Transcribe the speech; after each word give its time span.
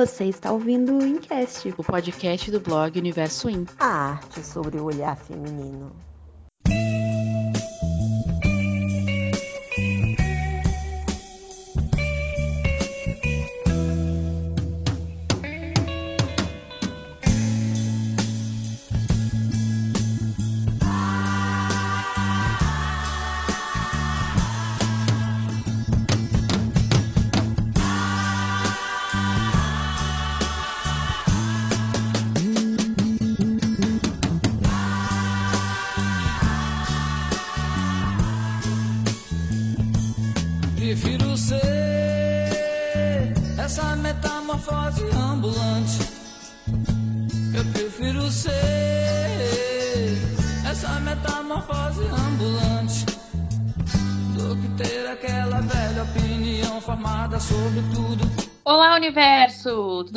Você 0.00 0.24
está 0.24 0.50
ouvindo 0.50 0.96
o 0.96 1.06
Incast, 1.06 1.74
o 1.76 1.84
podcast 1.84 2.50
do 2.50 2.58
blog 2.58 2.98
Universo 2.98 3.50
In. 3.50 3.66
A 3.78 4.12
arte 4.12 4.42
sobre 4.42 4.78
o 4.78 4.84
olhar 4.84 5.14
feminino. 5.14 5.92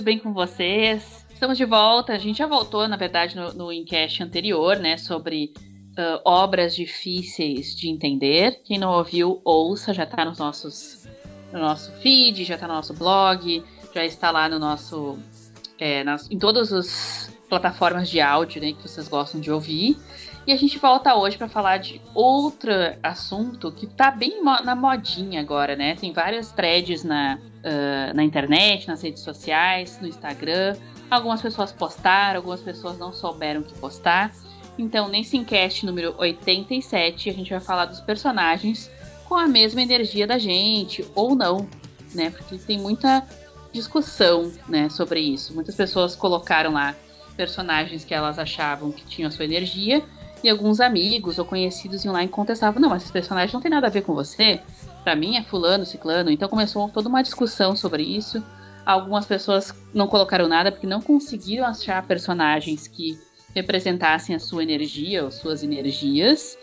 Tudo 0.04 0.06
bem 0.06 0.20
com 0.20 0.34
vocês? 0.34 1.26
Estamos 1.34 1.58
de 1.58 1.64
volta. 1.64 2.12
A 2.12 2.18
gente 2.18 2.40
já 2.40 2.46
voltou, 2.46 2.86
na 2.90 2.98
verdade, 2.98 3.38
no, 3.38 3.54
no 3.54 3.72
encast 3.72 4.22
anterior, 4.22 4.78
né, 4.78 4.98
sobre 4.98 5.54
uh, 5.98 6.20
obras 6.26 6.76
difíceis 6.76 7.74
de 7.74 7.88
entender. 7.88 8.62
Quem 8.66 8.78
não 8.78 8.92
ouviu, 8.92 9.40
ouça, 9.46 9.94
já 9.94 10.04
está 10.04 10.26
nos 10.26 10.40
nossos, 10.40 11.08
no 11.54 11.60
nosso 11.60 11.90
feed, 12.02 12.44
já 12.44 12.56
está 12.56 12.68
no 12.68 12.74
nosso 12.74 12.94
blog, 12.94 13.64
já 13.96 14.04
está 14.04 14.30
lá 14.30 14.50
no 14.50 14.60
nosso. 14.60 15.18
É, 15.80 16.04
nas, 16.04 16.30
em 16.30 16.38
todas 16.38 16.74
as 16.74 17.34
plataformas 17.48 18.10
de 18.10 18.20
áudio 18.20 18.62
né, 18.62 18.74
que 18.74 18.82
vocês 18.86 19.08
gostam 19.08 19.40
de 19.40 19.50
ouvir. 19.50 19.96
E 20.46 20.52
a 20.52 20.58
gente 20.58 20.78
volta 20.78 21.16
hoje 21.16 21.38
para 21.38 21.48
falar 21.48 21.78
de 21.78 22.02
outro 22.14 22.72
assunto 23.02 23.72
que 23.72 23.88
tá 23.88 24.12
bem 24.12 24.44
na 24.44 24.76
modinha 24.76 25.40
agora, 25.40 25.74
né? 25.74 25.96
Tem 25.96 26.12
várias 26.12 26.52
threads 26.52 27.02
na, 27.06 27.40
uh, 27.40 28.14
na 28.14 28.24
internet, 28.24 28.86
nas 28.90 29.02
redes 29.02 29.24
sociais, 29.24 30.00
no 30.02 30.08
Instagram. 30.08 30.76
Algumas 31.10 31.42
pessoas 31.42 31.72
postaram, 31.72 32.38
algumas 32.40 32.60
pessoas 32.60 32.98
não 32.98 33.14
souberam 33.14 33.62
o 33.62 33.64
que 33.64 33.74
postar. 33.80 34.34
Então, 34.78 35.08
nesse 35.08 35.38
encast 35.38 35.86
número 35.86 36.14
87, 36.18 37.30
a 37.30 37.34
gente 37.34 37.50
vai 37.50 37.62
falar 37.62 37.86
dos 37.86 38.02
personagens 38.02 38.92
com 39.24 39.36
a 39.36 39.48
mesma 39.48 39.82
energia 39.82 40.28
da 40.28 40.38
gente, 40.38 41.06
ou 41.16 41.36
não, 41.36 41.70
né? 42.14 42.32
Porque 42.32 42.58
tem 42.58 42.80
muita 42.80 43.26
discussão, 43.72 44.52
né, 44.68 44.90
sobre 44.90 45.22
isso. 45.22 45.54
Muitas 45.54 45.76
pessoas 45.76 46.16
colocaram 46.16 46.74
lá 46.74 46.94
personagens 47.38 48.04
que 48.04 48.14
elas 48.14 48.38
achavam 48.38 48.92
que 48.92 49.06
tinham 49.06 49.30
a 49.30 49.32
sua 49.32 49.46
energia 49.46 50.04
e 50.44 50.50
alguns 50.50 50.80
amigos 50.80 51.40
ou 51.40 51.46
conhecidos 51.46 52.04
iam 52.04 52.14
lá 52.14 52.24
e 52.24 52.28
contestavam: 52.28 52.82
não, 52.82 52.90
mas 52.90 53.04
esse 53.04 53.12
personagem 53.12 53.54
não 53.54 53.62
tem 53.62 53.72
nada 53.72 53.88
a 53.88 53.90
ver 53.90 54.02
com 54.02 54.14
você. 54.14 54.60
Para 55.04 55.16
mim 55.16 55.38
é 55.38 55.44
fulano, 55.44 55.86
ciclano. 55.86 56.30
Então 56.30 56.50
começou 56.50 56.90
toda 56.90 57.10
uma 57.10 57.22
discussão 57.22 57.76
sobre 57.76 58.04
isso. 58.04 58.44
Algumas 58.86 59.26
pessoas 59.26 59.74
não 59.94 60.08
colocaram 60.08 60.48
nada 60.48 60.72
porque 60.72 60.86
não 60.86 61.02
conseguiram 61.02 61.66
achar 61.66 62.06
personagens 62.06 62.88
que 62.88 63.18
representassem 63.56 64.36
a 64.36 64.40
sua 64.40 64.64
energia 64.64 65.24
ou 65.24 65.32
suas 65.32 65.64
energias. 65.64 66.58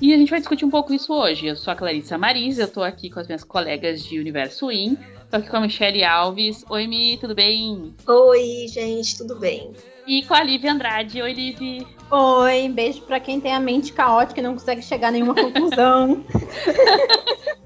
E 0.00 0.12
a 0.12 0.18
gente 0.18 0.30
vai 0.30 0.40
discutir 0.40 0.64
um 0.64 0.70
pouco 0.70 0.92
isso 0.92 1.12
hoje. 1.14 1.46
Eu 1.46 1.56
sou 1.56 1.72
a 1.72 1.76
Clarissa 1.76 2.18
Marisa, 2.18 2.62
eu 2.62 2.68
tô 2.68 2.82
aqui 2.82 3.08
com 3.08 3.20
as 3.20 3.26
minhas 3.26 3.44
colegas 3.44 4.02
de 4.02 4.18
Universo 4.18 4.70
In. 4.70 4.96
Tô 5.30 5.36
aqui 5.36 5.48
com 5.48 5.56
a 5.56 5.60
Michelle 5.60 6.04
Alves. 6.04 6.64
Oi, 6.68 6.86
Mi, 6.86 7.16
tudo 7.16 7.34
bem? 7.34 7.94
Oi, 8.06 8.66
gente, 8.68 9.16
tudo 9.16 9.38
bem? 9.38 9.72
E 10.06 10.22
com 10.24 10.34
a 10.34 10.42
Liv 10.42 10.64
Andrade. 10.66 11.22
Oi, 11.22 11.32
Liv. 11.32 11.86
Oi, 12.10 12.68
beijo 12.68 13.00
pra 13.02 13.18
quem 13.18 13.40
tem 13.40 13.54
a 13.54 13.60
mente 13.60 13.92
caótica 13.92 14.40
e 14.40 14.42
não 14.42 14.52
consegue 14.52 14.82
chegar 14.82 15.08
a 15.08 15.10
nenhuma 15.10 15.34
conclusão. 15.34 16.24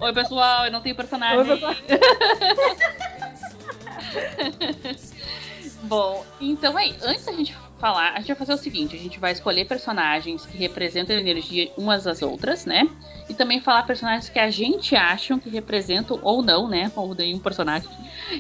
Oi, 0.01 0.13
pessoal, 0.13 0.67
eu 0.67 0.73
não 0.73 0.81
tenho 0.81 0.95
personagem. 0.95 1.39
Oi, 1.39 1.47
pessoal. 1.47 1.75
Bom, 5.83 6.25
então 6.41 6.77
aí, 6.77 6.95
antes 7.03 7.25
da 7.25 7.33
gente 7.33 7.53
falar, 7.79 8.13
a 8.13 8.19
gente 8.19 8.29
vai 8.29 8.37
fazer 8.37 8.53
o 8.53 8.59
seguinte: 8.59 8.95
a 8.95 8.99
gente 8.99 9.19
vai 9.19 9.33
escolher 9.33 9.65
personagens 9.65 10.45
que 10.45 10.59
representam 10.59 11.17
a 11.17 11.21
energia 11.21 11.73
umas 11.77 12.05
das 12.05 12.23
outras, 12.23 12.67
né? 12.67 12.89
E 13.29 13.35
também 13.35 13.61
falar 13.61 13.85
personagens 13.85 14.29
que 14.29 14.39
a 14.39 14.51
gente 14.51 14.97
acha 14.97 15.39
que 15.39 15.51
representam 15.51 16.19
ou 16.23 16.43
não, 16.43 16.69
né? 16.69 16.91
Ou 16.97 17.15
nenhum 17.15 17.39
personagem 17.39 17.89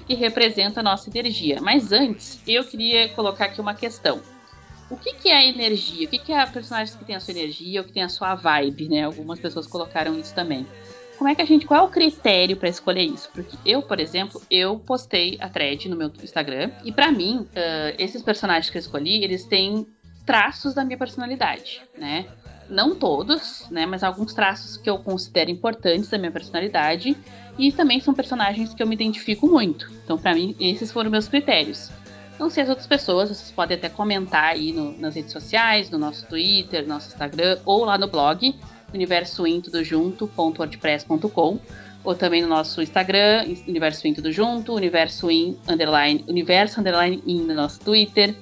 que 0.07 0.15
representa 0.15 0.81
a 0.81 0.83
nossa 0.83 1.11
energia. 1.11 1.59
Mas 1.61 1.93
antes, 1.93 2.43
eu 2.47 2.65
queria 2.65 3.09
colocar 3.11 3.47
aqui 3.47 3.61
uma 3.61 3.75
questão. 3.75 4.21
O 4.91 4.97
que, 4.97 5.15
que 5.15 5.29
é 5.29 5.47
energia? 5.47 6.07
O 6.07 6.11
que, 6.11 6.19
que 6.19 6.33
é 6.33 6.41
a 6.41 6.47
personagem 6.47 6.97
que 6.97 7.05
tem 7.05 7.15
a 7.15 7.21
sua 7.21 7.33
energia 7.33 7.81
ou 7.81 7.87
que 7.87 7.93
tem 7.93 8.03
a 8.03 8.09
sua 8.09 8.35
vibe, 8.35 8.89
né? 8.89 9.05
Algumas 9.05 9.39
pessoas 9.39 9.67
colocaram 9.67 10.19
isso 10.19 10.35
também 10.35 10.67
como 11.19 11.29
é 11.29 11.35
que 11.35 11.43
a 11.43 11.45
gente, 11.45 11.67
qual 11.67 11.81
é 11.81 11.83
o 11.83 11.89
critério 11.89 12.57
para 12.57 12.69
escolher 12.69 13.03
isso? 13.03 13.29
Porque 13.35 13.57
eu, 13.67 13.83
por 13.83 13.99
exemplo, 13.99 14.41
eu 14.49 14.79
postei 14.79 15.37
a 15.41 15.49
thread 15.49 15.89
no 15.89 15.97
meu 15.97 16.13
Instagram 16.23 16.71
e 16.85 16.93
para 16.93 17.11
mim, 17.11 17.41
uh, 17.41 17.95
esses 17.99 18.23
personagens 18.23 18.71
que 18.71 18.79
eu 18.79 18.81
escolhi, 18.81 19.25
eles 19.25 19.45
têm 19.45 19.85
traços 20.25 20.75
da 20.75 20.85
minha 20.85 20.97
personalidade, 20.97 21.83
né? 21.99 22.27
Não 22.71 22.95
todos, 22.95 23.69
né? 23.69 23.85
Mas 23.85 24.05
alguns 24.05 24.33
traços 24.33 24.77
que 24.77 24.89
eu 24.89 24.99
considero 24.99 25.51
importantes 25.51 26.09
da 26.09 26.19
minha 26.19 26.31
personalidade 26.31 27.17
e 27.59 27.73
também 27.73 27.99
são 27.99 28.15
personagens 28.15 28.73
que 28.73 28.81
eu 28.81 28.87
me 28.87 28.95
identifico 28.95 29.49
muito. 29.49 29.91
Então, 30.05 30.17
para 30.17 30.35
mim, 30.35 30.55
esses 30.61 30.93
foram 30.93 31.11
meus 31.11 31.27
critérios. 31.27 31.91
Não 32.39 32.49
sei 32.49 32.63
as 32.63 32.69
outras 32.69 32.87
pessoas, 32.87 33.31
vocês 33.31 33.51
podem 33.51 33.77
até 33.77 33.89
comentar 33.89 34.45
aí 34.45 34.73
no, 34.73 34.97
nas 34.97 35.17
redes 35.17 35.33
sociais, 35.33 35.91
no 35.91 35.99
nosso 35.99 36.25
Twitter, 36.27 36.83
no 36.83 36.91
nosso 36.91 37.09
Instagram 37.09 37.59
ou 37.65 37.85
lá 37.85 37.99
no 37.99 38.07
blog 38.07 38.55
universointudojunto.wordpress.com 38.93 41.61
ou 42.05 42.15
também 42.15 42.43
no 42.43 42.49
nosso 42.49 42.81
Instagram, 42.81 43.45
Universo 43.67 44.07
In 44.07 44.15
Tudo 44.15 44.33
Junto, 44.33 44.75
Universo 44.75 45.31
In 45.31 45.59
Underline, 45.69 46.25
Universo 46.29 46.81
Underline 46.81 47.23
In 47.27 47.43
no 47.43 47.55
nosso 47.55 47.81
Twitter, 47.81 48.35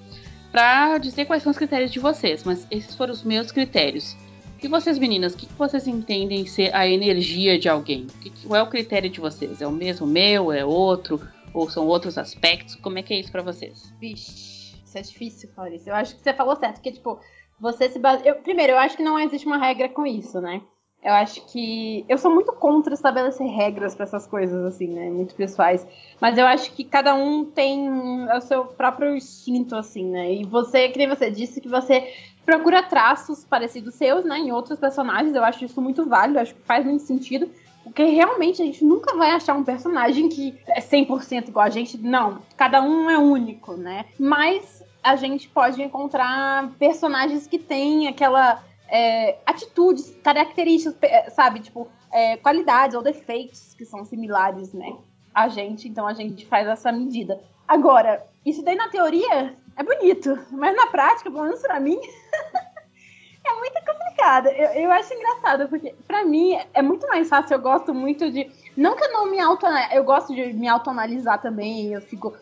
para 0.52 0.98
dizer 0.98 1.24
quais 1.24 1.42
são 1.42 1.50
os 1.50 1.58
critérios 1.58 1.90
de 1.90 1.98
vocês, 1.98 2.44
mas 2.44 2.66
esses 2.70 2.94
foram 2.94 3.12
os 3.12 3.22
meus 3.22 3.50
critérios. 3.50 4.16
E 4.62 4.68
vocês, 4.68 4.98
meninas, 4.98 5.34
o 5.34 5.36
que, 5.36 5.46
vocês 5.56 5.86
entendem 5.86 6.46
ser 6.46 6.74
a 6.74 6.88
energia 6.88 7.58
de 7.58 7.68
alguém? 7.68 8.06
Qual 8.46 8.58
é 8.58 8.62
o 8.62 8.66
critério 8.66 9.08
de 9.08 9.20
vocês? 9.20 9.60
É 9.60 9.66
o 9.66 9.70
mesmo 9.70 10.06
meu? 10.06 10.50
É 10.50 10.64
outro? 10.64 11.20
Ou 11.52 11.70
são 11.70 11.86
outros 11.86 12.18
aspectos? 12.18 12.74
Como 12.74 12.98
é 12.98 13.02
que 13.02 13.14
é 13.14 13.20
isso 13.20 13.30
para 13.30 13.42
vocês? 13.42 13.92
Vixe, 14.00 14.74
isso 14.84 14.98
é 14.98 15.02
difícil, 15.02 15.50
Clarice. 15.54 15.88
Eu 15.88 15.94
acho 15.94 16.16
que 16.16 16.22
você 16.22 16.32
falou 16.32 16.56
certo, 16.56 16.76
porque, 16.76 16.90
tipo, 16.90 17.20
você 17.60 17.88
se 17.88 17.98
base... 17.98 18.26
eu, 18.26 18.36
primeiro, 18.36 18.72
eu 18.72 18.78
acho 18.78 18.96
que 18.96 19.02
não 19.02 19.18
existe 19.18 19.46
uma 19.46 19.58
regra 19.58 19.88
com 19.88 20.06
isso, 20.06 20.40
né? 20.40 20.60
Eu 21.02 21.12
acho 21.12 21.46
que. 21.46 22.04
Eu 22.08 22.18
sou 22.18 22.34
muito 22.34 22.52
contra 22.52 22.92
estabelecer 22.92 23.46
regras 23.46 23.94
para 23.94 24.04
essas 24.04 24.26
coisas, 24.26 24.64
assim, 24.64 24.88
né? 24.88 25.08
Muito 25.08 25.36
pessoais. 25.36 25.86
Mas 26.20 26.36
eu 26.36 26.44
acho 26.44 26.72
que 26.72 26.82
cada 26.82 27.14
um 27.14 27.44
tem 27.44 27.88
o 28.28 28.40
seu 28.40 28.64
próprio 28.64 29.14
instinto, 29.14 29.76
assim, 29.76 30.04
né? 30.04 30.34
E 30.34 30.44
você, 30.44 30.88
que 30.88 30.98
nem 30.98 31.08
você 31.08 31.30
disse, 31.30 31.60
que 31.60 31.68
você 31.68 32.12
procura 32.44 32.82
traços 32.82 33.44
parecidos 33.44 33.94
seus, 33.94 34.24
né? 34.24 34.38
Em 34.38 34.50
outros 34.50 34.80
personagens. 34.80 35.34
Eu 35.34 35.44
acho 35.44 35.64
isso 35.64 35.80
muito 35.80 36.04
válido, 36.06 36.40
acho 36.40 36.54
que 36.54 36.62
faz 36.62 36.84
muito 36.84 37.04
sentido. 37.04 37.48
Porque 37.84 38.02
realmente 38.02 38.60
a 38.60 38.64
gente 38.64 38.84
nunca 38.84 39.16
vai 39.16 39.30
achar 39.30 39.54
um 39.54 39.62
personagem 39.62 40.28
que 40.28 40.58
é 40.66 40.80
100% 40.80 41.50
igual 41.50 41.66
a 41.66 41.70
gente. 41.70 41.96
Não, 41.96 42.42
cada 42.56 42.82
um 42.82 43.08
é 43.08 43.16
único, 43.16 43.74
né? 43.74 44.06
Mas 44.18 44.82
a 45.06 45.14
gente 45.14 45.48
pode 45.48 45.80
encontrar 45.80 46.68
personagens 46.80 47.46
que 47.46 47.60
têm 47.60 48.08
aquela 48.08 48.60
é, 48.88 49.38
atitudes, 49.46 50.12
características, 50.20 51.32
sabe? 51.32 51.60
Tipo, 51.60 51.86
é, 52.12 52.36
qualidades 52.36 52.96
ou 52.96 53.02
defeitos 53.02 53.72
que 53.74 53.84
são 53.84 54.04
similares, 54.04 54.72
né? 54.72 54.96
A 55.32 55.46
gente, 55.46 55.88
então 55.88 56.08
a 56.08 56.12
gente 56.12 56.44
faz 56.46 56.66
essa 56.66 56.90
medida. 56.90 57.40
Agora, 57.68 58.26
isso 58.44 58.64
daí 58.64 58.74
na 58.74 58.88
teoria 58.88 59.54
é 59.76 59.82
bonito, 59.84 60.36
mas 60.50 60.74
na 60.74 60.88
prática, 60.88 61.30
pelo 61.30 61.44
menos 61.44 61.60
pra 61.60 61.78
mim, 61.78 62.00
é 63.46 63.54
muito 63.54 63.78
complicado. 63.86 64.48
Eu, 64.48 64.70
eu 64.82 64.90
acho 64.90 65.14
engraçado, 65.14 65.68
porque 65.68 65.94
pra 66.04 66.24
mim 66.24 66.58
é 66.74 66.82
muito 66.82 67.06
mais 67.06 67.28
fácil, 67.28 67.54
eu 67.54 67.60
gosto 67.60 67.94
muito 67.94 68.28
de. 68.28 68.50
Não 68.76 68.96
que 68.96 69.04
eu 69.04 69.12
não 69.12 69.30
me 69.30 69.38
auto. 69.38 69.66
Eu 69.92 70.02
gosto 70.02 70.34
de 70.34 70.52
me 70.52 70.66
autoanalisar 70.66 71.40
também, 71.40 71.92
eu 71.92 72.00
fico 72.00 72.34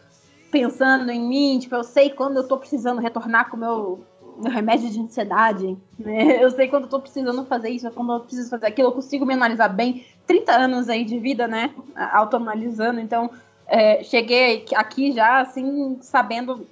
pensando 0.54 1.10
em 1.10 1.20
mim, 1.20 1.58
tipo, 1.58 1.74
eu 1.74 1.82
sei 1.82 2.10
quando 2.10 2.36
eu 2.36 2.46
tô 2.46 2.56
precisando 2.56 3.00
retornar 3.00 3.50
com 3.50 3.56
o 3.56 3.60
meu, 3.60 4.04
meu 4.38 4.52
remédio 4.52 4.88
de 4.88 5.00
ansiedade, 5.00 5.76
né? 5.98 6.38
Eu 6.40 6.48
sei 6.52 6.68
quando 6.68 6.84
eu 6.84 6.88
tô 6.88 7.00
precisando 7.00 7.44
fazer 7.44 7.70
isso, 7.70 7.90
quando 7.90 8.12
eu 8.12 8.20
preciso 8.20 8.50
fazer 8.50 8.66
aquilo, 8.66 8.88
eu 8.88 8.92
consigo 8.92 9.26
me 9.26 9.34
analisar 9.34 9.68
bem. 9.68 10.06
30 10.28 10.52
anos 10.52 10.88
aí 10.88 11.04
de 11.04 11.18
vida, 11.18 11.48
né? 11.48 11.74
Autoanalisando, 12.12 13.00
então 13.00 13.30
é, 13.66 14.04
cheguei 14.04 14.64
aqui 14.76 15.10
já, 15.10 15.40
assim, 15.40 15.98
sabendo 16.00 16.64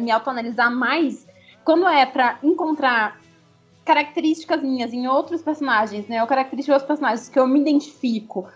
me 0.00 0.10
autoanalisar 0.12 0.70
mais 0.70 1.26
quando 1.64 1.88
é 1.88 2.06
para 2.06 2.38
encontrar 2.44 3.20
características 3.84 4.62
minhas 4.62 4.92
em 4.92 5.08
outros 5.08 5.42
personagens, 5.42 6.06
né? 6.06 6.22
Ou 6.22 6.28
características 6.28 6.80
outros 6.80 6.86
personagens 6.86 7.28
que 7.28 7.38
eu 7.40 7.46
me 7.48 7.60
identifico 7.60 8.46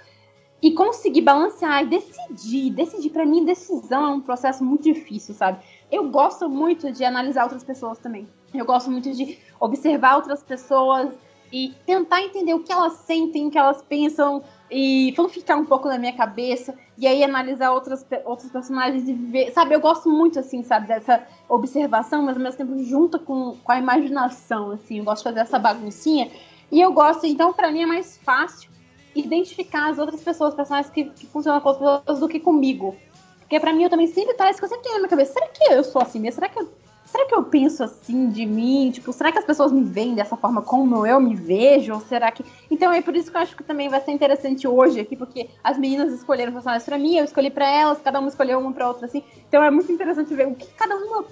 e 0.62 0.72
conseguir 0.72 1.22
balancear 1.22 1.82
e 1.82 1.86
decidir. 1.86 2.70
Decidir, 2.70 3.10
para 3.10 3.24
mim, 3.24 3.44
decisão 3.44 4.04
é 4.04 4.08
um 4.08 4.20
processo 4.20 4.64
muito 4.64 4.84
difícil, 4.84 5.34
sabe? 5.34 5.58
Eu 5.90 6.08
gosto 6.10 6.48
muito 6.48 6.92
de 6.92 7.04
analisar 7.04 7.44
outras 7.44 7.64
pessoas 7.64 7.98
também. 7.98 8.28
Eu 8.52 8.64
gosto 8.64 8.90
muito 8.90 9.10
de 9.12 9.38
observar 9.58 10.16
outras 10.16 10.42
pessoas 10.42 11.10
e 11.52 11.74
tentar 11.84 12.22
entender 12.22 12.54
o 12.54 12.60
que 12.60 12.72
elas 12.72 12.92
sentem, 12.92 13.48
o 13.48 13.50
que 13.50 13.58
elas 13.58 13.82
pensam 13.82 14.42
e 14.70 15.12
ficar 15.30 15.56
um 15.56 15.64
pouco 15.64 15.88
na 15.88 15.98
minha 15.98 16.12
cabeça 16.12 16.74
e 16.96 17.06
aí 17.06 17.24
analisar 17.24 17.72
outras, 17.72 18.06
outros 18.24 18.50
personagens 18.50 19.08
e 19.08 19.12
ver, 19.12 19.52
sabe, 19.52 19.74
eu 19.74 19.80
gosto 19.80 20.08
muito 20.08 20.38
assim, 20.38 20.62
sabe, 20.62 20.86
dessa 20.86 21.26
observação, 21.48 22.22
mas 22.22 22.36
ao 22.36 22.42
mesmo 22.42 22.58
tempo 22.58 22.78
junta 22.84 23.18
com, 23.18 23.56
com 23.64 23.72
a 23.72 23.78
imaginação, 23.78 24.70
assim, 24.70 24.98
eu 24.98 25.04
gosto 25.04 25.24
de 25.24 25.30
fazer 25.30 25.40
essa 25.40 25.58
baguncinha 25.58 26.30
e 26.70 26.80
eu 26.80 26.92
gosto, 26.92 27.26
então 27.26 27.52
para 27.52 27.72
mim 27.72 27.82
é 27.82 27.86
mais 27.86 28.16
fácil 28.18 28.69
identificar 29.14 29.90
as 29.90 29.98
outras 29.98 30.22
pessoas, 30.22 30.54
personagens 30.54 30.92
que, 30.92 31.04
que 31.04 31.26
funcionam 31.26 31.60
com 31.60 31.68
as 31.70 31.78
pessoas 31.78 32.20
do 32.20 32.28
que 32.28 32.40
comigo. 32.40 32.96
Porque 33.40 33.58
para 33.58 33.72
mim 33.72 33.82
eu 33.82 33.90
também 33.90 34.06
sempre 34.06 34.34
parece 34.34 34.58
que 34.58 34.64
eu 34.64 34.68
sempre 34.68 34.84
tenho 34.84 34.94
na 34.94 35.00
minha 35.00 35.10
cabeça, 35.10 35.32
será 35.32 35.48
que 35.48 35.72
eu 35.72 35.82
sou 35.82 36.00
assim 36.00 36.20
mesmo? 36.20 36.36
Será 36.36 36.48
que 36.48 36.58
eu 36.58 36.68
será 37.10 37.26
que 37.26 37.34
eu 37.34 37.42
penso 37.42 37.82
assim 37.82 38.28
de 38.30 38.46
mim? 38.46 38.90
Tipo, 38.92 39.12
será 39.12 39.32
que 39.32 39.38
as 39.38 39.44
pessoas 39.44 39.72
me 39.72 39.82
veem 39.82 40.14
dessa 40.14 40.36
forma 40.36 40.62
como 40.62 41.04
eu 41.06 41.20
me 41.20 41.34
vejo? 41.34 41.92
Ou 41.92 42.00
será 42.00 42.30
que. 42.30 42.44
Então 42.70 42.92
é 42.92 43.02
por 43.02 43.16
isso 43.16 43.30
que 43.30 43.36
eu 43.36 43.40
acho 43.40 43.56
que 43.56 43.64
também 43.64 43.88
vai 43.88 44.00
ser 44.00 44.12
interessante 44.12 44.66
hoje 44.66 45.00
aqui, 45.00 45.16
porque 45.16 45.50
as 45.62 45.76
meninas 45.76 46.12
escolheram 46.12 46.52
personagens 46.52 46.84
pra 46.84 46.98
mim, 46.98 47.16
eu 47.16 47.24
escolhi 47.24 47.50
pra 47.50 47.68
elas, 47.68 48.00
cada 48.00 48.20
uma 48.20 48.28
escolheu 48.28 48.58
uma 48.58 48.72
pra 48.72 48.88
outra, 48.88 49.06
assim. 49.06 49.22
Então 49.48 49.62
é 49.62 49.70
muito 49.70 49.90
interessante 49.90 50.32
ver 50.34 50.46
o 50.46 50.54
que 50.54 50.66
cada 50.74 50.96
uma. 50.96 51.24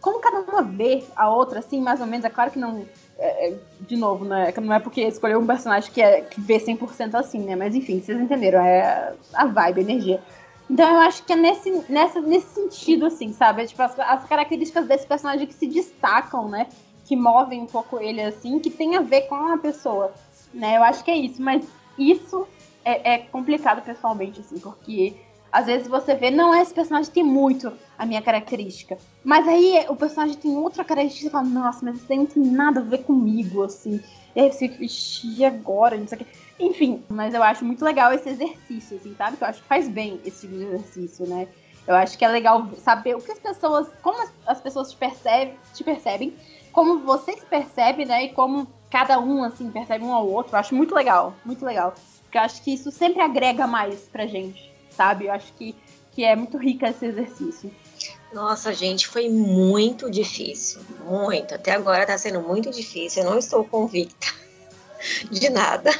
Como 0.00 0.20
cada 0.20 0.40
uma 0.40 0.62
vê 0.62 1.04
a 1.16 1.28
outra, 1.28 1.58
assim, 1.58 1.80
mais 1.80 2.00
ou 2.00 2.06
menos. 2.06 2.24
É 2.24 2.30
claro 2.30 2.50
que 2.50 2.58
não. 2.58 2.86
É, 3.18 3.48
é 3.48 3.54
de 3.80 3.96
novo, 3.96 4.24
né? 4.24 4.52
Não 4.62 4.74
é 4.74 4.78
porque 4.78 5.02
escolheu 5.02 5.40
um 5.40 5.46
personagem 5.46 5.90
que, 5.92 6.02
é, 6.02 6.20
que 6.22 6.40
vê 6.40 6.58
100% 6.58 7.14
assim, 7.14 7.40
né? 7.40 7.56
Mas 7.56 7.74
enfim, 7.74 8.00
vocês 8.00 8.20
entenderam. 8.20 8.60
É 8.60 9.14
a 9.32 9.46
vibe, 9.46 9.80
a 9.80 9.82
energia. 9.82 10.22
Então 10.68 10.88
eu 10.88 10.98
acho 11.00 11.22
que 11.22 11.32
é 11.32 11.36
nesse, 11.36 11.70
nessa, 11.88 12.20
nesse 12.20 12.48
sentido, 12.48 13.06
assim, 13.06 13.32
sabe? 13.32 13.62
É, 13.62 13.66
tipo, 13.66 13.80
as, 13.82 13.98
as, 13.98 14.24
características 14.24 14.86
desse 14.86 15.06
personagem 15.06 15.46
que 15.46 15.54
se 15.54 15.66
destacam, 15.66 16.48
né? 16.48 16.66
Que 17.04 17.14
movem 17.16 17.62
um 17.62 17.66
pouco 17.66 18.00
ele, 18.00 18.20
assim, 18.20 18.58
que 18.58 18.70
tem 18.70 18.96
a 18.96 19.00
ver 19.00 19.22
com 19.22 19.34
a 19.34 19.56
pessoa, 19.58 20.12
né? 20.52 20.76
Eu 20.76 20.82
acho 20.82 21.04
que 21.04 21.10
é 21.10 21.16
isso, 21.16 21.40
mas 21.40 21.64
isso 21.96 22.46
é, 22.84 23.14
é 23.14 23.18
complicado 23.18 23.82
pessoalmente, 23.82 24.40
assim, 24.40 24.58
porque 24.58 25.14
às 25.56 25.64
vezes 25.64 25.88
você 25.88 26.14
vê, 26.14 26.30
não, 26.30 26.54
esse 26.54 26.74
personagem 26.74 27.10
tem 27.10 27.22
muito 27.22 27.72
a 27.96 28.04
minha 28.04 28.20
característica. 28.20 28.98
Mas 29.24 29.48
aí 29.48 29.86
o 29.88 29.96
personagem 29.96 30.36
tem 30.36 30.54
outra 30.54 30.84
característica 30.84 31.28
e 31.28 31.30
fala, 31.30 31.48
nossa, 31.48 31.82
mas 31.82 31.96
isso 31.96 32.14
não 32.14 32.26
tem 32.26 32.42
nada 32.42 32.80
a 32.80 32.82
ver 32.82 33.04
comigo, 33.04 33.62
assim. 33.62 33.98
E 34.34 34.40
aí 34.40 34.52
você 34.52 34.68
fica, 34.68 35.46
agora? 35.46 35.96
Não 35.96 36.06
sei 36.06 36.18
o 36.18 36.24
que. 36.26 36.26
Enfim, 36.60 37.02
mas 37.08 37.32
eu 37.32 37.42
acho 37.42 37.64
muito 37.64 37.82
legal 37.82 38.12
esse 38.12 38.28
exercício, 38.28 38.98
assim, 38.98 39.14
sabe? 39.16 39.38
Que 39.38 39.44
eu 39.44 39.48
acho 39.48 39.62
que 39.62 39.68
faz 39.68 39.88
bem 39.88 40.20
esse 40.26 40.42
tipo 40.42 40.58
de 40.58 40.64
exercício, 40.64 41.26
né? 41.26 41.48
Eu 41.86 41.94
acho 41.94 42.18
que 42.18 42.24
é 42.26 42.28
legal 42.28 42.68
saber 42.76 43.16
o 43.16 43.20
que 43.22 43.32
as 43.32 43.38
pessoas, 43.38 43.88
como 44.02 44.28
as 44.46 44.60
pessoas 44.60 44.90
te 44.90 44.96
percebem, 44.98 45.54
te 45.72 45.82
percebem, 45.82 46.34
como 46.70 46.98
você 46.98 47.32
se 47.32 47.46
percebe, 47.46 48.04
né? 48.04 48.24
E 48.24 48.28
como 48.34 48.66
cada 48.90 49.18
um, 49.18 49.42
assim, 49.42 49.70
percebe 49.70 50.04
um 50.04 50.12
ao 50.12 50.28
outro. 50.28 50.54
Eu 50.54 50.60
acho 50.60 50.74
muito 50.74 50.94
legal, 50.94 51.32
muito 51.46 51.64
legal. 51.64 51.94
Porque 52.24 52.36
eu 52.36 52.42
acho 52.42 52.62
que 52.62 52.74
isso 52.74 52.90
sempre 52.90 53.22
agrega 53.22 53.66
mais 53.66 54.00
pra 54.02 54.26
gente, 54.26 54.70
sabe? 54.96 55.26
Eu 55.26 55.32
acho 55.32 55.52
que, 55.54 55.74
que 56.12 56.24
é 56.24 56.34
muito 56.34 56.56
rica 56.56 56.88
esse 56.88 57.06
exercício. 57.06 57.70
Nossa, 58.32 58.72
gente, 58.74 59.06
foi 59.06 59.28
muito 59.28 60.10
difícil. 60.10 60.80
Muito. 61.04 61.54
Até 61.54 61.72
agora 61.72 62.06
tá 62.06 62.18
sendo 62.18 62.40
muito 62.40 62.70
difícil. 62.70 63.22
Eu 63.22 63.30
não 63.30 63.38
estou 63.38 63.64
convicta 63.64 64.26
de 65.30 65.48
nada 65.48 65.90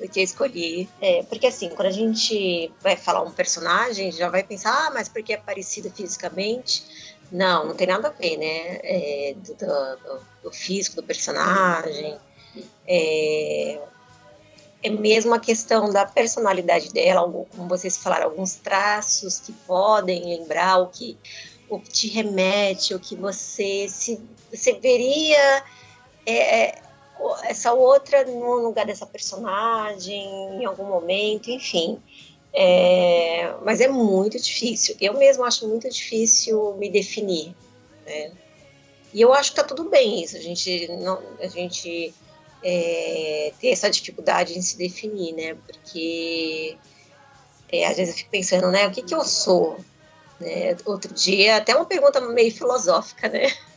do 0.00 0.08
que 0.08 0.20
escolhi. 0.20 0.88
É, 1.00 1.22
porque 1.24 1.46
assim, 1.46 1.68
quando 1.68 1.88
a 1.88 1.92
gente 1.92 2.72
vai 2.80 2.96
falar 2.96 3.22
um 3.22 3.30
personagem, 3.30 4.10
já 4.10 4.28
vai 4.28 4.42
pensar, 4.42 4.86
ah, 4.86 4.90
mas 4.92 5.08
porque 5.08 5.32
é 5.32 5.36
parecido 5.36 5.90
fisicamente. 5.90 7.14
Não, 7.30 7.66
não 7.66 7.74
tem 7.74 7.86
nada 7.86 8.08
a 8.08 8.10
ver, 8.10 8.36
né? 8.36 8.80
É, 8.82 9.34
do, 9.36 9.54
do, 9.54 10.20
do, 10.44 10.52
físico 10.52 10.96
do 10.96 11.02
personagem. 11.02 12.18
É, 12.86 13.80
é 14.84 14.90
mesmo 14.90 15.32
a 15.32 15.40
questão 15.40 15.90
da 15.90 16.04
personalidade 16.04 16.92
dela, 16.92 17.22
como 17.22 17.66
vocês 17.66 17.96
falaram, 17.96 18.26
alguns 18.26 18.56
traços 18.56 19.40
que 19.40 19.50
podem 19.50 20.22
lembrar 20.22 20.76
o 20.76 20.88
que, 20.88 21.16
o 21.70 21.80
que 21.80 21.88
te 21.88 22.08
remete, 22.08 22.94
o 22.94 23.00
que 23.00 23.16
você 23.16 23.86
se 23.88 24.20
você 24.52 24.74
veria 24.74 25.64
é, 26.26 26.82
essa 27.44 27.72
outra 27.72 28.24
no 28.26 28.56
lugar 28.56 28.84
dessa 28.84 29.06
personagem 29.06 30.60
em 30.60 30.66
algum 30.66 30.84
momento, 30.84 31.50
enfim. 31.50 31.98
É, 32.52 33.54
mas 33.62 33.80
é 33.80 33.88
muito 33.88 34.38
difícil. 34.38 34.96
Eu 35.00 35.14
mesmo 35.14 35.44
acho 35.44 35.66
muito 35.66 35.88
difícil 35.88 36.74
me 36.74 36.90
definir. 36.90 37.54
Né? 38.04 38.32
E 39.14 39.22
eu 39.22 39.32
acho 39.32 39.50
que 39.50 39.56
tá 39.56 39.64
tudo 39.64 39.84
bem 39.84 40.22
isso. 40.22 40.36
A 40.36 40.40
gente 40.40 40.88
não, 40.88 41.22
a 41.40 41.48
gente 41.48 42.14
é, 42.64 43.52
ter 43.60 43.68
essa 43.68 43.90
dificuldade 43.90 44.58
em 44.58 44.62
se 44.62 44.78
definir, 44.78 45.34
né? 45.34 45.54
Porque 45.66 46.78
é, 47.70 47.86
às 47.86 47.96
vezes 47.96 48.14
eu 48.14 48.18
fico 48.18 48.30
pensando, 48.30 48.70
né? 48.70 48.86
O 48.86 48.90
que 48.90 49.02
que 49.02 49.14
eu 49.14 49.22
sou? 49.22 49.78
Né? 50.40 50.74
Outro 50.86 51.12
dia, 51.12 51.56
até 51.56 51.76
uma 51.76 51.84
pergunta 51.84 52.20
meio 52.22 52.50
filosófica, 52.50 53.28
né? 53.28 53.52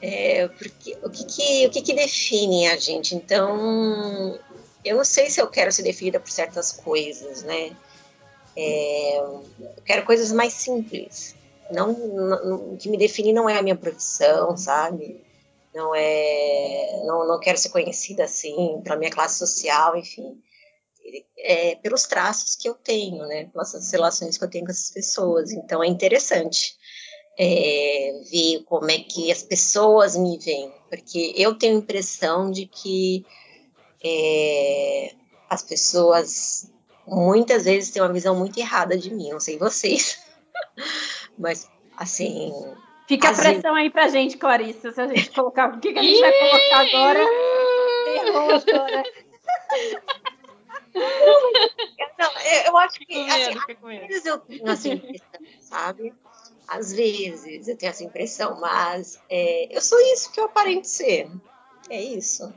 É, 0.00 0.46
porque, 0.46 0.96
o, 1.02 1.10
que, 1.10 1.24
que, 1.24 1.66
o 1.66 1.70
que, 1.70 1.82
que 1.82 1.92
define 1.92 2.68
a 2.68 2.76
gente? 2.76 3.16
Então, 3.16 4.38
eu 4.84 4.96
não 4.96 5.04
sei 5.04 5.28
se 5.28 5.40
eu 5.40 5.48
quero 5.48 5.72
ser 5.72 5.82
definida 5.82 6.20
por 6.20 6.30
certas 6.30 6.70
coisas, 6.70 7.42
né? 7.42 7.76
É, 8.56 9.18
eu 9.18 9.44
quero 9.84 10.04
coisas 10.04 10.30
mais 10.30 10.52
simples. 10.52 11.34
Não, 11.72 11.92
não, 11.92 12.74
o 12.74 12.76
que 12.76 12.88
me 12.88 12.96
define 12.96 13.32
não 13.32 13.48
é 13.48 13.58
a 13.58 13.62
minha 13.62 13.74
profissão, 13.74 14.56
sabe? 14.56 15.20
Não 15.74 15.94
é, 15.94 17.02
não, 17.04 17.26
não 17.26 17.38
quero 17.38 17.58
ser 17.58 17.68
conhecida 17.68 18.24
assim 18.24 18.80
pela 18.82 18.96
minha 18.96 19.10
classe 19.10 19.38
social, 19.38 19.96
enfim, 19.96 20.40
é, 21.38 21.76
pelos 21.76 22.04
traços 22.04 22.56
que 22.56 22.68
eu 22.68 22.74
tenho, 22.74 23.26
né? 23.26 23.46
Pelas 23.46 23.90
relações 23.92 24.36
que 24.36 24.44
eu 24.44 24.50
tenho 24.50 24.64
com 24.64 24.70
essas 24.70 24.90
pessoas. 24.90 25.52
Então 25.52 25.82
é 25.82 25.86
interessante 25.86 26.76
é, 27.38 28.20
ver 28.30 28.64
como 28.64 28.90
é 28.90 28.98
que 28.98 29.30
as 29.30 29.42
pessoas 29.42 30.16
me 30.16 30.38
veem, 30.38 30.72
porque 30.88 31.32
eu 31.36 31.54
tenho 31.56 31.76
a 31.76 31.78
impressão 31.78 32.50
de 32.50 32.66
que 32.66 33.24
é, 34.04 35.14
as 35.48 35.62
pessoas 35.62 36.70
muitas 37.06 37.64
vezes 37.64 37.90
têm 37.90 38.02
uma 38.02 38.12
visão 38.12 38.34
muito 38.36 38.58
errada 38.58 38.98
de 38.98 39.14
mim, 39.14 39.30
não 39.30 39.40
sei 39.40 39.56
vocês, 39.56 40.18
mas 41.38 41.68
assim. 41.96 42.52
Fica 43.08 43.30
a 43.30 43.32
pressão 43.32 43.52
vezes... 43.52 43.64
aí 43.64 43.90
pra 43.90 44.08
gente, 44.08 44.36
Clarissa, 44.36 44.92
se 44.92 45.00
a 45.00 45.06
gente 45.06 45.30
colocar. 45.30 45.74
O 45.74 45.80
que, 45.80 45.94
que 45.94 45.98
a 45.98 46.02
gente 46.02 46.20
vai 46.20 46.32
colocar 46.32 46.80
agora? 46.80 47.24
Não, 52.18 52.30
eu 52.66 52.76
acho 52.76 52.98
que 53.00 53.14
assim, 53.14 53.30
às 53.30 54.06
vezes 54.08 54.26
eu 54.26 54.38
tenho 54.38 54.68
essa 54.68 54.88
impressão, 54.88 55.40
sabe? 55.60 56.14
Às 56.68 56.92
vezes 56.92 57.66
eu 57.68 57.76
tenho 57.78 57.90
essa 57.90 58.04
impressão, 58.04 58.60
mas 58.60 59.18
é, 59.30 59.74
eu 59.74 59.80
sou 59.80 59.98
isso 60.12 60.30
que 60.30 60.38
eu 60.38 60.44
aparento 60.44 60.84
ser. 60.84 61.30
É 61.88 62.00
isso. 62.02 62.52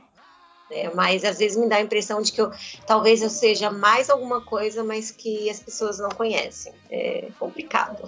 É, 0.70 0.92
mas 0.94 1.24
às 1.24 1.38
vezes 1.38 1.56
me 1.56 1.68
dá 1.68 1.76
a 1.76 1.82
impressão 1.82 2.20
de 2.20 2.32
que 2.32 2.40
eu, 2.40 2.50
talvez 2.86 3.22
eu 3.22 3.30
seja 3.30 3.70
mais 3.70 4.10
alguma 4.10 4.44
coisa, 4.44 4.84
mas 4.84 5.10
que 5.10 5.48
as 5.48 5.60
pessoas 5.60 5.98
não 5.98 6.10
conhecem. 6.10 6.74
É 6.90 7.28
complicado. 7.38 8.06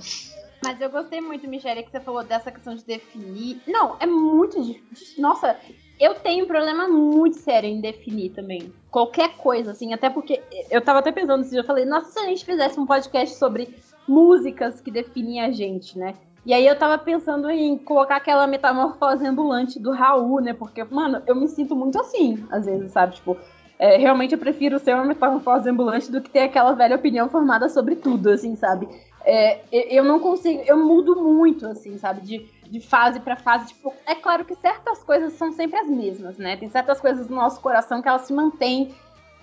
Mas 0.64 0.80
eu 0.80 0.90
gostei 0.90 1.20
muito, 1.20 1.46
Michelle, 1.46 1.82
que 1.82 1.90
você 1.90 2.00
falou 2.00 2.24
dessa 2.24 2.50
questão 2.50 2.74
de 2.74 2.84
definir. 2.84 3.60
Não, 3.66 3.96
é 4.00 4.06
muito 4.06 4.62
difícil. 4.62 5.20
Nossa, 5.20 5.56
eu 6.00 6.14
tenho 6.14 6.44
um 6.44 6.48
problema 6.48 6.88
muito 6.88 7.36
sério 7.36 7.68
em 7.68 7.80
definir 7.80 8.30
também. 8.30 8.72
Qualquer 8.90 9.36
coisa, 9.36 9.72
assim. 9.72 9.92
Até 9.92 10.10
porque 10.10 10.42
eu 10.70 10.80
tava 10.80 11.00
até 11.00 11.12
pensando 11.12 11.42
assim, 11.42 11.56
eu 11.56 11.64
falei, 11.64 11.84
nossa, 11.84 12.10
se 12.10 12.18
a 12.18 12.24
gente 12.24 12.44
fizesse 12.44 12.80
um 12.80 12.86
podcast 12.86 13.36
sobre 13.36 13.74
músicas 14.08 14.80
que 14.80 14.90
definem 14.90 15.40
a 15.40 15.50
gente, 15.50 15.98
né? 15.98 16.14
E 16.46 16.52
aí 16.52 16.66
eu 16.66 16.78
tava 16.78 16.98
pensando 16.98 17.48
em 17.48 17.78
colocar 17.78 18.16
aquela 18.16 18.46
metamorfose 18.46 19.26
ambulante 19.26 19.78
do 19.78 19.92
Raul, 19.92 20.40
né? 20.40 20.52
Porque, 20.52 20.84
mano, 20.84 21.22
eu 21.26 21.34
me 21.34 21.48
sinto 21.48 21.74
muito 21.74 21.98
assim, 21.98 22.46
às 22.50 22.66
vezes, 22.66 22.92
sabe? 22.92 23.14
Tipo, 23.14 23.36
é, 23.78 23.96
realmente 23.96 24.32
eu 24.32 24.38
prefiro 24.38 24.78
ser 24.78 24.94
uma 24.94 25.04
metamorfose 25.04 25.68
ambulante 25.70 26.12
do 26.12 26.20
que 26.20 26.28
ter 26.28 26.40
aquela 26.40 26.72
velha 26.72 26.96
opinião 26.96 27.30
formada 27.30 27.68
sobre 27.68 27.96
tudo, 27.96 28.28
assim, 28.30 28.56
sabe? 28.56 28.86
É, 29.24 29.62
eu 29.72 30.04
não 30.04 30.20
consigo, 30.20 30.62
eu 30.66 30.76
mudo 30.76 31.16
muito, 31.16 31.66
assim, 31.66 31.96
sabe? 31.96 32.20
De, 32.20 32.46
de 32.68 32.80
fase 32.80 33.20
para 33.20 33.36
fase. 33.36 33.68
Tipo, 33.68 33.92
é 34.06 34.14
claro 34.14 34.44
que 34.44 34.54
certas 34.54 35.02
coisas 35.02 35.32
são 35.32 35.50
sempre 35.52 35.78
as 35.78 35.88
mesmas, 35.88 36.36
né? 36.36 36.56
Tem 36.56 36.68
certas 36.68 37.00
coisas 37.00 37.28
no 37.28 37.36
nosso 37.36 37.60
coração 37.60 38.02
que 38.02 38.08
elas 38.08 38.22
se 38.22 38.32
mantêm 38.32 38.94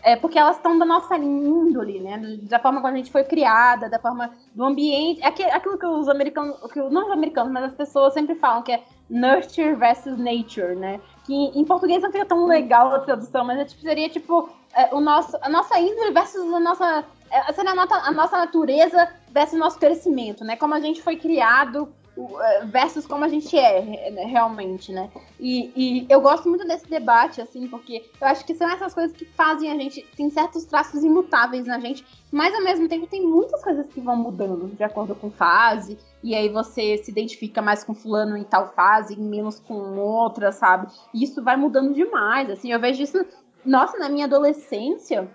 é 0.04 0.16
porque 0.16 0.38
elas 0.38 0.56
estão 0.56 0.78
da 0.78 0.86
nossa 0.86 1.16
índole, 1.18 2.00
né? 2.00 2.20
Da 2.44 2.60
forma 2.60 2.82
como 2.82 2.94
a 2.94 2.98
gente 2.98 3.12
foi 3.12 3.24
criada, 3.24 3.90
da 3.90 4.00
forma 4.00 4.32
do 4.54 4.64
ambiente. 4.64 5.22
Aquilo 5.24 5.78
que 5.78 5.86
os 5.86 6.10
americanos, 6.10 6.58
que 6.72 6.80
não 6.80 7.06
os 7.06 7.12
americanos, 7.12 7.52
mas 7.52 7.66
as 7.66 7.74
pessoas 7.74 8.14
sempre 8.14 8.36
falam 8.36 8.64
que 8.64 8.72
é 8.72 8.84
nurture 9.10 9.76
versus 9.76 10.18
nature, 10.18 10.76
né? 10.76 11.00
Que 11.26 11.34
em 11.34 11.64
português 11.64 12.02
não 12.02 12.12
fica 12.12 12.26
tão 12.26 12.46
legal 12.46 12.94
a 12.94 13.00
tradução, 13.00 13.46
mas 13.46 13.60
é, 13.60 13.66
tipo, 13.66 13.82
seria 13.82 14.10
tipo 14.10 14.50
é, 14.74 14.94
o 14.94 15.00
nosso, 15.00 15.38
a 15.42 15.50
nossa 15.50 15.80
índole 15.80 16.12
versus 16.12 16.52
a 16.52 16.60
nossa. 16.60 17.06
É, 17.32 17.54
seria 17.54 17.72
a 17.72 17.76
nossa, 17.76 17.96
a 17.96 18.12
nossa 18.12 18.38
natureza 18.38 19.10
versus 19.30 19.58
nosso 19.58 19.80
crescimento, 19.80 20.44
né? 20.44 20.56
Como 20.56 20.74
a 20.74 20.80
gente 20.80 21.02
foi 21.02 21.16
criado 21.16 21.92
é, 22.18 22.66
versus 22.66 23.08
como 23.08 23.24
a 23.24 23.28
gente 23.30 23.58
é 23.58 24.12
né, 24.12 24.26
realmente, 24.26 24.92
né? 24.92 25.10
E, 25.40 25.72
e, 25.76 26.06
eu 26.10 26.20
gosto 26.20 26.50
muito 26.50 26.68
desse 26.68 26.88
debate, 26.90 27.42
assim, 27.42 27.68
porque 27.68 28.06
eu 28.20 28.28
acho 28.28 28.46
que 28.46 28.54
são 28.54 28.70
essas 28.70 28.94
coisas 28.94 29.16
que 29.16 29.26
fazem 29.26 29.72
a 29.72 29.76
gente. 29.76 30.06
Tem 30.16 30.30
certos 30.30 30.66
traços 30.66 31.04
imutáveis 31.04 31.66
na 31.66 31.80
gente, 31.80 32.06
mas 32.30 32.54
ao 32.54 32.64
mesmo 32.64 32.88
tempo 32.90 33.08
tem 33.08 33.26
muitas 33.26 33.64
coisas 33.64 33.88
que 33.88 34.02
vão 34.02 34.18
mudando 34.18 34.76
de 34.76 34.84
acordo 34.84 35.16
com 35.16 35.32
fase, 35.32 35.98
e 36.22 36.36
aí 36.36 36.50
você 36.50 36.98
se 36.98 37.10
identifica 37.10 37.62
mais 37.62 37.84
com 37.84 37.94
fulano 37.94 38.36
em 38.36 38.44
tal 38.44 38.74
fase, 38.74 39.18
menos 39.18 39.60
com 39.60 39.98
outra, 39.98 40.52
sabe? 40.52 40.92
E 41.14 41.24
isso 41.24 41.42
vai 41.42 41.56
mudando 41.56 41.94
demais, 41.94 42.50
assim, 42.50 42.72
eu 42.72 42.80
vejo 42.80 43.02
isso. 43.02 43.26
Nossa, 43.64 43.98
na 43.98 44.10
minha 44.10 44.26
adolescência, 44.26 45.30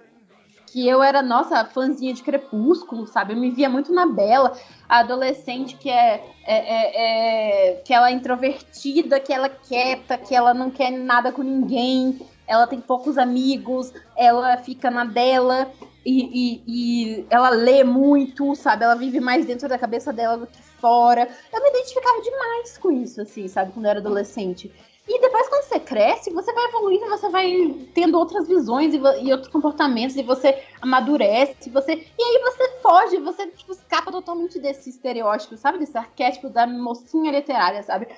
que 0.76 0.87
eu 0.87 1.02
era, 1.02 1.23
nossa, 1.23 1.64
fãzinha 1.64 2.12
de 2.12 2.23
Crepúsculo, 2.23 3.06
sabe? 3.06 3.33
Eu 3.33 3.38
me 3.38 3.50
via 3.50 3.66
muito 3.66 3.95
na 3.95 4.04
Bela, 4.04 4.52
a 4.87 4.99
adolescente 4.99 5.75
que 5.75 5.88
é, 5.88 6.23
é, 6.47 6.54
é, 6.54 7.71
é, 7.71 7.75
que 7.76 7.95
ela 7.95 8.11
é 8.11 8.12
introvertida, 8.12 9.18
que 9.18 9.33
ela 9.33 9.47
é 9.47 9.49
quieta, 9.49 10.18
que 10.18 10.35
ela 10.35 10.52
não 10.52 10.71
quer 10.71 10.90
nada 10.90 11.33
com 11.33 11.42
ninguém, 11.42 12.21
ela 12.47 12.66
tem 12.66 12.78
poucos 12.78 13.16
amigos, 13.16 13.90
ela 14.14 14.59
fica 14.59 14.90
na 14.90 15.06
dela 15.06 15.73
e, 16.04 16.61
e, 16.61 16.62
e 16.66 17.26
ela 17.30 17.49
lê 17.49 17.83
muito, 17.83 18.54
sabe? 18.54 18.85
Ela 18.85 18.97
vive 18.97 19.18
mais 19.18 19.47
dentro 19.47 19.71
da 19.71 19.78
cabeça 19.78 20.12
dela 20.12 20.37
do 20.37 20.47
que 20.47 20.61
fora. 20.61 21.26
Eu 21.54 21.62
me 21.62 21.71
identificava 21.71 22.21
demais 22.21 22.76
com 22.76 22.92
isso, 22.92 23.23
assim, 23.23 23.49
sabe? 23.49 23.73
Quando 23.73 23.87
eu 23.87 23.92
era 23.92 24.00
adolescente. 24.00 24.71
E 25.08 25.20
depois, 25.20 25.48
quando 25.48 25.62
você 25.62 25.78
cresce, 25.78 26.32
você 26.32 26.52
vai 26.52 26.64
evoluindo, 26.64 27.08
você 27.08 27.28
vai 27.28 27.76
tendo 27.94 28.18
outras 28.18 28.48
visões 28.48 28.92
e, 28.92 28.96
e, 28.96 29.32
outros 29.32 29.52
comportamentos, 29.52 30.16
e 30.16 30.22
você 30.22 30.60
amadurece, 30.80 31.70
você. 31.70 31.92
E 31.94 32.22
aí 32.22 32.42
você 32.42 32.68
foge, 32.80 33.16
você 33.18 33.46
tipo, 33.46 33.72
escapa 33.72 34.10
totalmente 34.10 34.58
desse 34.58 34.90
estereótipo, 34.90 35.56
sabe? 35.56 35.78
Desse 35.78 35.96
arquétipo 35.96 36.48
da 36.48 36.66
mocinha 36.66 37.30
literária, 37.30 37.84
sabe? 37.84 38.08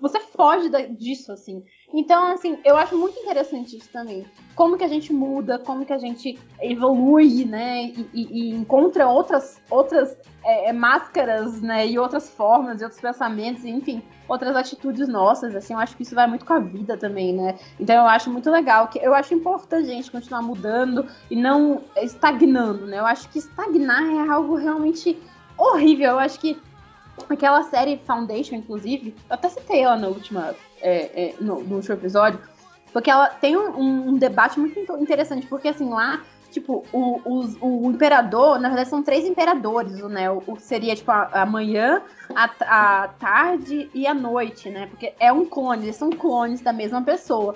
Você 0.00 0.20
foge 0.20 0.68
da, 0.68 0.82
disso, 0.82 1.32
assim. 1.32 1.64
Então, 1.92 2.32
assim, 2.32 2.58
eu 2.64 2.76
acho 2.76 2.96
muito 2.98 3.18
interessante 3.18 3.76
isso 3.76 3.88
também. 3.90 4.26
Como 4.54 4.76
que 4.76 4.84
a 4.84 4.88
gente 4.88 5.10
muda, 5.10 5.58
como 5.58 5.86
que 5.86 5.92
a 5.92 5.98
gente 5.98 6.38
evolui, 6.60 7.46
né? 7.46 7.84
E, 7.84 8.10
e, 8.12 8.50
e 8.50 8.50
encontra 8.50 9.08
outras, 9.08 9.62
outras 9.70 10.14
é, 10.44 10.68
é 10.68 10.72
máscaras, 10.72 11.62
né? 11.62 11.86
E 11.86 11.98
outras 11.98 12.28
formas, 12.28 12.80
e 12.80 12.84
outros 12.84 13.00
pensamentos, 13.00 13.64
enfim, 13.64 14.02
outras 14.28 14.54
atitudes 14.54 15.08
nossas, 15.08 15.56
assim. 15.56 15.72
Eu 15.72 15.80
acho 15.80 15.96
que 15.96 16.02
isso 16.02 16.14
vai 16.14 16.26
muito 16.26 16.44
com 16.44 16.52
a 16.52 16.58
vida 16.58 16.94
também, 16.94 17.32
né? 17.32 17.58
Então, 17.80 17.96
eu 17.96 18.08
acho 18.08 18.30
muito 18.30 18.50
legal. 18.50 18.88
que 18.88 18.98
Eu 18.98 19.14
acho 19.14 19.32
importante 19.32 19.90
a 19.90 19.94
gente 19.94 20.10
continuar 20.10 20.42
mudando 20.42 21.06
e 21.30 21.36
não 21.36 21.82
estagnando, 21.96 22.86
né? 22.86 22.98
Eu 22.98 23.06
acho 23.06 23.30
que 23.30 23.38
estagnar 23.38 24.04
é 24.04 24.28
algo 24.28 24.56
realmente 24.56 25.18
horrível. 25.56 26.10
Eu 26.10 26.18
acho 26.18 26.38
que 26.38 26.60
aquela 27.30 27.62
série 27.62 27.96
Foundation, 28.06 28.56
inclusive, 28.56 29.14
eu 29.28 29.34
até 29.34 29.48
citei 29.48 29.80
ela 29.80 29.96
na 29.96 30.08
última 30.08 30.54
é, 30.80 31.24
é, 31.24 31.34
no, 31.40 31.62
no, 31.62 31.76
último 31.76 31.94
episódio, 31.94 32.40
porque 32.92 33.10
ela 33.10 33.28
tem 33.28 33.56
um, 33.56 34.08
um, 34.08 34.18
debate 34.18 34.58
muito 34.58 34.78
interessante, 34.98 35.46
porque 35.46 35.68
assim, 35.68 35.88
lá, 35.88 36.22
tipo, 36.50 36.84
o, 36.92 37.20
o, 37.24 37.86
o 37.86 37.90
imperador, 37.90 38.58
na 38.58 38.68
verdade, 38.68 38.88
são 38.88 39.02
três 39.02 39.26
imperadores, 39.26 39.98
né? 40.04 40.30
O, 40.30 40.42
o 40.46 40.56
seria, 40.58 40.94
tipo, 40.96 41.10
a, 41.10 41.42
a 41.42 41.46
manhã, 41.46 42.02
a, 42.34 43.02
a 43.02 43.08
tarde 43.08 43.90
e 43.94 44.06
a 44.06 44.14
noite, 44.14 44.70
né? 44.70 44.86
Porque 44.86 45.12
é 45.20 45.32
um 45.32 45.44
clone, 45.44 45.84
eles 45.84 45.96
são 45.96 46.10
clones 46.10 46.60
da 46.60 46.72
mesma 46.72 47.02
pessoa. 47.02 47.54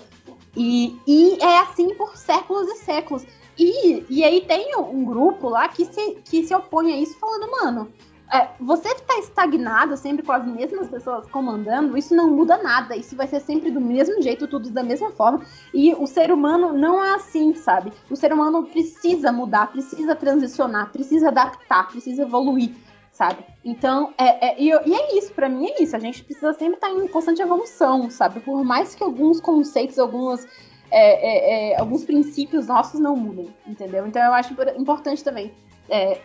E, 0.57 0.99
e 1.07 1.39
é 1.43 1.59
assim 1.61 1.95
por 1.95 2.17
séculos 2.17 2.69
e 2.69 2.77
séculos. 2.77 3.25
E, 3.59 4.05
e 4.09 4.25
aí 4.25 4.43
tem 4.43 4.77
um 4.77 5.05
grupo 5.05 5.49
lá 5.49 5.69
que 5.69 5.85
se, 5.85 6.17
que 6.25 6.45
se 6.45 6.55
opõe 6.55 6.93
a 6.93 6.97
isso, 6.97 7.19
falando, 7.19 7.51
mano, 7.51 7.93
é, 8.33 8.49
você 8.59 8.89
está 8.89 9.19
estagnado 9.19 9.95
sempre 9.95 10.25
com 10.25 10.33
as 10.33 10.47
mesmas 10.47 10.89
pessoas 10.89 11.29
comandando, 11.29 11.99
isso 11.99 12.15
não 12.15 12.31
muda 12.31 12.57
nada. 12.57 12.97
Isso 12.97 13.15
vai 13.15 13.27
ser 13.27 13.41
sempre 13.41 13.71
do 13.71 13.81
mesmo 13.81 14.23
jeito, 14.23 14.49
tudo 14.49 14.71
da 14.71 14.83
mesma 14.83 15.11
forma. 15.11 15.45
E 15.75 15.93
o 15.93 16.07
ser 16.07 16.33
humano 16.33 16.73
não 16.73 17.05
é 17.05 17.15
assim, 17.15 17.55
sabe? 17.55 17.93
O 18.11 18.17
ser 18.17 18.33
humano 18.33 18.65
precisa 18.65 19.31
mudar, 19.31 19.71
precisa 19.71 20.17
transicionar, 20.17 20.91
precisa 20.91 21.29
adaptar, 21.29 21.89
precisa 21.89 22.23
evoluir, 22.23 22.75
sabe? 23.13 23.45
Então, 23.63 24.15
é, 24.17 24.49
é 24.49 24.59
e, 24.59 24.71
e, 24.71 24.95
é 24.95 25.19
isso, 25.19 25.35
para 25.35 25.51
mim 25.51 25.67
é 25.67 25.83
isso. 25.83 25.95
A 25.95 25.99
gente 25.99 26.25
precisa 26.25 26.55
sempre 26.55 26.77
estar 26.77 26.89
tá 26.89 26.95
em 26.95 27.07
constante 27.09 27.43
evolução, 27.43 28.09
sabe? 28.09 28.41
Por 28.41 28.65
mais 28.65 28.95
que 28.95 29.05
alguns 29.05 29.43
conceitos, 29.43 29.99
algumas. 29.99 30.49
É, 30.95 31.71
é, 31.71 31.73
é, 31.73 31.81
alguns 31.81 32.05
princípios 32.05 32.67
nossos 32.67 33.01
não 33.01 33.17
mudem, 33.17 33.55
entendeu? 33.67 34.07
Então 34.07 34.23
eu 34.23 34.35
acho 34.35 34.55
importante 34.77 35.25
também 35.25 35.51
é, 35.89 36.21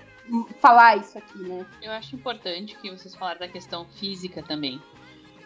falar 0.59 0.97
isso 0.97 1.17
aqui, 1.17 1.39
né? 1.39 1.65
Eu 1.81 1.91
acho 1.91 2.15
importante 2.15 2.75
que 2.75 2.89
vocês 2.89 3.15
falaram 3.15 3.39
da 3.39 3.47
questão 3.47 3.85
física 3.85 4.43
também. 4.43 4.81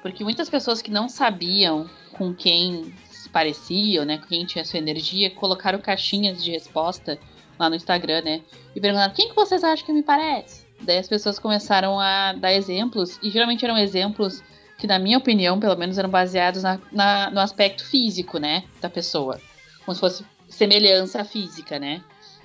Porque 0.02 0.24
muitas 0.24 0.50
pessoas 0.50 0.82
que 0.82 0.90
não 0.90 1.08
sabiam 1.08 1.90
com 2.14 2.34
quem 2.34 2.94
se 3.10 3.30
pareciam, 3.30 4.04
né, 4.04 4.18
com 4.18 4.26
quem 4.26 4.46
tinha 4.46 4.66
sua 4.66 4.80
energia, 4.80 5.30
colocaram 5.30 5.80
caixinhas 5.80 6.44
de 6.44 6.52
resposta 6.52 7.20
lá 7.60 7.70
no 7.70 7.76
Instagram, 7.76 8.22
né? 8.22 8.42
E 8.76 8.82
perguntaram: 8.82 9.14
quem 9.14 9.30
que 9.30 9.36
vocês 9.36 9.64
acham 9.64 9.86
que 9.86 9.94
me 9.94 10.02
parece? 10.02 10.66
Daí 10.82 10.98
as 10.98 11.08
pessoas 11.08 11.38
começaram 11.38 12.00
a 12.00 12.34
dar 12.34 12.54
exemplos, 12.54 13.20
e 13.22 13.30
geralmente 13.30 13.64
eram 13.64 13.78
exemplos 13.78 14.44
que, 14.80 14.88
na 14.88 14.98
minha 14.98 15.20
opinião, 15.20 15.60
pelo 15.60 15.76
menos, 15.76 16.00
eram 16.00 16.10
baseados 16.10 16.64
na, 16.64 16.80
na, 16.92 17.30
no 17.30 17.40
aspecto 17.40 17.86
físico, 17.86 18.40
né, 18.40 18.64
da 18.82 18.90
pessoa. 18.90 19.40
Como 19.86 19.94
se 19.94 20.02
fosse 20.02 20.26
semelhança 20.50 21.24
física, 21.24 21.78
né? 21.78 22.02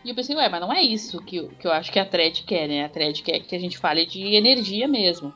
E 0.07 0.11
eu 0.11 0.15
pensei, 0.15 0.37
ué, 0.37 0.49
mas 0.49 0.61
não 0.61 0.73
é 0.73 0.81
isso 0.81 1.21
que, 1.21 1.49
que 1.59 1.67
eu 1.67 1.73
acho 1.73 1.91
que 1.91 1.99
a 1.99 2.07
thread 2.07 2.45
quer, 2.45 2.69
né? 2.69 2.85
A 2.85 2.89
thread 2.89 3.21
quer 3.25 3.41
que 3.41 3.57
a 3.57 3.59
gente 3.59 3.77
fale 3.77 4.07
de 4.07 4.37
energia 4.37 4.87
mesmo. 4.87 5.35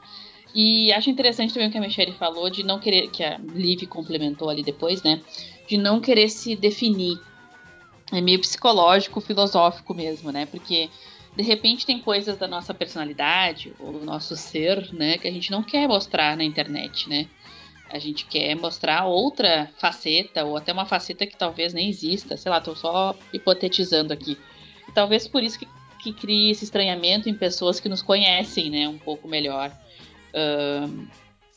E 0.54 0.92
acho 0.92 1.10
interessante 1.10 1.52
também 1.52 1.68
o 1.68 1.72
que 1.72 1.78
a 1.78 1.80
Michelle 1.80 2.12
falou 2.12 2.48
de 2.48 2.62
não 2.62 2.78
querer, 2.78 3.10
que 3.10 3.24
a 3.24 3.36
Liv 3.52 3.84
complementou 3.88 4.48
ali 4.48 4.62
depois, 4.62 5.02
né? 5.02 5.20
De 5.66 5.76
não 5.76 6.00
querer 6.00 6.28
se 6.28 6.54
definir. 6.54 7.18
É 8.12 8.20
meio 8.20 8.38
psicológico, 8.38 9.20
filosófico 9.20 9.92
mesmo, 9.92 10.30
né? 10.30 10.46
Porque 10.46 10.88
de 11.34 11.42
repente 11.42 11.84
tem 11.84 11.98
coisas 11.98 12.38
da 12.38 12.46
nossa 12.46 12.72
personalidade 12.72 13.72
ou 13.80 13.92
do 13.92 14.04
nosso 14.04 14.36
ser, 14.36 14.92
né, 14.92 15.18
que 15.18 15.26
a 15.26 15.32
gente 15.32 15.50
não 15.50 15.62
quer 15.62 15.88
mostrar 15.88 16.36
na 16.36 16.44
internet, 16.44 17.08
né? 17.08 17.28
A 17.88 17.98
gente 17.98 18.24
quer 18.24 18.54
mostrar 18.54 19.06
outra 19.06 19.68
faceta 19.78 20.44
ou 20.44 20.56
até 20.56 20.72
uma 20.72 20.86
faceta 20.86 21.26
que 21.26 21.36
talvez 21.36 21.72
nem 21.72 21.88
exista, 21.88 22.36
sei 22.36 22.50
lá, 22.50 22.60
tô 22.60 22.76
só 22.76 23.16
hipotetizando 23.32 24.12
aqui. 24.12 24.38
Talvez 24.94 25.26
por 25.28 25.42
isso 25.42 25.58
que, 25.58 25.68
que 26.02 26.12
crie 26.12 26.50
esse 26.50 26.64
estranhamento 26.64 27.28
em 27.28 27.34
pessoas 27.34 27.80
que 27.80 27.88
nos 27.88 28.02
conhecem, 28.02 28.70
né, 28.70 28.88
um 28.88 28.98
pouco 28.98 29.28
melhor. 29.28 29.72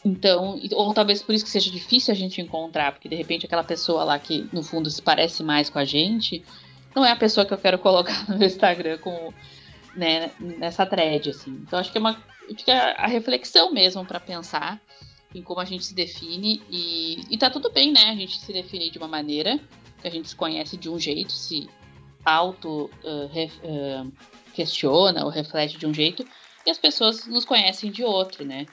Então, 0.06 0.60
ou 0.74 0.94
talvez 0.94 1.22
por 1.22 1.34
isso 1.34 1.46
que 1.46 1.52
seja 1.52 1.72
difícil 1.72 2.12
a 2.12 2.16
gente 2.16 2.42
encontrar, 2.42 2.92
porque 2.92 3.08
de 3.08 3.16
repente 3.16 3.46
aquela 3.46 3.64
pessoa 3.64 4.04
lá 4.04 4.20
que 4.20 4.48
no 4.52 4.62
fundo 4.62 4.90
se 4.90 5.02
parece 5.02 5.42
mais 5.44 5.70
com 5.70 5.80
a 5.80 5.86
gente, 5.86 6.44
não 6.94 7.06
é 7.06 7.12
a 7.12 7.16
pessoa 7.16 7.46
que 7.46 7.54
eu 7.54 7.58
quero 7.58 7.80
colocar 7.80 8.28
no 8.30 8.38
meu 8.38 8.48
Instagram 8.48 8.98
com, 8.98 9.34
né, 9.96 10.32
nessa 10.40 10.86
thread, 10.86 11.30
assim. 11.30 11.52
Então 11.52 11.80
acho 11.80 11.92
que 11.92 11.98
é 11.98 12.02
uma 12.02 12.22
acho 12.46 12.66
que 12.66 12.72
é 12.72 13.02
a 13.02 13.08
reflexão 13.08 13.72
mesmo 13.72 14.04
para 14.06 14.20
pensar 14.20 14.82
em 15.34 15.42
como 15.42 15.62
a 15.62 15.66
gente 15.66 15.86
se 15.86 15.96
define 15.96 16.62
e, 16.70 17.22
e 17.30 17.38
tá 17.38 17.50
tudo 17.50 17.72
bem, 17.72 17.92
né? 17.92 18.10
A 18.10 18.16
gente 18.16 18.38
se 18.40 18.52
definir 18.52 18.92
de 18.92 18.98
uma 18.98 19.08
maneira, 19.08 19.60
que 20.02 20.08
a 20.08 20.12
gente 20.12 20.30
se 20.30 20.36
conhece 20.36 20.76
de 20.78 20.90
um 20.90 21.00
jeito, 21.00 21.32
se 21.32 21.70
auto 22.26 22.90
uh, 23.04 23.28
ref, 23.28 23.58
uh, 23.60 24.12
questiona 24.54 25.26
ou 25.26 25.30
reflete 25.30 25.78
de 25.78 25.86
um 25.86 25.94
jeito 25.94 26.26
e 26.66 26.70
as 26.70 26.78
pessoas 26.78 27.26
nos 27.28 27.46
conhecem 27.46 27.92
de 27.92 28.04
outro, 28.04 28.46
né? 28.46 28.66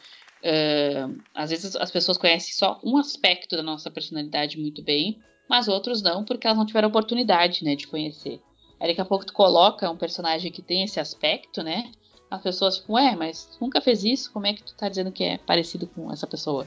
Uh, 0.43 1.21
às 1.35 1.51
vezes 1.51 1.77
as 1.77 1.91
pessoas 1.91 2.17
conhecem 2.17 2.55
só 2.55 2.81
um 2.83 2.97
aspecto 2.97 3.57
da 3.57 3.63
nossa 3.63 3.91
personalidade 3.91 4.59
muito 4.59 4.83
bem, 4.83 5.21
mas 5.49 5.69
outros 5.69 6.01
não, 6.01 6.25
porque 6.25 6.47
elas 6.47 6.59
não 6.59 6.65
tiveram 6.65 6.89
oportunidade, 6.89 7.65
né, 7.65 7.75
de 7.75 7.87
conhecer. 7.87 8.41
Aí 8.79 8.89
daqui 8.89 9.01
a 9.01 9.05
pouco 9.05 9.27
tu 9.27 9.33
coloca 9.33 9.91
um 9.91 9.97
personagem 9.97 10.51
que 10.51 10.63
tem 10.63 10.85
esse 10.85 10.99
aspecto, 10.99 11.63
né? 11.63 11.91
As 12.31 12.41
pessoas 12.41 12.79
ficam, 12.79 12.95
ué, 12.95 13.17
mas 13.17 13.59
nunca 13.61 13.81
fez 13.81 14.05
isso? 14.05 14.33
Como 14.33 14.47
é 14.47 14.55
que 14.55 14.63
tu 14.63 14.75
tá 14.75 14.89
dizendo 14.89 15.13
que 15.13 15.25
é 15.25 15.39
parecido 15.39 15.87
com 15.89 16.11
essa 16.13 16.27
pessoa? 16.27 16.67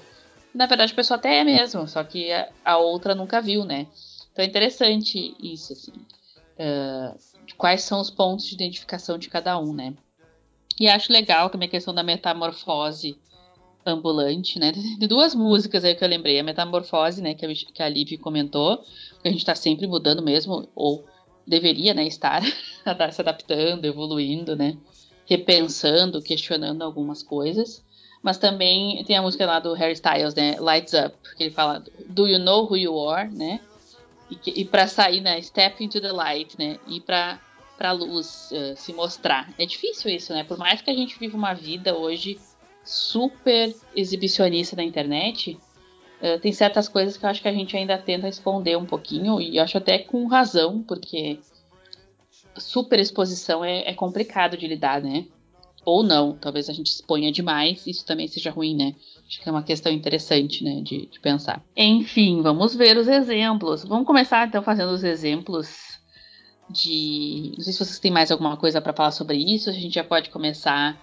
Na 0.54 0.68
verdade, 0.68 0.92
a 0.92 0.96
pessoa 0.96 1.18
até 1.18 1.40
é 1.40 1.44
mesmo, 1.44 1.88
só 1.88 2.04
que 2.04 2.32
a, 2.32 2.52
a 2.64 2.78
outra 2.78 3.16
nunca 3.16 3.42
viu, 3.42 3.64
né? 3.64 3.88
Então 4.32 4.44
é 4.44 4.48
interessante 4.48 5.36
isso, 5.42 5.74
assim 5.74 5.94
uh, 6.60 7.18
quais 7.58 7.84
são 7.84 8.00
os 8.00 8.10
pontos 8.10 8.46
de 8.46 8.56
identificação 8.56 9.18
de 9.18 9.30
cada 9.30 9.58
um, 9.60 9.74
né? 9.74 9.94
E 10.80 10.88
acho 10.88 11.12
legal 11.12 11.50
também 11.50 11.68
a 11.68 11.72
questão 11.72 11.94
da 11.94 12.04
metamorfose 12.04 13.18
ambulante, 13.86 14.60
né? 14.60 14.72
De 15.00 15.08
duas 15.08 15.36
músicas 15.36 15.84
aí 15.84 15.94
que 15.94 16.04
eu 16.04 16.08
lembrei. 16.08 16.40
A 16.40 16.44
Metamorfose, 16.44 17.22
né? 17.22 17.34
Que 17.34 17.46
a, 17.46 17.50
que 17.54 17.84
a 17.84 17.90
Liv 17.90 18.18
comentou. 18.18 18.78
Que 19.22 19.28
a 19.28 19.32
gente 19.32 19.46
tá 19.46 19.54
sempre 19.56 19.86
mudando 19.86 20.22
mesmo. 20.22 20.68
Ou 20.74 21.06
deveria, 21.46 21.94
né, 21.94 22.06
estar 22.06 22.42
se 23.12 23.22
adaptando, 23.22 23.86
evoluindo, 23.86 24.56
né, 24.56 24.78
repensando, 25.26 26.22
questionando 26.22 26.82
algumas 26.82 27.22
coisas. 27.22 27.84
Mas 28.22 28.38
também 28.38 29.04
tem 29.04 29.18
a 29.18 29.22
música 29.22 29.46
lá 29.46 29.60
do 29.60 29.74
Harry 29.74 29.94
Styles, 29.94 30.34
né, 30.34 30.56
Lights 30.60 30.94
Up, 30.94 31.16
que 31.36 31.44
ele 31.44 31.52
fala 31.52 31.84
Do 32.08 32.28
you 32.28 32.40
know 32.40 32.66
who 32.66 32.78
you 32.78 32.98
are, 33.10 33.30
né? 33.30 33.60
E, 34.46 34.62
e 34.62 34.66
para 34.66 34.88
sair, 34.88 35.22
né, 35.22 35.42
step 35.42 35.84
into 35.84 36.00
the 36.02 36.12
light, 36.12 36.58
né? 36.58 36.80
E 36.88 37.00
para 37.00 37.40
para 37.78 37.92
luz 37.92 38.50
uh, 38.52 38.78
se 38.78 38.94
mostrar. 38.94 39.52
É 39.58 39.66
difícil 39.66 40.12
isso, 40.12 40.32
né? 40.32 40.44
Por 40.44 40.58
mais 40.58 40.82
que 40.82 40.92
a 40.92 40.94
gente 40.94 41.18
viva 41.18 41.36
uma 41.36 41.54
vida 41.54 41.98
hoje 41.98 42.40
super 42.84 43.76
exibicionista 43.96 44.76
na 44.76 44.84
internet, 44.84 45.58
uh, 46.22 46.40
tem 46.40 46.52
certas 46.52 46.88
coisas 46.88 47.18
que 47.18 47.26
eu 47.26 47.30
acho 47.30 47.42
que 47.42 47.48
a 47.48 47.54
gente 47.54 47.76
ainda 47.76 47.98
tenta 47.98 48.28
esconder 48.28 48.78
um 48.78 48.86
pouquinho, 48.86 49.42
e 49.42 49.60
acho 49.60 49.78
até 49.78 49.98
com 49.98 50.28
razão, 50.28 50.84
porque 50.84 51.40
super 52.58 53.00
exposição 53.00 53.66
é, 53.66 53.90
é 53.90 53.94
complicado 53.94 54.56
de 54.56 54.68
lidar, 54.68 55.02
né? 55.02 55.26
Ou 55.86 56.04
não, 56.04 56.38
talvez 56.38 56.70
a 56.70 56.74
gente 56.74 56.88
exponha 56.88 57.32
demais, 57.32 57.86
isso 57.86 58.06
também 58.06 58.28
seja 58.28 58.52
ruim, 58.52 58.76
né? 58.76 58.96
Acho 59.28 59.42
que 59.42 59.50
é 59.50 59.52
uma 59.52 59.64
questão 59.64 59.92
interessante, 59.92 60.64
né, 60.64 60.82
de, 60.82 61.08
de 61.08 61.20
pensar. 61.20 61.64
Enfim, 61.76 62.42
vamos 62.42 62.76
ver 62.76 62.98
os 62.98 63.08
exemplos. 63.08 63.84
Vamos 63.84 64.06
começar 64.06 64.48
então 64.48 64.62
fazendo 64.62 64.92
os 64.92 65.04
exemplos 65.04 66.00
de. 66.70 67.54
Não 67.56 67.64
sei 67.64 67.74
se 67.74 67.80
vocês 67.80 68.00
têm 68.00 68.12
mais 68.12 68.32
alguma 68.32 68.58
coisa 68.58 68.82
para 68.82 68.94
falar 68.94 69.12
sobre 69.12 69.38
isso. 69.38 69.70
A 69.70 69.74
gente 69.74 69.96
já 69.96 70.04
pode 70.04 70.30
começar 70.30 70.98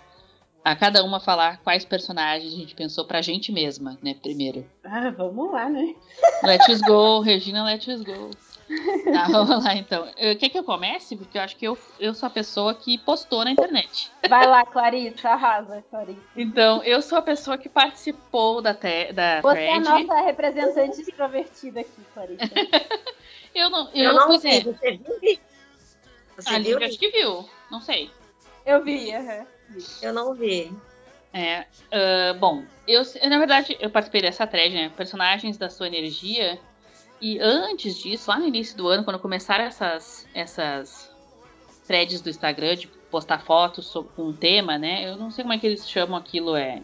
a 0.64 0.76
cada 0.76 1.02
uma 1.02 1.20
falar 1.20 1.58
quais 1.62 1.84
personagens 1.84 2.52
a 2.52 2.56
gente 2.56 2.74
pensou 2.74 3.04
pra 3.06 3.22
gente 3.22 3.50
mesma, 3.50 3.98
né? 4.02 4.14
Primeiro. 4.14 4.66
Ah, 4.84 5.10
vamos 5.10 5.50
lá, 5.52 5.68
né? 5.68 5.94
Let's 6.42 6.80
go, 6.82 7.20
Regina, 7.20 7.64
let's 7.64 8.02
go. 8.02 8.30
Tá, 9.12 9.24
vamos 9.24 9.64
lá 9.64 9.74
então. 9.74 10.06
Quer 10.14 10.48
que 10.48 10.58
eu 10.58 10.62
comece? 10.64 11.16
Porque 11.16 11.36
eu 11.36 11.42
acho 11.42 11.56
que 11.56 11.66
eu, 11.66 11.76
eu 11.98 12.14
sou 12.14 12.26
a 12.28 12.30
pessoa 12.30 12.74
que 12.74 12.98
postou 12.98 13.44
na 13.44 13.50
internet. 13.50 14.10
Vai 14.28 14.46
lá, 14.46 14.64
Clarissa, 14.64 15.30
arrasa, 15.30 15.82
Clarissa. 15.90 16.20
Então, 16.36 16.82
eu 16.84 17.02
sou 17.02 17.18
a 17.18 17.22
pessoa 17.22 17.58
que 17.58 17.68
participou 17.68 18.62
da, 18.62 18.72
te, 18.72 19.12
da 19.12 19.40
Você 19.40 19.54
thread. 19.54 19.70
é 19.70 19.76
a 19.76 19.80
nossa 19.80 20.20
representante 20.20 21.00
extrovertida 21.00 21.80
aqui, 21.80 22.02
Clarissa. 22.14 22.44
eu 23.54 23.70
não, 23.70 23.88
Eu, 23.92 24.04
eu, 24.04 24.14
não 24.14 24.26
pois 24.28 24.42
vi, 24.42 24.60
você 24.60 24.90
viu? 24.92 25.40
Você 26.36 26.48
a 26.54 26.58
viu? 26.58 26.72
Lívia 26.72 26.86
acho 26.86 26.98
que 26.98 27.10
viu, 27.10 27.48
não 27.70 27.80
sei. 27.80 28.10
Eu 28.64 28.84
vi, 28.84 29.12
aham. 29.12 29.46
Eu 30.02 30.12
não 30.12 30.34
vi. 30.34 30.72
É, 31.32 31.64
ah, 31.92 32.34
bom, 32.38 32.64
eu, 32.86 33.02
na 33.28 33.38
verdade, 33.38 33.76
eu 33.80 33.90
participei 33.90 34.22
dessa 34.22 34.46
thread, 34.46 34.74
né? 34.74 34.92
Personagens 34.96 35.56
da 35.56 35.70
sua 35.70 35.86
energia. 35.86 36.58
E 37.20 37.38
antes 37.38 37.96
disso, 37.96 38.30
lá 38.30 38.38
no 38.38 38.46
início 38.46 38.76
do 38.76 38.88
ano, 38.88 39.04
quando 39.04 39.18
começaram 39.18 39.64
essas, 39.64 40.26
essas 40.34 41.10
threads 41.86 42.20
do 42.20 42.30
Instagram 42.30 42.76
de 42.76 42.86
postar 43.10 43.40
fotos 43.40 43.86
sobre, 43.86 44.12
com 44.14 44.28
um 44.28 44.32
tema, 44.32 44.78
né? 44.78 45.08
Eu 45.08 45.16
não 45.16 45.30
sei 45.30 45.44
como 45.44 45.52
é 45.52 45.58
que 45.58 45.66
eles 45.66 45.88
chamam 45.88 46.16
aquilo, 46.16 46.56
é 46.56 46.82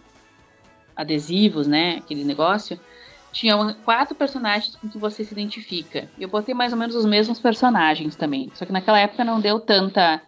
adesivos, 0.94 1.66
né? 1.66 1.96
Aquele 1.98 2.24
negócio. 2.24 2.78
Tinha 3.32 3.74
quatro 3.84 4.14
personagens 4.14 4.76
com 4.76 4.88
que 4.88 4.98
você 4.98 5.24
se 5.24 5.32
identifica. 5.32 6.10
Eu 6.18 6.28
botei 6.28 6.54
mais 6.54 6.72
ou 6.72 6.78
menos 6.78 6.94
os 6.94 7.04
mesmos 7.04 7.38
personagens 7.38 8.16
também. 8.16 8.50
Só 8.54 8.64
que 8.64 8.72
naquela 8.72 8.98
época 8.98 9.24
não 9.24 9.40
deu 9.40 9.60
tanta. 9.60 10.22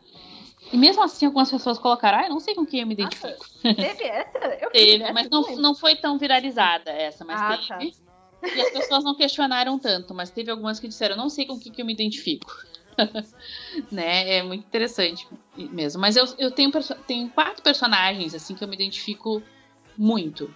E 0.70 0.76
mesmo 0.76 1.02
assim, 1.02 1.24
algumas 1.26 1.50
pessoas 1.50 1.78
colocaram, 1.78 2.18
ah, 2.18 2.24
eu 2.24 2.30
não 2.30 2.40
sei 2.40 2.54
com 2.54 2.66
quem 2.66 2.80
eu 2.80 2.86
me 2.86 2.92
identifico. 2.92 3.46
Teve 3.62 4.04
essa? 4.04 4.38
Eu 4.60 4.70
Teve, 4.72 5.12
mas 5.12 5.28
não, 5.30 5.42
não 5.56 5.74
foi 5.74 5.96
tão 5.96 6.18
viralizada 6.18 6.90
essa, 6.90 7.24
mas 7.24 7.40
Ah, 7.40 7.78
teve. 7.78 8.07
E 8.42 8.60
as 8.60 8.70
pessoas 8.70 9.04
não 9.04 9.16
questionaram 9.16 9.78
tanto, 9.78 10.14
mas 10.14 10.30
teve 10.30 10.50
algumas 10.50 10.78
que 10.78 10.88
disseram, 10.88 11.16
não 11.16 11.28
sei 11.28 11.46
com 11.46 11.58
que, 11.58 11.70
que 11.70 11.82
eu 11.82 11.86
me 11.86 11.92
identifico. 11.92 12.50
né? 13.90 14.38
É 14.38 14.42
muito 14.42 14.66
interessante 14.66 15.26
mesmo. 15.56 16.00
Mas 16.00 16.16
eu, 16.16 16.24
eu 16.38 16.50
tenho, 16.50 16.70
tenho 17.06 17.30
quatro 17.30 17.62
personagens 17.62 18.34
assim 18.34 18.54
que 18.54 18.62
eu 18.62 18.68
me 18.68 18.76
identifico 18.76 19.42
muito. 19.96 20.54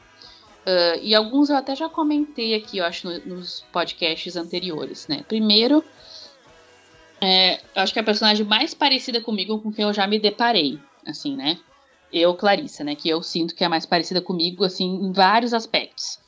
Ah, 0.67 0.97
e 1.03 1.15
alguns 1.15 1.51
eu 1.51 1.57
até 1.57 1.75
já 1.75 1.89
comentei 1.89 2.55
aqui, 2.55 2.79
eu 2.79 2.85
acho, 2.85 3.07
no- 3.09 3.37
nos 3.37 3.61
podcasts 3.73 4.37
anteriores, 4.37 5.07
né? 5.09 5.25
Primeiro, 5.27 5.85
é, 7.23 7.55
eu 7.57 7.83
acho 7.83 7.93
que 7.93 7.99
a 8.01 8.05
personagem 8.05 8.45
mais 8.47 8.75
parecida 8.75 9.21
comigo 9.21 9.61
com 9.61 9.71
quem 9.71 9.85
eu 9.85 9.93
já 9.93 10.07
me 10.07 10.19
deparei, 10.19 10.79
assim, 11.07 11.37
né? 11.37 11.59
Eu, 12.13 12.37
Clarissa, 12.37 12.85
né? 12.85 12.95
Que 12.95 13.09
eu 13.09 13.23
sinto 13.23 13.55
que 13.55 13.65
é 13.65 13.69
mais 13.69 13.87
parecida 13.87 14.21
comigo, 14.21 14.65
assim, 14.65 14.85
em 14.85 15.13
vários 15.13 15.55
aspectos. 15.55 16.22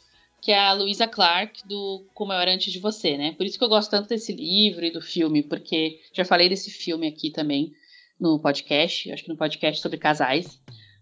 Que 0.44 0.52
é 0.52 0.58
a 0.58 0.74
Louisa 0.74 1.08
Clark 1.08 1.66
do 1.66 2.04
Como 2.12 2.30
Eu 2.30 2.38
Era 2.38 2.52
Antes 2.52 2.70
de 2.70 2.78
Você, 2.78 3.16
né? 3.16 3.32
Por 3.32 3.46
isso 3.46 3.56
que 3.56 3.64
eu 3.64 3.68
gosto 3.68 3.90
tanto 3.90 4.10
desse 4.10 4.30
livro 4.30 4.84
e 4.84 4.90
do 4.90 5.00
filme, 5.00 5.42
porque 5.42 6.02
já 6.12 6.22
falei 6.22 6.50
desse 6.50 6.70
filme 6.70 7.08
aqui 7.08 7.30
também 7.30 7.72
no 8.20 8.38
podcast, 8.38 9.10
acho 9.10 9.22
que 9.22 9.30
no 9.30 9.38
podcast 9.38 9.80
sobre 9.80 9.96
casais. 9.96 10.60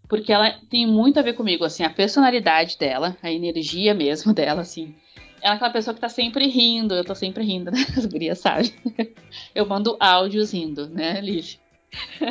Porque 0.09 0.33
ela 0.33 0.53
tem 0.71 0.87
muito 0.87 1.19
a 1.19 1.23
ver 1.23 1.33
comigo, 1.33 1.65
assim, 1.65 1.83
a 1.83 1.91
personalidade 1.91 2.79
dela, 2.79 3.17
a 3.21 3.33
energia 3.33 3.93
mesmo 3.93 4.31
dela, 4.33 4.61
assim. 4.61 4.95
Ela 5.41 5.55
é 5.55 5.57
aquela 5.57 5.73
pessoa 5.73 5.93
que 5.93 6.01
tá 6.01 6.09
sempre 6.09 6.47
rindo, 6.47 6.95
eu 6.95 7.05
tô 7.05 7.17
sempre 7.17 7.43
rindo, 7.43 7.73
né? 7.73 7.85
As 7.97 8.07
gurias 8.07 8.39
sabem. 8.39 8.73
Eu 9.53 9.67
mando 9.67 9.97
áudios 9.99 10.53
rindo, 10.53 10.89
né, 10.89 11.21
Liv? 11.21 11.57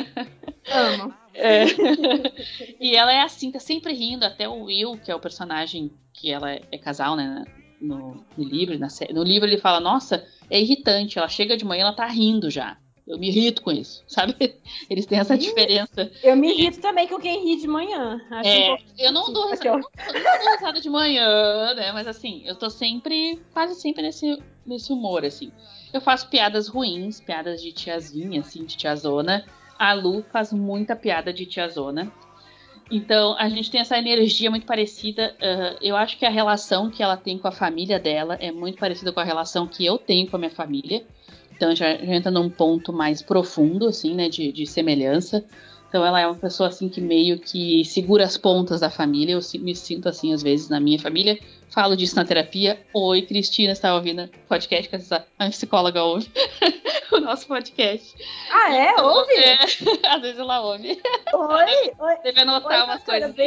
Amo. 0.66 1.21
É. 1.34 1.64
e 2.80 2.96
ela 2.96 3.12
é 3.12 3.20
assim, 3.22 3.50
tá 3.50 3.58
sempre 3.58 3.92
rindo, 3.92 4.24
até 4.24 4.48
o 4.48 4.64
Will, 4.64 4.98
que 4.98 5.10
é 5.10 5.14
o 5.14 5.20
personagem 5.20 5.90
que 6.12 6.30
ela 6.30 6.50
é 6.52 6.78
casal, 6.78 7.16
né? 7.16 7.44
No, 7.80 8.24
no 8.36 8.44
livro, 8.44 8.78
na 8.78 8.88
série. 8.88 9.12
No 9.12 9.24
livro 9.24 9.48
ele 9.48 9.58
fala, 9.58 9.80
nossa, 9.80 10.24
é 10.48 10.60
irritante, 10.60 11.18
ela 11.18 11.28
chega 11.28 11.56
de 11.56 11.64
manhã, 11.64 11.82
ela 11.82 11.92
tá 11.92 12.06
rindo 12.06 12.48
já. 12.48 12.76
Eu 13.04 13.18
me 13.18 13.28
irrito 13.28 13.62
com 13.62 13.72
isso, 13.72 14.04
sabe? 14.06 14.54
Eles 14.88 15.04
têm 15.06 15.18
essa 15.18 15.36
diferença. 15.36 16.08
Eu 16.22 16.36
me 16.36 16.52
irrito 16.52 16.80
também 16.80 17.08
com 17.08 17.18
quem 17.18 17.44
ri 17.44 17.60
de 17.60 17.66
manhã. 17.66 18.20
Um 18.30 18.36
É, 18.38 18.66
pouco- 18.68 18.82
eu 18.96 19.10
não 19.12 19.32
dou 19.32 19.50
risada, 19.50 19.68
eu 19.70 19.80
não 20.14 20.22
dou 20.44 20.52
risada 20.52 20.80
de 20.80 20.88
manhã, 20.88 21.74
né? 21.74 21.90
Mas 21.92 22.06
assim, 22.06 22.42
eu 22.46 22.54
tô 22.54 22.70
sempre, 22.70 23.40
quase 23.52 23.74
sempre 23.80 24.02
nesse, 24.02 24.38
nesse 24.64 24.92
humor, 24.92 25.24
assim. 25.24 25.50
Eu 25.92 26.00
faço 26.00 26.28
piadas 26.28 26.68
ruins, 26.68 27.20
piadas 27.20 27.60
de 27.60 27.72
tiazinha, 27.72 28.40
assim, 28.40 28.64
de 28.64 28.76
tiazona. 28.76 29.44
A 29.82 29.94
Lu 29.94 30.24
faz 30.32 30.52
muita 30.52 30.94
piada 30.94 31.32
de 31.32 31.44
tiazona. 31.44 32.12
Então, 32.88 33.34
a 33.36 33.48
gente 33.48 33.68
tem 33.68 33.80
essa 33.80 33.98
energia 33.98 34.48
muito 34.48 34.64
parecida. 34.64 35.34
ah, 35.42 35.76
eu 35.82 35.96
acho 35.96 36.16
que 36.16 36.24
a 36.24 36.30
relação 36.30 36.88
que 36.88 37.02
ela 37.02 37.16
tem 37.16 37.36
com 37.36 37.48
a 37.48 37.50
família 37.52 37.98
dela 37.98 38.36
é 38.40 38.52
muito 38.52 38.78
parecida 38.78 39.12
com 39.12 39.18
a 39.18 39.24
relação 39.24 39.66
que 39.66 39.84
eu 39.84 39.98
tenho 39.98 40.30
com 40.30 40.36
a 40.36 40.38
minha 40.38 40.52
família. 40.52 41.04
Então, 41.56 41.74
já, 41.74 41.96
já 41.96 42.14
entra 42.14 42.30
num 42.30 42.48
ponto 42.48 42.92
mais 42.92 43.22
profundo, 43.22 43.88
assim, 43.88 44.14
né, 44.14 44.28
de, 44.28 44.52
de 44.52 44.68
semelhança. 44.68 45.44
Então, 45.88 46.06
ela 46.06 46.20
é 46.20 46.28
uma 46.28 46.36
pessoa, 46.36 46.68
assim, 46.68 46.88
que 46.88 47.00
meio 47.00 47.40
que 47.40 47.84
segura 47.84 48.22
as 48.22 48.36
pontas 48.36 48.78
da 48.78 48.88
família. 48.88 49.32
Eu 49.32 49.60
me 49.60 49.74
sinto 49.74 50.08
assim, 50.08 50.32
às 50.32 50.44
vezes, 50.44 50.68
na 50.68 50.78
minha 50.78 51.00
família. 51.00 51.40
Falo 51.72 51.96
disso 51.96 52.16
na 52.16 52.24
terapia. 52.24 52.84
Oi, 52.92 53.22
Cristina, 53.22 53.72
está 53.72 53.94
ouvindo 53.94 54.24
o 54.24 54.28
podcast 54.46 54.90
que 54.90 54.96
essa 54.96 55.26
a 55.38 55.48
psicóloga 55.48 56.04
ouve 56.04 56.30
o 57.10 57.18
nosso 57.18 57.46
podcast. 57.46 58.14
Ah, 58.50 58.74
é? 58.74 59.00
Ouve? 59.00 59.32
É, 59.32 59.58
às 60.06 60.20
vezes 60.20 60.38
ela 60.38 60.60
ouve. 60.60 61.00
Oi? 61.32 61.92
Oi? 61.98 62.16
Deve 62.22 62.40
anotar 62.40 62.80
Oi, 62.80 62.84
umas 62.84 63.02
coisas. 63.02 63.34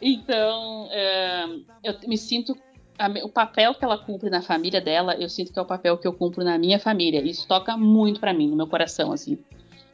Então, 0.00 0.88
é, 0.90 1.44
eu 1.84 1.94
me 2.08 2.16
sinto. 2.16 2.56
a 2.98 3.08
o 3.24 3.28
papel 3.28 3.74
que 3.74 3.84
ela 3.84 3.98
cumpre 3.98 4.30
na 4.30 4.40
família 4.40 4.80
dela, 4.80 5.14
eu 5.14 5.28
sinto 5.28 5.52
que 5.52 5.58
é 5.58 5.62
o 5.62 5.66
papel 5.66 5.96
que 5.98 6.06
eu 6.06 6.12
cumpro 6.12 6.42
na 6.42 6.58
minha 6.58 6.78
família. 6.78 7.20
Isso 7.20 7.46
toca 7.46 7.76
muito 7.76 8.18
pra 8.18 8.32
mim, 8.32 8.48
no 8.48 8.56
meu 8.56 8.66
coração, 8.66 9.12
assim. 9.12 9.38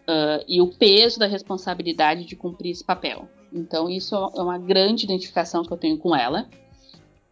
Ah, 0.07 0.43
e 0.49 0.61
o 0.61 0.69
peso 0.69 1.19
da 1.19 1.27
responsabilidade 1.27 2.25
de 2.25 2.35
cumprir 2.35 2.71
esse 2.71 2.83
papel. 2.83 3.29
Então, 3.53 3.89
isso 3.89 4.15
é 4.15 4.43
uma 4.43 4.59
grande 4.59 5.05
identificação 5.05 5.63
que 5.63 5.73
eu 5.73 5.77
tenho 5.77 5.99
com 5.99 6.15
ela. 6.15 6.49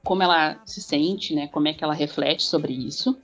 Como 0.05 0.23
ela 0.23 0.61
se 0.65 0.81
sente, 0.81 1.35
né? 1.35 1.49
Como 1.49 1.69
é 1.69 1.73
que 1.73 1.83
ela 1.83 1.95
reflete 1.95 2.43
sobre 2.43 2.73
isso. 2.73 3.17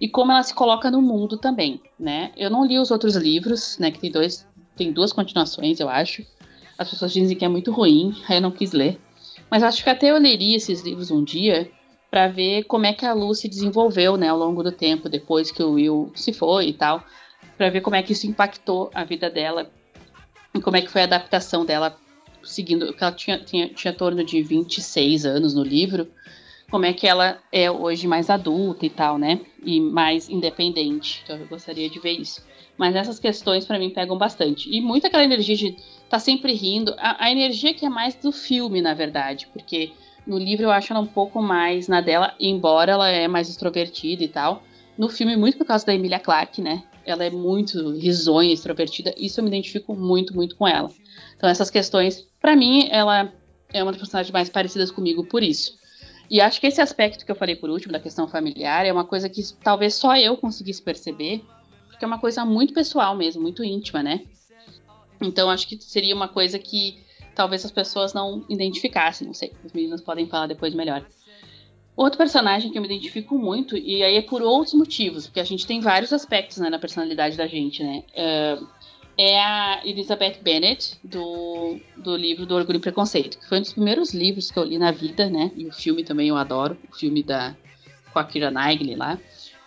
E 0.00 0.08
como 0.08 0.32
ela 0.32 0.42
se 0.42 0.54
coloca 0.54 0.90
no 0.90 1.00
mundo 1.00 1.38
também, 1.38 1.80
né? 1.98 2.32
Eu 2.36 2.50
não 2.50 2.64
li 2.64 2.78
os 2.78 2.90
outros 2.90 3.16
livros, 3.16 3.78
né? 3.78 3.90
Que 3.90 3.98
tem 3.98 4.10
dois, 4.10 4.46
tem 4.76 4.92
duas 4.92 5.12
continuações, 5.12 5.80
eu 5.80 5.88
acho. 5.88 6.24
As 6.78 6.90
pessoas 6.90 7.12
dizem 7.12 7.36
que 7.36 7.44
é 7.44 7.48
muito 7.48 7.72
ruim, 7.72 8.14
aí 8.28 8.36
eu 8.36 8.42
não 8.42 8.50
quis 8.50 8.72
ler. 8.72 9.00
Mas 9.50 9.62
acho 9.62 9.82
que 9.82 9.88
até 9.88 10.10
eu 10.10 10.18
leria 10.18 10.56
esses 10.56 10.82
livros 10.82 11.10
um 11.10 11.24
dia 11.24 11.70
para 12.10 12.28
ver 12.28 12.64
como 12.64 12.86
é 12.86 12.92
que 12.92 13.04
a 13.04 13.12
Lu 13.12 13.34
se 13.34 13.48
desenvolveu, 13.48 14.16
né, 14.16 14.28
ao 14.28 14.38
longo 14.38 14.62
do 14.62 14.72
tempo, 14.72 15.08
depois 15.08 15.50
que 15.50 15.62
o 15.62 15.72
Will 15.72 16.12
se 16.14 16.32
foi 16.32 16.68
e 16.68 16.72
tal, 16.72 17.02
para 17.56 17.70
ver 17.70 17.80
como 17.80 17.96
é 17.96 18.02
que 18.02 18.12
isso 18.12 18.26
impactou 18.26 18.90
a 18.94 19.04
vida 19.04 19.30
dela 19.30 19.70
e 20.54 20.60
como 20.60 20.76
é 20.76 20.82
que 20.82 20.90
foi 20.90 21.02
a 21.02 21.04
adaptação 21.04 21.64
dela 21.64 21.96
seguindo, 22.46 22.92
que 22.92 23.02
ela 23.02 23.12
tinha, 23.12 23.38
tinha, 23.38 23.68
tinha 23.68 23.92
torno 23.92 24.24
de 24.24 24.42
26 24.42 25.26
anos 25.26 25.54
no 25.54 25.62
livro, 25.62 26.08
como 26.70 26.84
é 26.84 26.92
que 26.92 27.06
ela 27.06 27.38
é 27.52 27.70
hoje 27.70 28.06
mais 28.06 28.28
adulta 28.28 28.84
e 28.84 28.90
tal, 28.90 29.18
né, 29.18 29.40
e 29.62 29.80
mais 29.80 30.28
independente. 30.28 31.20
Então 31.24 31.36
eu 31.36 31.46
gostaria 31.46 31.88
de 31.88 31.98
ver 31.98 32.12
isso. 32.12 32.44
Mas 32.76 32.94
essas 32.94 33.18
questões 33.18 33.64
para 33.64 33.78
mim 33.78 33.90
pegam 33.90 34.18
bastante. 34.18 34.68
E 34.70 34.80
muito 34.80 35.06
aquela 35.06 35.24
energia 35.24 35.56
de 35.56 35.76
tá 36.10 36.18
sempre 36.18 36.52
rindo. 36.52 36.94
A, 36.98 37.24
a 37.24 37.30
energia 37.30 37.72
que 37.72 37.86
é 37.86 37.88
mais 37.88 38.14
do 38.14 38.30
filme, 38.30 38.82
na 38.82 38.94
verdade, 38.94 39.48
porque 39.52 39.92
no 40.26 40.38
livro 40.38 40.64
eu 40.64 40.70
acho 40.70 40.92
ela 40.92 41.00
um 41.00 41.06
pouco 41.06 41.40
mais 41.40 41.88
na 41.88 42.00
dela, 42.00 42.34
embora 42.38 42.92
ela 42.92 43.08
é 43.08 43.26
mais 43.28 43.48
extrovertida 43.48 44.24
e 44.24 44.28
tal. 44.28 44.62
No 44.98 45.08
filme, 45.08 45.36
muito 45.36 45.56
por 45.56 45.66
causa 45.66 45.86
da 45.86 45.94
Emilia 45.94 46.18
Clarke, 46.18 46.60
né? 46.60 46.82
Ela 47.06 47.24
é 47.24 47.30
muito 47.30 47.92
risonha, 47.92 48.52
extrovertida. 48.52 49.14
Isso 49.16 49.40
eu 49.40 49.44
me 49.44 49.48
identifico 49.48 49.94
muito, 49.94 50.34
muito 50.34 50.56
com 50.56 50.66
ela. 50.66 50.90
Então 51.36 51.48
essas 51.48 51.70
questões, 51.70 52.26
para 52.40 52.56
mim, 52.56 52.88
ela 52.90 53.32
é 53.72 53.82
uma 53.82 53.92
das 53.92 54.00
personagens 54.00 54.32
mais 54.32 54.48
parecidas 54.48 54.90
comigo 54.90 55.24
por 55.24 55.42
isso. 55.42 55.78
E 56.28 56.40
acho 56.40 56.60
que 56.60 56.66
esse 56.66 56.80
aspecto 56.80 57.24
que 57.24 57.30
eu 57.30 57.36
falei 57.36 57.54
por 57.54 57.70
último, 57.70 57.92
da 57.92 58.00
questão 58.00 58.26
familiar, 58.26 58.84
é 58.84 58.92
uma 58.92 59.04
coisa 59.04 59.28
que 59.28 59.40
talvez 59.62 59.94
só 59.94 60.16
eu 60.16 60.36
conseguisse 60.36 60.82
perceber, 60.82 61.44
porque 61.86 62.04
é 62.04 62.08
uma 62.08 62.18
coisa 62.18 62.44
muito 62.44 62.74
pessoal 62.74 63.16
mesmo, 63.16 63.40
muito 63.40 63.62
íntima, 63.62 64.02
né? 64.02 64.22
Então 65.20 65.48
acho 65.48 65.68
que 65.68 65.80
seria 65.80 66.14
uma 66.14 66.28
coisa 66.28 66.58
que 66.58 66.98
talvez 67.34 67.64
as 67.64 67.70
pessoas 67.70 68.12
não 68.12 68.44
identificassem, 68.48 69.26
não 69.26 69.34
sei, 69.34 69.52
os 69.64 69.72
meninos 69.72 70.00
podem 70.00 70.26
falar 70.26 70.46
depois 70.46 70.74
melhor. 70.74 71.06
Outro 71.96 72.18
personagem 72.18 72.70
que 72.70 72.76
eu 72.76 72.82
me 72.82 72.88
identifico 72.88 73.38
muito, 73.38 73.76
e 73.76 74.02
aí 74.02 74.16
é 74.16 74.22
por 74.22 74.42
outros 74.42 74.74
motivos, 74.74 75.26
porque 75.26 75.40
a 75.40 75.44
gente 75.44 75.66
tem 75.66 75.80
vários 75.80 76.12
aspectos 76.12 76.58
né, 76.58 76.68
na 76.68 76.78
personalidade 76.78 77.38
da 77.38 77.46
gente, 77.46 77.82
né? 77.82 78.04
Uh, 78.12 78.66
é 79.18 79.42
a 79.42 79.80
Elizabeth 79.82 80.38
Bennet, 80.42 80.98
do, 81.02 81.80
do 81.96 82.14
livro 82.14 82.44
do 82.44 82.54
Orgulho 82.54 82.76
e 82.76 82.80
Preconceito, 82.80 83.38
que 83.38 83.48
foi 83.48 83.58
um 83.58 83.62
dos 83.62 83.72
primeiros 83.72 84.12
livros 84.12 84.50
que 84.50 84.58
eu 84.58 84.64
li 84.64 84.78
na 84.78 84.90
vida, 84.90 85.30
né? 85.30 85.50
E 85.56 85.66
o 85.66 85.72
filme 85.72 86.04
também 86.04 86.28
eu 86.28 86.36
adoro, 86.36 86.76
o 86.92 86.94
filme 86.94 87.22
da 87.22 87.56
com 88.12 88.18
a 88.18 88.24
Kira 88.24 88.50
Knightley 88.50 88.94
lá. 88.94 89.18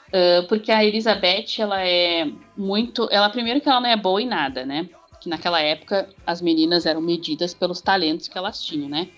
Uh, 0.10 0.48
porque 0.48 0.72
a 0.72 0.84
Elizabeth, 0.84 1.60
ela 1.60 1.84
é 1.84 2.32
muito. 2.56 3.08
Ela, 3.12 3.30
primeiro, 3.30 3.60
que 3.60 3.70
ela 3.70 3.82
não 3.82 3.90
é 3.90 3.98
boa 3.98 4.22
em 4.22 4.28
nada, 4.28 4.66
né? 4.66 4.88
Que 5.20 5.30
naquela 5.30 5.62
época 5.62 6.08
as 6.26 6.42
meninas 6.42 6.86
eram 6.86 7.02
medidas 7.02 7.54
pelos 7.54 7.82
talentos 7.82 8.28
que 8.28 8.38
elas 8.38 8.64
tinham, 8.64 8.88
né? 8.88 9.10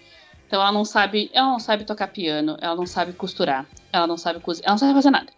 Então 0.52 0.62
ela 0.62 0.74
não 0.74 0.84
sabe. 0.84 1.32
Ela 1.32 1.48
não 1.48 1.60
sabe 1.60 1.86
tocar 1.86 2.10
piano, 2.10 2.58
ela 2.60 2.76
não 2.76 2.86
sabe 2.86 3.14
costurar, 3.14 3.66
ela 3.94 4.06
não 4.06 4.18
sabe 4.18 4.42
cozinhar, 4.42 4.66
ela 4.68 4.74
não 4.74 4.78
sabe 4.80 4.94
fazer 4.94 5.10
nada. 5.10 5.32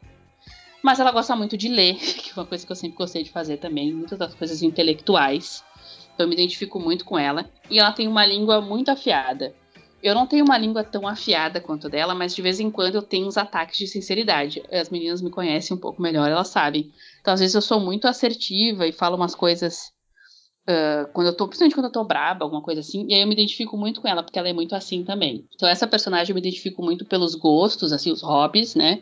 Mas 0.82 1.00
ela 1.00 1.12
gosta 1.12 1.36
muito 1.36 1.56
de 1.56 1.68
ler, 1.70 1.98
que 2.18 2.32
é 2.32 2.34
uma 2.36 2.48
coisa 2.48 2.66
que 2.66 2.72
eu 2.72 2.76
sempre 2.76 2.98
gostei 2.98 3.22
de 3.22 3.30
fazer 3.30 3.58
também, 3.58 3.94
muitas 3.94 4.18
das 4.18 4.34
coisas 4.34 4.64
intelectuais. 4.64 5.64
Então 6.16 6.26
eu 6.26 6.28
me 6.28 6.34
identifico 6.34 6.80
muito 6.80 7.06
com 7.06 7.16
ela. 7.16 7.48
E 7.70 7.78
ela 7.78 7.92
tem 7.92 8.08
uma 8.08 8.26
língua 8.26 8.60
muito 8.60 8.90
afiada. 8.90 9.54
Eu 10.02 10.16
não 10.16 10.26
tenho 10.26 10.44
uma 10.46 10.58
língua 10.58 10.84
tão 10.84 11.08
afiada 11.08 11.62
quanto 11.62 11.88
dela, 11.88 12.16
mas 12.16 12.34
de 12.34 12.42
vez 12.42 12.60
em 12.60 12.72
quando 12.72 12.96
eu 12.96 13.04
tenho 13.04 13.28
uns 13.28 13.38
ataques 13.38 13.78
de 13.78 13.86
sinceridade. 13.86 14.64
As 14.72 14.90
meninas 14.90 15.22
me 15.22 15.30
conhecem 15.30 15.78
um 15.78 15.80
pouco 15.80 16.02
melhor, 16.02 16.28
elas 16.28 16.48
sabem. 16.48 16.92
Então 17.22 17.36
às 17.36 17.40
vezes 17.40 17.54
eu 17.54 17.62
sou 17.62 17.80
muito 17.80 18.08
assertiva 18.08 18.88
e 18.88 18.92
falo 18.92 19.16
umas 19.16 19.36
coisas. 19.36 19.93
Uh, 20.64 21.12
quando 21.12 21.28
eu 21.28 21.36
tô, 21.36 21.46
principalmente 21.46 21.76
quando 21.76 21.88
eu 21.88 21.92
tô 21.92 22.04
braba, 22.06 22.46
alguma 22.46 22.62
coisa 22.62 22.80
assim, 22.80 23.06
e 23.10 23.14
aí 23.14 23.22
eu 23.22 23.28
me 23.28 23.34
identifico 23.34 23.76
muito 23.78 24.00
com 24.00 24.08
ela, 24.08 24.24
porque 24.24 24.40
ela 24.40 24.48
é 24.48 24.54
muito 24.54 24.74
assim 24.74 25.04
também. 25.04 25.46
Então, 25.54 25.68
essa 25.68 25.86
personagem 25.86 26.32
eu 26.32 26.36
me 26.36 26.40
identifico 26.42 26.82
muito 26.82 27.04
pelos 27.04 27.36
gostos, 27.36 27.92
assim, 27.92 28.12
os 28.12 28.22
hobbies, 28.22 28.74
né? 28.74 29.02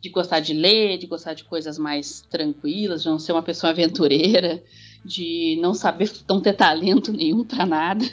de 0.00 0.08
gostar 0.08 0.40
de 0.40 0.54
ler, 0.54 0.98
de 0.98 1.06
gostar 1.06 1.34
de 1.34 1.44
coisas 1.44 1.78
mais 1.78 2.22
tranquilas, 2.30 3.02
de 3.02 3.08
não 3.08 3.18
ser 3.18 3.32
uma 3.32 3.42
pessoa 3.42 3.70
aventureira, 3.72 4.62
de 5.04 5.58
não 5.60 5.74
saber, 5.74 6.10
não 6.28 6.40
ter 6.40 6.54
talento 6.54 7.12
nenhum 7.12 7.44
para 7.44 7.66
nada. 7.66 8.04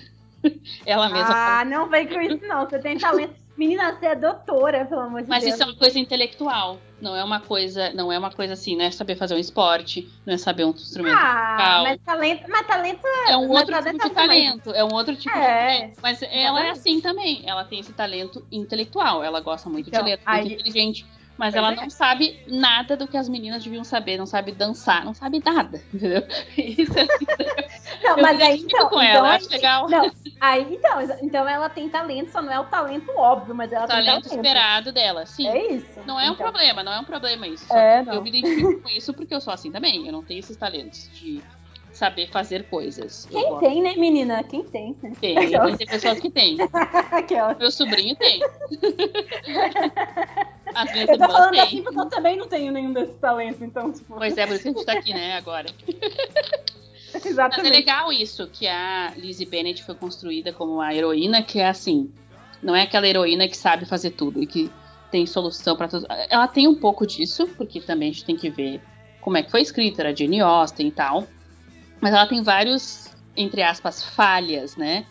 Ela 0.85 1.09
mesma. 1.09 1.29
Ah, 1.29 1.57
fala... 1.57 1.65
não 1.65 1.89
vem 1.89 2.07
com 2.07 2.21
isso, 2.21 2.45
não. 2.45 2.65
Você 2.65 2.79
tem 2.79 2.97
talento. 2.97 3.44
Menina, 3.57 3.93
você 3.93 4.07
é 4.07 4.15
doutora, 4.15 4.85
pelo 4.85 5.01
amor 5.01 5.21
de 5.21 5.29
Mas 5.29 5.43
Deus. 5.43 5.51
Mas 5.51 5.53
isso 5.53 5.63
é 5.63 5.65
uma 5.65 5.79
coisa 5.79 5.97
intelectual. 5.97 6.77
Não 6.99 7.15
é 7.15 7.23
uma 7.23 7.39
coisa, 7.39 7.91
não 7.93 8.11
é 8.11 8.17
uma 8.17 8.31
coisa 8.31 8.53
assim, 8.53 8.75
não 8.75 8.85
é 8.85 8.91
saber 8.91 9.15
fazer 9.15 9.35
um 9.35 9.37
esporte, 9.37 10.09
não 10.25 10.33
é 10.33 10.37
saber 10.37 10.65
um 10.65 10.71
instrumento 10.71 11.17
ah, 11.17 11.51
musical. 11.51 11.83
Mas 11.83 12.01
talento, 12.05 12.43
mas 12.49 12.67
talento 12.67 13.07
é 13.29 13.37
um 13.37 13.49
outro 13.49 13.83
tipo 13.83 14.09
de 14.09 14.09
talento. 14.09 14.71
É 14.71 14.83
um 14.83 14.93
outro 14.93 15.15
tipo 15.15 15.37
é. 15.37 15.41
de 15.41 15.77
talento. 15.77 15.99
Mas 16.01 16.21
ela 16.21 16.65
é 16.65 16.69
assim 16.71 16.99
também. 16.99 17.43
Ela 17.45 17.63
tem 17.63 17.79
esse 17.79 17.93
talento 17.93 18.45
intelectual. 18.51 19.23
Ela 19.23 19.39
gosta 19.39 19.69
muito 19.69 19.89
então, 19.89 20.03
de 20.03 20.09
ler, 20.09 20.19
muito 20.25 20.53
inteligente 20.53 21.05
mas 21.37 21.53
ela 21.53 21.71
é. 21.71 21.75
não 21.75 21.89
sabe 21.89 22.39
nada 22.47 22.95
do 22.95 23.07
que 23.07 23.17
as 23.17 23.27
meninas 23.27 23.63
deviam 23.63 23.83
saber, 23.83 24.17
não 24.17 24.25
sabe 24.25 24.51
dançar, 24.51 25.03
não 25.03 25.13
sabe 25.13 25.41
nada, 25.43 25.81
entendeu? 25.93 26.23
Isso 26.57 26.93
é 26.97 27.05
Não, 28.03 28.17
mas 28.17 28.39
aí 28.39 28.61
então, 28.61 28.89
com 28.89 29.01
ela, 29.01 29.17
então, 29.17 29.25
acho 29.25 29.49
legal. 29.49 29.89
Não, 29.89 30.11
aí 30.39 30.75
então, 30.75 31.01
então 31.21 31.47
ela 31.47 31.69
tem 31.69 31.89
talento, 31.89 32.31
só 32.31 32.41
não 32.41 32.51
é 32.51 32.59
o 32.59 32.65
talento 32.65 33.11
óbvio, 33.15 33.55
mas 33.55 33.71
ela 33.71 33.85
o 33.85 33.87
tem 33.87 33.95
talento. 33.97 34.07
talento 34.07 34.25
esperado 34.27 34.91
dela, 34.91 35.25
sim. 35.25 35.47
É 35.47 35.73
isso. 35.73 35.99
Não 36.05 36.19
é 36.19 36.23
então. 36.23 36.33
um 36.33 36.37
problema, 36.37 36.83
não 36.83 36.93
é 36.93 36.99
um 36.99 37.03
problema 37.03 37.47
isso. 37.47 37.71
É, 37.73 38.03
eu 38.07 38.21
me 38.21 38.29
identifico 38.29 38.81
com 38.81 38.89
isso 38.89 39.13
porque 39.13 39.33
eu 39.33 39.41
sou 39.41 39.53
assim 39.53 39.71
também, 39.71 40.05
eu 40.05 40.11
não 40.11 40.23
tenho 40.23 40.39
esses 40.39 40.55
talentos 40.55 41.09
de 41.13 41.41
saber 41.95 42.29
fazer 42.29 42.67
coisas. 42.67 43.27
Quem 43.31 43.57
tem, 43.59 43.81
né, 43.81 43.95
menina? 43.95 44.43
Quem 44.43 44.63
tem? 44.63 44.95
Né? 45.01 45.13
Tem, 45.19 45.35
tem 45.77 45.87
pessoas 45.87 46.19
que 46.19 46.29
têm. 46.29 46.57
Meu 47.59 47.71
sobrinho 47.71 48.15
tem. 48.15 48.41
As 50.75 50.91
minhas 50.91 51.09
eu 51.09 51.17
tô 51.17 51.25
falando 51.25 51.51
têm. 51.51 51.61
assim 51.61 51.83
porque 51.83 51.99
eu 51.99 52.09
também 52.09 52.37
não 52.37 52.47
tenho 52.47 52.71
nenhum 52.71 52.91
desses 52.91 53.15
talentos, 53.17 53.61
então, 53.61 53.93
tipo... 53.93 54.15
Pois 54.15 54.37
é, 54.37 54.45
por 54.45 54.55
isso 54.55 54.63
que 54.63 54.69
a 54.69 54.71
gente 54.73 54.85
tá 54.85 54.93
aqui, 54.93 55.13
né, 55.13 55.37
agora. 55.37 55.67
Exatamente. 57.13 57.57
Mas 57.57 57.65
é 57.65 57.69
legal 57.69 58.11
isso, 58.11 58.49
que 58.51 58.67
a 58.67 59.13
Lizzie 59.15 59.45
Bennett 59.45 59.83
foi 59.83 59.95
construída 59.95 60.51
como 60.51 60.81
a 60.81 60.93
heroína, 60.93 61.41
que 61.41 61.59
é 61.59 61.69
assim, 61.69 62.11
não 62.61 62.75
é 62.75 62.81
aquela 62.81 63.07
heroína 63.07 63.47
que 63.47 63.55
sabe 63.55 63.85
fazer 63.85 64.11
tudo 64.11 64.43
e 64.43 64.47
que 64.47 64.69
tem 65.09 65.25
solução 65.25 65.77
para 65.77 65.87
tudo. 65.87 66.05
Ela 66.29 66.47
tem 66.47 66.67
um 66.67 66.75
pouco 66.75 67.07
disso, 67.07 67.47
porque 67.55 67.79
também 67.79 68.09
a 68.09 68.11
gente 68.11 68.25
tem 68.25 68.35
que 68.35 68.49
ver 68.49 68.81
como 69.21 69.37
é 69.37 69.43
que 69.43 69.49
foi 69.49 69.61
escrita, 69.61 70.01
era 70.01 70.15
Jane 70.15 70.41
Austen 70.41 70.87
e 70.87 70.91
tal. 70.91 71.25
Mas 72.05 72.13
ela 72.13 72.27
tem 72.27 72.43
vários, 72.43 73.07
entre 73.35 73.63
aspas, 73.63 74.03
falhas, 74.03 74.75
né? 74.75 75.07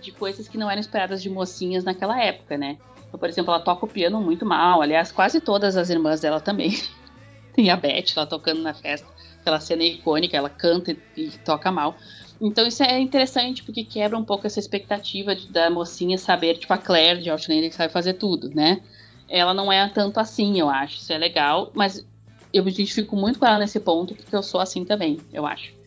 De 0.00 0.12
coisas 0.12 0.46
que 0.46 0.56
não 0.56 0.70
eram 0.70 0.80
esperadas 0.80 1.20
de 1.20 1.28
mocinhas 1.28 1.82
naquela 1.82 2.22
época, 2.22 2.56
né? 2.56 2.78
Então, 3.08 3.18
por 3.18 3.28
exemplo, 3.28 3.52
ela 3.52 3.60
toca 3.60 3.86
o 3.86 3.88
piano 3.88 4.20
muito 4.20 4.46
mal. 4.46 4.80
Aliás, 4.80 5.10
quase 5.10 5.40
todas 5.40 5.76
as 5.76 5.90
irmãs 5.90 6.20
dela 6.20 6.40
também. 6.40 6.80
tem 7.54 7.70
a 7.70 7.76
Beth 7.76 8.14
lá 8.14 8.24
tocando 8.24 8.62
na 8.62 8.72
festa. 8.72 9.08
Aquela 9.40 9.58
cena 9.58 9.82
icônica, 9.82 10.36
ela 10.36 10.48
canta 10.48 10.92
e, 10.92 10.98
e 11.16 11.30
toca 11.38 11.72
mal. 11.72 11.96
Então 12.40 12.64
isso 12.64 12.84
é 12.84 13.00
interessante 13.00 13.64
porque 13.64 13.82
quebra 13.82 14.16
um 14.16 14.24
pouco 14.24 14.46
essa 14.46 14.60
expectativa 14.60 15.34
de, 15.34 15.50
da 15.50 15.68
mocinha 15.68 16.16
saber, 16.18 16.56
tipo 16.56 16.72
a 16.72 16.78
Claire 16.78 17.20
de 17.20 17.30
Outlander 17.30 17.68
que 17.68 17.74
sabe 17.74 17.92
fazer 17.92 18.12
tudo, 18.12 18.48
né? 18.50 18.80
Ela 19.28 19.52
não 19.52 19.72
é 19.72 19.88
tanto 19.88 20.20
assim, 20.20 20.60
eu 20.60 20.68
acho. 20.68 20.98
Isso 20.98 21.12
é 21.12 21.18
legal, 21.18 21.72
mas 21.74 22.06
eu 22.52 22.62
me 22.62 22.70
identifico 22.70 23.16
muito 23.16 23.40
com 23.40 23.46
ela 23.46 23.58
nesse 23.58 23.80
ponto 23.80 24.14
porque 24.14 24.36
eu 24.36 24.42
sou 24.44 24.60
assim 24.60 24.84
também, 24.84 25.18
eu 25.32 25.44
acho. 25.44 25.77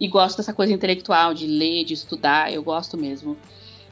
E 0.00 0.08
gosto 0.08 0.38
dessa 0.38 0.54
coisa 0.54 0.72
intelectual, 0.72 1.34
de 1.34 1.46
ler, 1.46 1.84
de 1.84 1.92
estudar, 1.92 2.50
eu 2.50 2.62
gosto 2.62 2.96
mesmo. 2.96 3.36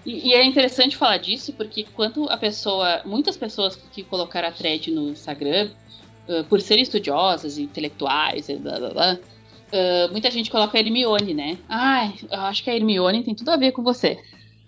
E, 0.06 0.30
e, 0.30 0.32
é 0.32 0.42
interessante 0.42 0.96
falar 0.96 1.18
disso, 1.18 1.52
porque 1.52 1.84
quando 1.94 2.28
a 2.30 2.36
pessoa. 2.38 3.02
Muitas 3.04 3.36
pessoas 3.36 3.76
que 3.76 4.02
colocaram 4.02 4.48
a 4.48 4.52
thread 4.52 4.90
no 4.90 5.10
Instagram, 5.10 5.70
uh, 6.26 6.44
por 6.44 6.62
serem 6.62 6.82
estudiosas, 6.82 7.58
intelectuais, 7.58 8.48
blá 8.48 8.78
blá 8.78 8.90
blá, 8.90 9.18
uh, 9.18 10.10
muita 10.10 10.30
gente 10.30 10.50
coloca 10.50 10.78
a 10.78 10.80
Hermione, 10.80 11.34
né? 11.34 11.58
Ai, 11.68 12.14
eu 12.30 12.40
acho 12.40 12.64
que 12.64 12.70
a 12.70 12.74
Hermione 12.74 13.22
tem 13.22 13.34
tudo 13.34 13.50
a 13.50 13.56
ver 13.56 13.72
com 13.72 13.82
você. 13.82 14.18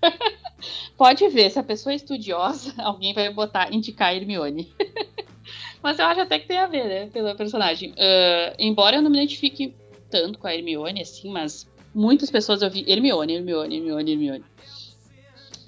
Pode 0.96 1.26
ver, 1.29 1.50
se 1.50 1.59
a 1.59 1.62
pessoa 1.62 1.94
é 1.94 1.96
estudiosa, 1.96 2.74
alguém 2.85 3.14
vai 3.14 3.33
botar, 3.33 3.72
indicar 3.72 4.09
a 4.09 4.14
Hermione. 4.14 4.70
Mas 5.83 5.98
eu 5.98 6.05
acho 6.05 6.20
até 6.20 6.38
que 6.38 6.46
tem 6.46 6.59
a 6.59 6.66
ver, 6.66 6.85
né? 6.85 7.07
Pela 7.07 7.35
personagem. 7.35 7.92
Uh, 7.92 8.55
embora 8.59 8.96
eu 8.96 9.03
não 9.03 9.11
me 9.11 9.16
identifique 9.16 9.74
tanto 10.11 10.38
com 10.38 10.46
a 10.46 10.55
Hermione, 10.55 11.03
assim, 11.03 11.31
mas 11.31 11.68
muitas 11.94 12.31
pessoas 12.31 12.62
eu 12.62 12.70
vi 12.70 12.85
Hermione, 12.90 13.35
Hermione, 13.35 13.77
Hermione, 13.77 14.12
Hermione. 14.12 14.44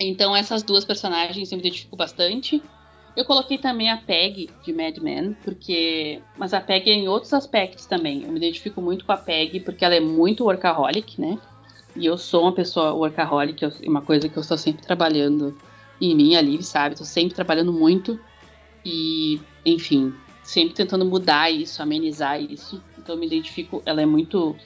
Então 0.00 0.35
essas 0.35 0.62
duas 0.62 0.85
personagens 0.85 1.50
eu 1.50 1.57
me 1.57 1.62
identifico 1.62 1.96
bastante. 1.96 2.62
Eu 3.14 3.24
coloquei 3.26 3.59
também 3.59 3.90
a 3.90 3.98
Peg 3.98 4.48
de 4.64 4.72
Mad 4.72 4.96
Men, 4.98 5.37
porque. 5.44 6.20
Mas 6.37 6.55
a 6.55 6.61
Peg 6.61 6.90
é 6.90 6.94
em 6.94 7.09
outros 7.09 7.33
aspectos 7.35 7.85
também. 7.85 8.22
Eu 8.22 8.31
me 8.31 8.38
identifico 8.38 8.81
muito 8.81 9.05
com 9.05 9.12
a 9.12 9.16
Peg 9.16 9.61
porque 9.61 9.85
ela 9.85 9.94
é 9.94 10.00
muito 10.00 10.44
workaholic, 10.44 11.20
né? 11.20 11.38
E 11.94 12.07
eu 12.07 12.16
sou 12.16 12.42
uma 12.42 12.52
pessoa 12.52 12.94
workaholic, 12.94 13.64
uma 13.87 14.00
coisa 14.00 14.28
que 14.28 14.37
eu 14.37 14.40
estou 14.40 14.57
sempre 14.57 14.83
trabalhando 14.83 15.55
em 16.00 16.16
mim, 16.16 16.35
a 16.37 16.40
Liv, 16.40 16.62
sabe? 16.62 16.94
Estou 16.94 17.07
sempre 17.07 17.35
trabalhando 17.35 17.70
muito 17.70 18.18
e, 18.83 19.38
enfim, 19.64 20.14
sempre 20.42 20.74
tentando 20.74 21.05
mudar 21.05 21.50
isso, 21.50 21.83
amenizar 21.83 22.40
isso. 22.40 22.83
Então 23.03 23.17
eu 23.17 23.21
me 23.21 23.27
identifico, 23.27 23.83
ela 23.85 24.01
é 24.01 24.07
muito 24.07 24.57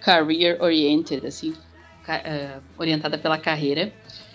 career 0.00 0.60
oriented, 0.62 1.26
assim, 1.26 1.50
uh, 1.50 2.62
orientada 2.78 3.18
pela 3.18 3.38
carreira. 3.38 3.92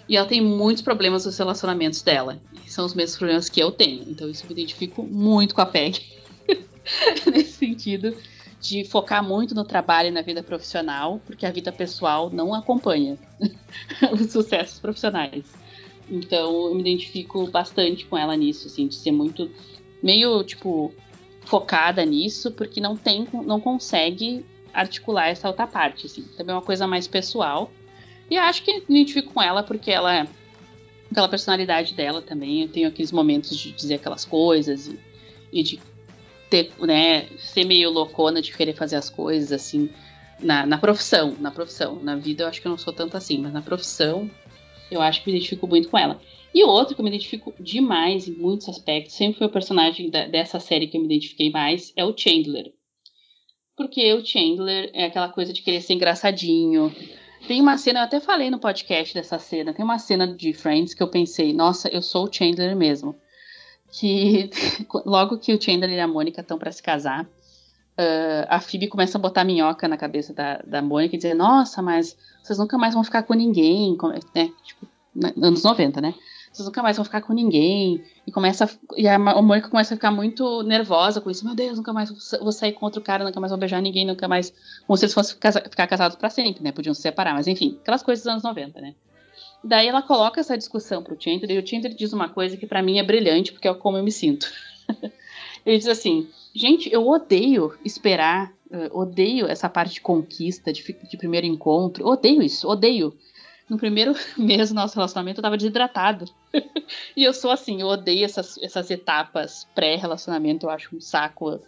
E 0.08 0.18
ela 0.18 0.28
tem 0.28 0.42
muitos 0.42 0.82
problemas 0.82 1.26
nos 1.26 1.38
relacionamentos 1.38 2.02
dela. 2.02 2.42
São 2.66 2.86
os 2.86 2.94
mesmos 2.94 3.18
problemas 3.18 3.50
que 3.50 3.62
eu 3.62 3.72
tenho. 3.72 4.04
Então 4.08 4.30
isso 4.30 4.46
me 4.46 4.54
identifico 4.54 5.04
muito 5.04 5.54
com 5.54 5.62
a 5.62 5.66
Peg. 5.66 6.00
Nesse 7.32 7.54
sentido 7.54 8.16
de 8.60 8.84
focar 8.84 9.24
muito 9.24 9.56
no 9.56 9.64
trabalho 9.64 10.10
e 10.10 10.12
na 10.12 10.22
vida 10.22 10.44
profissional, 10.44 11.22
porque 11.26 11.46
a 11.46 11.52
vida 11.52 11.72
pessoal 11.72 12.30
não 12.30 12.54
acompanha 12.54 13.18
os 14.12 14.32
sucessos 14.32 14.80
profissionais. 14.80 15.46
Então 16.10 16.68
eu 16.68 16.76
me 16.76 16.82
identifico 16.82 17.48
bastante 17.48 18.06
com 18.06 18.18
ela 18.18 18.36
nisso, 18.36 18.68
assim, 18.68 18.88
de 18.88 18.96
ser 18.96 19.12
muito 19.12 19.50
meio 20.02 20.44
tipo 20.44 20.94
focada 21.50 22.06
nisso, 22.06 22.52
porque 22.52 22.80
não 22.80 22.96
tem, 22.96 23.28
não 23.34 23.60
consegue 23.60 24.46
articular 24.72 25.30
essa 25.30 25.48
outra 25.48 25.66
parte, 25.66 26.06
assim. 26.06 26.22
Também 26.38 26.54
é 26.54 26.56
uma 26.56 26.62
coisa 26.62 26.86
mais 26.86 27.08
pessoal. 27.08 27.72
E 28.30 28.38
acho 28.38 28.64
que 28.64 28.84
me 28.88 29.02
identifico 29.02 29.34
com 29.34 29.42
ela 29.42 29.64
porque 29.64 29.90
ela 29.90 30.28
aquela 31.10 31.28
personalidade 31.28 31.96
dela 31.96 32.22
também. 32.22 32.62
Eu 32.62 32.70
tenho 32.70 32.88
aqueles 32.88 33.12
momentos 33.12 33.58
de 33.58 33.72
dizer 33.72 33.96
aquelas 33.96 34.24
coisas 34.24 34.86
e, 34.86 35.00
e 35.52 35.64
de 35.64 35.80
ter, 36.52 36.72
né, 36.80 37.28
ser 37.40 37.66
meio 37.66 37.90
loucona 37.90 38.44
de 38.44 38.56
querer 38.56 38.74
fazer 38.74 38.96
as 38.96 39.10
coisas 39.10 39.52
assim 39.52 39.90
na, 40.40 40.68
na 40.68 40.78
profissão, 40.78 41.36
na 41.40 41.50
profissão. 41.50 41.96
Na 41.96 42.16
vida 42.16 42.44
eu 42.44 42.48
acho 42.48 42.62
que 42.62 42.68
eu 42.68 42.72
não 42.72 42.78
sou 42.78 42.94
tanto 42.94 43.18
assim, 43.18 43.40
mas 43.40 43.52
na 43.52 43.62
profissão 43.64 44.30
eu 44.92 45.02
acho 45.02 45.24
que 45.24 45.32
me 45.32 45.36
identifico 45.36 45.68
muito 45.68 45.90
com 45.90 45.98
ela. 45.98 46.22
E 46.54 46.64
outro 46.64 46.96
que 46.96 47.02
eu 47.02 47.04
me 47.04 47.10
identifico 47.10 47.54
demais 47.60 48.28
em 48.28 48.34
muitos 48.34 48.68
aspectos, 48.70 49.14
sempre 49.14 49.38
foi 49.38 49.48
o 49.48 49.52
personagem 49.52 50.10
da, 50.10 50.26
dessa 50.26 50.60
série 50.60 50.88
que 50.88 50.98
eu 50.98 51.02
me 51.02 51.08
identifiquei 51.08 51.52
mais, 51.52 51.94
é 51.96 52.04
o 52.04 52.16
Chandler. 52.16 52.74
Porque 53.78 54.14
o 54.14 54.26
Chandler 54.26 54.90
é 54.94 55.06
aquela 55.06 55.30
coisa 55.30 55.54
de 55.54 55.62
querer 55.62 55.82
ser 55.82 55.94
engraçadinho. 55.94 56.94
Tem 57.48 57.62
uma 57.62 57.78
cena, 57.78 58.00
eu 58.00 58.04
até 58.04 58.20
falei 58.20 58.50
no 58.50 58.60
podcast 58.60 59.14
dessa 59.14 59.40
cena, 59.40 59.74
tem 59.74 59.86
uma 59.86 60.00
cena 60.00 60.28
de 60.28 60.52
Friends 60.52 60.94
que 60.94 61.02
eu 61.02 61.08
pensei, 61.08 61.54
nossa, 61.54 61.88
eu 61.88 62.02
sou 62.02 62.26
o 62.26 62.34
Chandler 62.34 62.76
mesmo. 62.76 63.16
Que 63.92 64.50
logo 65.06 65.38
que 65.38 65.54
o 65.54 65.62
Chandler 65.62 65.92
e 65.92 66.00
a 66.00 66.08
Mônica 66.08 66.42
estão 66.42 66.58
para 66.58 66.72
se 66.72 66.82
casar, 66.82 67.24
uh, 67.24 68.46
a 68.48 68.60
Phoebe 68.60 68.88
começa 68.88 69.18
a 69.18 69.22
botar 69.22 69.44
minhoca 69.44 69.88
na 69.88 69.98
cabeça 69.98 70.34
da, 70.34 70.58
da 70.66 70.82
Mônica 70.82 71.16
e 71.16 71.18
dizer, 71.18 71.36
nossa, 71.36 71.82
mas 71.82 72.18
vocês 72.42 72.58
nunca 72.58 72.78
mais 72.78 72.96
vão 72.96 73.04
ficar 73.04 73.24
com 73.24 73.34
ninguém, 73.34 73.96
né? 74.36 74.52
Tipo, 74.64 74.88
anos 75.42 75.64
90, 75.64 76.02
né? 76.02 76.14
Vocês 76.60 76.67
nunca 76.67 76.84
mais 76.84 76.98
vão 76.98 77.06
ficar 77.06 77.22
com 77.22 77.32
ninguém. 77.32 78.04
E 78.28 78.32
começa 78.32 78.69
e 78.98 79.08
a 79.08 79.17
Mônica 79.17 79.69
começa 79.69 79.93
a 79.93 79.98
ficar 79.98 80.12
muito 80.12 80.62
nervosa 80.63 81.22
com 81.22 81.30
isso. 81.30 81.45
Meu 81.45 81.56
Deus, 81.56 81.78
nunca 81.78 81.93
mais 81.93 82.12
vou 82.38 82.52
sair 82.52 82.74
com 82.74 82.86
outro 82.86 83.02
cara, 83.02 83.24
nunca 83.24 83.39
mais 83.39 83.52
vou 83.52 83.58
beijar 83.58 83.82
ninguém, 83.82 84.06
nunca 84.06 84.28
mais. 84.28 84.54
Como 84.86 84.98
se 84.98 85.06
eles 85.06 85.13
fossem 85.13 85.36
ficar 85.36 85.88
casados 85.88 86.17
para 86.17 86.30
sempre, 86.30 86.62
né? 86.62 86.74
Podiam 86.74 86.93
se 86.93 87.02
separar, 87.02 87.34
mas 87.34 87.48
enfim, 87.48 87.78
aquelas 87.82 88.04
coisas 88.04 88.24
dos 88.24 88.32
anos 88.32 88.43
90, 88.43 88.82
né? 88.82 88.93
Daí 89.63 89.88
ela 89.88 90.02
coloca 90.02 90.41
essa 90.41 90.58
discussão 90.58 91.02
pro 91.02 91.17
Chandler 91.17 91.52
e 91.52 91.60
o 91.60 91.65
Chandler 91.65 91.93
diz 91.93 92.12
uma 92.12 92.28
coisa 92.28 92.58
que 92.58 92.67
para 92.67 92.82
mim 92.82 93.00
é 93.00 93.04
brilhante, 93.04 93.54
porque 93.54 93.67
é 93.67 93.74
como 93.74 93.98
eu 93.98 94.04
me 94.04 94.12
sinto. 94.12 94.52
Ele 95.65 95.78
diz 95.78 95.88
assim: 95.88 96.28
gente, 96.54 96.91
eu 96.91 97.08
odeio 97.08 97.74
esperar, 97.86 98.52
uh, 98.69 99.00
odeio 99.00 99.48
essa 99.48 99.69
parte 99.69 99.93
de 99.93 100.02
conquista, 100.02 100.74
de, 100.74 100.84
de 100.84 101.17
primeiro 101.17 101.48
encontro, 101.48 102.06
odeio 102.06 102.41
isso, 102.41 102.67
odeio. 102.67 103.15
No 103.69 103.77
primeiro 103.77 104.13
mês 104.36 104.69
do 104.69 104.75
nosso 104.75 104.95
relacionamento 104.95 105.39
eu 105.39 105.43
tava 105.43 105.58
desidratado. 105.58 106.25
e 107.15 107.23
eu 107.23 107.34
sou 107.34 107.51
assim, 107.51 107.82
eu 107.82 107.88
odeio 107.88 108.25
essas, 108.25 108.58
essas 108.58 108.89
etapas 108.89 109.67
pré-relacionamento, 109.75 110.65
eu 110.65 110.69
acho 110.69 110.95
um 110.95 111.01
saco. 111.01 111.60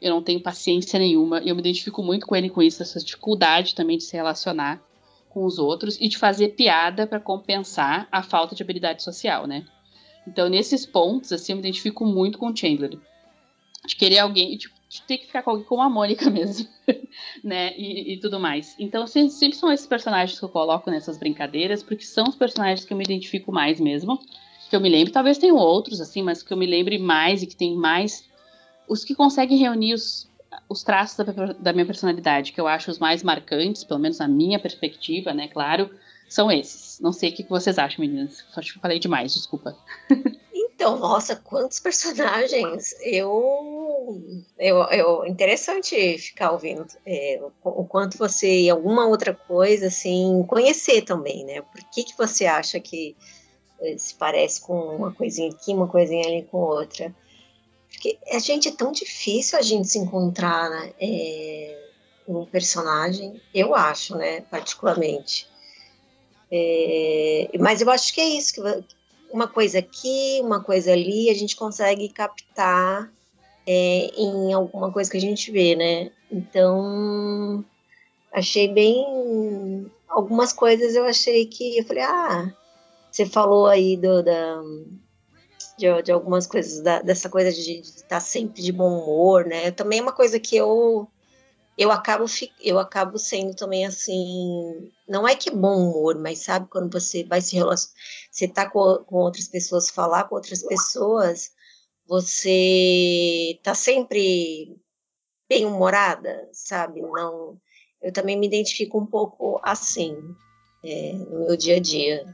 Eu 0.00 0.10
não 0.10 0.22
tenho 0.22 0.40
paciência 0.40 0.98
nenhuma. 0.98 1.40
Eu 1.40 1.54
me 1.54 1.60
identifico 1.60 2.02
muito 2.02 2.26
com 2.26 2.34
ele 2.34 2.48
com 2.48 2.62
isso, 2.62 2.82
essa 2.82 2.98
dificuldade 2.98 3.74
também 3.74 3.98
de 3.98 4.04
se 4.04 4.16
relacionar 4.16 4.80
com 5.28 5.44
os 5.44 5.58
outros 5.58 5.96
e 6.00 6.08
de 6.08 6.16
fazer 6.16 6.50
piada 6.50 7.06
para 7.06 7.20
compensar 7.20 8.08
a 8.10 8.22
falta 8.22 8.54
de 8.54 8.62
habilidade 8.62 9.02
social, 9.02 9.46
né? 9.46 9.64
Então, 10.26 10.48
nesses 10.48 10.84
pontos, 10.84 11.32
assim, 11.32 11.52
eu 11.52 11.56
me 11.56 11.62
identifico 11.62 12.04
muito 12.04 12.38
com 12.38 12.50
o 12.50 12.56
Chandler 12.56 12.98
de 13.86 13.96
querer 13.96 14.18
alguém, 14.18 14.56
tipo, 14.56 14.74
ter 15.06 15.18
que 15.18 15.26
ficar 15.26 15.42
com 15.42 15.50
alguém 15.50 15.64
como 15.64 15.82
a 15.82 15.88
Mônica 15.88 16.28
mesmo, 16.30 16.68
né, 17.44 17.72
e, 17.76 18.14
e, 18.14 18.20
tudo 18.20 18.40
mais. 18.40 18.74
Então, 18.78 19.06
sempre, 19.06 19.30
sempre 19.30 19.56
são 19.56 19.72
esses 19.72 19.86
personagens 19.86 20.38
que 20.38 20.44
eu 20.44 20.48
coloco 20.48 20.90
nessas 20.90 21.16
brincadeiras, 21.16 21.82
porque 21.82 22.04
são 22.04 22.24
os 22.24 22.34
personagens 22.34 22.84
que 22.84 22.92
eu 22.92 22.96
me 22.96 23.04
identifico 23.04 23.52
mais 23.52 23.78
mesmo, 23.78 24.18
que 24.68 24.74
eu 24.74 24.80
me 24.80 24.88
lembro, 24.88 25.12
talvez 25.12 25.38
tenham 25.38 25.56
outros, 25.56 26.00
assim, 26.00 26.22
mas 26.22 26.42
que 26.42 26.52
eu 26.52 26.56
me 26.56 26.66
lembre 26.66 26.98
mais 26.98 27.42
e 27.42 27.46
que 27.46 27.56
tem 27.56 27.76
mais, 27.76 28.28
os 28.88 29.04
que 29.04 29.14
conseguem 29.14 29.58
reunir 29.58 29.94
os, 29.94 30.28
os 30.68 30.82
traços 30.82 31.24
da, 31.24 31.52
da 31.52 31.72
minha 31.72 31.86
personalidade, 31.86 32.52
que 32.52 32.60
eu 32.60 32.66
acho 32.66 32.90
os 32.90 32.98
mais 32.98 33.22
marcantes, 33.22 33.84
pelo 33.84 34.00
menos 34.00 34.18
na 34.18 34.26
minha 34.26 34.58
perspectiva, 34.58 35.32
né, 35.32 35.46
claro, 35.48 35.90
são 36.28 36.50
esses. 36.50 37.00
Não 37.00 37.12
sei 37.12 37.30
o 37.30 37.34
que 37.34 37.42
vocês 37.42 37.76
acham, 37.76 38.00
meninas. 38.00 38.44
Acho 38.56 38.74
que 38.74 38.78
falei 38.78 39.00
demais, 39.00 39.34
desculpa. 39.34 39.76
Então, 40.80 40.98
nossa, 40.98 41.36
quantos 41.36 41.78
personagens! 41.78 42.94
Eu, 43.02 43.69
eu, 44.58 44.82
eu 44.84 45.26
interessante 45.26 46.18
ficar 46.18 46.52
ouvindo 46.52 46.86
é, 47.06 47.40
o, 47.62 47.84
quanto 47.84 48.18
você, 48.18 48.46
em 48.46 48.70
alguma 48.70 49.06
outra 49.06 49.34
coisa, 49.34 49.86
assim, 49.86 50.44
conhecer 50.48 51.02
também, 51.02 51.44
né? 51.44 51.62
Por 51.62 51.82
que, 51.90 52.04
que 52.04 52.16
você 52.16 52.46
acha 52.46 52.80
que 52.80 53.16
é, 53.80 53.96
se 53.96 54.14
parece 54.14 54.60
com 54.60 54.78
uma 54.96 55.12
coisinha 55.12 55.50
aqui, 55.50 55.72
uma 55.72 55.88
coisinha 55.88 56.26
ali 56.26 56.42
com 56.44 56.58
outra? 56.58 57.14
Porque 57.88 58.18
a 58.32 58.38
gente 58.38 58.68
é 58.68 58.72
tão 58.72 58.92
difícil 58.92 59.58
a 59.58 59.62
gente 59.62 59.88
se 59.88 59.98
encontrar 59.98 60.70
né, 60.70 60.92
é, 61.00 61.88
um 62.26 62.46
personagem, 62.46 63.40
eu 63.54 63.74
acho, 63.74 64.16
né, 64.16 64.42
particularmente. 64.42 65.48
É, 66.50 67.50
mas 67.58 67.80
eu 67.80 67.90
acho 67.90 68.12
que 68.14 68.20
é 68.20 68.28
isso 68.28 68.54
que 68.54 68.60
uma 69.32 69.46
coisa 69.46 69.78
aqui, 69.78 70.40
uma 70.42 70.62
coisa 70.62 70.92
ali, 70.92 71.30
a 71.30 71.34
gente 71.34 71.56
consegue 71.56 72.08
captar 72.08 73.12
é, 73.66 74.10
em 74.16 74.52
alguma 74.52 74.92
coisa 74.92 75.10
que 75.10 75.16
a 75.16 75.20
gente 75.20 75.50
vê, 75.50 75.74
né? 75.76 76.10
Então, 76.30 77.64
achei 78.32 78.68
bem. 78.68 79.90
Algumas 80.08 80.52
coisas 80.52 80.94
eu 80.94 81.04
achei 81.04 81.46
que. 81.46 81.78
Eu 81.78 81.84
falei, 81.84 82.02
ah, 82.02 82.54
você 83.10 83.26
falou 83.26 83.66
aí 83.66 83.96
do, 83.96 84.22
da, 84.22 84.62
de, 85.78 86.02
de 86.02 86.12
algumas 86.12 86.46
coisas, 86.46 86.82
da, 86.82 87.02
dessa 87.02 87.28
coisa 87.28 87.52
de, 87.52 87.80
estar 87.80 88.20
sempre 88.20 88.62
de 88.62 88.72
bom 88.72 89.02
humor, 89.02 89.44
né? 89.46 89.70
Também 89.70 89.98
é 89.98 90.02
uma 90.02 90.12
coisa 90.12 90.38
que 90.38 90.56
eu 90.56 91.08
eu 91.80 91.90
acabo, 91.90 92.26
eu 92.60 92.78
acabo 92.78 93.18
sendo 93.18 93.54
também 93.54 93.86
assim. 93.86 94.92
Não 95.08 95.26
é 95.26 95.34
que 95.34 95.48
é 95.48 95.52
bom 95.54 95.88
humor, 95.88 96.18
mas 96.18 96.40
sabe 96.40 96.68
quando 96.68 96.92
você 96.92 97.24
vai 97.24 97.40
se 97.40 97.56
relacionar, 97.56 97.96
você 98.30 98.46
tá 98.46 98.68
com, 98.68 98.96
com 99.06 99.16
outras 99.16 99.48
pessoas, 99.48 99.88
falar 99.88 100.24
com 100.24 100.34
outras 100.34 100.62
pessoas, 100.62 101.52
você 102.10 103.56
tá 103.62 103.72
sempre 103.72 104.76
bem 105.48 105.64
humorada, 105.64 106.48
sabe? 106.52 107.00
Não, 107.00 107.56
eu 108.02 108.12
também 108.12 108.36
me 108.36 108.48
identifico 108.48 108.98
um 108.98 109.06
pouco 109.06 109.60
assim 109.62 110.16
é, 110.84 111.12
no 111.12 111.46
meu 111.46 111.56
dia 111.56 111.76
a 111.76 111.80
dia. 111.80 112.26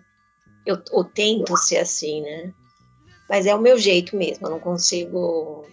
Eu, 0.64 0.82
eu 0.90 1.04
tento 1.04 1.54
ser 1.58 1.76
assim, 1.76 2.22
né? 2.22 2.54
Mas 3.28 3.44
é 3.44 3.54
o 3.54 3.60
meu 3.60 3.76
jeito 3.76 4.16
mesmo, 4.16 4.46
eu 4.46 4.52
não 4.52 4.60
consigo 4.60 5.66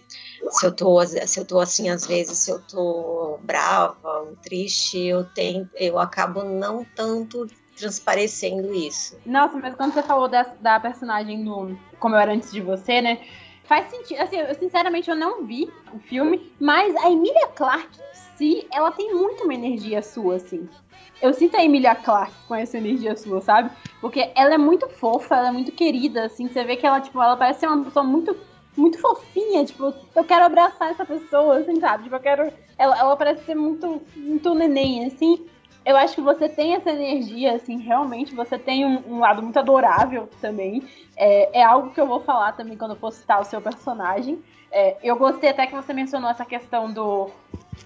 se 0.50 0.66
eu 0.66 0.72
tô, 0.72 1.02
se 1.06 1.40
eu 1.40 1.46
tô 1.46 1.58
assim, 1.58 1.88
às 1.88 2.06
vezes, 2.06 2.36
se 2.36 2.50
eu 2.50 2.60
tô 2.60 3.38
brava 3.42 4.20
ou 4.20 4.36
triste, 4.36 4.98
eu 4.98 5.24
tenho, 5.24 5.68
eu 5.76 5.98
acabo 5.98 6.44
não 6.44 6.84
tanto 6.84 7.46
transparecendo 7.74 8.74
isso. 8.74 9.18
Nossa, 9.24 9.56
mas 9.58 9.74
quando 9.74 9.94
você 9.94 10.02
falou 10.02 10.28
da, 10.28 10.42
da 10.60 10.78
personagem 10.78 11.42
no 11.42 11.74
Como 11.98 12.14
Eu 12.14 12.18
Era 12.20 12.34
Antes 12.34 12.52
de 12.52 12.60
Você, 12.60 13.00
né? 13.00 13.24
Faz 13.64 13.90
sentido. 13.90 14.20
Assim, 14.20 14.36
eu, 14.36 14.54
sinceramente, 14.54 15.10
eu 15.10 15.16
não 15.16 15.44
vi 15.44 15.70
o 15.92 15.98
filme, 15.98 16.52
mas 16.60 16.94
a 16.96 17.10
Emilia 17.10 17.48
Clarke 17.48 17.98
em 17.98 18.36
si, 18.36 18.68
ela 18.72 18.90
tem 18.90 19.14
muito 19.14 19.44
uma 19.44 19.54
energia 19.54 20.02
sua, 20.02 20.36
assim. 20.36 20.68
Eu 21.22 21.32
sinto 21.32 21.56
a 21.56 21.64
Emilia 21.64 21.94
Clarke 21.94 22.34
com 22.46 22.54
essa 22.54 22.76
energia 22.76 23.16
sua, 23.16 23.40
sabe? 23.40 23.70
Porque 24.00 24.30
ela 24.34 24.54
é 24.54 24.58
muito 24.58 24.88
fofa, 24.88 25.36
ela 25.36 25.48
é 25.48 25.52
muito 25.52 25.72
querida, 25.72 26.24
assim. 26.24 26.48
Você 26.48 26.64
vê 26.64 26.76
que 26.76 26.86
ela, 26.86 27.00
tipo, 27.00 27.20
ela 27.22 27.36
parece 27.36 27.60
ser 27.60 27.66
uma 27.68 27.84
pessoa 27.84 28.04
muito 28.04 28.36
muito 28.76 28.98
fofinha, 28.98 29.64
tipo, 29.64 29.94
eu 30.14 30.24
quero 30.24 30.44
abraçar 30.44 30.90
essa 30.90 31.04
pessoa, 31.04 31.58
assim, 31.58 31.78
sabe? 31.80 32.04
Tipo, 32.04 32.16
eu 32.16 32.20
quero. 32.20 32.52
Ela, 32.76 32.98
ela 32.98 33.16
parece 33.16 33.44
ser 33.44 33.54
muito, 33.54 34.02
muito 34.16 34.54
neném, 34.54 35.06
assim. 35.06 35.46
Eu 35.84 35.96
acho 35.96 36.14
que 36.14 36.20
você 36.22 36.48
tem 36.48 36.74
essa 36.74 36.90
energia, 36.90 37.54
assim, 37.54 37.78
realmente, 37.78 38.34
você 38.34 38.58
tem 38.58 38.86
um, 38.86 39.02
um 39.06 39.18
lado 39.18 39.42
muito 39.42 39.58
adorável 39.58 40.28
também. 40.40 40.82
É, 41.14 41.60
é, 41.60 41.62
algo 41.62 41.90
que 41.90 42.00
eu 42.00 42.06
vou 42.06 42.20
falar 42.20 42.52
também 42.52 42.76
quando 42.76 42.92
eu 42.92 42.96
for 42.96 43.12
citar 43.12 43.40
o 43.40 43.44
seu 43.44 43.60
personagem. 43.60 44.42
É, 44.72 44.96
eu 45.02 45.14
gostei 45.16 45.50
até 45.50 45.66
que 45.66 45.74
você 45.74 45.92
mencionou 45.92 46.30
essa 46.30 46.44
questão 46.44 46.90
do. 46.90 47.30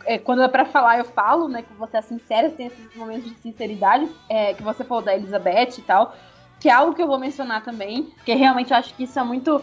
É, 0.07 0.17
quando 0.17 0.43
é 0.43 0.49
pra 0.49 0.65
falar, 0.65 0.99
eu 0.99 1.05
falo, 1.05 1.49
né? 1.49 1.63
Que 1.63 1.73
você 1.75 1.97
é 1.97 2.03
sincera, 2.03 2.51
tem 2.51 2.67
esses 2.67 2.95
momentos 2.95 3.25
de 3.25 3.37
sinceridade, 3.41 4.09
é, 4.29 4.55
que 4.55 4.63
você 4.63 4.85
falou 4.85 5.03
da 5.03 5.15
Elizabeth 5.15 5.79
e 5.79 5.83
tal. 5.83 6.15
Que 6.61 6.69
é 6.69 6.73
algo 6.73 6.95
que 6.95 7.03
eu 7.03 7.07
vou 7.07 7.19
mencionar 7.19 7.65
também, 7.65 8.05
porque 8.05 8.33
realmente 8.33 8.71
eu 8.71 8.77
acho 8.77 8.95
que 8.95 9.05
isso 9.05 9.19
é 9.19 9.25
muito 9.25 9.63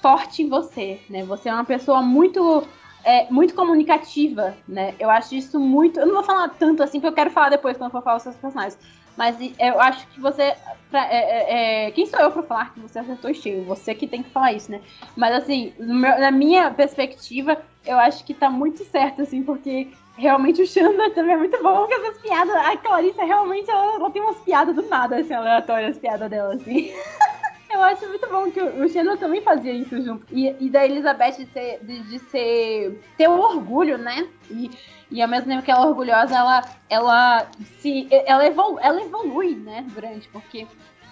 forte 0.00 0.42
em 0.42 0.48
você, 0.48 1.00
né? 1.10 1.24
Você 1.24 1.48
é 1.48 1.52
uma 1.52 1.64
pessoa 1.64 2.00
muito 2.02 2.66
é, 3.06 3.30
muito 3.30 3.54
comunicativa, 3.54 4.56
né? 4.66 4.92
Eu 4.98 5.08
acho 5.08 5.36
isso 5.36 5.60
muito. 5.60 6.00
Eu 6.00 6.06
não 6.06 6.14
vou 6.16 6.24
falar 6.24 6.48
tanto 6.48 6.82
assim, 6.82 6.98
porque 6.98 7.12
eu 7.12 7.14
quero 7.14 7.30
falar 7.30 7.50
depois 7.50 7.78
quando 7.78 7.92
for 7.92 8.02
falar 8.02 8.16
os 8.16 8.24
seus 8.24 8.34
personagens. 8.34 8.76
Mas 9.16 9.36
eu 9.60 9.80
acho 9.80 10.08
que 10.08 10.20
você. 10.20 10.56
Pra, 10.90 11.06
é, 11.06 11.16
é, 11.16 11.86
é 11.86 11.90
quem 11.92 12.04
sou 12.04 12.18
eu 12.18 12.32
pra 12.32 12.42
falar 12.42 12.74
que 12.74 12.80
você 12.80 12.98
acertou 12.98 13.30
o? 13.30 13.64
Você 13.66 13.94
que 13.94 14.08
tem 14.08 14.24
que 14.24 14.30
falar 14.30 14.52
isso, 14.52 14.72
né? 14.72 14.80
Mas 15.16 15.36
assim, 15.36 15.72
meu, 15.78 16.18
na 16.18 16.32
minha 16.32 16.68
perspectiva, 16.72 17.62
eu 17.86 17.96
acho 17.96 18.24
que 18.24 18.34
tá 18.34 18.50
muito 18.50 18.84
certo, 18.84 19.22
assim, 19.22 19.40
porque 19.44 19.88
realmente 20.16 20.60
o 20.60 20.66
Xanda 20.66 21.08
também 21.10 21.34
é 21.34 21.38
muito 21.38 21.62
bom, 21.62 21.86
porque 21.86 21.94
essas 21.94 22.18
piadas. 22.18 22.56
A 22.56 22.76
Clarissa 22.76 23.24
realmente 23.24 23.70
ela, 23.70 23.94
ela 23.94 24.10
tem 24.10 24.20
umas 24.20 24.38
piadas 24.38 24.74
do 24.74 24.82
nada, 24.82 25.16
assim, 25.16 25.32
aleatórias, 25.32 25.92
as 25.92 25.98
piadas 25.98 26.28
dela, 26.28 26.54
assim. 26.54 26.92
Eu 27.76 27.82
acho 27.82 28.08
muito 28.08 28.26
bom 28.30 28.50
que 28.50 28.58
o 28.58 28.88
Xena 28.88 29.18
também 29.18 29.42
fazia 29.42 29.70
isso 29.70 30.00
junto. 30.00 30.24
E, 30.32 30.48
e 30.58 30.70
da 30.70 30.86
Elizabeth 30.86 31.32
de 31.32 31.46
ser, 31.52 31.78
de, 31.82 32.00
de 32.04 32.18
ser. 32.20 33.02
ter 33.18 33.28
o 33.28 33.38
orgulho, 33.38 33.98
né? 33.98 34.26
E, 34.50 34.70
e 35.10 35.20
ao 35.20 35.28
mesmo 35.28 35.50
tempo 35.50 35.62
que 35.62 35.70
ela 35.70 35.84
é 35.84 35.88
orgulhosa, 35.88 36.34
ela, 36.34 36.64
ela 36.88 37.46
se. 37.78 38.08
Ela, 38.10 38.46
evolu, 38.46 38.78
ela 38.80 39.02
evolui, 39.02 39.56
né? 39.56 39.84
Durante, 39.92 40.26
porque 40.28 40.66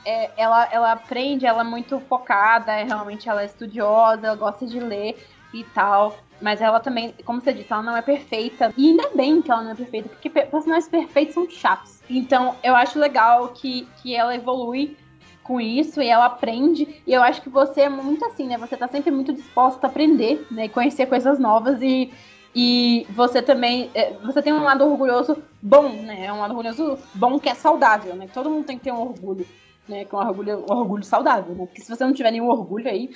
é, 0.07 0.31
ela, 0.39 0.67
ela 0.73 0.93
aprende, 0.93 1.45
ela 1.45 1.61
é 1.61 1.65
muito 1.65 2.01
focada, 2.01 2.73
é, 2.73 2.85
realmente 2.85 3.29
ela 3.29 3.43
é 3.43 3.47
estudiosa, 3.47 4.29
ela 4.29 4.37
gosta 4.37 4.67
de 4.67 4.81
ler 4.81 5.23
e 5.53 5.65
tal. 5.65 6.17
Mas 6.41 6.63
ela 6.63 6.81
também, 6.81 7.15
como 7.27 7.43
você 7.43 7.53
disse, 7.53 7.71
ela 7.71 7.83
não 7.83 7.97
é 7.97 8.01
perfeita. 8.01 8.73
E 8.75 8.89
ainda 8.89 9.11
bem 9.15 9.43
que 9.43 9.53
ela 9.53 9.63
não 9.63 9.73
é 9.73 9.75
perfeita, 9.75 10.09
porque 10.09 10.31
personagens 10.31 10.89
perfeitos 10.89 11.35
são 11.35 11.49
chatos. 11.49 12.01
Então, 12.09 12.57
eu 12.63 12.75
acho 12.75 12.99
legal 12.99 13.49
que, 13.49 13.87
que 14.03 14.17
ela 14.17 14.35
evolui 14.35 14.97
com 15.45 15.61
isso 15.61 16.03
e 16.03 16.09
ela 16.09 16.25
aprende. 16.25 17.03
E 17.07 17.13
eu 17.13 17.23
acho 17.23 17.43
que 17.43 17.49
você 17.49 17.83
é 17.83 17.89
muito 17.89 18.25
assim, 18.25 18.49
né? 18.49 18.59
Você 18.59 18.77
tá 18.77 18.89
sempre 18.89 19.11
muito 19.11 19.33
disposta 19.33 19.87
a 19.87 19.91
aprender, 19.91 20.45
né? 20.51 20.69
Conhecer 20.69 21.07
coisas 21.07 21.39
novas 21.39 21.81
e, 21.81 22.11
e 22.55 23.07
você 23.11 23.41
também. 23.43 23.91
É, 23.95 24.15
você 24.15 24.43
tem 24.43 24.53
um 24.53 24.65
lado 24.65 24.85
orgulhoso 24.85 25.41
bom, 25.63 25.91
né? 25.91 26.27
É 26.27 26.33
um 26.33 26.41
lado 26.41 26.51
orgulhoso 26.51 26.99
bom 27.15 27.39
que 27.39 27.49
é 27.49 27.55
saudável, 27.55 28.17
né? 28.17 28.27
Todo 28.33 28.51
mundo 28.51 28.65
tem 28.65 28.79
que 28.79 28.85
ter 28.85 28.93
um 28.93 29.03
orgulho, 29.03 29.47
né? 29.87 30.07
Com 30.07 30.17
um 30.17 30.27
orgulho, 30.27 30.65
orgulho 30.69 31.05
saudável, 31.05 31.55
né? 31.55 31.67
Porque 31.67 31.83
se 31.83 31.95
você 31.95 32.05
não 32.05 32.15
tiver 32.15 32.33
nenhum 32.33 32.49
orgulho 32.49 32.89
aí, 32.89 33.11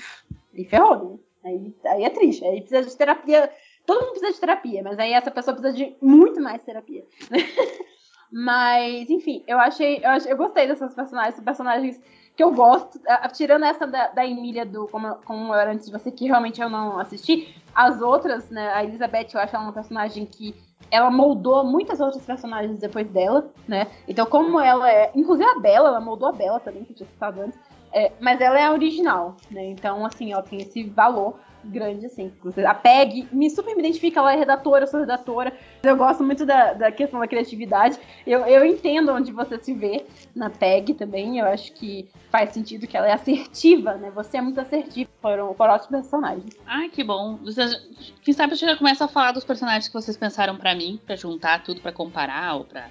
aí 0.55 0.65
ferrou, 0.65 1.13
né? 1.13 1.19
Aí, 1.45 1.75
aí 1.87 2.05
é 2.05 2.11
triste. 2.11 2.45
Aí 2.45 2.61
precisa 2.61 2.89
de 2.89 2.97
terapia. 2.97 3.51
Todo 3.87 4.01
mundo 4.01 4.11
precisa 4.11 4.35
de 4.35 4.41
terapia, 4.41 4.83
mas 4.83 4.99
aí 4.99 5.15
essa 5.15 5.31
pessoa 5.31 5.57
precisa 5.57 5.75
de 5.75 5.97
muito 6.03 6.43
mais 6.43 6.63
terapia. 6.63 7.07
Mas, 8.31 9.09
enfim, 9.09 9.43
eu 9.47 9.59
achei, 9.59 10.01
eu 10.05 10.11
achei. 10.11 10.33
Eu 10.33 10.37
gostei 10.37 10.67
dessas 10.67 10.95
personagens, 10.95 11.41
personagens 11.41 12.01
que 12.39 12.45
eu 12.45 12.53
gosto. 12.53 13.01
Tirando 13.33 13.65
essa 13.65 13.85
da, 13.85 14.07
da 14.07 14.25
Emília 14.25 14.65
do 14.65 14.87
Como, 14.87 15.17
Como 15.25 15.53
Eu 15.53 15.59
Era 15.59 15.73
Antes 15.73 15.87
de 15.87 15.93
Você, 15.93 16.09
que 16.13 16.27
realmente 16.27 16.61
eu 16.61 16.71
não 16.71 16.97
assisti. 16.97 17.53
As 17.75 18.01
outras, 18.01 18.49
né? 18.49 18.73
A 18.75 18.85
Elizabeth, 18.85 19.31
eu 19.35 19.41
acho 19.41 19.57
ela 19.57 19.65
uma 19.65 19.73
personagem 19.73 20.25
que 20.25 20.55
ela 20.89 21.11
moldou 21.11 21.65
muitas 21.65 21.99
outras 21.99 22.25
personagens 22.25 22.79
depois 22.79 23.09
dela, 23.09 23.51
né? 23.67 23.89
Então, 24.07 24.25
como 24.25 24.61
ela 24.61 24.89
é. 24.89 25.11
Inclusive 25.17 25.51
a 25.51 25.59
Bela, 25.59 25.89
ela 25.89 26.01
moldou 26.01 26.29
a 26.29 26.33
Bela 26.33 26.61
também, 26.61 26.85
que 26.85 26.93
eu 26.93 26.97
tinha 26.97 27.09
citado 27.09 27.41
antes. 27.41 27.59
É, 27.93 28.13
mas 28.21 28.41
ela 28.41 28.57
é 28.57 28.67
a 28.67 28.71
original, 28.71 29.37
né? 29.51 29.71
Então, 29.71 30.07
assim, 30.07 30.33
ela 30.33 30.43
tem 30.43 30.61
esse 30.61 30.85
valor 30.85 31.41
grande, 31.69 32.07
assim. 32.07 32.33
A 32.67 32.75
PEG 32.75 33.29
me 33.33 33.51
super 33.51 33.75
me 33.75 33.81
identifica, 33.81 34.21
ela 34.21 34.33
é 34.33 34.37
redatora, 34.37 34.85
eu 34.85 34.89
sou 34.89 35.01
redatora. 35.01 35.53
Eu 35.83 35.97
gosto 35.97 36.25
muito 36.25 36.45
da, 36.45 36.73
da 36.73 36.91
questão 36.91 37.21
da 37.21 37.29
criatividade. 37.29 37.99
Eu, 38.27 38.41
eu 38.41 38.65
entendo 38.65 39.13
onde 39.13 39.33
você 39.33 39.59
se 39.59 39.73
vê 39.73 40.05
na 40.35 40.51
PEG 40.51 40.95
também. 40.95 41.39
Eu 41.39 41.47
acho 41.47 41.73
que 41.73 42.09
faz 42.31 42.51
sentido 42.51 42.87
que 42.87 42.97
ela 42.97 43.09
é 43.09 43.13
assertiva, 43.13 43.95
né? 43.95 44.11
Você 44.15 44.39
é 44.39 44.41
muito 44.41 44.61
assertiva 44.61 45.11
foram, 45.21 45.55
foram 45.55 45.75
ótimos 45.75 46.03
personagens. 46.03 46.57
Ai, 46.67 46.89
que 46.89 47.05
bom. 47.05 47.37
Vocês, 47.37 47.77
quem 48.23 48.35
sabe 48.35 48.53
a 48.53 48.57
gente 48.57 48.69
já 48.69 48.77
começa 48.77 49.05
a 49.05 49.09
falar 49.09 49.33
dos 49.33 49.45
personagens 49.45 49.89
que 49.89 49.95
vocês 49.95 50.17
pensaram 50.17 50.57
para 50.57 50.75
mim, 50.75 51.01
para 51.05 51.17
juntar 51.17 51.63
tudo, 51.63 51.81
para 51.81 51.93
comparar 51.93 52.55
ou 52.57 52.65
pra. 52.65 52.89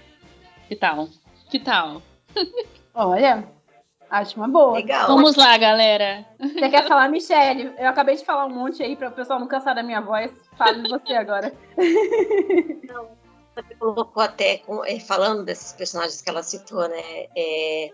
Que 0.68 0.76
tal? 0.76 1.08
Que 1.50 1.60
tal? 1.60 2.02
Olha, 2.94 3.48
Acho 4.10 4.38
uma 4.38 4.48
boa. 4.48 4.74
Legal. 4.74 5.08
Vamos 5.08 5.36
lá, 5.36 5.58
galera. 5.58 6.26
Você 6.40 6.70
quer 6.70 6.88
falar, 6.88 7.10
Michelle? 7.10 7.74
Eu 7.78 7.90
acabei 7.90 8.16
de 8.16 8.24
falar 8.26 8.46
um 8.46 8.54
monte 8.54 8.82
aí 8.82 8.96
para 8.96 9.10
o 9.10 9.12
pessoal 9.12 9.40
não 9.40 9.48
cansar 9.48 9.76
da 9.76 9.84
minha 9.84 10.02
voz. 10.02 10.32
Fale 10.58 10.88
você 10.88 11.14
agora. 11.14 11.54
Não, 12.88 13.10
você 13.54 13.76
colocou 13.76 14.24
até, 14.24 14.62
é, 14.86 15.00
falando 15.00 15.44
desses 15.44 15.74
personagens 15.74 16.22
que 16.22 16.30
ela 16.30 16.44
citou, 16.44 16.88
né? 16.88 17.28
É 17.36 17.90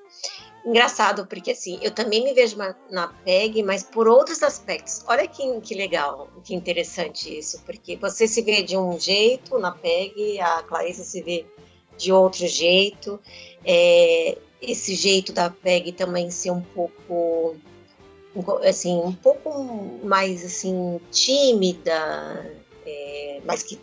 engraçado, 0.65 1.25
porque 1.27 1.51
assim, 1.51 1.79
eu 1.81 1.91
também 1.91 2.23
me 2.23 2.33
vejo 2.33 2.57
na 2.89 3.07
PEG, 3.25 3.63
mas 3.63 3.83
por 3.83 4.07
outros 4.07 4.43
aspectos. 4.43 5.03
Olha 5.07 5.27
que, 5.27 5.61
que 5.61 5.75
legal, 5.75 6.29
que 6.43 6.53
interessante 6.53 7.37
isso, 7.37 7.61
porque 7.65 7.95
você 7.97 8.27
se 8.27 8.41
vê 8.41 8.61
de 8.61 8.77
um 8.77 8.99
jeito 8.99 9.57
na 9.57 9.71
PEG, 9.71 10.39
a 10.39 10.63
Clarissa 10.63 11.03
se 11.03 11.21
vê 11.21 11.45
de 11.97 12.11
outro 12.11 12.47
jeito. 12.47 13.19
É, 13.65 14.37
esse 14.67 14.95
jeito 14.95 15.33
da 15.33 15.49
Peg 15.49 15.91
também 15.91 16.31
ser 16.31 16.51
um 16.51 16.61
pouco 16.61 17.55
assim 18.67 18.97
um 18.97 19.13
pouco 19.13 19.99
mais 20.03 20.43
assim 20.43 20.99
tímida 21.11 22.51
é, 22.85 23.41
mas 23.45 23.61
que 23.61 23.79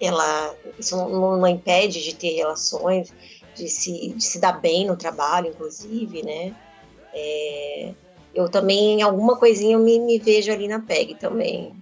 ela 0.00 0.54
isso 0.78 0.96
não, 0.96 1.38
não, 1.38 1.46
impede 1.48 2.02
de 2.04 2.14
ter 2.14 2.36
relações 2.36 3.12
de 3.56 3.68
se, 3.68 4.10
de 4.10 4.22
se 4.22 4.38
dar 4.38 4.60
bem 4.60 4.86
no 4.86 4.96
trabalho 4.96 5.48
inclusive 5.48 6.22
né? 6.22 6.54
É, 7.12 7.92
eu 8.34 8.48
também 8.48 9.02
alguma 9.02 9.36
coisinha 9.36 9.74
eu 9.74 9.80
me, 9.80 9.98
me 9.98 10.18
vejo 10.18 10.52
ali 10.52 10.68
na 10.68 10.78
Peg 10.80 11.14
também. 11.16 11.74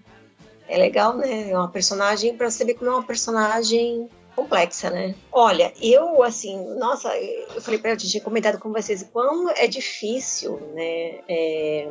É 0.69 0.79
legal 0.79 1.17
né? 1.17 1.51
É 1.51 1.57
uma 1.57 1.69
personagem 1.69 2.35
para 2.35 2.49
ver 2.49 2.75
como 2.75 2.91
é 2.91 2.95
uma 2.95 3.07
personagem 3.07 4.09
complexa, 4.37 4.91
né? 4.91 5.15
Olha, 5.33 5.73
eu, 5.81 6.23
assim, 6.23 6.63
nossa, 6.77 7.09
eu 7.17 7.61
falei 7.61 7.81
para 7.81 7.93
eu 7.93 7.97
tinha 7.97 8.23
comentado 8.23 8.59
com 8.59 8.71
vocês 8.71 9.03
quão 9.03 9.49
é 9.51 9.67
difícil, 9.67 10.61
né? 10.75 11.21
É, 11.27 11.89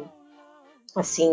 assim, 0.96 1.28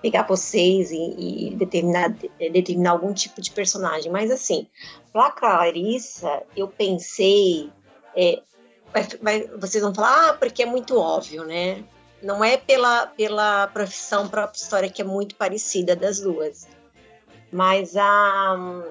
pegar 0.00 0.26
vocês 0.26 0.90
e, 0.90 0.96
e, 0.96 1.54
determinar, 1.54 2.08
determinar 2.38 2.90
algum 2.90 3.12
tipo 3.12 3.40
de 3.40 3.50
personagem. 3.52 4.10
Mas, 4.10 4.30
assim, 4.30 4.66
pra 5.12 5.30
Clarissa, 5.30 6.42
eu 6.56 6.66
pensei. 6.66 7.70
É, 8.16 8.42
vai, 8.92 9.06
vai, 9.22 9.46
vocês 9.58 9.84
vão 9.84 9.94
falar, 9.94 10.30
ah, 10.30 10.32
porque 10.34 10.62
é 10.62 10.66
muito 10.66 10.98
óbvio, 10.98 11.44
né? 11.44 11.84
Não 12.22 12.42
é 12.42 12.56
pela, 12.56 13.06
pela 13.06 13.66
profissão, 13.68 14.28
própria 14.28 14.58
história 14.58 14.90
que 14.90 15.02
é 15.02 15.04
muito 15.04 15.34
parecida 15.36 15.94
das 15.94 16.20
duas. 16.20 16.68
Mas 17.50 17.96
a, 17.96 18.84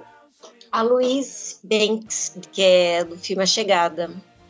a 0.72 0.82
Louise 0.82 1.60
Banks, 1.64 2.38
que 2.52 2.62
é 2.64 3.04
do 3.04 3.18
filme 3.18 3.44
A 3.44 3.46
Chegada, 3.46 4.10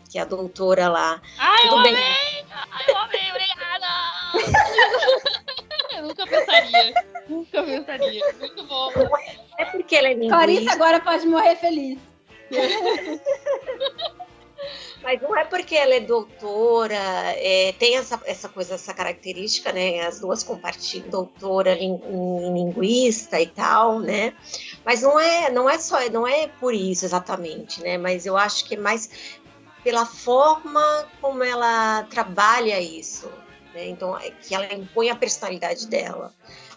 que 0.09 0.17
é 0.17 0.21
a 0.21 0.25
doutora 0.25 0.87
lá. 0.87 1.21
Ai, 1.37 1.61
Tudo 1.63 1.77
eu 1.77 1.83
bem? 1.83 1.95
amei! 1.95 2.45
Ai, 2.71 2.85
eu 2.87 2.97
amei, 2.97 3.31
obrigada! 3.31 3.87
eu 5.97 6.03
nunca 6.03 6.27
pensaria. 6.27 6.93
Nunca 7.27 7.63
pensaria. 7.63 8.35
Muito 8.39 8.63
bom. 8.65 8.91
É 9.57 9.65
porque 9.65 9.95
ela 9.95 10.07
é 10.09 10.13
linguista. 10.13 10.35
Clarissa 10.35 10.73
agora 10.73 10.99
pode 10.99 11.25
morrer 11.27 11.55
feliz. 11.55 11.97
Mas 15.01 15.21
não 15.21 15.35
é 15.35 15.43
porque 15.45 15.75
ela 15.75 15.95
é 15.95 15.99
doutora, 15.99 16.93
é, 16.95 17.73
tem 17.79 17.97
essa, 17.97 18.21
essa 18.25 18.47
coisa, 18.47 18.75
essa 18.75 18.93
característica, 18.93 19.71
né? 19.71 20.01
As 20.01 20.19
duas 20.19 20.43
compartilham, 20.43 21.09
doutora 21.09 21.73
em, 21.73 21.99
linguista 22.53 23.39
e 23.39 23.47
tal, 23.47 23.99
né? 23.99 24.33
Mas 24.85 25.01
não 25.01 25.19
é, 25.19 25.49
não 25.49 25.69
é 25.69 25.77
só, 25.79 25.97
não 26.09 26.27
é 26.27 26.47
por 26.47 26.73
isso 26.73 27.05
exatamente, 27.05 27.81
né? 27.81 27.97
Mas 27.97 28.25
eu 28.25 28.37
acho 28.37 28.65
que 28.65 28.75
é 28.75 28.77
mais 28.77 29.09
pela 29.83 30.05
forma 30.05 31.07
como 31.19 31.43
ela 31.43 32.03
trabalha 32.03 32.79
isso, 32.79 33.27
né? 33.73 33.87
Então, 33.87 34.17
é 34.17 34.29
que 34.29 34.53
ela 34.53 34.71
impõe 34.73 35.09
a 35.09 35.15
personalidade 35.15 35.87
dela. 35.87 36.33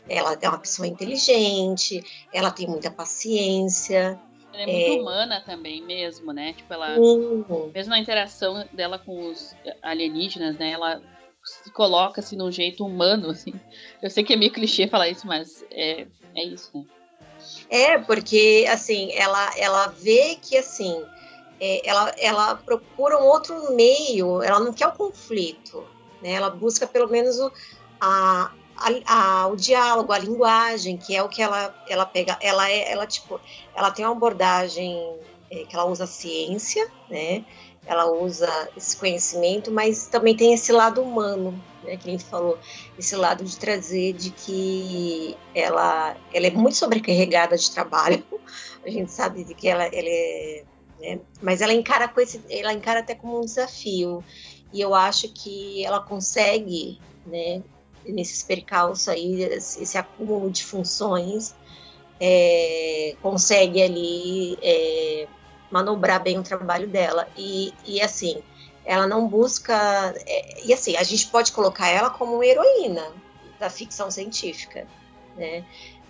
Ela 0.09 0.37
é 0.41 0.49
uma 0.49 0.59
pessoa 0.59 0.87
inteligente, 0.87 2.03
ela 2.33 2.51
tem 2.51 2.67
muita 2.67 2.91
paciência, 2.91 4.21
ela 4.55 4.63
é 4.63 4.67
muito 4.67 4.99
é... 4.99 5.01
humana 5.01 5.43
também, 5.45 5.83
mesmo, 5.83 6.33
né? 6.33 6.53
Tipo, 6.53 6.73
ela. 6.73 6.99
Uhum. 6.99 7.71
Mesmo 7.75 7.91
na 7.91 7.99
interação 7.99 8.67
dela 8.73 8.99
com 8.99 9.31
os 9.31 9.55
alienígenas, 9.83 10.57
né? 10.57 10.71
Ela 10.71 11.03
se 11.43 11.71
coloca 11.73 12.21
assim 12.21 12.37
num 12.37 12.51
jeito 12.51 12.87
humano, 12.87 13.31
assim. 13.31 13.53
Eu 14.01 14.09
sei 14.09 14.25
que 14.25 14.33
é 14.33 14.37
meio 14.37 14.53
clichê 14.53 14.87
falar 14.87 15.09
isso, 15.09 15.27
mas 15.27 15.65
é, 15.71 16.07
é 16.35 16.45
isso, 16.45 16.71
né? 16.75 16.85
É, 17.69 17.99
porque 17.99 18.67
assim, 18.71 19.13
ela, 19.13 19.53
ela 19.59 19.89
vê 19.89 20.39
que 20.41 20.57
assim, 20.57 21.05
é, 21.61 21.87
ela, 21.87 22.15
ela 22.19 22.55
procura 22.55 23.19
um 23.19 23.27
outro 23.27 23.75
meio, 23.75 24.43
ela 24.43 24.61
não 24.61 24.73
quer 24.73 24.87
o 24.87 24.93
conflito, 24.93 25.85
né? 26.23 26.33
Ela 26.33 26.49
busca 26.49 26.87
pelo 26.87 27.09
menos 27.09 27.39
o, 27.39 27.53
a, 28.01 28.53
a, 28.77 29.43
a, 29.43 29.47
o 29.49 29.57
diálogo, 29.57 30.13
a 30.13 30.19
linguagem, 30.19 30.97
que 30.97 31.15
é 31.15 31.23
o 31.23 31.29
que 31.29 31.43
ela, 31.43 31.75
ela 31.89 32.07
pega. 32.07 32.39
Ela 32.41 32.71
é, 32.71 32.91
ela 32.91 33.07
tipo, 33.07 33.41
ela 33.75 33.91
tem 33.91 34.05
uma 34.05 34.13
abordagem 34.13 35.17
é, 35.51 35.65
que 35.65 35.75
ela 35.75 35.85
usa 35.87 36.07
ciência, 36.07 36.87
né? 37.09 37.45
Ela 37.87 38.07
usa 38.07 38.49
esse 38.77 38.97
conhecimento, 38.97 39.71
mas 39.71 40.07
também 40.07 40.35
tem 40.37 40.55
esse 40.55 40.73
lado 40.73 41.03
humano, 41.03 41.53
né? 41.83 41.97
Que 41.97 42.09
a 42.09 42.13
gente 42.13 42.25
falou, 42.25 42.59
esse 42.99 43.15
lado 43.15 43.45
de 43.45 43.57
trazer 43.59 44.15
de 44.15 44.31
que 44.31 45.37
ela, 45.55 46.17
ela 46.33 46.47
é 46.47 46.51
muito 46.51 46.77
sobrecarregada 46.77 47.57
de 47.57 47.71
trabalho. 47.71 48.25
A 48.85 48.91
gente 48.91 49.11
sabe 49.11 49.45
de 49.45 49.55
que 49.55 49.67
ela, 49.67 49.85
ela 49.85 49.95
é, 49.95 50.65
né? 51.01 51.21
mas 51.41 51.63
ela 51.63 51.73
encara 51.73 52.07
com 52.07 52.21
esse, 52.21 52.43
ela 52.51 52.71
encara 52.71 53.01
até 53.01 53.15
como 53.15 53.39
um 53.39 53.45
desafio. 53.45 54.23
E 54.71 54.81
eu 54.81 54.95
acho 54.95 55.33
que 55.33 55.83
ela 55.85 56.01
consegue, 56.01 57.01
né? 57.25 57.63
Nesses 58.07 58.43
percalços 58.43 59.09
aí, 59.09 59.43
esse 59.43 59.97
acúmulo 59.97 60.51
de 60.51 60.65
funções, 60.65 61.55
é, 62.21 63.17
consegue 63.23 63.83
ali 63.83 64.59
é, 64.63 65.27
manobrar 65.71 66.23
bem 66.23 66.39
o 66.39 66.43
trabalho 66.43 66.89
dela. 66.89 67.29
E, 67.37 67.73
e 67.85 68.01
assim, 68.01 68.43
ela 68.85 69.07
não 69.07 69.27
busca. 69.27 70.15
É, 70.27 70.67
e 70.67 70.73
assim, 70.73 70.97
a 70.97 71.03
gente 71.03 71.27
pode 71.29 71.53
colocar 71.53 71.89
ela 71.89 72.11
como 72.11 72.43
heroína 72.43 73.13
da 73.59 73.71
ficção 73.71 74.11
científica. 74.11 74.87
Né? 75.37 75.65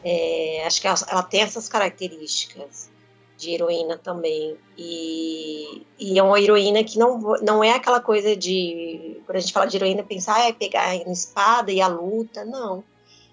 É, 0.04 0.64
acho 0.66 0.80
que 0.80 0.86
ela, 0.86 0.98
ela, 1.08 1.22
tem 1.22 1.40
essas 1.40 1.68
características. 1.68 2.90
De 3.36 3.50
heroína 3.50 3.98
também. 3.98 4.56
E, 4.76 5.82
e 5.98 6.18
é 6.18 6.22
uma 6.22 6.40
heroína 6.40 6.84
que 6.84 6.98
não, 6.98 7.18
não 7.42 7.62
é 7.62 7.72
aquela 7.72 8.00
coisa 8.00 8.36
de. 8.36 9.20
Quando 9.26 9.36
a 9.36 9.40
gente 9.40 9.52
fala 9.52 9.66
de 9.66 9.76
heroína, 9.76 10.02
pensar, 10.02 10.36
ah, 10.36 10.48
é 10.48 10.52
pegar 10.52 10.88
a 10.88 10.96
espada 10.96 11.72
e 11.72 11.80
a 11.80 11.88
luta. 11.88 12.44
Não. 12.44 12.84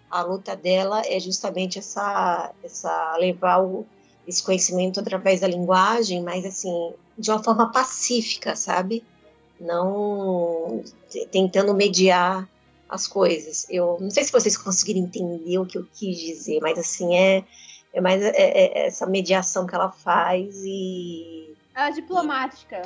A 0.09 0.21
luta 0.21 0.55
dela 0.55 1.01
é 1.05 1.19
justamente 1.19 1.79
essa, 1.79 2.51
essa 2.63 3.15
levar 3.17 3.63
o, 3.63 3.85
esse 4.27 4.43
conhecimento 4.43 4.99
através 4.99 5.39
da 5.39 5.47
linguagem, 5.47 6.21
mas 6.21 6.45
assim, 6.45 6.93
de 7.17 7.31
uma 7.31 7.41
forma 7.41 7.71
pacífica, 7.71 8.55
sabe? 8.55 9.03
Não 9.59 10.83
tentando 11.31 11.73
mediar 11.73 12.49
as 12.89 13.07
coisas. 13.07 13.65
Eu 13.69 13.97
não 14.01 14.09
sei 14.09 14.25
se 14.25 14.31
vocês 14.31 14.57
conseguiram 14.57 14.99
entender 14.99 15.57
o 15.57 15.65
que 15.65 15.77
eu 15.77 15.87
quis 15.93 16.17
dizer, 16.17 16.59
mas 16.61 16.77
assim, 16.77 17.15
é, 17.15 17.43
é 17.93 18.01
mais 18.01 18.21
é, 18.21 18.31
é 18.35 18.87
essa 18.87 19.05
mediação 19.05 19.67
que 19.67 19.75
ela 19.75 19.91
faz 19.91 20.63
e. 20.63 21.53
Ela 21.75 21.89
é 21.89 21.91
diplomática. 21.91 22.81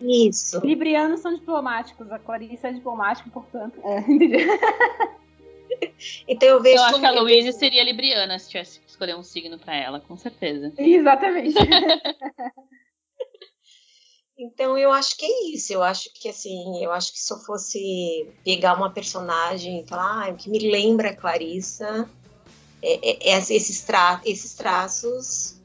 Isso. 0.00 0.60
Librianos 0.64 1.20
são 1.20 1.34
diplomáticos, 1.34 2.10
a 2.10 2.18
Clarice 2.18 2.66
é 2.66 2.72
diplomática, 2.72 3.30
portanto. 3.30 3.80
É, 3.84 3.98
então 6.28 6.48
eu 6.48 6.62
vejo. 6.62 6.76
Eu 6.76 6.84
acho 6.84 7.00
que 7.00 7.06
a 7.06 7.10
Louise 7.10 7.52
seria 7.52 7.84
libriana 7.84 8.38
se 8.38 8.50
tivesse 8.50 8.80
que 8.80 8.88
escolher 8.88 9.16
um 9.16 9.22
signo 9.22 9.58
para 9.58 9.74
ela, 9.74 10.00
com 10.00 10.16
certeza. 10.16 10.72
Exatamente. 10.76 11.56
Então 14.40 14.78
eu 14.78 14.92
acho 14.92 15.16
que 15.16 15.26
é 15.26 15.52
isso. 15.52 15.72
Eu 15.72 15.82
acho 15.82 16.10
que 16.14 16.28
assim, 16.28 16.82
eu 16.82 16.92
acho 16.92 17.12
que 17.12 17.18
se 17.18 17.32
eu 17.32 17.38
fosse 17.38 18.32
pegar 18.44 18.74
uma 18.74 18.88
personagem 18.88 19.80
e 19.80 19.88
falar, 19.88 20.28
ah, 20.28 20.30
o 20.30 20.36
que 20.36 20.48
me 20.48 20.60
lembra 20.60 21.10
a 21.10 21.16
Clarissa 21.16 22.08
é, 22.82 23.30
é, 23.30 23.34
é 23.34 23.38
esses, 23.38 23.82
tra 23.82 24.20
esses 24.24 24.54
traços, 24.54 25.58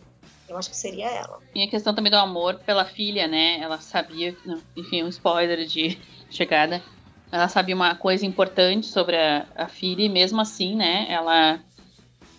eu 0.47 0.57
acho 0.57 0.69
que 0.69 0.77
seria 0.77 1.09
ela. 1.09 1.39
E 1.55 1.63
a 1.63 1.69
questão 1.69 1.93
também 1.93 2.11
do 2.11 2.17
amor 2.17 2.59
pela 2.65 2.85
filha, 2.85 3.27
né? 3.27 3.59
Ela 3.59 3.79
sabia, 3.79 4.35
enfim, 4.75 5.03
um 5.03 5.07
spoiler 5.07 5.65
de 5.65 5.97
chegada. 6.29 6.83
Ela 7.31 7.47
sabia 7.47 7.75
uma 7.75 7.95
coisa 7.95 8.25
importante 8.25 8.85
sobre 8.85 9.15
a, 9.15 9.47
a 9.55 9.67
filha 9.67 10.03
e 10.03 10.09
mesmo 10.09 10.39
assim, 10.39 10.75
né? 10.75 11.07
Ela 11.09 11.59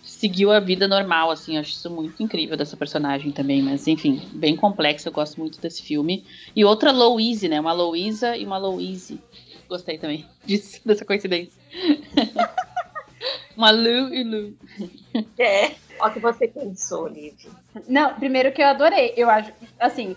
seguiu 0.03 0.51
a 0.51 0.59
vida 0.59 0.87
normal, 0.87 1.31
assim. 1.31 1.55
Eu 1.55 1.61
acho 1.61 1.71
isso 1.71 1.89
muito 1.89 2.23
incrível 2.23 2.55
dessa 2.55 2.77
personagem 2.77 3.31
também. 3.31 3.61
Mas, 3.61 3.87
enfim, 3.87 4.21
bem 4.33 4.55
complexo. 4.55 5.07
Eu 5.07 5.13
gosto 5.13 5.37
muito 5.39 5.59
desse 5.59 5.81
filme. 5.81 6.25
E 6.55 6.63
outra 6.63 6.91
Louise, 6.91 7.49
né? 7.49 7.59
Uma 7.59 7.73
Louisa 7.73 8.37
e 8.37 8.45
uma 8.45 8.57
Louise. 8.57 9.19
Gostei 9.67 9.97
também 9.97 10.25
disso, 10.45 10.79
dessa 10.85 11.03
coincidência. 11.03 11.59
uma 13.55 13.71
Lu 13.71 14.13
e 14.13 14.23
Lu. 14.23 14.53
É, 15.37 15.71
o 15.99 16.09
que 16.11 16.19
você 16.19 16.47
pensou, 16.47 17.07
Liv. 17.07 17.35
Não, 17.87 18.13
primeiro 18.15 18.51
que 18.51 18.61
eu 18.61 18.67
adorei. 18.67 19.13
Eu 19.15 19.29
acho, 19.29 19.51
assim, 19.79 20.15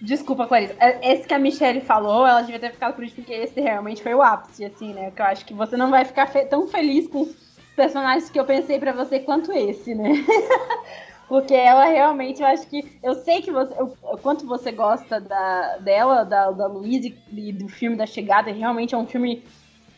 Desculpa, 0.00 0.46
Clarice. 0.46 0.74
É, 0.78 1.12
esse 1.12 1.26
que 1.26 1.34
a 1.34 1.38
Michelle 1.38 1.80
falou, 1.80 2.24
ela 2.24 2.42
devia 2.42 2.60
ter 2.60 2.70
ficado 2.70 2.94
por 2.94 3.04
isso, 3.04 3.16
porque 3.16 3.32
esse 3.32 3.60
realmente 3.60 4.02
foi 4.02 4.14
o 4.14 4.22
ápice, 4.22 4.64
assim, 4.64 4.92
né? 4.92 5.10
Que 5.10 5.20
eu 5.20 5.26
acho 5.26 5.44
que 5.44 5.52
você 5.52 5.76
não 5.76 5.90
vai 5.90 6.04
ficar 6.04 6.28
fe 6.28 6.44
tão 6.44 6.68
feliz 6.68 7.08
com 7.08 7.28
personagens 7.74 8.30
que 8.30 8.38
eu 8.38 8.44
pensei 8.44 8.78
para 8.78 8.92
você 8.92 9.18
quanto 9.18 9.52
esse, 9.52 9.94
né? 9.94 10.12
Porque 11.28 11.52
ela 11.52 11.84
realmente, 11.84 12.40
eu 12.40 12.46
acho 12.46 12.66
que. 12.68 12.98
Eu 13.02 13.14
sei 13.16 13.42
que 13.42 13.50
você. 13.50 13.74
O 13.82 14.16
quanto 14.22 14.46
você 14.46 14.72
gosta 14.72 15.20
da, 15.20 15.76
dela, 15.76 16.24
da, 16.24 16.50
da 16.50 16.66
Louise 16.66 17.14
e 17.30 17.52
do 17.52 17.68
filme 17.68 17.96
da 17.96 18.06
chegada. 18.06 18.50
Realmente 18.50 18.94
é 18.94 18.98
um 18.98 19.06
filme 19.06 19.42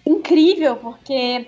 incrível, 0.05 0.77
porque 0.77 1.47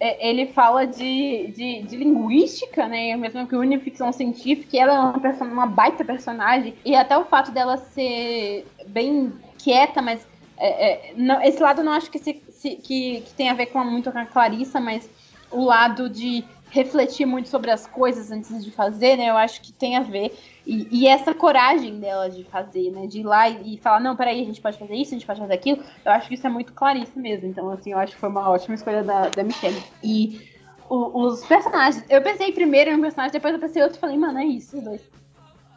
ele 0.00 0.46
fala 0.46 0.86
de, 0.86 1.48
de, 1.48 1.82
de, 1.82 1.96
linguística, 1.96 2.86
né? 2.86 3.16
Mesmo 3.16 3.46
que 3.46 3.56
une 3.56 3.78
ficção 3.80 4.12
científica, 4.12 4.76
ela 4.76 4.94
é 4.94 4.98
uma, 4.98 5.20
person 5.20 5.44
uma 5.44 5.66
baita 5.66 6.04
personagem. 6.04 6.74
E 6.84 6.94
até 6.94 7.18
o 7.18 7.24
fato 7.24 7.50
dela 7.50 7.76
ser 7.76 8.66
bem 8.86 9.32
quieta, 9.58 10.00
mas. 10.00 10.26
É, 10.56 11.10
é, 11.10 11.14
não, 11.16 11.40
esse 11.42 11.62
lado 11.62 11.82
não 11.84 11.92
acho 11.92 12.10
que, 12.10 12.18
se, 12.18 12.42
se, 12.50 12.76
que, 12.76 13.20
que 13.20 13.34
tem 13.34 13.48
a 13.48 13.54
ver 13.54 13.66
com 13.66 13.82
muito 13.84 14.10
com 14.10 14.18
a 14.18 14.26
Clarissa, 14.26 14.80
mas 14.80 15.08
o 15.50 15.64
lado 15.64 16.08
de 16.08 16.44
refletir 16.70 17.26
muito 17.26 17.48
sobre 17.48 17.70
as 17.70 17.86
coisas 17.86 18.30
antes 18.30 18.64
de 18.64 18.70
fazer, 18.70 19.16
né? 19.16 19.30
Eu 19.30 19.36
acho 19.36 19.60
que 19.62 19.72
tem 19.72 19.96
a 19.96 20.00
ver. 20.00 20.36
E, 20.68 20.86
e, 20.90 21.08
essa 21.08 21.34
coragem 21.34 21.98
dela 21.98 22.28
de 22.28 22.44
fazer, 22.44 22.90
né? 22.90 23.06
De 23.06 23.20
ir 23.20 23.22
lá 23.22 23.48
e, 23.48 23.74
e, 23.74 23.78
falar, 23.78 24.00
não, 24.00 24.14
peraí, 24.14 24.42
a 24.42 24.44
gente 24.44 24.60
pode 24.60 24.78
fazer 24.78 24.94
isso, 24.96 25.14
a 25.14 25.18
gente 25.18 25.26
pode 25.26 25.40
fazer 25.40 25.54
aquilo. 25.54 25.82
Eu 26.04 26.12
acho 26.12 26.28
que 26.28 26.34
isso 26.34 26.46
é 26.46 26.50
muito 26.50 26.74
claríssimo 26.74 27.22
mesmo. 27.22 27.48
Então, 27.48 27.70
assim, 27.70 27.92
eu 27.92 27.98
acho 27.98 28.12
que 28.12 28.20
foi 28.20 28.28
uma 28.28 28.50
ótima 28.50 28.74
escolha 28.74 29.02
da, 29.02 29.30
da 29.30 29.42
Michelle. 29.42 29.82
E 30.04 30.46
o, 30.86 31.22
os 31.24 31.42
personagens. 31.46 32.04
Eu 32.10 32.20
pensei 32.20 32.52
primeiro 32.52 32.90
em 32.90 32.96
um 32.96 33.00
personagem, 33.00 33.32
depois 33.32 33.54
eu 33.54 33.60
pensei 33.60 33.82
outro 33.82 33.96
e 33.96 34.00
falei, 34.00 34.18
mano, 34.18 34.38
é 34.40 34.44
isso, 34.44 34.76
os 34.76 34.84
dois. 34.84 35.00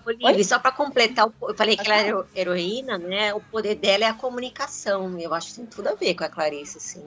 Olivia, 0.06 0.44
só 0.44 0.60
para 0.60 0.74
completar, 0.74 1.32
eu 1.42 1.56
falei 1.56 1.78
que 1.78 1.90
ela 1.90 2.02
era 2.02 2.26
heroína, 2.36 2.98
né? 2.98 3.34
O 3.34 3.40
poder 3.40 3.76
dela 3.76 4.04
é 4.04 4.08
a 4.10 4.14
comunicação. 4.14 5.18
Eu 5.18 5.34
acho 5.34 5.52
que 5.52 5.56
tem 5.56 5.66
tudo 5.68 5.88
a 5.88 5.96
ver 5.96 6.16
com 6.16 6.26
a 6.26 6.30
Clarice, 6.30 6.78
assim 6.78 7.06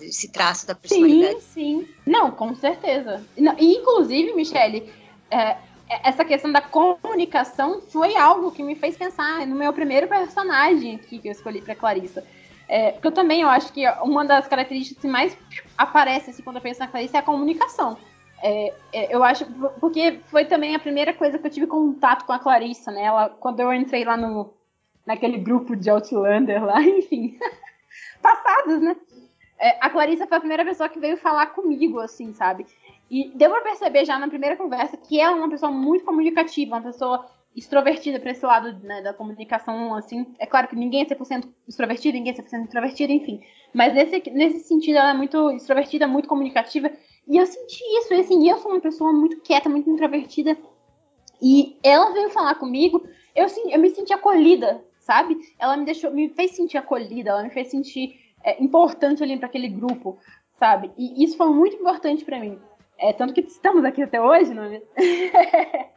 esse 0.00 0.28
traço 0.28 0.66
da 0.66 0.74
personalidade. 0.74 1.40
Sim, 1.40 1.84
sim. 1.84 1.88
Não, 2.06 2.30
com 2.30 2.54
certeza. 2.54 3.22
E, 3.36 3.76
inclusive, 3.76 4.34
Michele, 4.34 4.92
é, 5.30 5.56
essa 5.88 6.24
questão 6.24 6.50
da 6.50 6.60
comunicação 6.60 7.80
foi 7.80 8.16
algo 8.16 8.50
que 8.50 8.62
me 8.62 8.74
fez 8.74 8.96
pensar 8.96 9.46
no 9.46 9.54
meu 9.54 9.72
primeiro 9.72 10.08
personagem 10.08 10.96
aqui 10.96 11.18
que 11.18 11.28
eu 11.28 11.32
escolhi 11.32 11.60
para 11.60 11.74
Clarissa. 11.74 12.24
É, 12.68 12.92
porque 12.92 13.06
eu 13.06 13.12
também 13.12 13.42
eu 13.42 13.48
acho 13.48 13.72
que 13.72 13.88
uma 14.02 14.24
das 14.24 14.48
características 14.48 15.00
que 15.00 15.08
mais 15.08 15.36
aparece 15.78 16.30
assim, 16.30 16.42
quando 16.42 16.56
eu 16.56 16.62
penso 16.62 16.80
na 16.80 16.88
Clarissa 16.88 17.16
é 17.16 17.20
a 17.20 17.22
comunicação. 17.22 17.96
É, 18.42 18.74
é, 18.92 19.14
eu 19.14 19.22
acho, 19.22 19.46
porque 19.80 20.20
foi 20.26 20.44
também 20.44 20.74
a 20.74 20.78
primeira 20.78 21.14
coisa 21.14 21.38
que 21.38 21.46
eu 21.46 21.50
tive 21.50 21.66
contato 21.66 22.24
com 22.26 22.32
a 22.32 22.38
Clarissa, 22.38 22.90
né? 22.90 23.04
Ela, 23.04 23.30
quando 23.30 23.60
eu 23.60 23.72
entrei 23.72 24.04
lá 24.04 24.16
no, 24.16 24.52
naquele 25.06 25.38
grupo 25.38 25.76
de 25.76 25.88
Outlander 25.88 26.64
lá, 26.64 26.82
enfim, 26.82 27.38
passados, 28.20 28.82
né? 28.82 28.96
É, 29.58 29.78
a 29.80 29.88
Clarissa 29.88 30.26
foi 30.26 30.36
a 30.36 30.40
primeira 30.40 30.64
pessoa 30.64 30.88
que 30.88 31.00
veio 31.00 31.16
falar 31.16 31.46
comigo, 31.46 32.00
assim, 32.00 32.34
sabe? 32.34 32.66
E 33.10 33.30
deu 33.34 33.50
pra 33.50 33.60
perceber 33.60 34.04
já 34.04 34.18
na 34.18 34.28
primeira 34.28 34.56
conversa 34.56 34.96
que 34.96 35.20
ela 35.20 35.36
é 35.36 35.40
uma 35.40 35.50
pessoa 35.50 35.70
muito 35.70 36.04
comunicativa, 36.04 36.76
uma 36.76 36.82
pessoa 36.82 37.26
extrovertida 37.56 38.20
para 38.20 38.32
esse 38.32 38.44
lado 38.44 38.78
né, 38.82 39.00
da 39.00 39.14
comunicação, 39.14 39.94
assim. 39.94 40.26
É 40.38 40.44
claro 40.44 40.68
que 40.68 40.76
ninguém 40.76 41.02
é 41.02 41.04
100% 41.06 41.48
extrovertido, 41.66 42.18
ninguém 42.18 42.32
é 42.32 42.36
100% 42.36 42.64
introvertido, 42.64 43.12
enfim. 43.12 43.40
Mas 43.72 43.94
nesse, 43.94 44.30
nesse 44.30 44.60
sentido, 44.60 44.98
ela 44.98 45.10
é 45.10 45.14
muito 45.14 45.50
extrovertida, 45.52 46.06
muito 46.06 46.28
comunicativa. 46.28 46.90
E 47.26 47.36
eu 47.38 47.46
senti 47.46 47.82
isso, 47.98 48.12
e 48.12 48.20
assim, 48.20 48.48
eu 48.48 48.58
sou 48.58 48.72
uma 48.72 48.80
pessoa 48.80 49.12
muito 49.12 49.40
quieta, 49.40 49.68
muito 49.70 49.88
introvertida. 49.88 50.56
E 51.40 51.78
ela 51.82 52.12
veio 52.12 52.28
falar 52.30 52.56
comigo, 52.56 53.02
eu, 53.34 53.46
eu 53.70 53.78
me 53.78 53.90
senti 53.90 54.12
acolhida, 54.12 54.84
sabe? 54.98 55.38
Ela 55.58 55.76
me 55.76 55.84
deixou, 55.86 56.10
me 56.10 56.28
fez 56.28 56.52
sentir 56.52 56.76
acolhida, 56.76 57.30
ela 57.30 57.42
me 57.42 57.50
fez 57.50 57.68
sentir 57.68 58.18
é, 58.44 58.62
importante 58.62 59.22
ali 59.22 59.36
para 59.38 59.48
aquele 59.48 59.68
grupo, 59.68 60.18
sabe? 60.58 60.90
E 60.96 61.24
isso 61.24 61.36
foi 61.36 61.48
muito 61.50 61.76
importante 61.76 62.24
para 62.24 62.38
mim. 62.38 62.58
É, 62.98 63.12
tanto 63.12 63.34
que 63.34 63.40
estamos 63.40 63.84
aqui 63.84 64.02
até 64.02 64.20
hoje, 64.20 64.54
não 64.54 64.64
é? 64.64 64.82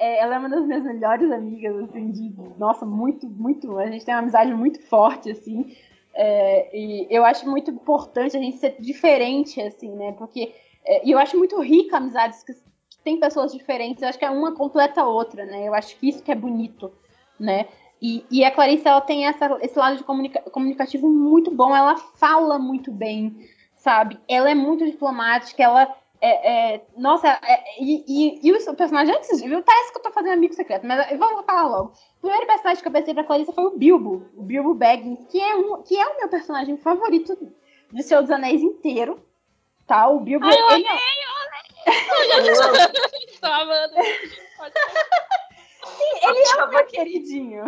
é? 0.00 0.20
Ela 0.20 0.36
é 0.36 0.38
uma 0.38 0.48
das 0.48 0.66
minhas 0.66 0.84
melhores 0.84 1.30
amigas, 1.30 1.76
assim, 1.84 2.10
de, 2.10 2.34
nossa, 2.58 2.86
muito, 2.86 3.28
muito, 3.28 3.78
a 3.78 3.86
gente 3.86 4.04
tem 4.04 4.14
uma 4.14 4.20
amizade 4.20 4.52
muito 4.54 4.80
forte, 4.82 5.30
assim, 5.30 5.76
é, 6.14 6.76
e 6.76 7.06
eu 7.10 7.24
acho 7.24 7.48
muito 7.48 7.70
importante 7.70 8.36
a 8.36 8.40
gente 8.40 8.56
ser 8.56 8.76
diferente, 8.80 9.60
assim, 9.60 9.90
né, 9.94 10.12
porque, 10.12 10.54
é, 10.84 11.06
e 11.06 11.10
eu 11.10 11.18
acho 11.18 11.38
muito 11.38 11.60
rica 11.60 11.98
amizades 11.98 12.42
que, 12.42 12.54
que 12.54 12.98
tem 13.04 13.20
pessoas 13.20 13.52
diferentes, 13.52 14.02
eu 14.02 14.08
acho 14.08 14.18
que 14.18 14.24
é 14.24 14.30
uma 14.30 14.54
completa 14.54 15.02
a 15.02 15.08
outra, 15.08 15.44
né, 15.44 15.68
eu 15.68 15.74
acho 15.74 15.96
que 15.98 16.08
isso 16.08 16.22
que 16.22 16.32
é 16.32 16.34
bonito, 16.34 16.92
né, 17.38 17.68
e, 18.00 18.26
e 18.28 18.44
a 18.44 18.50
Clarice, 18.50 18.88
ela 18.88 19.00
tem 19.00 19.26
essa, 19.26 19.56
esse 19.60 19.78
lado 19.78 19.96
de 19.96 20.02
comunica 20.02 20.40
comunicativo 20.50 21.08
muito 21.08 21.52
bom, 21.52 21.74
ela 21.76 21.96
fala 21.96 22.58
muito 22.58 22.90
bem, 22.90 23.48
sabe? 23.76 24.18
Ela 24.28 24.50
é 24.50 24.56
muito 24.56 24.84
diplomática, 24.84 25.62
ela 25.62 25.96
é, 26.24 26.74
é, 26.74 26.86
nossa, 26.96 27.28
é, 27.28 27.82
e, 27.82 28.04
e, 28.06 28.48
e, 28.48 28.52
o 28.52 28.76
personagem, 28.76 29.12
antes 29.12 29.42
de 29.42 29.48
viu, 29.48 29.60
parece 29.60 29.90
que 29.90 29.98
eu 29.98 30.02
tô 30.04 30.12
fazendo 30.12 30.34
amigo 30.34 30.54
secreto, 30.54 30.86
mas 30.86 31.10
eu 31.10 31.18
vou 31.18 31.42
falar 31.42 31.66
logo. 31.68 31.92
O 32.18 32.20
primeiro 32.20 32.46
personagem 32.46 32.80
que 32.80 32.88
eu 32.88 32.92
pensei 32.92 33.12
pra 33.12 33.24
Clarice 33.24 33.52
foi 33.52 33.64
o 33.64 33.76
Bilbo, 33.76 34.30
o 34.36 34.42
Bilbo 34.44 34.72
Baggins, 34.72 35.26
que 35.28 35.40
é, 35.40 35.56
um, 35.56 35.82
que 35.82 35.98
é 35.98 36.06
o 36.06 36.16
meu 36.18 36.28
personagem 36.28 36.76
favorito 36.76 37.36
de 37.90 38.02
Senhor 38.04 38.22
dos 38.22 38.30
Anéis 38.30 38.62
inteiro, 38.62 39.20
tá? 39.84 40.08
O 40.08 40.20
Bilbo... 40.20 40.46
Ai, 40.46 40.56
eu 40.56 40.68
amei, 40.68 40.84
eu 40.84 41.32
amei! 41.42 41.62
Tô 43.40 43.46
amando. 43.48 43.94
Sim, 45.84 46.28
ele 46.28 46.38
é 46.38 46.64
o 46.64 46.70
meu 46.70 46.86
queridinho. 46.86 47.64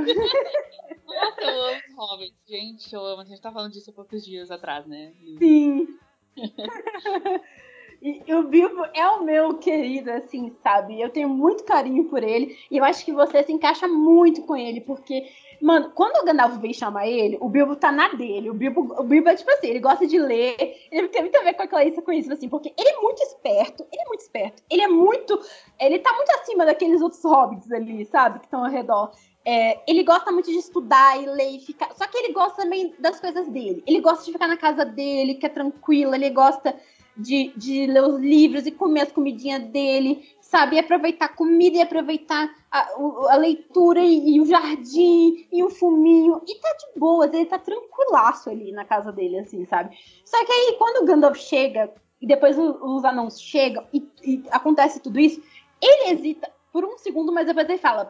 Nossa, 1.05 1.43
eu 1.43 1.65
amo 1.65 1.81
os 1.89 1.97
hobbits. 1.97 2.39
Gente, 2.47 2.95
eu 2.95 3.05
amo. 3.05 3.23
A 3.23 3.25
gente 3.25 3.41
tá 3.41 3.51
falando 3.51 3.73
disso 3.73 3.91
há 3.91 3.93
poucos 3.93 4.25
dias 4.25 4.53
atrás, 4.53 4.87
né? 4.87 5.13
Sim. 5.39 5.89
E, 8.05 8.35
o 8.35 8.43
Bilbo 8.43 8.85
é 8.93 9.09
o 9.09 9.25
meu 9.25 9.55
querido, 9.55 10.11
assim, 10.11 10.55
sabe? 10.63 11.01
Eu 11.01 11.09
tenho 11.09 11.27
muito 11.27 11.65
carinho 11.65 12.05
por 12.05 12.23
ele. 12.23 12.55
E 12.71 12.77
eu 12.77 12.85
acho 12.85 13.03
que 13.03 13.13
você 13.13 13.43
se 13.43 13.51
encaixa 13.51 13.89
muito 13.89 14.43
com 14.43 14.55
ele, 14.55 14.83
porque 14.83 15.27
Mano, 15.63 15.93
quando 15.95 16.21
o 16.21 16.25
Gandalf 16.27 16.59
vem 16.59 16.75
chamar 16.75 17.09
ele, 17.09 17.39
o 17.41 17.49
Bilbo 17.49 17.75
tá 17.75 17.91
na 17.91 18.09
dele. 18.09 18.51
O 18.51 18.55
Bilbo, 18.55 18.95
o 18.99 19.03
Bilbo 19.03 19.31
é 19.31 19.35
tipo 19.35 19.51
assim, 19.51 19.69
ele 19.69 19.81
gosta 19.81 20.07
de 20.07 20.19
ler. 20.19 20.77
Ele 20.91 21.09
tem 21.09 21.23
muito 21.23 21.37
a 21.37 21.43
ver 21.43 21.55
com 21.55 21.63
a 21.63 21.67
Clarice 21.67 22.03
com 22.03 22.13
isso, 22.13 22.31
assim, 22.31 22.51
porque 22.51 22.75
ele 22.79 22.89
é 22.91 23.01
muito 23.01 23.23
esperto. 23.23 23.87
Ele 23.91 24.03
é 24.03 24.05
muito 24.05 24.21
esperto. 24.21 24.63
Ele 24.69 24.83
é 24.83 24.89
muito. 24.89 25.41
Ele 25.81 25.99
tá 26.01 26.13
muito 26.13 26.31
acima 26.33 26.67
daqueles 26.67 27.01
outros 27.01 27.25
hobbits 27.25 27.73
ali, 27.73 28.05
sabe? 28.05 28.41
Que 28.41 28.45
estão 28.45 28.63
ao 28.63 28.71
redor. 28.71 29.13
É, 29.43 29.81
ele 29.87 30.03
gosta 30.03 30.31
muito 30.31 30.51
de 30.51 30.59
estudar 30.59 31.23
e 31.23 31.25
ler 31.25 31.57
e 31.57 31.61
ficar. 31.61 31.91
Só 31.95 32.07
que 32.07 32.19
ele 32.19 32.35
gosta 32.35 32.63
também 32.63 32.95
das 32.99 33.19
coisas 33.19 33.49
dele. 33.49 33.83
Ele 33.87 34.01
gosta 34.01 34.23
de 34.23 34.33
ficar 34.33 34.49
na 34.49 34.59
casa 34.59 34.85
dele, 34.85 35.35
que 35.37 35.47
é 35.47 35.51
tranquilo. 35.51 36.15
Ele 36.15 36.29
gosta 36.29 36.75
de, 37.17 37.53
de 37.57 37.87
ler 37.87 38.03
os 38.03 38.21
livros 38.21 38.67
e 38.67 38.71
comer 38.71 39.03
as 39.03 39.13
comidinhas 39.13 39.63
dele 39.65 40.35
sabe? 40.55 40.77
E 40.77 40.79
aproveitar 40.79 41.25
a 41.25 41.29
comida 41.29 41.79
e 41.79 41.83
aproveitar 41.83 42.49
a, 42.71 42.93
a 43.31 43.37
leitura 43.37 44.01
e, 44.01 44.37
e, 44.37 44.41
o 44.41 44.47
jardim 44.47 45.49
e 45.51 45.65
o 45.65 45.69
fuminho. 45.69 46.41
E 46.47 46.55
tá 46.61 46.69
de 46.79 47.01
boas, 47.01 47.35
ele 47.35 47.47
tá 47.47 47.59
tranquilaço 47.59 48.51
ali 48.51 48.71
na 48.71 48.85
casa 48.85 49.11
dele, 49.11 49.41
assim, 49.41 49.67
sabe? 49.67 49.99
Só 50.25 50.45
que 50.45 50.53
aí, 50.53 50.77
quando 50.79 51.03
o 51.03 51.07
Gandalf 51.07 51.37
chega, 51.39 51.93
e 52.23 52.27
depois 52.27 52.57
os, 52.57 52.77
os 52.81 53.05
anãos 53.05 53.41
chegam 53.41 53.85
e, 53.93 54.07
e 54.23 54.45
acontece 54.53 55.01
tudo 55.01 55.19
isso, 55.19 55.43
ele 55.83 56.13
hesita 56.13 56.49
por 56.73 56.85
um 56.85 56.97
segundo, 56.99 57.33
mas 57.33 57.47
depois 57.47 57.69
ele 57.69 57.79
fala: 57.79 58.07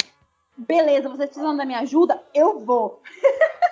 beleza, 0.55 1.09
vocês 1.09 1.31
precisam 1.31 1.57
da 1.57 1.65
minha 1.65 1.81
ajuda? 1.81 2.23
Eu 2.35 2.61
vou. 2.61 3.01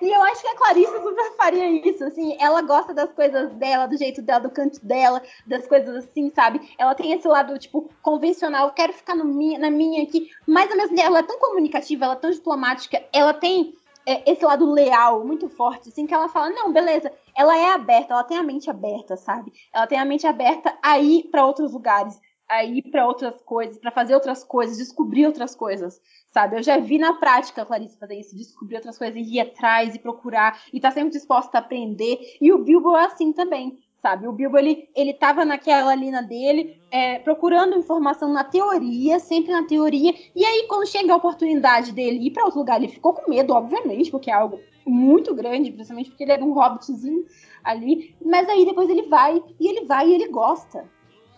E 0.00 0.10
eu 0.10 0.22
acho 0.22 0.42
que 0.42 0.48
a 0.48 0.56
Clarice 0.56 0.92
super 0.92 1.36
faria 1.36 1.70
isso, 1.70 2.04
assim. 2.04 2.36
Ela 2.40 2.62
gosta 2.62 2.92
das 2.92 3.12
coisas 3.12 3.52
dela, 3.54 3.86
do 3.86 3.96
jeito 3.96 4.22
dela, 4.22 4.40
do 4.40 4.50
canto 4.50 4.84
dela, 4.84 5.22
das 5.46 5.66
coisas 5.66 6.04
assim, 6.04 6.30
sabe? 6.34 6.60
Ela 6.78 6.94
tem 6.94 7.12
esse 7.12 7.26
lado, 7.26 7.58
tipo, 7.58 7.90
convencional, 8.02 8.72
quero 8.72 8.92
ficar 8.92 9.14
no 9.14 9.24
minha, 9.24 9.58
na 9.58 9.70
minha 9.70 10.02
aqui. 10.02 10.30
Mas 10.46 10.70
ao 10.70 10.76
mesmo 10.76 10.94
tempo, 10.96 11.08
ela 11.08 11.20
é 11.20 11.22
tão 11.22 11.38
comunicativa, 11.38 12.04
ela 12.04 12.14
é 12.14 12.18
tão 12.18 12.30
diplomática, 12.30 13.02
ela 13.12 13.32
tem 13.32 13.74
é, 14.06 14.30
esse 14.30 14.44
lado 14.44 14.70
leal 14.70 15.24
muito 15.24 15.48
forte, 15.48 15.88
assim, 15.88 16.06
que 16.06 16.14
ela 16.14 16.28
fala: 16.28 16.50
não, 16.50 16.72
beleza, 16.72 17.12
ela 17.34 17.58
é 17.58 17.70
aberta, 17.72 18.14
ela 18.14 18.24
tem 18.24 18.38
a 18.38 18.42
mente 18.42 18.70
aberta, 18.70 19.16
sabe? 19.16 19.52
Ela 19.72 19.86
tem 19.86 19.98
a 19.98 20.04
mente 20.04 20.26
aberta 20.26 20.76
a 20.80 20.98
ir 20.98 21.24
para 21.24 21.44
outros 21.44 21.72
lugares, 21.72 22.18
a 22.48 22.64
ir 22.64 22.82
para 22.90 23.06
outras 23.06 23.40
coisas, 23.42 23.78
para 23.78 23.90
fazer 23.90 24.14
outras 24.14 24.44
coisas, 24.44 24.78
descobrir 24.78 25.26
outras 25.26 25.54
coisas 25.54 26.00
sabe? 26.36 26.58
Eu 26.58 26.62
já 26.62 26.76
vi 26.76 26.98
na 26.98 27.14
prática 27.14 27.62
a 27.62 27.64
Clarice 27.64 27.98
fazer 27.98 28.20
isso, 28.20 28.36
descobrir 28.36 28.76
outras 28.76 28.98
coisas, 28.98 29.16
ir 29.16 29.40
atrás 29.40 29.94
e 29.94 29.98
procurar, 29.98 30.60
e 30.70 30.78
tá 30.78 30.90
sempre 30.90 31.12
disposta 31.12 31.56
a 31.56 31.60
aprender. 31.62 32.18
E 32.38 32.52
o 32.52 32.58
Bilbo 32.58 32.94
é 32.94 33.06
assim 33.06 33.32
também, 33.32 33.78
sabe? 34.02 34.28
O 34.28 34.32
Bilbo, 34.32 34.58
ele, 34.58 34.86
ele 34.94 35.14
tava 35.14 35.46
naquela 35.46 35.94
linha 35.94 36.22
dele, 36.22 36.78
é, 36.90 37.20
procurando 37.20 37.78
informação 37.78 38.30
na 38.30 38.44
teoria, 38.44 39.18
sempre 39.18 39.50
na 39.50 39.62
teoria, 39.62 40.12
e 40.34 40.44
aí 40.44 40.66
quando 40.68 40.86
chega 40.86 41.10
a 41.10 41.16
oportunidade 41.16 41.92
dele 41.92 42.26
ir 42.26 42.32
para 42.32 42.44
outro 42.44 42.58
lugar, 42.58 42.76
ele 42.76 42.92
ficou 42.92 43.14
com 43.14 43.30
medo, 43.30 43.54
obviamente, 43.54 44.10
porque 44.10 44.30
é 44.30 44.34
algo 44.34 44.60
muito 44.86 45.34
grande, 45.34 45.72
principalmente 45.72 46.10
porque 46.10 46.22
ele 46.22 46.32
era 46.32 46.44
um 46.44 46.52
hobbitzinho 46.52 47.24
ali, 47.64 48.14
mas 48.22 48.46
aí 48.46 48.66
depois 48.66 48.90
ele 48.90 49.08
vai, 49.08 49.42
e 49.58 49.68
ele 49.68 49.86
vai 49.86 50.06
e 50.06 50.14
ele 50.14 50.28
gosta, 50.28 50.86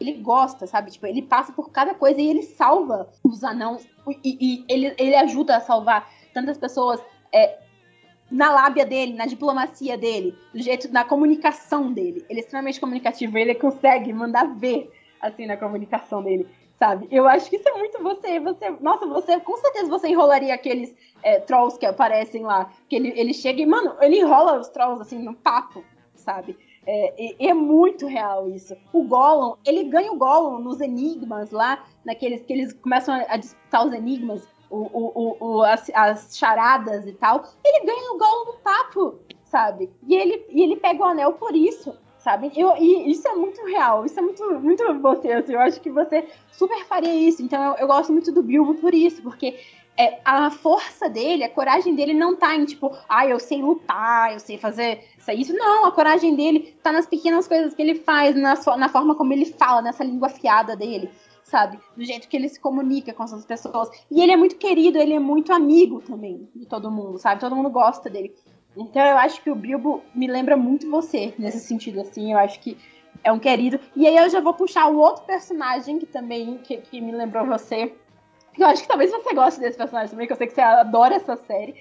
ele 0.01 0.15
gosta, 0.15 0.67
sabe? 0.67 0.91
Tipo, 0.91 1.07
ele 1.07 1.23
passa 1.23 1.53
por 1.53 1.71
cada 1.71 1.95
coisa 1.95 2.21
e 2.21 2.29
ele 2.29 2.43
salva 2.43 3.09
os 3.23 3.43
anãos. 3.43 3.87
E, 4.25 4.37
e 4.41 4.65
ele, 4.69 4.95
ele 4.99 5.15
ajuda 5.15 5.57
a 5.57 5.61
salvar 5.61 6.09
tantas 6.33 6.57
pessoas 6.57 7.01
é, 7.33 7.59
na 8.31 8.53
lábia 8.53 8.85
dele, 8.85 9.15
na 9.15 9.27
diplomacia 9.27 9.97
dele, 9.97 10.37
do 10.53 10.61
jeito, 10.61 10.91
na 10.93 11.05
comunicação 11.05 11.93
dele. 11.93 12.25
Ele 12.29 12.41
é 12.41 12.43
extremamente 12.43 12.81
comunicativo, 12.81 13.37
ele 13.39 13.55
consegue 13.55 14.13
mandar 14.13 14.45
ver, 14.45 14.91
assim, 15.21 15.47
na 15.47 15.57
comunicação 15.57 16.23
dele, 16.23 16.47
sabe? 16.79 17.09
Eu 17.11 17.27
acho 17.27 17.49
que 17.49 17.57
isso 17.57 17.69
é 17.69 17.73
muito 17.73 18.03
você. 18.03 18.39
você 18.39 18.71
nossa, 18.81 19.07
você, 19.07 19.41
com 19.41 19.57
certeza 19.57 19.89
você 19.89 20.09
enrolaria 20.09 20.55
aqueles 20.55 20.95
é, 21.23 21.41
trolls 21.41 21.79
que 21.79 21.87
aparecem 21.87 22.43
lá. 22.45 22.71
Que 22.89 22.97
ele, 22.97 23.13
ele 23.17 23.33
chega 23.35 23.61
e, 23.61 23.67
mano, 23.67 23.97
ele 24.01 24.21
enrola 24.21 24.59
os 24.59 24.69
trolls, 24.69 25.03
assim, 25.03 25.19
no 25.19 25.35
papo, 25.35 25.83
sabe? 26.15 26.57
É, 26.91 27.49
é, 27.49 27.53
muito 27.53 28.07
real 28.07 28.49
isso. 28.49 28.74
O 28.95 29.03
Gollum, 29.03 29.57
ele 29.66 29.84
ganha 29.84 30.11
o 30.11 30.16
Gollum 30.16 30.59
nos 30.59 30.80
enigmas 30.80 31.51
lá, 31.51 31.84
naqueles 32.03 32.41
que 32.47 32.53
eles 32.55 32.72
começam 32.72 33.14
a, 33.14 33.34
a 33.34 33.36
disputar 33.36 33.86
os 33.86 33.93
enigmas, 33.93 34.49
o, 34.70 34.78
o, 34.78 35.36
o, 35.39 35.62
as, 35.64 35.91
as, 35.95 36.34
charadas 36.34 37.07
e 37.07 37.12
tal. 37.12 37.45
Ele 37.62 37.84
ganha 37.84 38.14
o 38.14 38.16
Gollum 38.16 38.53
no 38.53 38.59
papo, 38.61 39.18
sabe? 39.45 39.91
E 40.07 40.14
ele, 40.14 40.47
e 40.49 40.62
ele 40.62 40.76
pega 40.76 41.03
o 41.03 41.05
anel 41.05 41.34
por 41.34 41.55
isso, 41.55 41.95
sabe? 42.16 42.51
Eu, 42.57 42.74
e 42.78 43.11
isso 43.11 43.28
é 43.28 43.34
muito 43.34 43.62
real, 43.66 44.07
isso 44.07 44.18
é 44.18 44.22
muito, 44.22 44.43
muito 44.59 44.99
você. 45.01 45.32
Assim, 45.32 45.53
eu 45.53 45.61
acho 45.61 45.82
que 45.82 45.91
você 45.91 46.26
super 46.51 46.82
faria 46.86 47.14
isso. 47.14 47.43
Então 47.43 47.62
eu, 47.62 47.74
eu 47.80 47.86
gosto 47.86 48.14
muito 48.14 48.32
do 48.32 48.43
Bilbo 48.43 48.74
por 48.76 48.95
isso, 48.95 49.20
porque 49.20 49.61
é, 49.99 50.21
a 50.25 50.49
força 50.49 51.11
dele, 51.11 51.43
a 51.43 51.51
coragem 51.51 51.97
dele 51.97 52.15
não 52.15 52.37
tá 52.37 52.55
em 52.55 52.65
tipo, 52.65 52.97
ah, 53.09 53.27
eu 53.27 53.41
sei 53.41 53.61
lutar, 53.61 54.33
eu 54.33 54.39
sei 54.39 54.57
fazer 54.57 55.05
isso. 55.35 55.53
Não, 55.53 55.85
a 55.85 55.93
coragem 55.93 56.37
dele 56.37 56.77
tá 56.83 56.93
nas 56.93 57.07
pequenas 57.07 57.49
coisas 57.49 57.75
que 57.75 57.83
ele 57.83 57.97
faz, 57.97 58.37
na, 58.37 58.55
na 58.77 58.89
forma 58.89 59.17
como 59.17 59.33
ele 59.33 59.45
fala, 59.45 59.83
nessa 59.83 60.05
língua 60.05 60.29
afiada 60.29 60.77
dele, 60.77 61.11
sabe? 61.43 61.81
Do 61.97 62.05
jeito 62.05 62.29
que 62.29 62.37
ele 62.37 62.49
se 62.49 62.61
comunica 62.61 63.13
com 63.13 63.25
as 63.25 63.45
pessoas. 63.45 63.91
E 64.09 64.23
ele 64.23 64.31
é 64.31 64.37
muito 64.37 64.55
querido, 64.57 64.99
ele 64.99 65.15
é 65.15 65.19
muito 65.19 65.53
amigo 65.53 66.01
também 66.01 66.49
de 66.55 66.65
todo 66.65 66.93
mundo, 66.93 67.19
sabe? 67.19 67.41
Todo 67.41 67.57
mundo 67.57 67.69
gosta 67.69 68.09
dele. 68.09 68.33
Então 68.77 69.05
eu 69.05 69.19
acho 69.19 69.43
que 69.43 69.51
o 69.51 69.57
Bilbo 69.57 70.03
me 70.15 70.29
lembra 70.29 70.57
muito 70.57 70.89
você 70.89 71.35
nesse 71.37 71.59
sentido, 71.59 72.01
assim. 72.01 72.33
Eu 72.33 72.39
acho 72.39 72.61
que 72.61 72.79
é 73.25 73.33
um 73.33 73.39
querido. 73.41 73.81
E 73.97 74.07
aí 74.07 74.17
eu 74.17 74.31
já 74.31 74.41
vou 74.41 74.55
puxar 74.55 74.89
o 74.89 74.99
outro 74.99 75.25
personagem 75.25 75.99
que 75.99 76.07
também 76.07 76.59
que, 76.59 76.77
que 76.77 77.01
me 77.01 77.11
lembrou 77.11 77.45
você 77.45 77.93
eu 78.57 78.67
acho 78.67 78.83
que 78.83 78.89
talvez 78.89 79.11
você 79.11 79.35
goste 79.35 79.61
desse 79.61 79.77
personagem 79.77 80.11
também, 80.11 80.27
que 80.27 80.33
eu 80.33 80.37
sei 80.37 80.47
que 80.47 80.55
você 80.55 80.61
adora 80.61 81.17
essa 81.17 81.37
série, 81.37 81.75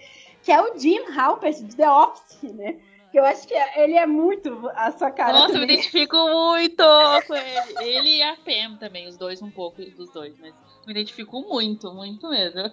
que 0.44 0.52
é 0.52 0.62
o 0.62 0.78
Jim 0.78 1.00
Halpert 1.16 1.56
de 1.64 1.76
The 1.76 1.90
Office, 1.90 2.54
né? 2.54 2.78
Eu 3.14 3.26
acho 3.26 3.48
que 3.48 3.54
ele 3.76 3.96
é 3.96 4.06
muito 4.06 4.70
a 4.76 4.92
sua 4.92 5.10
cara. 5.10 5.34
Nossa, 5.34 5.48
também. 5.48 5.62
eu 5.62 5.68
me 5.68 5.74
identifico 5.74 6.16
muito 6.16 6.84
com 7.26 7.34
ele. 7.34 7.98
Ele 7.98 8.18
e 8.18 8.22
a 8.22 8.36
Pam 8.36 8.78
também, 8.78 9.08
os 9.08 9.18
dois 9.18 9.42
um 9.42 9.50
pouco 9.50 9.82
dos 9.82 10.12
dois, 10.12 10.38
mas 10.40 10.54
me 10.88 10.94
identifico 10.94 11.42
muito, 11.42 11.94
muito 11.94 12.30
mesmo. 12.30 12.72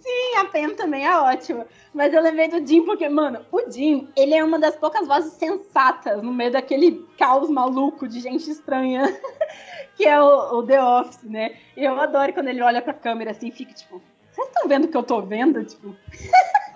Sim, 0.00 0.36
a 0.38 0.44
Pam 0.44 0.74
também 0.76 1.04
é 1.04 1.18
ótima. 1.18 1.66
Mas 1.92 2.14
eu 2.14 2.22
lembrei 2.22 2.48
do 2.48 2.64
Jim 2.64 2.84
porque, 2.84 3.08
mano, 3.08 3.44
o 3.50 3.68
Jim, 3.68 4.08
ele 4.16 4.34
é 4.34 4.44
uma 4.44 4.58
das 4.58 4.76
poucas 4.76 5.06
vozes 5.06 5.32
sensatas 5.32 6.22
no 6.22 6.32
meio 6.32 6.52
daquele 6.52 7.04
caos 7.18 7.50
maluco 7.50 8.06
de 8.06 8.20
gente 8.20 8.48
estranha 8.48 9.02
que 9.96 10.06
é 10.06 10.20
o, 10.22 10.58
o, 10.58 10.62
The 10.62 10.82
Office, 10.82 11.24
né? 11.24 11.56
E 11.76 11.84
eu 11.84 12.00
adoro 12.00 12.32
quando 12.32 12.48
ele 12.48 12.62
olha 12.62 12.80
pra 12.80 12.94
câmera 12.94 13.32
assim 13.32 13.48
e 13.48 13.52
fica 13.52 13.74
tipo, 13.74 14.00
vocês 14.30 14.46
estão 14.46 14.68
vendo 14.68 14.84
o 14.84 14.88
que 14.88 14.96
eu 14.96 15.02
tô 15.02 15.20
vendo? 15.20 15.64
Tipo, 15.64 15.94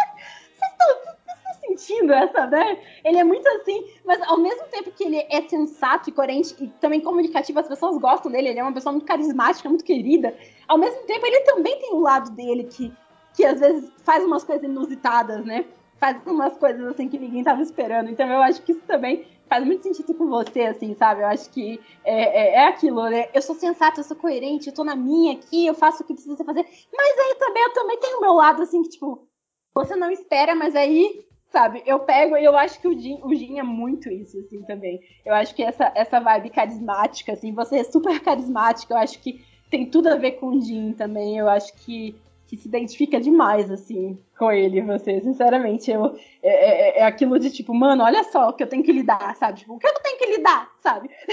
sentindo 1.76 2.12
essa, 2.12 2.46
né? 2.46 2.78
Ele 3.04 3.18
é 3.18 3.24
muito 3.24 3.46
assim, 3.48 3.84
mas 4.04 4.20
ao 4.22 4.38
mesmo 4.38 4.64
tempo 4.68 4.90
que 4.90 5.04
ele 5.04 5.26
é 5.30 5.42
sensato 5.48 6.08
e 6.08 6.12
coerente 6.12 6.54
e 6.60 6.68
também 6.80 7.00
comunicativo, 7.00 7.58
as 7.58 7.68
pessoas 7.68 7.98
gostam 7.98 8.30
dele, 8.30 8.48
ele 8.48 8.58
é 8.58 8.62
uma 8.62 8.72
pessoa 8.72 8.92
muito 8.92 9.06
carismática, 9.06 9.68
muito 9.68 9.84
querida. 9.84 10.34
Ao 10.68 10.78
mesmo 10.78 11.02
tempo, 11.02 11.26
ele 11.26 11.40
também 11.40 11.78
tem 11.78 11.94
um 11.94 12.00
lado 12.00 12.30
dele 12.30 12.64
que, 12.64 12.92
que 13.34 13.44
às 13.44 13.60
vezes 13.60 13.90
faz 14.02 14.24
umas 14.24 14.44
coisas 14.44 14.64
inusitadas, 14.64 15.44
né? 15.44 15.64
Faz 15.98 16.20
umas 16.26 16.56
coisas 16.56 16.86
assim 16.88 17.08
que 17.08 17.18
ninguém 17.18 17.44
tava 17.44 17.62
esperando. 17.62 18.10
Então 18.10 18.28
eu 18.28 18.42
acho 18.42 18.62
que 18.62 18.72
isso 18.72 18.82
também 18.86 19.26
faz 19.48 19.64
muito 19.64 19.82
sentido 19.82 20.14
com 20.14 20.26
você, 20.26 20.62
assim, 20.62 20.94
sabe? 20.94 21.22
Eu 21.22 21.26
acho 21.26 21.50
que 21.50 21.80
é, 22.04 22.14
é, 22.14 22.54
é, 22.54 22.68
aquilo, 22.68 23.08
né? 23.08 23.28
Eu 23.32 23.42
sou 23.42 23.54
sensata, 23.54 24.00
eu 24.00 24.04
sou 24.04 24.16
coerente, 24.16 24.68
eu 24.68 24.74
tô 24.74 24.84
na 24.84 24.96
minha 24.96 25.34
aqui, 25.34 25.66
eu 25.66 25.74
faço 25.74 26.02
o 26.02 26.06
que 26.06 26.14
precisa 26.14 26.44
fazer. 26.44 26.64
Mas 26.92 27.18
aí 27.18 27.34
também 27.38 27.62
eu 27.62 27.72
também 27.72 27.98
tenho 27.98 28.18
o 28.18 28.20
meu 28.20 28.32
lado, 28.32 28.62
assim, 28.62 28.82
que, 28.82 28.90
tipo, 28.90 29.28
você 29.74 29.96
não 29.96 30.10
espera, 30.10 30.54
mas 30.54 30.74
aí, 30.76 31.26
sabe, 31.54 31.84
eu 31.86 32.00
pego 32.00 32.36
e 32.36 32.44
eu 32.44 32.56
acho 32.58 32.80
que 32.80 32.88
o 32.88 32.98
Jin, 32.98 33.20
o 33.22 33.32
Jin 33.32 33.60
é 33.60 33.62
muito 33.62 34.10
isso, 34.10 34.36
assim, 34.40 34.60
também. 34.62 35.00
Eu 35.24 35.32
acho 35.32 35.54
que 35.54 35.62
essa, 35.62 35.92
essa 35.94 36.18
vibe 36.18 36.50
carismática, 36.50 37.32
assim, 37.32 37.52
você 37.54 37.76
é 37.76 37.84
super 37.84 38.18
carismática, 38.20 38.92
eu 38.92 38.98
acho 38.98 39.20
que 39.20 39.44
tem 39.70 39.86
tudo 39.86 40.08
a 40.08 40.16
ver 40.16 40.32
com 40.32 40.48
o 40.48 40.60
Jin 40.60 40.92
também. 40.94 41.38
Eu 41.38 41.48
acho 41.48 41.72
que 41.74 42.16
que 42.46 42.58
se 42.58 42.68
identifica 42.68 43.18
demais, 43.18 43.70
assim, 43.70 44.18
com 44.38 44.52
ele, 44.52 44.82
você. 44.82 45.20
Sinceramente, 45.20 45.90
eu, 45.90 46.14
é, 46.42 46.98
é, 46.98 46.98
é, 47.00 47.02
aquilo 47.04 47.38
de 47.38 47.50
tipo, 47.50 47.72
mano, 47.72 48.04
olha 48.04 48.22
só 48.24 48.48
o 48.48 48.52
que 48.52 48.62
eu 48.62 48.68
tenho 48.68 48.82
que 48.82 48.92
lidar, 48.92 49.34
sabe? 49.36 49.60
Tipo, 49.60 49.74
o 49.74 49.78
que 49.78 49.86
eu 49.86 49.94
tenho 49.94 50.18
que 50.18 50.26
lidar, 50.26 50.70
sabe? 50.82 51.08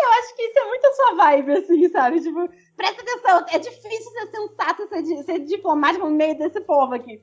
eu 0.00 0.08
acho 0.18 0.34
que 0.34 0.42
isso 0.42 0.58
é 0.58 0.68
muito 0.68 0.86
a 0.86 0.92
sua 0.92 1.14
vibe, 1.16 1.52
assim, 1.52 1.88
sabe? 1.90 2.20
Tipo, 2.20 2.48
presta 2.76 3.02
atenção, 3.02 3.46
é 3.52 3.58
difícil 3.58 4.10
ser 4.12 4.30
sensato, 4.30 4.88
ser, 4.88 5.22
ser 5.22 5.38
diplomático 5.40 6.06
no 6.06 6.16
meio 6.16 6.36
desse 6.38 6.60
povo 6.62 6.94
aqui, 6.94 7.20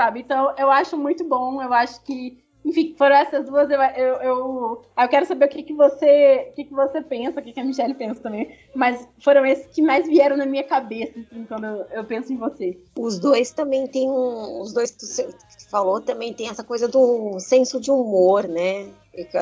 sabe? 0.00 0.20
Então, 0.20 0.54
eu 0.56 0.70
acho 0.70 0.96
muito 0.96 1.22
bom, 1.24 1.62
eu 1.62 1.74
acho 1.74 2.02
que 2.04 2.42
enfim, 2.64 2.94
foram 2.96 3.16
essas 3.16 3.46
duas. 3.46 3.70
Eu, 3.70 3.80
eu, 3.80 4.14
eu, 4.16 4.82
eu 4.98 5.08
quero 5.08 5.26
saber 5.26 5.46
o 5.46 5.48
que, 5.48 5.62
que 5.62 5.72
você 5.72 6.48
o 6.50 6.54
que, 6.54 6.64
que 6.64 6.74
você 6.74 7.00
pensa, 7.02 7.40
o 7.40 7.42
que, 7.42 7.52
que 7.52 7.60
a 7.60 7.64
Michelle 7.64 7.94
pensa 7.94 8.20
também. 8.20 8.54
Mas 8.74 9.06
foram 9.22 9.44
esses 9.46 9.66
que 9.66 9.82
mais 9.82 10.06
vieram 10.06 10.36
na 10.36 10.46
minha 10.46 10.64
cabeça, 10.64 11.18
assim, 11.18 11.44
quando 11.46 11.64
eu, 11.64 11.86
eu 11.90 12.04
penso 12.04 12.32
em 12.32 12.36
você. 12.36 12.78
Os 12.98 13.18
dois 13.18 13.50
também 13.50 13.86
têm 13.86 14.10
um. 14.10 14.60
Os 14.60 14.72
dois 14.72 14.90
que 14.90 15.04
você 15.04 15.28
falou 15.70 16.00
também 16.00 16.34
tem 16.34 16.48
essa 16.48 16.64
coisa 16.64 16.86
do 16.86 17.38
senso 17.40 17.80
de 17.80 17.90
humor, 17.90 18.46
né? 18.46 18.88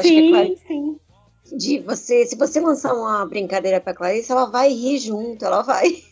sim, 0.02 0.34
é 0.34 0.56
sim. 0.66 1.00
de 1.56 1.80
você, 1.80 2.24
se 2.24 2.36
você 2.36 2.60
lançar 2.60 2.94
uma 2.94 3.26
brincadeira 3.26 3.80
pra 3.80 3.94
Clarice, 3.94 4.30
ela 4.30 4.46
vai 4.46 4.72
rir 4.72 4.98
junto, 4.98 5.44
ela 5.44 5.62
vai. 5.62 6.02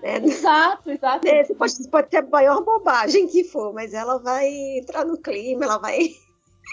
Né? 0.00 0.18
Exato, 0.24 0.90
exato. 0.90 1.26
É, 1.26 1.44
pode, 1.54 1.88
pode 1.88 2.08
ter 2.08 2.18
a 2.18 2.26
maior 2.26 2.64
bobagem 2.64 3.26
que 3.26 3.44
for, 3.44 3.72
mas 3.72 3.92
ela 3.92 4.18
vai 4.18 4.48
entrar 4.78 5.04
no 5.04 5.18
clima, 5.18 5.64
ela 5.64 5.78
vai. 5.78 6.10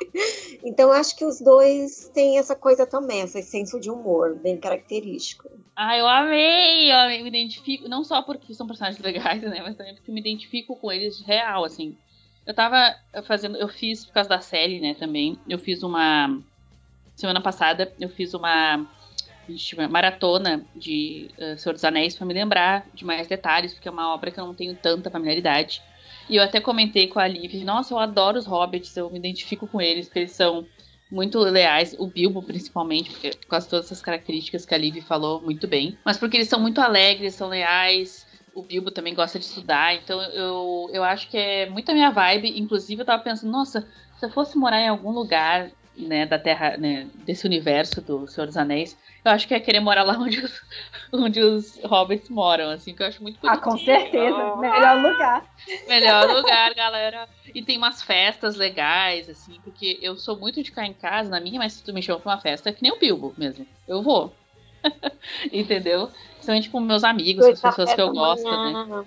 então 0.64 0.92
acho 0.92 1.16
que 1.16 1.26
os 1.26 1.40
dois 1.42 2.10
têm 2.14 2.38
essa 2.38 2.56
coisa 2.56 2.86
também, 2.86 3.22
esse 3.22 3.42
senso 3.42 3.80
de 3.80 3.90
humor 3.90 4.36
bem 4.36 4.58
característico. 4.58 5.50
Ah, 5.76 5.98
eu 5.98 6.08
amei! 6.08 6.92
Eu 6.92 7.24
me 7.24 7.28
identifico, 7.28 7.90
não 7.90 8.04
só 8.04 8.22
porque 8.22 8.54
são 8.54 8.68
personagens 8.68 9.02
legais, 9.02 9.42
né? 9.42 9.62
Mas 9.62 9.76
também 9.76 9.96
porque 9.96 10.12
me 10.12 10.22
identifico 10.22 10.76
com 10.76 10.92
eles 10.92 11.20
real, 11.22 11.66
assim. 11.66 11.98
Eu 12.46 12.54
tava 12.54 12.96
fazendo, 13.24 13.58
eu 13.58 13.68
fiz 13.68 14.06
por 14.06 14.14
causa 14.14 14.30
da 14.30 14.40
série, 14.40 14.80
né, 14.80 14.94
também. 14.94 15.40
Eu 15.50 15.58
fiz 15.58 15.82
uma 15.82 16.40
semana 17.16 17.42
passada, 17.42 17.92
eu 18.00 18.10
fiz 18.10 18.34
uma, 18.34 18.86
uma 19.74 19.88
maratona 19.88 20.66
de 20.76 21.30
uh, 21.38 21.58
Senhor 21.58 21.74
dos 21.74 21.84
Anéis 21.84 22.16
para 22.16 22.26
me 22.26 22.34
lembrar 22.34 22.86
de 22.93 23.06
mais 23.06 23.28
detalhes, 23.28 23.74
porque 23.74 23.88
é 23.88 23.91
uma 23.91 24.14
obra 24.14 24.32
que 24.32 24.39
eu 24.39 24.46
não 24.46 24.54
tenho 24.54 24.76
tanta 24.76 25.10
familiaridade. 25.10 25.82
E 26.30 26.38
eu 26.38 26.43
até 26.43 26.60
comentei 26.60 27.08
com 27.08 27.20
a 27.20 27.28
Liv, 27.28 27.64
nossa, 27.64 27.93
eu 27.93 28.00
adoro 28.00 28.38
os 28.38 28.46
hobbits, 28.46 28.96
eu 28.98 29.10
me 29.10 29.20
identifico 29.20 29.68
com 29.68 29.80
eles, 29.80 30.08
porque 30.08 30.20
eles 30.20 30.32
são 30.32 30.66
muito 31.12 31.39
leais, 31.39 31.96
o 32.00 32.08
Bilbo 32.08 32.41
principalmente, 32.41 33.12
porque, 33.12 33.30
por 33.30 33.48
causa 33.48 33.66
de 33.66 33.70
todas 33.70 33.86
essas 33.86 34.02
características 34.02 34.66
que 34.66 34.74
a 34.74 34.78
Liv 34.78 35.02
falou 35.02 35.39
muito 35.41 35.68
bem, 35.68 35.98
mas 36.04 36.18
porque 36.18 36.38
eles 36.38 36.48
são 36.48 36.60
muito 36.60 36.82
alegres, 36.82 37.36
são 37.36 37.48
leais, 37.48 38.26
o 38.56 38.64
Bilbo 38.64 38.89
também 38.89 39.14
gosta 39.14 39.38
de 39.38 39.46
estudar, 39.46 39.93
então 39.96 40.20
eu, 40.22 40.89
eu 40.93 41.04
acho 41.04 41.30
que 41.30 41.38
é 41.38 41.70
muito 41.70 41.91
a 41.91 41.93
minha 41.93 42.10
vibe. 42.10 42.58
Inclusive, 42.58 43.02
eu 43.02 43.06
tava 43.06 43.22
pensando, 43.22 43.52
nossa, 43.52 43.86
se 44.18 44.26
eu 44.26 44.30
fosse 44.30 44.58
morar 44.58 44.80
em 44.80 44.88
algum 44.88 45.12
lugar, 45.12 45.70
né, 45.98 46.26
da 46.26 46.38
Terra, 46.38 46.78
né, 46.78 47.08
desse 47.26 47.46
universo 47.46 48.02
do 48.02 48.28
Senhor 48.28 48.48
dos 48.48 48.58
Anéis, 48.58 48.98
eu 49.24 49.32
acho 49.32 49.48
que 49.48 49.54
ia 49.54 49.60
querer 49.60 49.80
morar 49.80 50.04
lá 50.04 50.14
onde 50.20 50.39
os, 50.39 50.62
onde 51.12 51.39
os 51.39 51.80
hobbits 51.84 52.30
moram, 52.30 52.70
assim, 52.70 52.93
que 52.93 53.02
eu 53.02 53.08
acho 53.08 53.24
muito 53.24 53.39
bonitinho. 53.39 53.62
Ah, 53.62 53.64
com 53.64 53.78
certeza. 53.78 54.56
Melhor 54.58 55.02
lugar. 55.02 55.46
Melhor 55.88 56.30
lugar, 56.36 56.74
galera. 56.76 57.28
E 57.54 57.62
tem 57.64 57.78
umas 57.78 58.02
festas 58.02 58.56
legais, 58.56 59.30
assim, 59.30 59.60
porque 59.64 59.98
eu 60.02 60.16
sou 60.16 60.38
muito 60.38 60.62
de 60.62 60.70
ficar 60.70 60.86
em 60.86 60.93
casa, 60.93 61.30
na 61.30 61.39
minha, 61.39 61.60
mas 61.60 61.74
se 61.74 61.84
tu 61.84 61.93
me 61.93 62.02
chama 62.02 62.20
pra 62.20 62.34
uma 62.34 62.41
festa, 62.41 62.70
é 62.70 62.74
que 62.74 62.84
nem 62.84 62.91
o 62.91 63.00
Bilbo 63.00 63.34
mesmo. 63.38 63.66
Eu 63.88 64.04
vou. 64.04 64.34
Entendeu? 65.52 66.12
Principalmente 66.34 66.70
com 66.70 66.80
meus 66.80 67.04
amigos, 67.04 67.46
Dois 67.46 67.60
com 67.60 67.68
as 67.68 67.76
pessoas 67.76 67.96
que 67.96 68.02
eu 68.02 68.12
gosto, 68.12 68.43
né? 68.43 69.06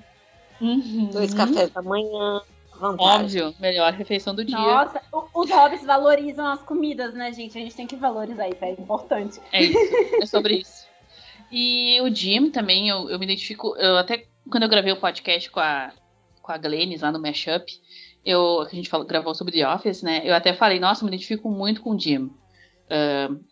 Uhum. 0.61 1.11
Dois 1.13 1.33
cafés 1.33 1.71
da 1.71 1.83
manhã. 1.83 2.43
Vantagem. 2.79 3.43
Óbvio, 3.43 3.61
melhor 3.61 3.93
refeição 3.93 4.35
do 4.35 4.45
dia. 4.45 4.57
Nossa, 4.57 5.03
os 5.35 5.51
hobbits 5.51 5.85
valorizam 5.85 6.47
as 6.47 6.63
comidas, 6.63 7.15
né, 7.15 7.33
gente? 7.33 7.59
A 7.59 7.61
gente 7.61 7.75
tem 7.75 7.87
que 7.87 7.97
valorizar 7.97 8.49
isso, 8.49 8.65
é 8.65 8.71
importante. 8.73 9.41
É 9.53 9.63
isso, 9.63 9.79
é 10.23 10.27
sobre 10.27 10.55
isso. 10.61 10.87
E 11.51 12.01
o 12.03 12.15
Jim 12.15 12.51
também, 12.51 12.89
eu, 12.89 13.09
eu 13.09 13.19
me 13.19 13.25
identifico. 13.25 13.75
Eu 13.77 13.97
até 13.97 14.27
quando 14.51 14.63
eu 14.63 14.69
gravei 14.69 14.93
o 14.93 14.97
podcast 14.97 15.51
com 15.51 15.61
a, 15.61 15.93
com 16.43 16.53
a 16.53 16.59
Glennis 16.59 17.03
lá 17.03 17.13
no 17.13 17.21
Mashup, 17.21 17.65
eu, 18.25 18.63
a 18.63 18.69
gente 18.69 18.89
falou, 18.89 19.07
gravou 19.07 19.35
sobre 19.35 19.53
The 19.53 19.69
Office, 19.69 20.03
né? 20.03 20.23
Eu 20.25 20.35
até 20.35 20.53
falei, 20.53 20.79
nossa, 20.81 21.03
eu 21.03 21.09
me 21.09 21.15
identifico 21.15 21.51
muito 21.51 21.81
com 21.81 21.95
o 21.95 21.99
Jim. 21.99 22.31
Uh, 22.91 23.45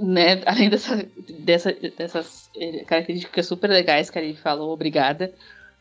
né, 0.00 0.42
além 0.46 0.70
dessa, 0.70 1.08
dessa, 1.40 1.72
dessas 1.72 2.50
eh, 2.56 2.84
características 2.84 3.46
super 3.46 3.68
legais 3.68 4.08
que 4.08 4.18
ele 4.18 4.34
falou, 4.34 4.72
obrigada. 4.72 5.32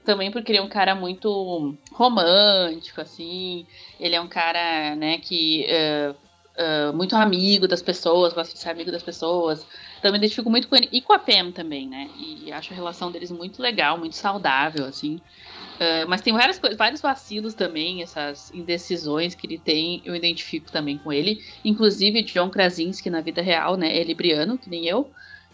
Também 0.06 0.32
porque 0.32 0.52
ele 0.52 0.60
é 0.60 0.62
um 0.62 0.70
cara 0.70 0.96
muito 0.96 1.76
romântico, 1.92 3.02
assim. 3.02 3.66
Ele 4.00 4.16
é 4.16 4.22
um 4.22 4.28
cara, 4.28 4.96
né, 4.96 5.18
que. 5.18 5.68
Uh, 5.70 6.30
uh, 6.60 6.94
muito 6.94 7.16
amigo 7.16 7.68
das 7.68 7.82
pessoas, 7.82 8.34
gosta 8.34 8.54
de 8.54 8.60
ser 8.60 8.70
amigo 8.70 8.92
das 8.92 9.02
pessoas. 9.02 9.66
Então 9.98 10.12
me 10.12 10.18
identifico 10.18 10.50
muito 10.50 10.68
com 10.68 10.76
ele. 10.76 10.90
E 10.92 11.02
com 11.02 11.14
a 11.14 11.20
Pam 11.20 11.52
também, 11.52 11.88
né? 11.88 12.10
E 12.18 12.52
acho 12.52 12.74
a 12.74 12.76
relação 12.76 13.12
deles 13.12 13.32
muito 13.32 13.62
legal, 13.62 13.98
muito 13.98 14.16
saudável, 14.16 14.86
assim. 14.86 15.16
Uh, 15.16 16.08
mas 16.08 16.22
tem 16.22 16.34
várias 16.34 16.60
vários 16.78 17.02
vacilos 17.02 17.54
também, 17.54 18.02
essas 18.02 18.52
indecisões 18.54 19.34
que 19.34 19.48
ele 19.48 19.58
tem, 19.58 20.02
eu 20.04 20.14
identifico 20.14 20.70
também 20.72 20.98
com 20.98 21.12
ele. 21.12 21.42
Inclusive, 21.64 22.22
John 22.24 22.50
Krasinski 22.50 23.10
na 23.10 23.22
vida 23.22 23.42
real, 23.42 23.78
né? 23.78 23.98
É 23.98 24.04
libriano, 24.04 24.58
que 24.58 24.70
nem 24.70 24.86
eu. 24.86 25.10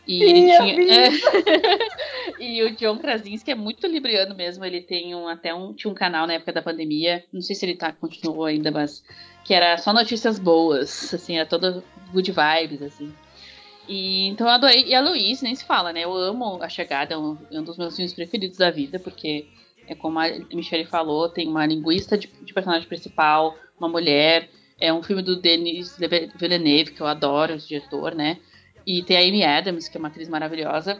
E, 0.07 0.19
Sim, 0.19 0.75
tinha, 0.75 1.07
é, 1.07 2.43
e 2.43 2.63
o 2.63 2.75
John 2.75 2.97
Krasinski 2.97 3.51
é 3.51 3.55
muito 3.55 3.87
libriano 3.87 4.35
mesmo. 4.35 4.63
Ele 4.63 4.81
tem 4.81 5.15
um, 5.15 5.27
até 5.27 5.53
um, 5.53 5.73
tinha 5.73 5.91
um 5.91 5.95
canal 5.95 6.27
na 6.27 6.33
época 6.33 6.53
da 6.53 6.61
pandemia. 6.61 7.23
Não 7.33 7.41
sei 7.41 7.55
se 7.55 7.65
ele 7.65 7.75
tá, 7.75 7.91
continuou 7.91 8.45
ainda, 8.45 8.71
mas 8.71 9.03
que 9.43 9.53
era 9.53 9.77
só 9.77 9.93
notícias 9.93 10.39
boas, 10.39 11.13
assim, 11.13 11.37
era 11.37 11.45
toda 11.45 11.83
good 12.11 12.31
vibes, 12.31 12.81
assim. 12.81 13.13
E, 13.87 14.27
então 14.27 14.47
eu 14.47 14.53
adorei. 14.53 14.85
E 14.85 14.95
a 14.95 15.01
Luiz 15.01 15.41
nem 15.41 15.55
se 15.55 15.65
fala, 15.65 15.93
né? 15.93 16.03
Eu 16.03 16.13
amo 16.13 16.61
A 16.61 16.69
Chegada, 16.69 17.13
é 17.13 17.17
um, 17.17 17.37
é 17.51 17.59
um 17.59 17.63
dos 17.63 17.77
meus 17.77 17.95
filmes 17.95 18.13
preferidos 18.13 18.57
da 18.57 18.71
vida, 18.71 18.99
porque 18.99 19.47
é 19.87 19.95
como 19.95 20.19
a 20.19 20.27
Michelle 20.53 20.85
falou, 20.85 21.29
tem 21.29 21.47
uma 21.47 21.65
linguista 21.65 22.17
de, 22.17 22.27
de 22.27 22.53
personagem 22.53 22.87
principal, 22.87 23.55
uma 23.79 23.89
mulher. 23.89 24.49
É 24.79 24.91
um 24.91 25.01
filme 25.01 25.21
do 25.21 25.39
Denis 25.39 25.97
Villeneuve, 26.35 26.91
que 26.91 27.01
eu 27.01 27.07
adoro, 27.07 27.53
esse 27.53 27.67
diretor, 27.67 28.13
né? 28.13 28.39
E 28.85 29.03
tem 29.03 29.17
a 29.17 29.21
Amy 29.21 29.43
Adams, 29.43 29.87
que 29.87 29.97
é 29.97 29.99
uma 29.99 30.09
atriz 30.09 30.29
maravilhosa. 30.29 30.99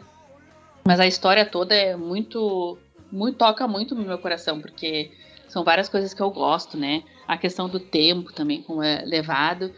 Mas 0.84 1.00
a 1.00 1.06
história 1.06 1.44
toda 1.44 1.74
é 1.74 1.96
muito, 1.96 2.78
muito 3.10 3.38
toca 3.38 3.66
muito 3.66 3.94
no 3.94 4.04
meu 4.04 4.18
coração, 4.18 4.60
porque 4.60 5.10
são 5.48 5.64
várias 5.64 5.88
coisas 5.88 6.14
que 6.14 6.20
eu 6.20 6.30
gosto, 6.30 6.76
né? 6.76 7.02
A 7.26 7.36
questão 7.36 7.68
do 7.68 7.80
tempo 7.80 8.32
também, 8.32 8.62
como 8.62 8.82
é 8.82 9.04
levado. 9.04 9.72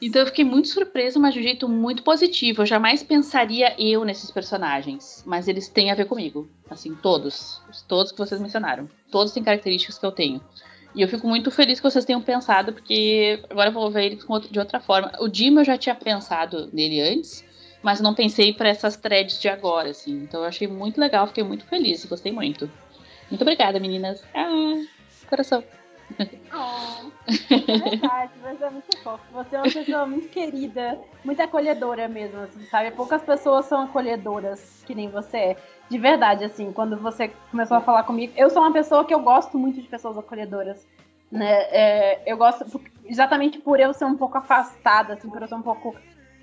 Então 0.00 0.22
eu 0.22 0.26
fiquei 0.26 0.44
muito 0.44 0.68
surpresa, 0.68 1.18
mas 1.18 1.34
de 1.34 1.40
um 1.40 1.42
jeito 1.42 1.68
muito 1.68 2.04
positivo. 2.04 2.62
Eu 2.62 2.66
jamais 2.66 3.02
pensaria 3.02 3.74
eu 3.78 4.04
nesses 4.04 4.30
personagens, 4.30 5.24
mas 5.26 5.48
eles 5.48 5.68
têm 5.68 5.90
a 5.90 5.94
ver 5.94 6.06
comigo. 6.06 6.48
Assim, 6.70 6.94
todos. 6.94 7.60
Todos 7.88 8.12
que 8.12 8.18
vocês 8.18 8.40
mencionaram. 8.40 8.88
Todos 9.10 9.32
têm 9.32 9.42
características 9.42 9.98
que 9.98 10.06
eu 10.06 10.12
tenho. 10.12 10.40
E 10.98 11.00
eu 11.00 11.06
fico 11.06 11.28
muito 11.28 11.48
feliz 11.52 11.78
que 11.78 11.88
vocês 11.88 12.04
tenham 12.04 12.20
pensado, 12.20 12.72
porque 12.72 13.40
agora 13.48 13.68
eu 13.68 13.72
vou 13.72 13.88
ver 13.88 14.06
eles 14.06 14.26
de 14.50 14.58
outra 14.58 14.80
forma. 14.80 15.12
O 15.20 15.32
Jim 15.32 15.56
eu 15.56 15.64
já 15.64 15.78
tinha 15.78 15.94
pensado 15.94 16.68
nele 16.72 17.00
antes, 17.00 17.44
mas 17.80 18.00
não 18.00 18.16
pensei 18.16 18.52
para 18.52 18.68
essas 18.68 18.96
threads 18.96 19.40
de 19.40 19.48
agora, 19.48 19.90
assim. 19.90 20.24
Então 20.24 20.40
eu 20.40 20.46
achei 20.48 20.66
muito 20.66 21.00
legal, 21.00 21.28
fiquei 21.28 21.44
muito 21.44 21.64
feliz, 21.66 22.04
gostei 22.04 22.32
muito. 22.32 22.68
Muito 23.30 23.42
obrigada, 23.42 23.78
meninas. 23.78 24.20
Ah, 24.34 24.48
coração. 25.28 25.62
Oh, 26.52 27.12
é 27.28 27.90
verdade, 27.90 28.32
mas 28.40 28.60
é 28.60 28.70
muito 28.70 28.98
fofo. 28.98 29.22
Você 29.30 29.54
é 29.54 29.62
uma 29.62 29.70
pessoa 29.70 30.04
muito 30.04 30.28
querida, 30.30 30.98
muito 31.24 31.40
acolhedora 31.40 32.08
mesmo, 32.08 32.40
assim, 32.40 32.64
sabe? 32.64 32.90
Poucas 32.90 33.22
pessoas 33.22 33.66
são 33.66 33.82
acolhedoras 33.82 34.82
que 34.84 34.96
nem 34.96 35.08
você 35.10 35.36
é. 35.36 35.77
De 35.88 35.98
verdade, 35.98 36.44
assim, 36.44 36.72
quando 36.72 36.96
você 36.98 37.28
começou 37.50 37.76
a 37.76 37.80
falar 37.80 38.02
comigo, 38.02 38.32
eu 38.36 38.50
sou 38.50 38.62
uma 38.62 38.72
pessoa 38.72 39.04
que 39.04 39.14
eu 39.14 39.20
gosto 39.20 39.58
muito 39.58 39.80
de 39.80 39.88
pessoas 39.88 40.18
acolhedoras. 40.18 40.86
Né? 41.30 41.62
É, 41.70 42.22
eu 42.26 42.36
gosto 42.36 42.80
exatamente 43.04 43.58
por 43.58 43.80
eu 43.80 43.92
ser 43.94 44.04
um 44.04 44.16
pouco 44.16 44.38
afastada, 44.38 45.14
assim, 45.14 45.28
por 45.28 45.40
eu 45.40 45.48
ser 45.48 45.54
um 45.54 45.62
pouco 45.62 45.94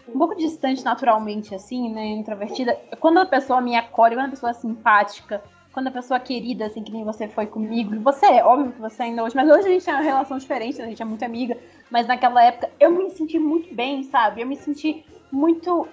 um 0.08 0.20
pouco 0.20 0.36
distante 0.36 0.84
naturalmente, 0.84 1.56
assim, 1.56 1.91
né, 1.91 2.06
introvertida. 2.06 2.80
Quando 3.00 3.18
a 3.18 3.26
pessoa 3.26 3.60
me 3.60 3.76
acolhe, 3.76 4.16
quando 4.16 4.28
a 4.28 4.30
pessoa 4.30 4.52
é 4.52 4.54
simpática, 4.54 5.41
quando 5.74 5.88
a 5.88 5.91
pessoa 5.91 6.20
querida, 6.20 6.68
assim, 6.68 6.84
que 6.84 6.91
nem 6.91 7.04
você 7.04 7.28
foi 7.28 7.48
comigo, 7.48 8.00
você 8.00 8.26
é, 8.28 8.46
óbvio 8.46 8.72
que 8.72 8.80
você 8.80 9.04
ainda 9.04 9.24
hoje, 9.24 9.36
mas 9.36 9.50
hoje 9.50 9.68
a 9.68 9.72
gente 9.72 9.84
tem 9.84 9.93
uma 9.93 10.04
relação 10.04 10.38
diferente, 10.38 10.82
a 10.82 10.86
gente 10.86 11.02
é 11.02 11.06
muito 11.06 11.26
amiga, 11.26 11.58
mas 11.89 12.08
naquela 12.08 12.43
época 12.43 12.70
eu 12.80 12.91
me 12.91 13.10
senti 13.10 13.38
muito 13.39 13.74
bem, 13.74 14.04
sabe? 14.04 14.41
Eu 14.41 14.48
me 14.48 14.56
senti 14.56 15.06
muito. 15.32 15.88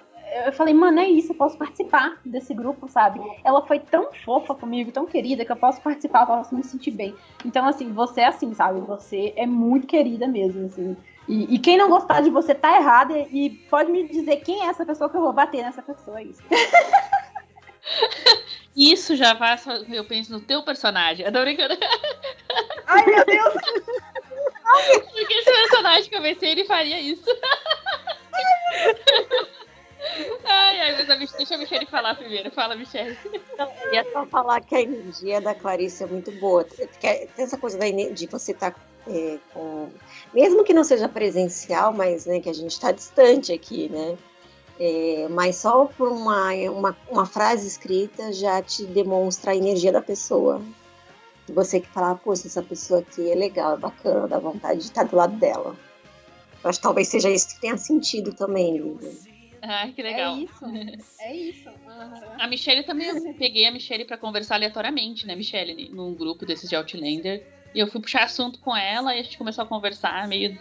Eu 0.45 0.53
falei, 0.53 0.73
mano, 0.73 0.99
é 0.99 1.07
isso, 1.07 1.31
eu 1.31 1.35
posso 1.35 1.57
participar 1.57 2.19
desse 2.25 2.53
grupo, 2.53 2.87
sabe? 2.87 3.19
Ela 3.43 3.65
foi 3.65 3.79
tão 3.79 4.11
fofa 4.25 4.55
comigo, 4.55 4.91
tão 4.91 5.05
querida, 5.05 5.45
que 5.45 5.51
eu 5.51 5.55
posso 5.55 5.81
participar, 5.81 6.21
eu 6.21 6.27
posso 6.27 6.55
me 6.55 6.63
sentir 6.63 6.91
bem. 6.91 7.15
Então, 7.45 7.67
assim, 7.67 7.91
você 7.91 8.21
é 8.21 8.27
assim, 8.27 8.53
sabe? 8.53 8.79
Você 8.81 9.33
é 9.35 9.45
muito 9.45 9.85
querida 9.85 10.27
mesmo, 10.27 10.65
assim. 10.65 10.97
E, 11.27 11.55
e, 11.55 11.59
quem 11.59 11.77
não 11.77 11.89
gostar 11.89 12.21
de 12.21 12.29
você 12.29 12.53
tá 12.53 12.75
errado 12.75 13.15
e, 13.15 13.49
pode 13.69 13.91
me 13.91 14.07
dizer 14.07 14.37
quem 14.37 14.63
é 14.63 14.65
essa 14.65 14.85
pessoa 14.85 15.09
que 15.09 15.15
eu 15.15 15.21
vou 15.21 15.31
bater 15.31 15.63
nessa 15.63 15.81
pessoa, 15.81 16.19
é 16.19 16.23
isso. 16.23 16.43
Isso 18.75 19.15
já 19.15 19.35
faz, 19.35 19.65
eu 19.91 20.03
penso 20.03 20.31
no 20.31 20.41
teu 20.41 20.63
personagem. 20.63 21.23
Eu 21.23 21.31
tô 21.31 21.41
brincando. 21.41 21.77
Ai, 22.87 23.05
meu 23.05 23.23
Deus! 23.23 23.53
Porque 25.11 25.33
esse 25.33 25.51
personagem 25.51 26.09
que 26.09 26.15
eu 26.15 26.21
pensei, 26.21 26.51
ele 26.51 26.65
faria 26.65 26.99
isso. 26.99 27.29
Ai, 28.33 28.93
ai, 30.45 30.95
mas 30.97 31.09
a 31.09 31.15
deixa 31.15 31.55
a 31.55 31.57
Michelle 31.57 31.85
falar 31.85 32.15
primeiro. 32.15 32.51
Fala, 32.51 32.75
Michelle. 32.75 33.17
Não, 33.57 33.71
eu 33.85 33.93
ia 33.93 34.11
só 34.11 34.25
falar 34.25 34.61
que 34.61 34.75
a 34.75 34.81
energia 34.81 35.41
da 35.41 35.55
Clarice 35.55 36.03
é 36.03 36.07
muito 36.07 36.31
boa. 36.33 36.63
Tem 36.63 37.29
essa 37.37 37.57
coisa 37.57 37.77
de 37.79 38.27
você 38.27 38.51
estar 38.51 38.71
tá, 38.71 38.79
é, 39.07 39.37
com. 39.53 39.89
Mesmo 40.33 40.63
que 40.63 40.73
não 40.73 40.83
seja 40.83 41.07
presencial, 41.07 41.93
mas 41.93 42.25
né, 42.25 42.39
que 42.39 42.49
a 42.49 42.53
gente 42.53 42.71
está 42.71 42.91
distante 42.91 43.51
aqui, 43.53 43.89
né? 43.89 44.17
É, 44.79 45.27
mas 45.29 45.57
só 45.57 45.85
por 45.85 46.09
uma, 46.09 46.51
uma, 46.71 46.97
uma, 47.07 47.25
frase 47.25 47.67
escrita 47.67 48.33
já 48.33 48.61
te 48.61 48.85
demonstra 48.85 49.51
a 49.51 49.55
energia 49.55 49.91
da 49.91 50.01
pessoa. 50.01 50.61
Você 51.49 51.79
que 51.79 51.87
fala, 51.89 52.15
poxa, 52.15 52.47
essa 52.47 52.63
pessoa 52.63 53.01
aqui 53.01 53.31
é 53.31 53.35
legal, 53.35 53.73
é 53.73 53.77
bacana, 53.77 54.27
dá 54.27 54.39
vontade 54.39 54.79
de 54.79 54.85
estar 54.85 55.03
do 55.03 55.15
lado 55.15 55.35
dela. 55.35 55.75
Acho 56.63 56.79
que 56.79 56.83
talvez 56.83 57.07
seja 57.09 57.29
isso 57.29 57.49
que 57.49 57.61
tenha 57.61 57.77
sentido 57.77 58.33
também, 58.33 58.77
Lívia. 58.77 59.32
Ai, 59.63 59.93
que 59.93 60.03
legal. 60.03 60.35
É 60.35 60.39
isso. 60.41 60.65
É 61.19 61.35
isso. 61.35 61.69
Uhum. 61.69 62.35
A 62.39 62.47
Michelle 62.47 62.83
também, 62.83 63.07
eu 63.07 63.33
peguei 63.35 63.65
a 63.65 63.71
Michelle 63.71 64.03
para 64.03 64.17
conversar 64.17 64.55
aleatoriamente, 64.55 65.25
né, 65.25 65.35
Michelle, 65.35 65.89
num 65.89 66.13
grupo 66.13 66.45
desses 66.45 66.69
de 66.69 66.75
Outlander. 66.75 67.45
E 67.73 67.79
eu 67.79 67.87
fui 67.87 68.01
puxar 68.01 68.23
assunto 68.23 68.59
com 68.59 68.75
ela 68.75 69.15
e 69.15 69.19
a 69.19 69.23
gente 69.23 69.37
começou 69.37 69.63
a 69.63 69.67
conversar 69.67 70.27
meio. 70.27 70.57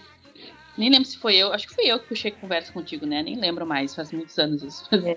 Nem 0.78 0.88
lembro 0.88 1.04
se 1.04 1.18
foi 1.18 1.36
eu, 1.36 1.52
acho 1.52 1.66
que 1.66 1.74
fui 1.74 1.84
eu 1.86 1.98
que 1.98 2.08
puxei 2.08 2.30
conversa 2.30 2.72
contigo, 2.72 3.04
né? 3.04 3.22
Nem 3.22 3.36
lembro 3.36 3.66
mais, 3.66 3.94
faz 3.94 4.12
muitos 4.12 4.38
anos 4.38 4.62
isso. 4.62 4.88
É, 4.94 5.16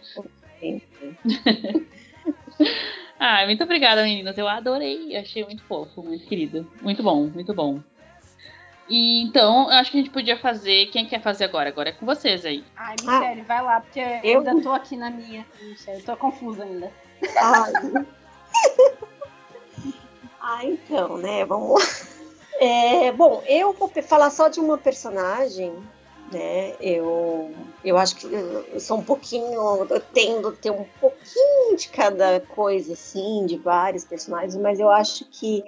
ah, 3.19 3.45
muito 3.45 3.63
obrigada, 3.63 4.03
meninas. 4.03 4.38
Eu 4.38 4.47
adorei, 4.47 5.15
achei 5.15 5.43
muito 5.45 5.63
fofo, 5.63 6.01
muito 6.01 6.25
querido. 6.25 6.69
Muito 6.81 7.03
bom, 7.03 7.27
muito 7.27 7.53
bom. 7.53 7.81
E 8.88 9.23
então, 9.23 9.67
acho 9.69 9.91
que 9.91 9.97
a 9.97 10.01
gente 10.01 10.13
podia 10.13 10.38
fazer. 10.38 10.88
Quem 10.88 11.05
quer 11.05 11.21
fazer 11.21 11.45
agora? 11.45 11.69
Agora 11.69 11.89
é 11.89 11.91
com 11.91 12.05
vocês 12.05 12.45
aí. 12.45 12.63
Ai, 12.75 12.95
Michelle, 13.01 13.41
ah, 13.41 13.45
vai 13.47 13.63
lá, 13.63 13.81
porque 13.81 13.99
eu 14.23 14.39
ainda 14.39 14.61
tô 14.61 14.71
aqui 14.71 14.95
na 14.95 15.09
minha. 15.09 15.45
Michelle, 15.61 16.03
tô 16.03 16.15
confusa 16.15 16.63
ainda. 16.63 16.91
Ai. 17.41 17.73
ah, 20.39 20.65
então, 20.65 21.17
né? 21.17 21.43
Vamos 21.45 21.81
lá. 21.81 22.15
É, 22.59 23.11
bom, 23.11 23.43
eu 23.47 23.73
vou 23.73 23.89
falar 24.03 24.29
só 24.29 24.47
de 24.47 24.59
uma 24.59 24.77
personagem, 24.77 25.73
né? 26.31 26.75
Eu, 26.79 27.53
eu 27.83 27.97
acho 27.97 28.15
que 28.15 28.27
eu 28.27 28.79
sou 28.79 28.99
um 28.99 29.03
pouquinho, 29.03 29.86
eu 29.89 29.99
tendo 30.13 30.49
a 30.49 30.51
ter 30.51 30.71
um 30.71 30.86
pouquinho 31.01 31.75
de 31.75 31.89
cada 31.89 32.39
coisa, 32.39 32.93
assim, 32.93 33.45
de 33.45 33.57
vários 33.57 34.05
personagens, 34.05 34.55
mas 34.55 34.79
eu 34.79 34.89
acho 34.89 35.25
que 35.25 35.63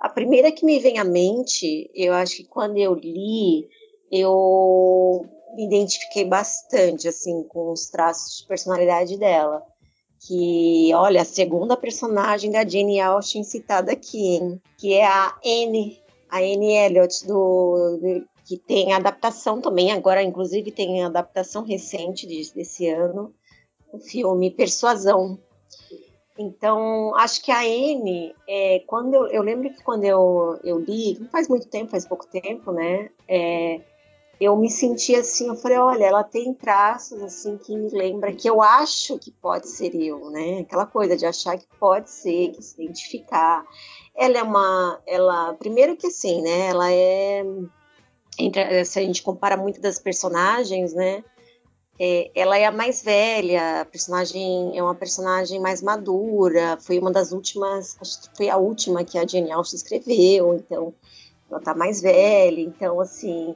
a 0.00 0.08
primeira 0.08 0.50
que 0.50 0.64
me 0.64 0.78
vem 0.80 0.98
à 0.98 1.04
mente, 1.04 1.90
eu 1.94 2.14
acho 2.14 2.36
que 2.36 2.44
quando 2.44 2.78
eu 2.78 2.94
li, 2.94 3.68
eu 4.10 5.26
me 5.54 5.66
identifiquei 5.66 6.24
bastante 6.24 7.06
assim 7.06 7.42
com 7.44 7.70
os 7.70 7.90
traços 7.90 8.38
de 8.38 8.46
personalidade 8.46 9.18
dela. 9.18 9.62
Que, 10.26 10.90
olha, 10.94 11.22
a 11.22 11.24
segunda 11.24 11.76
personagem 11.76 12.50
da 12.50 12.66
Jane 12.66 13.00
Austen 13.00 13.44
citada 13.44 13.92
aqui, 13.92 14.36
hein? 14.36 14.60
Que 14.78 14.94
é 14.94 15.06
a 15.06 15.38
Anne, 15.44 16.02
a 16.30 16.38
Anne 16.38 16.74
Elliot, 16.76 17.26
do, 17.26 17.98
do, 17.98 18.28
que 18.44 18.56
tem 18.56 18.92
adaptação 18.92 19.60
também, 19.60 19.92
agora 19.92 20.22
inclusive 20.22 20.72
tem 20.72 21.04
adaptação 21.04 21.62
recente 21.62 22.26
desse 22.26 22.88
ano, 22.88 23.34
o 23.92 23.98
filme 23.98 24.50
Persuasão, 24.50 25.38
então, 26.40 27.14
acho 27.16 27.42
que 27.42 27.52
a 27.52 27.66
N, 27.66 28.34
é, 28.48 28.82
quando 28.86 29.12
eu, 29.12 29.26
eu, 29.26 29.42
lembro 29.42 29.68
que 29.68 29.82
quando 29.82 30.04
eu, 30.04 30.58
eu 30.64 30.78
li, 30.78 31.18
não 31.20 31.28
faz 31.28 31.46
muito 31.48 31.68
tempo, 31.68 31.90
faz 31.90 32.06
pouco 32.06 32.26
tempo, 32.26 32.72
né? 32.72 33.10
É, 33.28 33.78
eu 34.40 34.56
me 34.56 34.70
senti 34.70 35.14
assim, 35.14 35.48
eu 35.48 35.54
falei, 35.54 35.76
olha, 35.76 36.06
ela 36.06 36.24
tem 36.24 36.54
traços 36.54 37.22
assim 37.22 37.58
que 37.58 37.76
me 37.76 37.90
lembra 37.90 38.32
que 38.32 38.48
eu 38.48 38.62
acho 38.62 39.18
que 39.18 39.30
pode 39.30 39.68
ser 39.68 39.94
eu, 39.94 40.30
né? 40.30 40.60
Aquela 40.60 40.86
coisa 40.86 41.14
de 41.14 41.26
achar 41.26 41.58
que 41.58 41.66
pode 41.78 42.10
ser, 42.10 42.52
que 42.52 42.62
se 42.62 42.82
identificar. 42.82 43.62
Ela 44.16 44.38
é 44.38 44.42
uma, 44.42 44.98
ela, 45.06 45.52
primeiro 45.52 45.94
que 45.94 46.06
assim, 46.06 46.40
né? 46.40 46.68
Ela 46.68 46.90
é, 46.90 47.44
entre, 48.38 48.82
se 48.86 48.98
a 48.98 49.02
gente 49.02 49.22
compara 49.22 49.58
muito 49.58 49.78
das 49.78 49.98
personagens, 49.98 50.94
né? 50.94 51.22
É, 52.02 52.30
ela 52.34 52.56
é 52.56 52.64
a 52.64 52.72
mais 52.72 53.02
velha, 53.02 53.82
a 53.82 53.84
personagem 53.84 54.72
é 54.74 54.82
uma 54.82 54.94
personagem 54.94 55.60
mais 55.60 55.82
madura, 55.82 56.78
foi 56.80 56.98
uma 56.98 57.12
das 57.12 57.30
últimas, 57.30 57.94
acho 58.00 58.22
que 58.22 58.36
foi 58.38 58.48
a 58.48 58.56
última 58.56 59.04
que 59.04 59.18
a 59.18 59.26
Jane 59.26 59.52
Austen 59.52 59.76
escreveu, 59.76 60.54
então 60.54 60.94
ela 61.50 61.60
tá 61.60 61.74
mais 61.74 62.00
velha, 62.00 62.58
então 62.58 62.98
assim, 63.00 63.54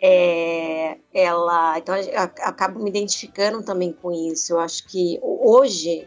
é, 0.00 0.98
ela, 1.14 1.78
então 1.78 1.96
eu 1.96 2.20
acabo 2.20 2.78
me 2.82 2.90
identificando 2.90 3.62
também 3.62 3.92
com 3.92 4.12
isso. 4.12 4.52
Eu 4.52 4.60
acho 4.60 4.86
que 4.86 5.18
hoje, 5.22 6.06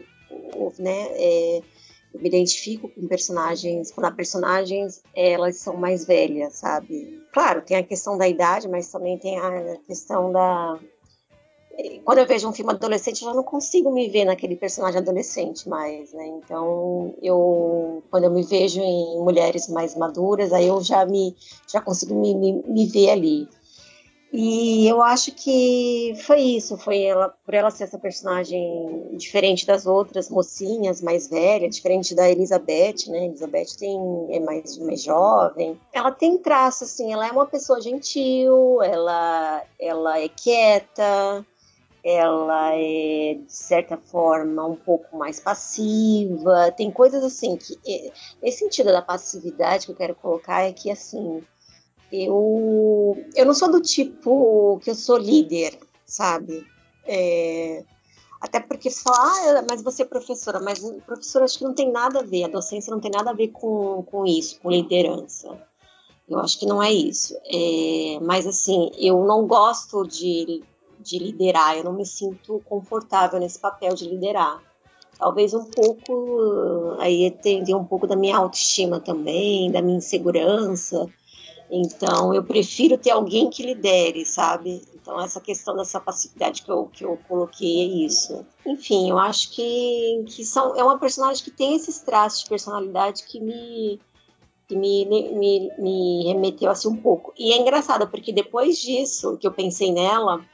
né, 0.78 1.08
é, 1.14 1.62
eu 2.14 2.20
me 2.20 2.28
identifico 2.28 2.88
com 2.88 3.08
personagens, 3.08 3.90
quando 3.90 4.14
personagens 4.14 5.02
elas 5.16 5.56
são 5.56 5.76
mais 5.76 6.04
velhas, 6.04 6.54
sabe? 6.54 7.22
Claro, 7.32 7.62
tem 7.62 7.76
a 7.76 7.82
questão 7.82 8.16
da 8.16 8.28
idade, 8.28 8.68
mas 8.68 8.88
também 8.88 9.18
tem 9.18 9.38
a 9.38 9.76
questão 9.86 10.30
da 10.30 10.78
quando 12.04 12.18
eu 12.18 12.26
vejo 12.26 12.48
um 12.48 12.52
filme 12.52 12.72
adolescente, 12.72 13.22
eu 13.22 13.28
já 13.28 13.34
não 13.34 13.42
consigo 13.42 13.90
me 13.90 14.08
ver 14.08 14.24
naquele 14.24 14.56
personagem 14.56 15.00
adolescente 15.00 15.68
mais, 15.68 16.12
né? 16.12 16.26
Então, 16.26 17.14
eu, 17.22 18.02
quando 18.10 18.24
eu 18.24 18.30
me 18.30 18.42
vejo 18.42 18.80
em 18.80 19.18
mulheres 19.18 19.68
mais 19.68 19.96
maduras, 19.96 20.52
aí 20.52 20.66
eu 20.66 20.80
já 20.82 21.04
me, 21.06 21.34
já 21.66 21.80
consigo 21.80 22.14
me, 22.14 22.34
me, 22.34 22.62
me 22.66 22.86
ver 22.86 23.10
ali. 23.10 23.48
E 24.32 24.88
eu 24.88 25.02
acho 25.02 25.30
que 25.32 26.14
foi 26.24 26.40
isso, 26.40 26.78
foi 26.78 27.02
ela, 27.02 27.28
por 27.44 27.52
ela 27.52 27.70
ser 27.70 27.84
essa 27.84 27.98
personagem 27.98 29.10
diferente 29.12 29.66
das 29.66 29.84
outras 29.84 30.30
mocinhas 30.30 31.02
mais 31.02 31.28
velhas, 31.28 31.76
diferente 31.76 32.14
da 32.14 32.30
Elizabeth, 32.30 33.08
né? 33.08 33.26
Elizabeth 33.26 33.76
tem, 33.78 34.26
é 34.30 34.40
mais, 34.40 34.78
mais 34.78 35.02
jovem. 35.02 35.78
Ela 35.92 36.10
tem 36.10 36.38
traço, 36.38 36.84
assim, 36.84 37.12
ela 37.12 37.28
é 37.28 37.30
uma 37.30 37.44
pessoa 37.44 37.78
gentil, 37.82 38.82
ela, 38.82 39.62
ela 39.78 40.18
é 40.18 40.28
quieta, 40.30 41.44
ela 42.04 42.74
é, 42.74 43.34
de 43.34 43.52
certa 43.52 43.96
forma, 43.96 44.66
um 44.66 44.76
pouco 44.76 45.16
mais 45.16 45.38
passiva. 45.38 46.72
Tem 46.72 46.90
coisas 46.90 47.22
assim 47.22 47.56
que. 47.56 47.78
Esse 48.42 48.58
sentido 48.58 48.86
da 48.86 49.02
passividade 49.02 49.86
que 49.86 49.92
eu 49.92 49.96
quero 49.96 50.14
colocar 50.16 50.62
é 50.62 50.72
que, 50.72 50.90
assim, 50.90 51.42
eu, 52.10 53.16
eu 53.34 53.46
não 53.46 53.54
sou 53.54 53.70
do 53.70 53.80
tipo 53.80 54.80
que 54.82 54.90
eu 54.90 54.94
sou 54.94 55.16
líder, 55.16 55.78
sabe? 56.04 56.66
É, 57.06 57.84
até 58.40 58.58
porque 58.58 58.90
fala, 58.90 59.60
ah, 59.60 59.64
mas 59.70 59.82
você 59.82 60.02
é 60.02 60.04
professora, 60.04 60.60
mas 60.60 60.80
professora 61.06 61.44
acho 61.44 61.58
que 61.58 61.64
não 61.64 61.74
tem 61.74 61.90
nada 61.90 62.18
a 62.18 62.24
ver, 62.24 62.44
a 62.44 62.48
docência 62.48 62.90
não 62.90 63.00
tem 63.00 63.10
nada 63.10 63.30
a 63.30 63.34
ver 63.34 63.48
com, 63.48 64.02
com 64.02 64.26
isso, 64.26 64.60
com 64.60 64.70
liderança. 64.70 65.56
Eu 66.28 66.38
acho 66.40 66.58
que 66.58 66.66
não 66.66 66.82
é 66.82 66.92
isso. 66.92 67.36
É, 67.46 68.18
mas 68.20 68.46
assim, 68.46 68.90
eu 68.98 69.24
não 69.24 69.46
gosto 69.46 70.04
de 70.04 70.62
de 71.02 71.18
liderar, 71.18 71.76
eu 71.76 71.84
não 71.84 71.92
me 71.92 72.06
sinto 72.06 72.62
confortável 72.64 73.38
nesse 73.40 73.58
papel 73.58 73.94
de 73.94 74.08
liderar. 74.08 74.62
Talvez 75.18 75.54
um 75.54 75.64
pouco, 75.64 76.96
aí 76.98 77.30
tem 77.30 77.74
um 77.74 77.84
pouco 77.84 78.06
da 78.06 78.16
minha 78.16 78.36
autoestima 78.36 78.98
também, 78.98 79.70
da 79.70 79.82
minha 79.82 79.98
insegurança. 79.98 81.08
Então, 81.70 82.34
eu 82.34 82.44
prefiro 82.44 82.98
ter 82.98 83.10
alguém 83.10 83.48
que 83.48 83.62
lidere, 83.62 84.26
sabe? 84.26 84.82
Então, 84.94 85.18
essa 85.20 85.40
questão 85.40 85.74
dessa 85.74 85.98
passividade 85.98 86.62
que 86.62 86.70
eu, 86.70 86.84
que 86.92 87.04
eu 87.04 87.18
coloquei 87.26 87.80
é 87.80 88.04
isso. 88.04 88.44
Enfim, 88.66 89.08
eu 89.08 89.18
acho 89.18 89.50
que, 89.52 90.22
que 90.28 90.44
são, 90.44 90.76
é 90.76 90.84
uma 90.84 90.98
personagem 90.98 91.42
que 91.42 91.50
tem 91.50 91.74
esses 91.74 92.00
traços 92.00 92.42
de 92.42 92.48
personalidade 92.50 93.24
que 93.24 93.40
me, 93.40 93.98
que 94.68 94.76
me, 94.76 95.04
me, 95.06 95.70
me 95.78 96.24
remeteu 96.26 96.70
assim 96.70 96.88
um 96.88 96.96
pouco. 96.96 97.32
E 97.38 97.52
é 97.52 97.56
engraçado, 97.56 98.06
porque 98.08 98.32
depois 98.32 98.78
disso 98.78 99.38
que 99.38 99.46
eu 99.46 99.52
pensei 99.52 99.92
nela, 99.92 100.44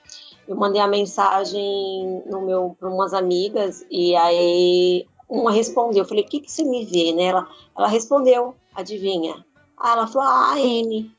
eu 0.48 0.56
mandei 0.56 0.80
a 0.80 0.88
mensagem 0.88 2.22
no 2.26 2.40
meu 2.40 2.74
para 2.80 2.88
umas 2.88 3.12
amigas 3.12 3.84
e 3.90 4.16
aí 4.16 5.06
uma 5.28 5.52
respondeu. 5.52 6.02
Eu 6.02 6.08
falei, 6.08 6.24
o 6.24 6.26
que, 6.26 6.40
que 6.40 6.50
você 6.50 6.64
me 6.64 6.86
vê, 6.86 7.12
né? 7.12 7.24
Ela, 7.24 7.46
ela 7.76 7.86
respondeu, 7.86 8.54
adivinha? 8.74 9.44
Ah, 9.76 9.92
ela 9.92 10.06
falou, 10.06 10.26
ah, 10.26 10.58
N, 10.58 11.14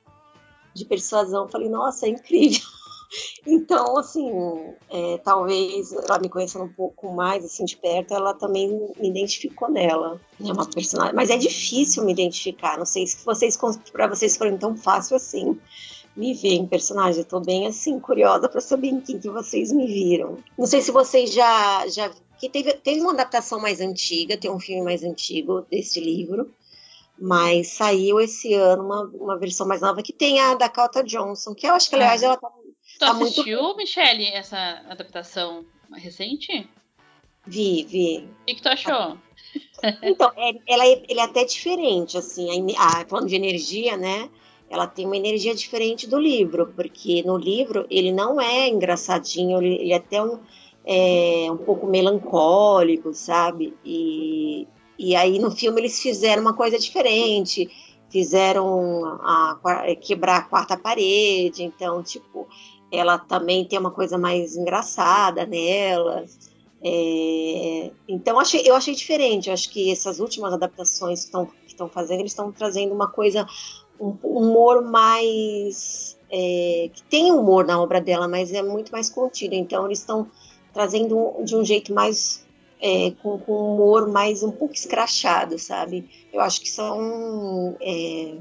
de 0.73 0.83
persuasão. 0.83 1.43
Eu 1.43 1.49
falei, 1.49 1.69
nossa, 1.69 2.07
é 2.07 2.09
incrível. 2.09 2.59
Então, 3.47 3.97
assim, 3.97 4.31
é, 4.87 5.17
talvez 5.17 5.91
ela 5.91 6.19
me 6.19 6.29
conhecendo 6.29 6.65
um 6.65 6.73
pouco 6.73 7.11
mais, 7.11 7.43
assim, 7.43 7.65
de 7.65 7.75
perto, 7.75 8.13
ela 8.13 8.35
também 8.35 8.69
me 8.99 9.09
identificou 9.09 9.67
nela. 9.67 10.21
É 10.39 10.53
uma 10.53 10.69
personagem, 10.69 11.15
mas 11.15 11.31
é 11.31 11.37
difícil 11.37 12.05
me 12.05 12.11
identificar. 12.11 12.77
Não 12.77 12.85
sei 12.85 13.07
se 13.07 13.25
vocês, 13.25 13.57
para 13.91 14.05
vocês 14.05 14.37
foram 14.37 14.59
tão 14.59 14.77
fácil 14.77 15.15
assim 15.15 15.59
me 16.19 16.33
ver 16.33 16.53
em 16.53 16.67
personagem. 16.67 17.21
Eu 17.21 17.25
tô 17.25 17.39
bem 17.39 17.65
assim, 17.65 17.99
curiosa 17.99 18.49
para 18.49 18.59
saber 18.59 18.89
em 18.89 18.99
quem 18.99 19.17
que 19.17 19.29
vocês 19.29 19.71
me 19.71 19.87
viram. 19.87 20.37
Não 20.57 20.67
sei 20.67 20.81
se 20.81 20.91
vocês 20.91 21.33
já. 21.33 21.87
já 21.87 22.11
que 22.37 22.49
teve, 22.49 22.73
teve 22.73 23.01
uma 23.01 23.13
adaptação 23.13 23.59
mais 23.59 23.81
antiga, 23.81 24.37
tem 24.37 24.51
um 24.51 24.59
filme 24.59 24.81
mais 24.81 25.03
antigo 25.03 25.65
desse 25.71 25.99
livro. 25.99 26.53
Mas 27.17 27.69
saiu 27.69 28.19
esse 28.19 28.53
ano 28.53 28.83
uma, 28.83 29.03
uma 29.13 29.37
versão 29.37 29.67
mais 29.67 29.81
nova 29.81 30.01
que 30.01 30.13
tem 30.13 30.39
a 30.39 30.55
Dakota 30.55 31.03
Johnson, 31.03 31.53
que 31.53 31.67
eu 31.67 31.73
acho 31.73 31.89
que, 31.89 31.95
aliás, 31.95 32.21
ela 32.21 32.37
tá. 32.37 32.49
Tu 32.49 32.99
tá 32.99 33.11
assistiu, 33.11 33.61
muito... 33.61 33.77
Michelle, 33.77 34.25
essa 34.27 34.57
adaptação 34.89 35.65
recente? 35.93 36.69
Vi, 37.45 37.83
vi. 37.83 38.29
O 38.41 38.45
que, 38.45 38.55
que 38.55 38.61
tu 38.61 38.69
achou? 38.69 39.17
Então, 40.03 40.31
é, 40.35 40.51
ela, 40.67 40.85
é, 40.85 41.03
ele 41.07 41.19
é 41.19 41.23
até 41.23 41.45
diferente, 41.45 42.17
assim, 42.17 42.75
a, 42.75 43.01
a, 43.01 43.05
falando 43.05 43.27
de 43.27 43.35
energia, 43.35 43.95
né? 43.95 44.29
Ela 44.69 44.87
tem 44.87 45.05
uma 45.05 45.17
energia 45.17 45.55
diferente 45.55 46.07
do 46.07 46.19
livro, 46.19 46.71
porque 46.75 47.23
no 47.23 47.37
livro 47.37 47.85
ele 47.89 48.11
não 48.11 48.39
é 48.39 48.67
engraçadinho, 48.67 49.61
ele, 49.61 49.91
é 49.91 49.95
até 49.95 50.21
um, 50.21 50.39
é, 50.85 51.47
um 51.51 51.57
pouco 51.57 51.87
melancólico, 51.87 53.13
sabe? 53.13 53.75
E, 53.83 54.67
e 54.97 55.15
aí 55.15 55.39
no 55.39 55.51
filme 55.51 55.81
eles 55.81 55.99
fizeram 56.01 56.41
uma 56.41 56.53
coisa 56.53 56.77
diferente, 56.77 57.69
fizeram 58.09 59.05
a, 59.21 59.59
a, 59.63 59.95
quebrar 59.95 60.37
a 60.37 60.43
quarta 60.43 60.77
parede, 60.77 61.63
então, 61.63 62.03
tipo, 62.03 62.47
ela 62.91 63.17
também 63.17 63.65
tem 63.65 63.79
uma 63.79 63.91
coisa 63.91 64.17
mais 64.17 64.55
engraçada 64.55 65.45
nela. 65.45 66.25
É, 66.81 67.91
então 68.07 68.39
achei, 68.39 68.61
eu 68.65 68.75
achei 68.75 68.95
diferente. 68.95 69.47
Eu 69.47 69.53
acho 69.53 69.69
que 69.69 69.91
essas 69.91 70.19
últimas 70.19 70.53
adaptações 70.53 71.25
que 71.25 71.47
estão 71.67 71.89
fazendo, 71.89 72.21
eles 72.21 72.31
estão 72.31 72.51
trazendo 72.51 72.93
uma 72.93 73.07
coisa, 73.07 73.45
um 73.99 74.17
humor 74.23 74.83
mais. 74.83 76.17
É, 76.31 76.89
que 76.93 77.01
tem 77.03 77.31
humor 77.31 77.65
na 77.65 77.81
obra 77.81 77.99
dela, 77.99 78.27
mas 78.27 78.53
é 78.53 78.61
muito 78.61 78.91
mais 78.91 79.09
contido. 79.09 79.53
Então 79.53 79.85
eles 79.85 79.99
estão 79.99 80.27
trazendo 80.73 81.33
de 81.43 81.55
um 81.55 81.65
jeito 81.65 81.93
mais. 81.93 82.47
É, 82.81 83.11
com, 83.21 83.37
com 83.39 83.73
humor 83.73 84.07
mais 84.07 84.41
um 84.41 84.51
pouco 84.51 84.73
escrachado, 84.73 85.59
sabe? 85.59 86.09
Eu 86.31 86.39
acho 86.39 86.61
que 86.61 86.69
são 86.69 87.75
é, 87.81 88.37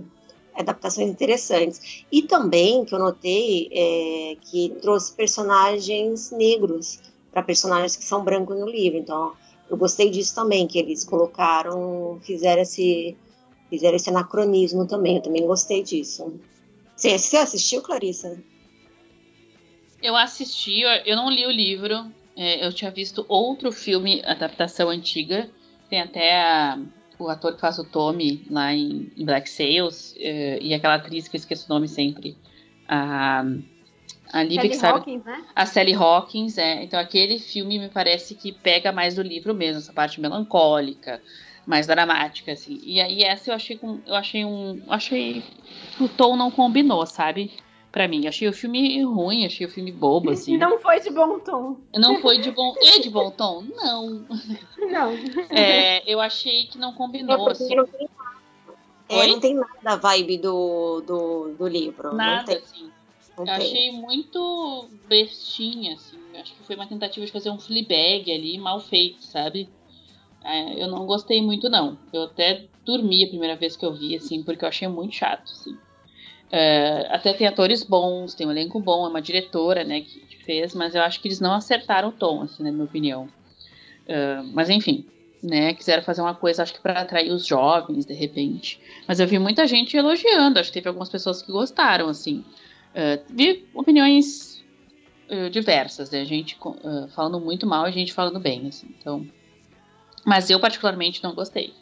adaptações 0.55 1.09
interessantes. 1.09 2.05
E 2.11 2.23
também 2.23 2.85
que 2.85 2.95
eu 2.95 3.01
notei 3.01 3.69
é, 3.73 4.37
que 4.41 4.77
trouxe 4.81 5.13
personagens 5.13 6.31
negros 6.31 7.01
para 7.33 7.43
personagens 7.43 7.97
que 7.97 8.05
são 8.05 8.23
brancos 8.23 8.59
no 8.59 8.69
livro. 8.69 8.99
Então, 8.99 9.33
eu 9.71 9.77
gostei 9.77 10.11
disso 10.11 10.35
também, 10.35 10.67
que 10.67 10.79
eles 10.79 11.05
colocaram, 11.05 12.19
fizeram 12.23 12.63
esse, 12.63 13.17
fizeram 13.69 13.97
esse 13.97 14.09
anacronismo 14.09 14.87
também. 14.87 15.16
Eu 15.16 15.23
também 15.23 15.47
gostei 15.47 15.83
disso. 15.83 16.41
Você, 16.97 17.19
você 17.19 17.37
assistiu, 17.37 17.83
Clarissa? 17.83 18.43
Eu 20.03 20.16
assisti, 20.16 20.83
eu 20.83 21.16
não 21.16 21.31
li 21.31 21.47
o 21.47 21.51
livro. 21.51 22.11
É, 22.37 22.64
eu 22.64 22.73
tinha 22.73 22.91
visto 22.91 23.25
outro 23.29 23.73
filme, 23.73 24.23
adaptação 24.25 24.89
antiga. 24.89 25.51
Tem 25.91 26.01
até 26.01 26.41
a, 26.41 26.79
o 27.19 27.29
ator 27.29 27.55
que 27.55 27.61
faz 27.61 27.79
o 27.79 27.85
Tommy 27.85 28.47
lá 28.49 28.73
em, 28.73 29.11
em 29.16 29.25
Black 29.25 29.51
Sails 29.51 30.12
uh, 30.12 30.62
e 30.62 30.73
aquela 30.73 30.95
atriz 30.95 31.27
que 31.27 31.37
eu 31.37 31.39
esqueço 31.39 31.66
o 31.66 31.75
nome 31.75 31.89
sempre. 31.89 32.37
A, 32.87 33.45
a 34.33 34.47
que 34.47 34.75
sabe. 34.75 34.99
Hawkins, 34.99 35.25
né? 35.25 35.45
A 35.55 35.66
Sally 35.66 35.95
Hawkins, 35.95 36.59
é. 36.59 36.85
Então 36.85 37.01
aquele 37.01 37.39
filme 37.39 37.79
me 37.79 37.89
parece 37.89 38.35
que 38.35 38.53
pega 38.53 38.93
mais 38.93 39.16
do 39.16 39.23
livro 39.23 39.55
mesmo, 39.55 39.79
essa 39.79 39.93
parte 39.93 40.21
melancólica, 40.21 41.21
mais 41.69 41.87
dramática, 41.87 42.53
assim. 42.53 42.81
E 42.83 42.99
aí 42.99 43.23
essa 43.23 43.51
eu 43.51 43.55
achei 43.55 43.77
com. 43.77 44.01
Eu 44.07 44.14
achei 44.14 44.43
um. 44.43 44.83
Achei. 44.89 45.45
O 46.01 46.09
tom 46.09 46.35
não 46.35 46.51
combinou, 46.51 47.05
sabe? 47.05 47.53
Pra 47.93 48.09
mim. 48.09 48.27
Achei 48.27 48.49
o 48.49 48.55
filme 48.55 49.03
ruim, 49.03 49.45
achei 49.45 49.66
o 49.66 49.71
filme 49.71 49.93
bobo, 49.93 50.31
assim. 50.31 50.57
Não 50.57 50.79
foi 50.79 50.99
de 51.01 51.11
bom 51.11 51.39
tom. 51.39 51.77
Não 51.95 52.23
foi 52.23 52.39
de 52.41 52.51
bom. 52.51 52.75
E 52.81 53.01
de 53.01 53.11
bom 53.11 53.31
tom? 53.31 53.64
Não. 53.77 54.27
Não. 54.79 55.12
É, 55.51 56.03
eu 56.11 56.21
achei 56.21 56.64
que 56.69 56.79
não 56.79 56.95
combinou. 56.95 57.49
Assim. 57.51 57.75
Não 57.75 57.87
tem, 57.87 58.09
é, 59.11 59.27
não 59.27 59.39
tem 59.39 59.55
nada 59.55 59.79
da 59.83 59.97
vibe 59.97 60.39
do, 60.39 61.03
do, 61.03 61.55
do 61.59 61.69
livro. 61.69 62.14
Nada, 62.14 62.57
assim. 62.57 62.91
Eu 63.37 63.45
achei 63.45 63.93
muito 63.93 64.89
bestinha, 65.07 65.95
assim. 65.95 66.16
Acho 66.35 66.55
que 66.55 66.64
foi 66.64 66.77
uma 66.77 66.87
tentativa 66.87 67.27
de 67.27 67.33
fazer 67.33 67.51
um 67.51 67.59
Fleabag 67.59 68.33
ali, 68.33 68.59
mal 68.59 68.81
feito, 68.81 69.23
sabe? 69.25 69.69
É, 70.49 70.83
eu 70.83 70.89
não 70.89 71.05
gostei 71.05 71.43
muito, 71.43 71.69
não. 71.69 71.99
Eu 72.13 72.23
até 72.23 72.65
dormi 72.85 73.25
a 73.25 73.29
primeira 73.29 73.55
vez 73.55 73.77
que 73.77 73.85
eu 73.85 73.93
vi, 73.93 74.17
assim, 74.17 74.43
porque 74.43 74.65
eu 74.65 74.69
achei 74.69 74.89
muito 74.89 75.15
chato, 75.15 75.53
assim. 75.53 75.77
É, 76.51 77.07
até 77.11 77.35
tem 77.35 77.47
atores 77.47 77.83
bons, 77.83 78.35
tem 78.35 78.47
um 78.47 78.51
elenco 78.51 78.81
bom, 78.81 79.05
é 79.05 79.11
uma 79.11 79.21
diretora, 79.21 79.85
né, 79.85 80.01
que, 80.01 80.27
fez, 80.49 80.75
mas 80.75 80.95
eu 80.95 81.03
acho 81.03 81.21
que 81.21 81.29
eles 81.29 81.41
não 81.41 81.53
acertaram 81.53 82.09
o 82.09 82.13
tom, 82.13 82.41
assim, 82.41 82.63
na 82.63 82.73
minha 82.73 82.85
opinião. 82.85 83.29
É, 84.07 84.41
mas 84.55 84.71
enfim, 84.71 85.05
né, 85.43 85.75
quiseram 85.75 86.03
fazer 86.03 86.23
uma 86.23 86.35
coisa, 86.35 86.63
acho 86.63 86.73
que 86.73 86.81
para 86.81 87.03
atrair 87.03 87.31
os 87.31 87.47
jovens, 87.47 88.07
de 88.07 88.15
repente. 88.15 88.81
Mas 89.07 89.21
eu 89.21 89.27
vi 89.27 89.39
muita 89.39 89.67
gente 89.67 89.95
elogiando, 89.95 90.59
acho 90.59 90.71
que 90.71 90.75
teve 90.75 90.89
algumas 90.89 91.11
pessoas 91.11 91.43
que 91.43 91.53
gostaram, 91.53 92.09
assim. 92.09 92.43
Uh, 92.95 93.23
vi 93.29 93.69
opiniões 93.75 94.65
uh, 95.31 95.51
diversas, 95.51 96.11
né? 96.11 96.25
Gente 96.25 96.57
uh, 96.65 97.07
falando 97.09 97.39
muito 97.39 97.67
mal 97.67 97.87
e 97.87 97.93
gente 97.93 98.15
falando 98.15 98.41
bem, 98.41 98.67
assim. 98.69 98.89
Então, 98.99 99.27
mas 100.25 100.51
eu 100.51 100.61
particularmente 100.61 101.23
não 101.23 101.35
gostei. 101.35 101.75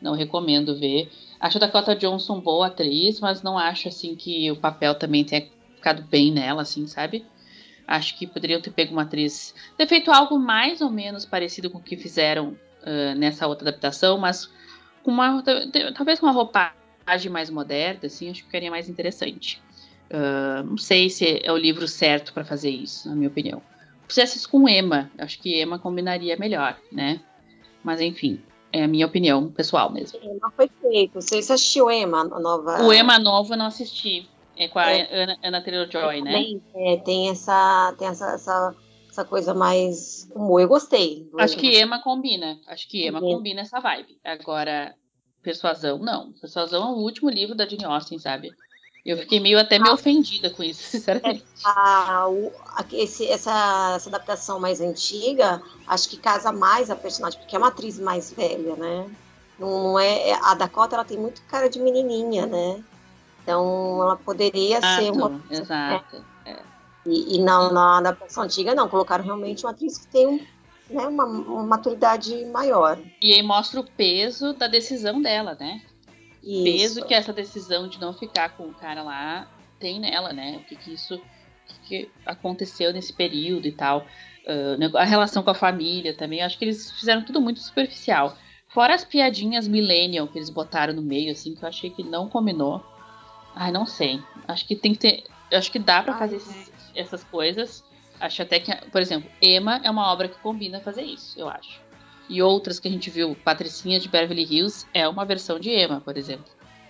Não 0.00 0.14
recomendo 0.14 0.78
ver. 0.78 1.10
Acho 1.40 1.58
a 1.58 1.60
Dakota 1.60 1.94
Johnson 1.94 2.40
boa 2.40 2.66
atriz, 2.66 3.20
mas 3.20 3.42
não 3.42 3.58
acho 3.58 3.88
assim 3.88 4.14
que 4.14 4.50
o 4.50 4.56
papel 4.56 4.94
também 4.94 5.24
tenha 5.24 5.48
ficado 5.74 6.02
bem 6.02 6.30
nela, 6.30 6.62
assim, 6.62 6.86
sabe? 6.86 7.24
Acho 7.86 8.18
que 8.18 8.26
poderiam 8.26 8.60
ter 8.60 8.70
pego 8.70 8.92
uma 8.92 9.02
atriz, 9.02 9.54
ter 9.76 9.86
feito 9.86 10.10
algo 10.10 10.38
mais 10.38 10.80
ou 10.80 10.90
menos 10.90 11.24
parecido 11.24 11.70
com 11.70 11.78
o 11.78 11.82
que 11.82 11.96
fizeram 11.96 12.56
nessa 13.16 13.46
outra 13.46 13.68
adaptação, 13.68 14.16
mas 14.16 14.48
com 15.02 15.10
uma 15.10 15.42
talvez 15.94 16.20
com 16.20 16.26
uma 16.26 16.32
roupagem 16.32 17.30
mais 17.30 17.50
moderna, 17.50 18.00
assim, 18.04 18.30
acho 18.30 18.40
que 18.40 18.46
ficaria 18.46 18.70
mais 18.70 18.88
interessante. 18.88 19.60
Uh, 20.08 20.62
não 20.64 20.78
sei 20.78 21.10
se 21.10 21.40
é 21.42 21.50
o 21.50 21.56
livro 21.56 21.88
certo 21.88 22.32
para 22.32 22.44
fazer 22.44 22.70
isso, 22.70 23.08
na 23.08 23.16
minha 23.16 23.28
opinião. 23.28 23.60
Fizesse 24.08 24.38
isso 24.38 24.48
com 24.48 24.68
Emma, 24.68 25.10
acho 25.18 25.40
que 25.40 25.60
Emma 25.60 25.80
combinaria 25.80 26.36
melhor, 26.36 26.78
né? 26.92 27.20
Mas 27.86 28.00
enfim, 28.00 28.42
é 28.72 28.82
a 28.82 28.88
minha 28.88 29.06
opinião 29.06 29.48
pessoal 29.48 29.92
mesmo. 29.92 30.18
Emma 30.20 30.50
foi 30.56 30.68
feito. 30.82 31.20
Você 31.20 31.36
assistiu 31.36 31.88
Emma, 31.88 32.24
nova? 32.24 32.82
O 32.82 32.92
Emma 32.92 33.16
novo 33.16 33.54
eu 33.54 33.56
não 33.56 33.66
assisti. 33.66 34.28
É 34.56 34.66
com 34.66 34.80
a 34.80 34.90
é. 34.90 35.22
Ana, 35.22 35.38
Ana 35.40 35.62
Taylor-Joy, 35.62 36.20
né? 36.20 36.60
É, 36.74 36.96
tem 36.96 37.30
essa, 37.30 37.94
tem 37.96 38.08
essa, 38.08 38.32
essa, 38.32 38.74
essa 39.08 39.24
coisa 39.24 39.54
mais 39.54 40.28
humor. 40.34 40.62
Eu 40.62 40.66
gostei. 40.66 41.30
Acho 41.38 41.56
que 41.56 41.80
Emma 41.80 42.02
combina. 42.02 42.58
Acho 42.66 42.88
que 42.88 43.06
Emma 43.06 43.20
combina 43.20 43.60
essa 43.60 43.78
vibe. 43.78 44.18
Agora, 44.24 44.92
Persuasão, 45.40 45.98
não. 45.98 46.32
Persuasão 46.32 46.88
é 46.88 46.90
o 46.90 46.98
último 46.98 47.30
livro 47.30 47.54
da 47.54 47.68
Jane 47.68 47.84
Austen, 47.84 48.18
sabe? 48.18 48.50
Eu 49.06 49.16
fiquei 49.18 49.38
meio 49.38 49.56
até 49.56 49.78
meio 49.78 49.94
ofendida 49.94 50.50
com 50.50 50.64
isso, 50.64 50.82
sinceramente. 50.90 51.44
A, 51.64 52.26
a, 52.26 52.84
esse, 52.92 53.24
essa, 53.28 53.94
essa, 53.94 54.08
adaptação 54.08 54.58
mais 54.58 54.80
antiga, 54.80 55.62
acho 55.86 56.08
que 56.08 56.16
casa 56.16 56.50
mais 56.50 56.90
a 56.90 56.96
personagem, 56.96 57.38
porque 57.38 57.54
é 57.54 57.58
uma 57.58 57.68
atriz 57.68 58.00
mais 58.00 58.32
velha, 58.32 58.74
né? 58.74 59.08
Não 59.58 59.98
é, 59.98 60.32
a 60.42 60.54
Dakota 60.54 60.96
ela 60.96 61.04
tem 61.04 61.16
muito 61.16 61.40
cara 61.42 61.70
de 61.70 61.78
menininha, 61.78 62.46
né? 62.46 62.82
Então 63.42 64.02
ela 64.02 64.16
poderia 64.16 64.78
exato, 64.78 65.02
ser 65.02 65.10
uma. 65.12 65.40
Exato. 65.48 66.24
É. 66.44 66.56
E, 67.06 67.36
e 67.36 67.38
na, 67.38 67.72
na 67.72 67.98
adaptação 67.98 68.42
antiga, 68.42 68.74
não, 68.74 68.88
colocaram 68.88 69.24
realmente 69.24 69.64
uma 69.64 69.70
atriz 69.70 69.98
que 69.98 70.08
tem 70.08 70.26
um, 70.26 70.40
né, 70.90 71.06
uma, 71.06 71.24
uma 71.24 71.62
maturidade 71.62 72.44
maior. 72.46 72.98
E 73.22 73.32
aí 73.32 73.42
mostra 73.42 73.78
o 73.78 73.84
peso 73.84 74.52
da 74.52 74.66
decisão 74.66 75.22
dela, 75.22 75.56
né? 75.58 75.80
Isso. 76.46 76.64
peso 76.64 77.04
que 77.04 77.12
essa 77.12 77.32
decisão 77.32 77.88
de 77.88 78.00
não 78.00 78.12
ficar 78.12 78.50
com 78.50 78.64
o 78.64 78.74
cara 78.74 79.02
lá 79.02 79.48
tem 79.80 79.98
nela, 79.98 80.32
né? 80.32 80.58
O 80.58 80.64
que, 80.64 80.76
que 80.76 80.94
isso 80.94 81.20
que, 81.66 82.04
que 82.04 82.10
aconteceu 82.24 82.92
nesse 82.92 83.12
período 83.12 83.66
e 83.66 83.72
tal. 83.72 84.06
Uh, 84.46 84.96
a 84.96 85.04
relação 85.04 85.42
com 85.42 85.50
a 85.50 85.54
família 85.54 86.14
também. 86.14 86.42
Acho 86.42 86.56
que 86.56 86.64
eles 86.64 86.92
fizeram 86.92 87.22
tudo 87.22 87.40
muito 87.40 87.58
superficial. 87.58 88.36
Fora 88.68 88.94
as 88.94 89.04
piadinhas 89.04 89.66
millennial 89.66 90.28
que 90.28 90.38
eles 90.38 90.50
botaram 90.50 90.94
no 90.94 91.02
meio, 91.02 91.32
assim, 91.32 91.54
que 91.54 91.64
eu 91.64 91.68
achei 91.68 91.90
que 91.90 92.04
não 92.04 92.28
combinou. 92.28 92.84
Ai, 93.54 93.72
não 93.72 93.84
sei. 93.84 94.22
Acho 94.46 94.66
que 94.66 94.76
tem 94.76 94.92
que 94.92 94.98
ter. 94.98 95.24
Acho 95.52 95.72
que 95.72 95.78
dá 95.78 96.02
para 96.02 96.16
fazer 96.16 96.36
esses, 96.36 96.72
essas 96.94 97.24
coisas. 97.24 97.84
Acho 98.20 98.42
até 98.42 98.60
que, 98.60 98.72
por 98.90 99.00
exemplo, 99.00 99.28
Emma 99.42 99.80
é 99.82 99.90
uma 99.90 100.12
obra 100.12 100.28
que 100.28 100.38
combina 100.38 100.80
fazer 100.80 101.02
isso, 101.02 101.38
eu 101.38 101.48
acho 101.48 101.85
e 102.28 102.42
outras 102.42 102.78
que 102.78 102.88
a 102.88 102.90
gente 102.90 103.10
viu, 103.10 103.36
Patricinha 103.44 104.00
de 104.00 104.08
Beverly 104.08 104.44
Hills 104.44 104.86
é 104.92 105.06
uma 105.08 105.24
versão 105.24 105.58
de 105.58 105.70
Emma, 105.70 106.00
por 106.00 106.16
exemplo. 106.16 106.46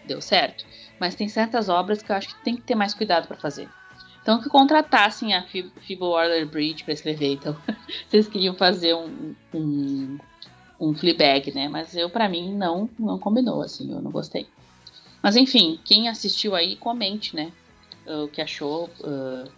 Deu 0.07 0.21
certo. 0.21 0.65
Mas 0.99 1.15
tem 1.15 1.29
certas 1.29 1.69
obras 1.69 2.03
que 2.03 2.11
eu 2.11 2.17
acho 2.17 2.29
que 2.29 2.45
tem 2.45 2.57
que 2.57 2.63
ter 2.63 2.75
mais 2.75 2.95
cuidado 2.95 3.27
para 3.27 3.37
fazer. 3.37 3.69
Então 4.23 4.41
que 4.41 4.49
contratassem 4.49 5.35
a 5.35 5.43
Phoebe 5.43 5.73
Waller-Bridge 6.01 6.85
para 6.85 6.95
escrever. 6.95 7.35
Então 7.35 7.57
vocês 8.09 8.27
queriam 8.27 8.55
fazer 8.55 8.95
um, 8.95 9.35
um, 9.55 10.19
um 10.81 10.93
né? 11.55 11.69
Mas 11.69 11.95
eu 11.95 12.11
para 12.11 12.29
mim 12.29 12.53
não 12.53 12.91
não 12.99 13.19
combinou 13.19 13.63
assim, 13.63 13.93
eu 13.93 14.01
não 14.01 14.11
gostei. 14.11 14.47
Mas 15.23 15.37
enfim, 15.37 15.79
quem 15.85 16.09
assistiu 16.09 16.55
aí 16.55 16.77
comente, 16.77 17.37
né? 17.37 17.53
O 18.07 18.29
que 18.29 18.41
achou. 18.41 18.91
Uh, 19.01 19.49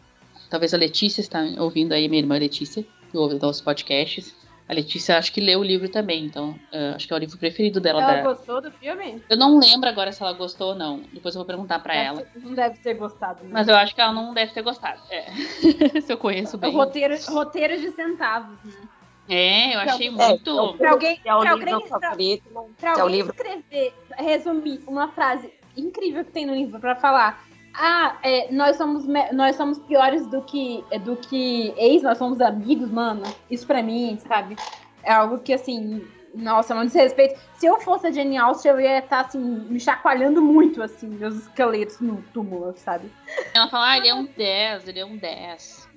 talvez 0.50 0.72
a 0.74 0.76
Letícia 0.76 1.20
está 1.20 1.40
ouvindo 1.58 1.92
aí, 1.92 2.08
minha 2.08 2.22
irmã 2.22 2.38
Letícia, 2.38 2.84
que 3.10 3.16
ouve 3.16 3.38
nossos 3.38 3.62
podcasts. 3.62 4.34
A 4.68 4.74
Letícia 4.74 5.16
acho 5.16 5.32
que 5.32 5.40
leu 5.40 5.60
o 5.60 5.64
livro 5.64 5.88
também, 5.88 6.26
então 6.26 6.50
uh, 6.50 6.94
acho 6.94 7.06
que 7.06 7.12
é 7.12 7.16
o 7.16 7.18
livro 7.18 7.38
preferido 7.38 7.80
dela. 7.80 8.02
Ela 8.02 8.16
da... 8.16 8.22
gostou 8.22 8.60
do 8.60 8.70
filme? 8.70 9.22
Eu 9.30 9.36
não 9.38 9.58
lembro 9.58 9.88
agora 9.88 10.12
se 10.12 10.22
ela 10.22 10.34
gostou 10.34 10.68
ou 10.68 10.74
não. 10.74 11.00
Depois 11.10 11.34
eu 11.34 11.38
vou 11.38 11.46
perguntar 11.46 11.78
para 11.78 11.94
ela. 11.94 12.26
Não 12.36 12.52
deve 12.52 12.78
ter 12.78 12.92
gostado. 12.92 13.44
Né? 13.44 13.50
Mas 13.50 13.66
eu 13.66 13.74
acho 13.74 13.94
que 13.94 14.00
ela 14.00 14.12
não 14.12 14.34
deve 14.34 14.52
ter 14.52 14.60
gostado. 14.60 15.00
É. 15.10 15.30
se 16.02 16.12
eu 16.12 16.18
conheço 16.18 16.58
bem. 16.58 16.70
Roteiro, 16.70 17.16
roteiro 17.28 17.80
de 17.80 17.90
centavos, 17.92 18.58
né? 18.62 18.88
É, 19.30 19.74
eu 19.74 19.80
achei 19.80 20.10
muito. 20.10 20.50
É, 20.50 20.76
pra 20.76 20.90
alguém, 20.90 21.20
é 21.24 21.34
o 21.34 21.40
pra 21.40 21.54
livro 21.54 21.74
alguém, 21.74 21.88
favorito, 21.88 22.42
pra, 22.50 22.62
pra 22.78 22.90
alguém 22.90 23.00
é 23.00 23.04
o 23.04 23.08
livro... 23.08 23.34
escrever, 23.34 23.94
resumir 24.18 24.80
uma 24.86 25.08
frase 25.08 25.52
incrível 25.76 26.24
que 26.24 26.30
tem 26.30 26.44
no 26.44 26.54
livro 26.54 26.78
para 26.78 26.94
falar 26.94 27.47
ah, 27.80 28.18
é, 28.24 28.52
nós, 28.52 28.76
somos, 28.76 29.06
nós 29.32 29.54
somos 29.54 29.78
piores 29.78 30.26
do 30.26 30.42
que, 30.42 30.84
do 31.04 31.14
que 31.14 31.72
ex, 31.76 32.02
nós 32.02 32.18
somos 32.18 32.40
amigos, 32.40 32.90
mano. 32.90 33.22
Isso 33.48 33.64
pra 33.66 33.82
mim, 33.82 34.18
sabe? 34.26 34.56
É 35.04 35.12
algo 35.12 35.38
que, 35.38 35.52
assim, 35.52 36.04
Nossa, 36.34 36.74
não 36.74 36.84
desrespeito. 36.84 37.38
Se 37.54 37.66
eu 37.66 37.80
fosse 37.80 38.08
a 38.08 38.10
Jenny 38.10 38.36
Austin, 38.36 38.68
eu 38.68 38.80
ia 38.80 38.98
estar, 38.98 39.20
assim, 39.20 39.38
me 39.38 39.78
chacoalhando 39.78 40.42
muito, 40.42 40.82
assim, 40.82 41.06
meus 41.06 41.36
esqueletos 41.36 42.00
no 42.00 42.20
túmulo, 42.34 42.74
sabe? 42.76 43.10
Ela 43.54 43.68
fala, 43.68 43.90
ah, 43.90 43.96
ele 43.96 44.08
é 44.08 44.14
um 44.14 44.24
10, 44.24 44.88
ele 44.88 44.98
é 44.98 45.06
um 45.06 45.16
10. 45.16 45.88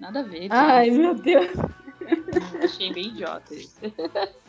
Nada 0.00 0.20
a 0.20 0.22
ver. 0.24 0.48
Ai, 0.50 0.90
meu 0.90 1.14
Deus. 1.14 1.52
Achei 2.62 2.92
bem 2.92 3.06
idiota 3.06 3.54
isso. 3.54 3.78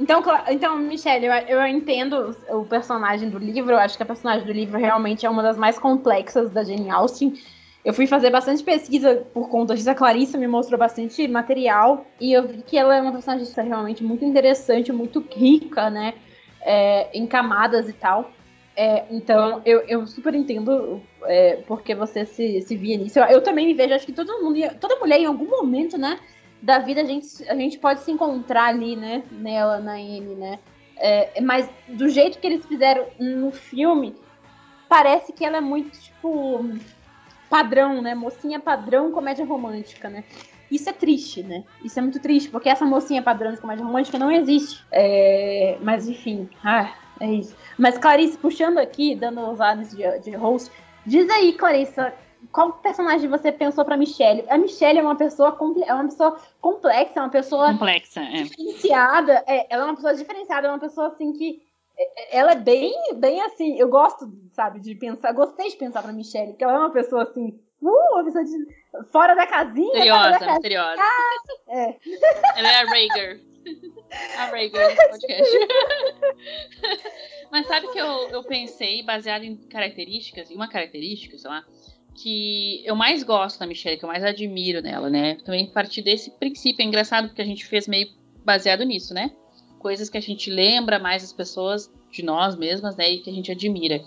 Então, 0.00 0.22
então 0.48 0.78
Michelle, 0.78 1.26
eu, 1.26 1.32
eu 1.32 1.66
entendo 1.66 2.36
o 2.50 2.64
personagem 2.64 3.28
do 3.28 3.38
livro. 3.38 3.72
Eu 3.72 3.78
acho 3.78 3.96
que 3.96 4.02
a 4.02 4.06
personagem 4.06 4.46
do 4.46 4.52
livro 4.52 4.78
realmente 4.78 5.26
é 5.26 5.30
uma 5.30 5.42
das 5.42 5.56
mais 5.56 5.78
complexas 5.78 6.50
da 6.50 6.64
Jane 6.64 6.90
Austen. 6.90 7.34
Eu 7.84 7.94
fui 7.94 8.06
fazer 8.06 8.30
bastante 8.30 8.62
pesquisa 8.62 9.26
por 9.32 9.48
conta 9.48 9.74
disso. 9.74 9.90
A 9.90 9.94
Clarissa 9.94 10.36
me 10.36 10.46
mostrou 10.46 10.78
bastante 10.78 11.26
material. 11.28 12.06
E 12.20 12.32
eu 12.32 12.46
vi 12.46 12.62
que 12.62 12.76
ela 12.76 12.96
é 12.96 13.00
uma 13.00 13.12
personagem 13.12 13.46
realmente 13.56 14.02
muito 14.02 14.24
interessante, 14.24 14.92
muito 14.92 15.24
rica, 15.30 15.88
né? 15.90 16.14
É, 16.60 17.08
em 17.16 17.26
camadas 17.26 17.88
e 17.88 17.92
tal. 17.92 18.30
É, 18.76 19.04
então, 19.10 19.60
eu, 19.64 19.80
eu 19.88 20.06
super 20.06 20.34
entendo 20.34 21.02
é, 21.24 21.56
porque 21.66 21.96
você 21.96 22.24
se, 22.24 22.60
se 22.62 22.76
via 22.76 22.96
nisso. 22.96 23.18
Eu, 23.18 23.24
eu, 23.24 23.42
também 23.42 23.66
me 23.66 23.74
vejo, 23.74 23.92
acho 23.92 24.06
que 24.06 24.12
todo 24.12 24.40
mundo, 24.40 24.56
toda 24.80 25.00
mulher 25.00 25.18
em 25.18 25.26
algum 25.26 25.50
momento, 25.50 25.98
né? 25.98 26.18
Da 26.60 26.78
vida 26.78 27.02
a 27.02 27.04
gente, 27.04 27.26
a 27.48 27.54
gente 27.54 27.78
pode 27.78 28.00
se 28.00 28.10
encontrar 28.10 28.66
ali, 28.66 28.96
né? 28.96 29.22
Nela, 29.30 29.78
na 29.78 30.00
N, 30.00 30.34
né? 30.34 30.58
É, 30.96 31.40
mas 31.40 31.70
do 31.86 32.08
jeito 32.08 32.38
que 32.38 32.46
eles 32.46 32.66
fizeram 32.66 33.06
no 33.18 33.52
filme, 33.52 34.16
parece 34.88 35.32
que 35.32 35.44
ela 35.44 35.58
é 35.58 35.60
muito, 35.60 35.98
tipo, 35.98 36.64
padrão, 37.48 38.02
né? 38.02 38.14
Mocinha 38.14 38.58
padrão 38.58 39.12
comédia 39.12 39.44
romântica, 39.44 40.08
né? 40.08 40.24
Isso 40.70 40.90
é 40.90 40.92
triste, 40.92 41.42
né? 41.42 41.64
Isso 41.82 41.98
é 41.98 42.02
muito 42.02 42.20
triste, 42.20 42.50
porque 42.50 42.68
essa 42.68 42.84
mocinha 42.84 43.22
padrão 43.22 43.52
de 43.52 43.60
comédia 43.60 43.84
romântica 43.84 44.18
não 44.18 44.30
existe. 44.30 44.84
É, 44.90 45.78
mas 45.80 46.08
enfim, 46.08 46.48
ah, 46.62 46.92
é 47.20 47.30
isso. 47.32 47.56
Mas 47.78 47.96
Clarice, 47.96 48.36
puxando 48.36 48.78
aqui, 48.78 49.14
dando 49.14 49.40
os 49.50 49.60
ares 49.60 49.90
de, 49.90 50.18
de 50.18 50.36
host, 50.36 50.70
diz 51.06 51.28
aí, 51.30 51.54
Clarissa, 51.54 52.12
qual 52.52 52.72
personagem 52.74 53.28
você 53.28 53.50
pensou 53.52 53.84
para 53.84 53.96
Michelle? 53.96 54.44
A 54.48 54.56
Michelle 54.56 54.98
é 54.98 55.02
uma 55.02 55.16
pessoa 55.16 55.56
é 55.86 55.94
uma 55.94 56.04
pessoa 56.04 56.40
complexa, 56.60 57.12
é 57.16 57.20
uma 57.20 57.30
pessoa 57.30 57.72
complexa, 57.72 58.20
é. 58.20 58.42
diferenciada. 58.42 59.44
É, 59.46 59.66
ela 59.70 59.82
é 59.82 59.86
uma 59.86 59.94
pessoa 59.96 60.14
diferenciada, 60.14 60.68
é 60.68 60.70
uma 60.70 60.78
pessoa 60.78 61.08
assim 61.08 61.32
que 61.32 61.62
é, 61.98 62.02
é, 62.02 62.38
ela 62.38 62.52
é 62.52 62.56
bem, 62.56 62.94
bem 63.16 63.40
assim. 63.42 63.78
Eu 63.78 63.88
gosto, 63.88 64.32
sabe, 64.52 64.80
de 64.80 64.94
pensar. 64.94 65.32
Gostei 65.32 65.68
de 65.68 65.76
pensar 65.76 66.02
para 66.02 66.12
Michelle, 66.12 66.48
porque 66.48 66.64
ela 66.64 66.74
é 66.74 66.78
uma 66.78 66.92
pessoa 66.92 67.24
assim. 67.24 67.60
Uh, 67.82 68.14
uma 68.14 68.24
pessoa 68.24 68.44
de, 68.44 69.04
fora 69.10 69.34
da 69.34 69.46
casinha. 69.46 69.92
Misteriosa, 69.92 70.30
da 70.30 70.32
casinha. 70.32 70.52
misteriosa. 70.52 71.02
Ah, 71.02 71.38
é. 71.68 71.96
Ela 72.56 72.68
é 72.68 72.74
a 72.74 72.84
Rhaegar. 72.84 73.48
A 74.38 74.46
do 74.46 74.96
podcast. 75.10 75.58
Mas 77.50 77.66
sabe 77.66 77.88
que 77.88 77.98
eu, 77.98 78.28
eu 78.30 78.42
pensei, 78.44 79.02
baseado 79.02 79.42
em 79.42 79.56
características, 79.56 80.50
e 80.50 80.54
uma 80.54 80.68
característica, 80.68 81.36
sei 81.36 81.50
lá, 81.50 81.64
que 82.22 82.82
eu 82.84 82.96
mais 82.96 83.22
gosto 83.22 83.60
da 83.60 83.66
Michelle, 83.66 83.96
que 83.96 84.04
eu 84.04 84.08
mais 84.08 84.24
admiro 84.24 84.82
nela, 84.82 85.08
né? 85.08 85.36
Também 85.44 85.66
a 85.66 85.70
partir 85.70 86.02
desse 86.02 86.30
princípio. 86.32 86.82
É 86.82 86.86
engraçado 86.86 87.28
porque 87.28 87.42
a 87.42 87.46
gente 87.46 87.64
fez 87.64 87.86
meio 87.86 88.08
baseado 88.44 88.84
nisso, 88.84 89.14
né? 89.14 89.30
Coisas 89.78 90.10
que 90.10 90.18
a 90.18 90.20
gente 90.20 90.50
lembra 90.50 90.98
mais 90.98 91.22
as 91.22 91.32
pessoas 91.32 91.92
de 92.10 92.24
nós 92.24 92.56
mesmas, 92.56 92.96
né? 92.96 93.08
E 93.10 93.18
que 93.18 93.30
a 93.30 93.32
gente 93.32 93.52
admira. 93.52 94.02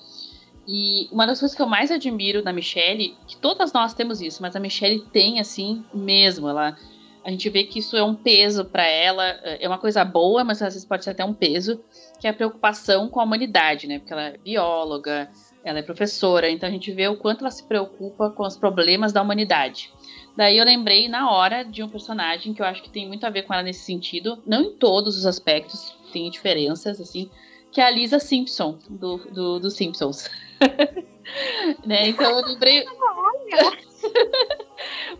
E 0.68 1.08
uma 1.12 1.26
das 1.26 1.40
coisas 1.40 1.56
que 1.56 1.62
eu 1.62 1.68
mais 1.68 1.90
admiro 1.90 2.44
da 2.44 2.52
Michelle, 2.52 3.16
que 3.28 3.38
todas 3.38 3.72
nós 3.72 3.94
temos 3.94 4.22
isso, 4.22 4.42
mas 4.42 4.56
a 4.56 4.60
Michelle 4.60 5.06
tem 5.12 5.40
assim 5.40 5.84
mesmo. 5.94 6.50
Ela, 6.50 6.78
a 7.24 7.32
gente 7.32 7.50
vê 7.50 7.64
que 7.64 7.80
isso 7.80 7.96
é 7.96 8.04
um 8.04 8.14
peso 8.14 8.66
para 8.66 8.86
ela, 8.86 9.26
é 9.26 9.68
uma 9.68 9.78
coisa 9.78 10.04
boa, 10.04 10.44
mas 10.44 10.62
às 10.62 10.74
vezes 10.74 10.88
pode 10.88 11.06
ser 11.06 11.12
até 11.12 11.24
um 11.24 11.34
peso, 11.34 11.82
que 12.20 12.28
é 12.28 12.30
a 12.30 12.34
preocupação 12.34 13.08
com 13.08 13.22
a 13.22 13.24
humanidade, 13.24 13.88
né? 13.88 14.00
Porque 14.00 14.12
ela 14.12 14.24
é 14.24 14.38
bióloga, 14.38 15.32
ela 15.64 15.80
é 15.80 15.84
professora, 15.84 16.50
então 16.50 16.68
a 16.68 16.72
gente 16.72 16.92
vê 16.92 17.08
o 17.08 17.18
quanto 17.18 17.42
ela 17.42 17.52
se 17.52 17.64
preocupa 17.64 18.30
com 18.30 18.44
os 18.44 18.58
problemas 18.58 19.14
da 19.14 19.22
humanidade. 19.22 19.92
Daí 20.36 20.58
eu 20.58 20.66
lembrei 20.66 21.08
na 21.08 21.30
hora 21.30 21.64
de 21.64 21.84
um 21.84 21.90
personagem 21.90 22.54
que 22.54 22.62
eu 22.62 22.66
acho 22.66 22.82
que 22.82 22.90
tem 22.90 23.08
muito 23.08 23.26
a 23.26 23.30
ver 23.30 23.44
com 23.44 23.54
ela 23.54 23.64
nesse 23.64 23.84
sentido, 23.84 24.42
não 24.46 24.64
em 24.64 24.74
todos 24.74 25.18
os 25.18 25.26
aspectos, 25.26 25.96
tem 26.12 26.30
diferenças, 26.30 27.00
assim, 27.00 27.30
que 27.72 27.82
é 27.82 27.86
a 27.86 27.90
Lisa 27.90 28.20
Simpson, 28.20 28.78
do, 28.90 29.18
do, 29.18 29.60
do 29.60 29.70
Simpsons. 29.70 30.30
né? 31.86 32.10
Então 32.10 32.40
eu 32.40 32.46
lembrei. 32.46 32.86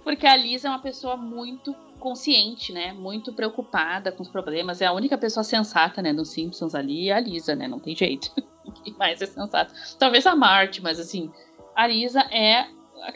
Porque 0.04 0.26
a 0.26 0.36
Lisa 0.36 0.68
é 0.68 0.72
uma 0.72 0.82
pessoa 0.82 1.16
muito 1.16 1.74
consciente, 2.00 2.74
né? 2.74 2.94
Muito 2.94 3.32
preocupada 3.32 4.12
com 4.12 4.24
os 4.24 4.30
problemas. 4.30 4.82
É 4.82 4.88
a 4.88 4.92
única 4.92 5.18
pessoa 5.18 5.44
sensata, 5.44 6.02
né, 6.02 6.14
dos 6.14 6.30
Simpsons 6.30 6.74
ali, 6.74 7.10
é 7.10 7.14
a 7.14 7.20
Lisa, 7.20 7.56
né? 7.56 7.68
Não 7.68 7.80
tem 7.80 7.96
jeito. 7.96 8.32
Quem 8.84 8.94
mais 8.94 9.22
é 9.22 9.26
sensato? 9.26 9.74
Talvez 9.98 10.26
a 10.26 10.36
Marte, 10.36 10.82
mas 10.82 11.00
assim, 11.00 11.32
a 11.76 11.88
Lisa 11.88 12.22
é 12.32 12.68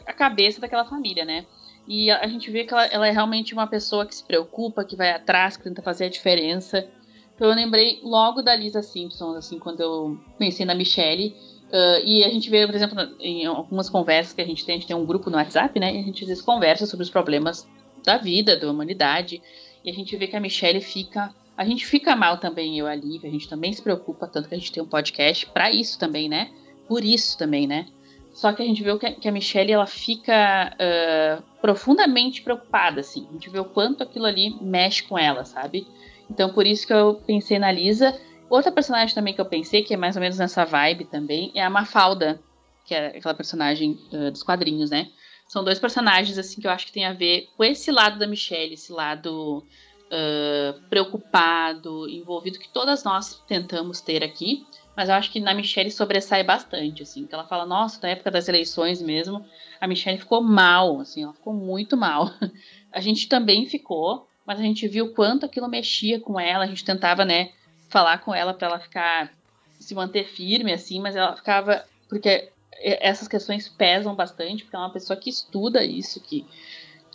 a 0.06 0.14
cabeça 0.14 0.60
daquela 0.60 0.86
família, 0.86 1.26
né? 1.26 1.46
E 1.88 2.10
a, 2.10 2.28
gente 2.28 2.50
vê 2.50 2.64
que 2.64 2.74
ela, 2.74 2.86
ela, 2.86 3.08
é 3.08 3.12
realmente 3.12 3.54
uma 3.54 3.68
pessoa 3.68 4.06
que 4.06 4.16
se 4.16 4.24
preocupa, 4.24 4.84
que 4.84 4.96
vai 4.96 5.12
atrás, 5.12 5.56
que 5.56 5.64
tenta 5.64 5.82
fazer 5.82 6.06
a 6.06 6.10
diferença. 6.10 6.88
Então 7.36 7.48
eu 7.48 7.56
lembrei 7.56 8.00
logo 8.02 8.42
da 8.42 8.56
Lisa 8.56 8.82
Simpson, 8.82 9.36
assim, 9.36 9.60
quando 9.60 9.82
eu 9.82 10.20
pensei 10.38 10.66
na 10.66 10.74
Michelle. 10.74 11.36
Uh, 11.68 12.06
e 12.06 12.24
a 12.24 12.30
gente 12.30 12.50
vê, 12.50 12.66
por 12.66 12.74
exemplo, 12.74 12.98
em 13.20 13.46
algumas 13.46 13.90
conversas 13.90 14.34
que 14.34 14.42
a 14.42 14.46
gente 14.46 14.66
tem, 14.66 14.76
a 14.76 14.78
gente 14.80 14.88
tem 14.88 14.96
um 14.96 15.06
grupo 15.06 15.30
no 15.30 15.38
WhatsApp, 15.38 15.80
né? 15.80 15.94
E 15.94 16.00
a 16.00 16.04
gente 16.04 16.24
às 16.24 16.30
vezes 16.30 16.44
conversa 16.44 16.88
sobre 16.88 17.04
os 17.04 17.10
problemas 17.10 17.68
da 18.04 18.18
vida, 18.18 18.58
da 18.58 18.70
humanidade. 18.70 19.42
E 19.84 19.90
a 19.90 19.94
gente 19.94 20.16
vê 20.18 20.28
que 20.28 20.36
a 20.36 20.40
Michelle 20.40 20.82
fica 20.82 21.34
a 21.58 21.64
gente 21.66 21.86
fica 21.86 22.16
mal 22.16 22.38
também, 22.38 22.78
eu, 22.78 22.88
a 22.88 22.96
Lívia, 22.96 23.30
a 23.30 23.34
gente 23.34 23.48
também 23.48 23.72
se 23.72 23.82
preocupa, 23.82 24.28
tanto 24.28 24.50
que 24.50 24.56
a 24.56 24.58
gente 24.58 24.72
tem 24.72 24.84
um 24.84 24.88
podcast 24.88 25.46
para 25.48 25.72
isso 25.72 25.98
também, 25.98 26.28
né? 26.28 26.52
Por 26.88 27.04
isso 27.04 27.38
também, 27.38 27.66
né? 27.66 27.88
Só 28.34 28.52
que 28.52 28.62
a 28.62 28.66
gente 28.66 28.84
vê 28.84 28.92
que 28.98 29.30
a 29.30 29.32
Michelle, 29.32 29.72
ela 29.72 29.88
fica 29.88 30.76
uh, 30.76 31.42
profundamente 31.62 32.42
preocupada, 32.42 33.00
assim. 33.00 33.26
A 33.30 33.34
gente 33.34 33.50
vê 33.50 33.60
o 33.60 33.66
quanto 33.66 34.04
aquilo 34.04 34.26
ali 34.26 34.54
mexe 34.62 35.04
com 35.04 35.18
ela, 35.18 35.46
sabe? 35.46 35.88
Então, 36.30 36.52
por 36.52 36.68
isso 36.68 36.86
que 36.86 36.94
eu 36.94 37.16
pensei 37.26 37.58
na 37.58 37.72
Lisa. 37.72 38.20
Outra 38.50 38.74
personagem 38.74 39.16
também 39.16 39.34
que 39.34 39.40
eu 39.40 39.46
pensei, 39.46 39.84
que 39.84 39.94
é 39.94 39.98
mais 39.98 40.18
ou 40.18 40.22
menos 40.22 40.38
nessa 40.38 40.66
vibe 40.66 41.06
também, 41.06 41.52
é 41.56 41.64
a 41.64 41.70
Mafalda, 41.70 42.38
que 42.86 42.94
é 42.94 43.08
aquela 43.08 43.34
personagem 43.34 43.98
uh, 44.12 44.30
dos 44.30 44.44
quadrinhos, 44.44 44.90
né? 44.90 45.10
São 45.48 45.64
dois 45.64 45.80
personagens, 45.80 46.38
assim, 46.38 46.60
que 46.60 46.68
eu 46.68 46.72
acho 46.72 46.88
que 46.88 46.92
tem 46.92 47.06
a 47.06 47.14
ver 47.14 47.48
com 47.56 47.64
esse 47.64 47.90
lado 47.90 48.20
da 48.20 48.28
Michelle, 48.28 48.74
esse 48.74 48.92
lado 48.92 49.64
uh, 50.06 50.80
preocupado, 50.90 52.10
envolvido, 52.10 52.60
que 52.60 52.70
todas 52.70 53.04
nós 53.04 53.42
tentamos 53.48 54.02
ter 54.02 54.24
aqui. 54.24 54.66
Mas 54.96 55.10
eu 55.10 55.16
acho 55.16 55.32
que 55.32 55.42
na 55.42 55.54
Michelle 55.54 55.92
sobressai 55.92 56.44
bastante, 56.44 57.04
assim, 57.04 57.26
que 57.26 57.34
ela 57.34 57.46
fala, 57.46 57.66
nossa, 57.66 58.00
na 58.02 58.10
época 58.10 58.32
das 58.32 58.48
eleições 58.48 59.02
mesmo, 59.02 59.46
a 59.80 59.88
Michelle 59.88 60.18
ficou 60.18 60.42
mal, 60.42 61.02
assim, 61.02 61.24
ela 61.24 61.34
ficou 61.34 61.54
muito 61.54 61.98
mal. 61.98 62.32
A 62.94 63.02
gente 63.02 63.28
também 63.28 63.66
ficou, 63.66 64.26
mas 64.46 64.58
a 64.58 64.64
gente 64.64 64.88
viu 64.88 65.14
quanto 65.14 65.46
aquilo 65.46 65.68
mexia 65.68 66.18
com 66.18 66.40
ela, 66.40 66.64
a 66.64 66.68
gente 66.68 66.86
tentava, 66.86 67.26
né, 67.26 67.52
falar 67.90 68.20
com 68.20 68.34
ela 68.34 68.54
para 68.54 68.70
ela 68.70 68.80
ficar, 68.80 69.34
se 69.78 69.94
manter 69.94 70.24
firme, 70.30 70.72
assim, 70.72 71.02
mas 71.02 71.14
ela 71.14 71.36
ficava, 71.36 71.84
porque 72.08 72.50
essas 72.82 73.28
questões 73.28 73.68
pesam 73.68 74.16
bastante, 74.16 74.64
porque 74.64 74.78
é 74.78 74.80
uma 74.80 74.94
pessoa 74.94 75.20
que 75.20 75.30
estuda 75.30 75.84
isso, 75.84 76.22
que 76.22 76.46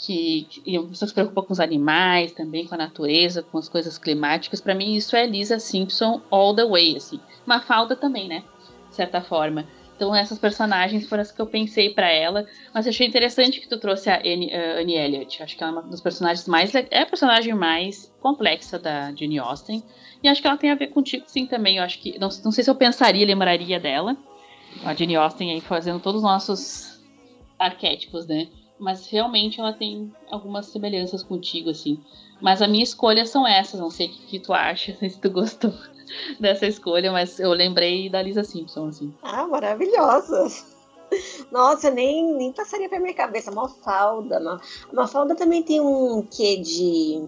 que, 0.00 0.46
que 0.48 0.78
uma 0.78 0.88
pessoa 0.88 1.06
que 1.06 1.10
se 1.10 1.14
preocupa 1.14 1.42
com 1.42 1.52
os 1.52 1.60
animais, 1.60 2.32
também 2.32 2.66
com 2.66 2.74
a 2.74 2.78
natureza, 2.78 3.42
com 3.42 3.58
as 3.58 3.68
coisas 3.68 3.98
climáticas. 3.98 4.60
Para 4.60 4.74
mim, 4.74 4.94
isso 4.94 5.14
é 5.14 5.26
Lisa 5.26 5.58
Simpson 5.58 6.22
all 6.30 6.54
the 6.54 6.64
way, 6.64 6.96
assim. 6.96 7.20
Uma 7.46 7.60
falta 7.60 7.94
também, 7.94 8.26
né? 8.26 8.42
De 8.88 8.96
certa 8.96 9.20
forma. 9.20 9.66
Então, 9.94 10.14
essas 10.14 10.38
personagens 10.38 11.06
foram 11.06 11.20
as 11.20 11.30
que 11.30 11.38
eu 11.38 11.46
pensei 11.46 11.90
para 11.90 12.10
ela. 12.10 12.46
Mas 12.72 12.86
achei 12.86 13.06
interessante 13.06 13.60
que 13.60 13.68
tu 13.68 13.78
trouxe 13.78 14.08
a 14.08 14.18
Annie, 14.20 14.48
uh, 14.48 14.80
Annie 14.80 14.96
Elliot. 14.96 15.42
Acho 15.42 15.54
que 15.54 15.62
ela 15.62 15.72
é 15.72 15.74
uma 15.74 15.82
das 15.90 16.00
personagens 16.00 16.48
mais. 16.48 16.74
É 16.74 17.02
a 17.02 17.06
personagem 17.06 17.52
mais 17.52 18.10
complexa 18.20 18.78
da 18.78 19.12
Jane 19.14 19.38
Austen. 19.38 19.82
E 20.22 20.28
acho 20.28 20.40
que 20.40 20.48
ela 20.48 20.56
tem 20.56 20.70
a 20.70 20.74
ver 20.74 20.86
contigo, 20.86 21.24
sim, 21.26 21.46
também. 21.46 21.76
Eu 21.76 21.82
acho 21.82 21.98
que. 21.98 22.18
Não, 22.18 22.30
não 22.42 22.50
sei 22.50 22.64
se 22.64 22.70
eu 22.70 22.74
pensaria, 22.74 23.26
lembraria 23.26 23.78
dela. 23.78 24.16
A 24.82 24.94
Jane 24.94 25.16
Austen 25.16 25.52
aí 25.52 25.60
fazendo 25.60 26.00
todos 26.00 26.22
os 26.22 26.26
nossos 26.26 26.98
arquétipos, 27.58 28.26
né? 28.26 28.48
Mas 28.80 29.06
realmente 29.06 29.60
ela 29.60 29.72
tem 29.72 30.10
algumas 30.30 30.66
semelhanças 30.66 31.22
contigo, 31.22 31.70
assim. 31.70 32.00
Mas 32.40 32.62
a 32.62 32.66
minha 32.66 32.82
escolha 32.82 33.26
são 33.26 33.46
essas, 33.46 33.78
não 33.78 33.90
sei 33.90 34.06
o 34.06 34.10
que, 34.10 34.26
que 34.26 34.40
tu 34.40 34.52
acha, 34.52 34.96
se 35.08 35.20
tu 35.20 35.30
gostou 35.30 35.72
dessa 36.40 36.66
escolha, 36.66 37.12
mas 37.12 37.38
eu 37.38 37.52
lembrei 37.52 38.08
da 38.08 38.22
Lisa 38.22 38.42
Simpson, 38.42 38.88
assim. 38.88 39.14
Ah, 39.22 39.46
maravilhosas! 39.46 40.74
Nossa, 41.52 41.90
nem, 41.90 42.34
nem 42.34 42.52
passaria 42.52 42.88
pela 42.88 43.02
minha 43.02 43.14
cabeça. 43.14 43.50
Mafalda. 43.50 44.40
Mafalda 44.92 45.34
também 45.34 45.62
tem 45.62 45.80
um 45.80 46.22
quê 46.22 46.56
de, 46.56 47.22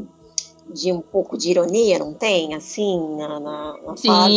de 0.73 0.93
um 0.93 1.01
pouco 1.01 1.37
de 1.37 1.51
ironia, 1.51 1.99
não 1.99 2.15
tem? 2.15 2.55
Assim, 2.55 3.17
na, 3.17 3.41
na, 3.41 3.79
na 3.83 3.97
Sim, 3.97 4.07
fala. 4.09 4.29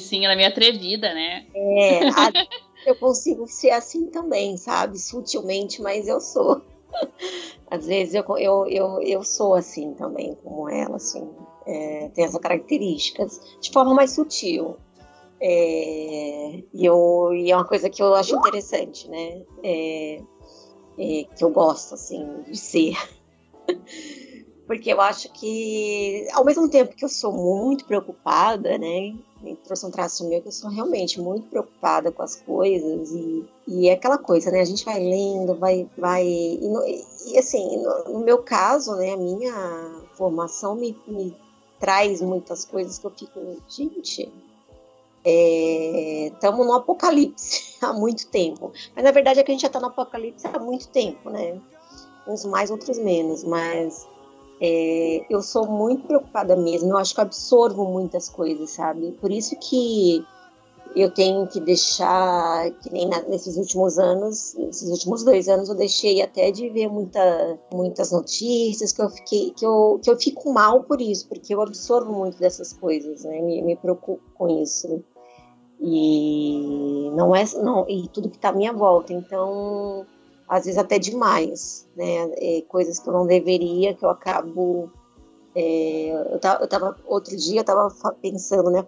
sim, 0.00 0.24
ela 0.24 0.34
é 0.34 0.36
meio 0.36 0.48
atrevida, 0.48 1.14
né? 1.14 1.46
É, 1.54 2.08
a, 2.08 2.32
eu 2.86 2.96
consigo 2.96 3.46
ser 3.46 3.70
assim 3.70 4.06
também, 4.06 4.56
sabe? 4.56 4.98
Sutilmente, 4.98 5.80
mas 5.82 6.06
eu 6.08 6.20
sou. 6.20 6.62
Às 7.70 7.86
vezes 7.86 8.14
eu, 8.14 8.24
eu, 8.38 8.66
eu, 8.66 9.02
eu 9.02 9.24
sou 9.24 9.54
assim 9.54 9.94
também, 9.94 10.36
como 10.42 10.68
ela, 10.68 10.96
assim. 10.96 11.28
é, 11.66 12.08
tem 12.14 12.24
essas 12.24 12.40
características 12.40 13.40
de 13.60 13.70
forma 13.70 13.94
mais 13.94 14.12
sutil. 14.12 14.76
É, 15.40 16.62
e, 16.72 16.84
eu, 16.84 17.30
e 17.34 17.50
é 17.50 17.56
uma 17.56 17.66
coisa 17.66 17.90
que 17.90 18.02
eu 18.02 18.14
acho 18.14 18.36
interessante, 18.36 19.08
né? 19.10 19.42
É, 19.62 20.20
é, 20.98 21.24
que 21.36 21.44
eu 21.44 21.50
gosto, 21.50 21.94
assim, 21.94 22.42
de 22.48 22.56
ser. 22.56 22.96
Porque 24.66 24.90
eu 24.90 25.00
acho 25.00 25.30
que, 25.32 26.26
ao 26.32 26.44
mesmo 26.44 26.68
tempo 26.70 26.96
que 26.96 27.04
eu 27.04 27.08
sou 27.08 27.32
muito 27.32 27.84
preocupada, 27.84 28.78
né? 28.78 29.14
Trouxe 29.64 29.86
um 29.86 29.90
traço 29.90 30.28
meu 30.28 30.40
que 30.40 30.48
eu 30.48 30.52
sou 30.52 30.70
realmente 30.70 31.20
muito 31.20 31.48
preocupada 31.48 32.10
com 32.10 32.22
as 32.22 32.36
coisas 32.36 33.10
e, 33.10 33.44
e 33.66 33.88
é 33.88 33.92
aquela 33.92 34.18
coisa, 34.18 34.50
né? 34.50 34.60
A 34.60 34.64
gente 34.64 34.84
vai 34.84 34.98
lendo, 34.98 35.54
vai, 35.54 35.88
vai 35.98 36.26
e, 36.26 36.68
no, 36.68 36.84
e 36.86 37.38
assim, 37.38 37.78
no, 37.78 38.14
no, 38.14 38.18
meu 38.20 38.38
caso, 38.38 38.94
né? 38.96 39.12
A 39.12 39.16
minha 39.16 40.02
formação 40.14 40.74
me, 40.74 40.96
me 41.06 41.36
traz 41.78 42.20
muitas 42.22 42.64
coisas 42.64 42.98
que 42.98 43.06
eu 43.06 43.10
fico, 43.10 43.40
gente, 43.68 44.32
estamos 45.24 46.60
é, 46.60 46.64
no 46.64 46.72
apocalipse 46.74 47.76
há 47.82 47.92
muito 47.92 48.28
tempo. 48.28 48.72
Mas 48.94 49.04
na 49.04 49.10
verdade 49.10 49.40
é 49.40 49.42
que 49.42 49.50
a 49.50 49.54
gente 49.54 49.62
já 49.62 49.68
está 49.68 49.80
no 49.80 49.86
apocalipse 49.86 50.46
há 50.46 50.58
muito 50.58 50.88
tempo, 50.88 51.30
né? 51.30 51.60
Uns 52.26 52.44
mais, 52.44 52.70
outros 52.70 52.98
menos, 52.98 53.44
mas 53.44 54.06
é, 54.64 55.26
eu 55.28 55.42
sou 55.42 55.66
muito 55.66 56.06
preocupada 56.06 56.56
mesmo. 56.56 56.90
Eu 56.90 56.96
acho 56.96 57.14
que 57.14 57.20
eu 57.20 57.24
absorvo 57.24 57.84
muitas 57.84 58.30
coisas, 58.30 58.70
sabe? 58.70 59.12
Por 59.20 59.30
isso 59.30 59.54
que 59.56 60.24
eu 60.96 61.12
tenho 61.12 61.46
que 61.46 61.60
deixar, 61.60 62.70
que 62.70 62.90
nem 62.90 63.06
na, 63.08 63.20
nesses 63.22 63.56
últimos 63.58 63.98
anos, 63.98 64.54
nesses 64.54 64.88
últimos 64.88 65.22
dois 65.22 65.48
anos, 65.48 65.68
eu 65.68 65.74
deixei 65.74 66.22
até 66.22 66.50
de 66.50 66.70
ver 66.70 66.88
muita, 66.88 67.58
muitas 67.72 68.10
notícias 68.10 68.92
que 68.92 69.02
eu 69.02 69.10
fiquei, 69.10 69.50
que 69.50 69.66
eu, 69.66 70.00
que 70.02 70.10
eu 70.10 70.16
fico 70.16 70.50
mal 70.52 70.84
por 70.84 71.00
isso, 71.00 71.28
porque 71.28 71.54
eu 71.54 71.60
absorvo 71.60 72.12
muito 72.12 72.38
dessas 72.38 72.72
coisas, 72.72 73.24
né? 73.24 73.40
Me, 73.42 73.60
me 73.60 73.76
preocupo 73.76 74.22
com 74.34 74.48
isso. 74.62 75.04
E 75.80 77.10
não 77.14 77.36
é, 77.36 77.44
não, 77.62 77.86
e 77.88 78.08
tudo 78.08 78.30
que 78.30 78.36
está 78.36 78.48
à 78.48 78.52
minha 78.52 78.72
volta. 78.72 79.12
Então, 79.12 80.06
às 80.48 80.64
vezes 80.64 80.78
até 80.78 80.98
demais, 80.98 81.88
né? 81.96 82.30
É, 82.36 82.62
coisas 82.68 82.98
que 82.98 83.08
eu 83.08 83.12
não 83.12 83.26
deveria, 83.26 83.94
que 83.94 84.04
eu 84.04 84.10
acabo. 84.10 84.90
É, 85.54 86.10
eu, 86.32 86.38
tava, 86.40 86.64
eu 86.64 86.68
tava, 86.68 86.96
outro 87.06 87.36
dia 87.36 87.60
eu 87.60 87.64
tava 87.64 87.88
pensando, 88.20 88.70
né? 88.70 88.84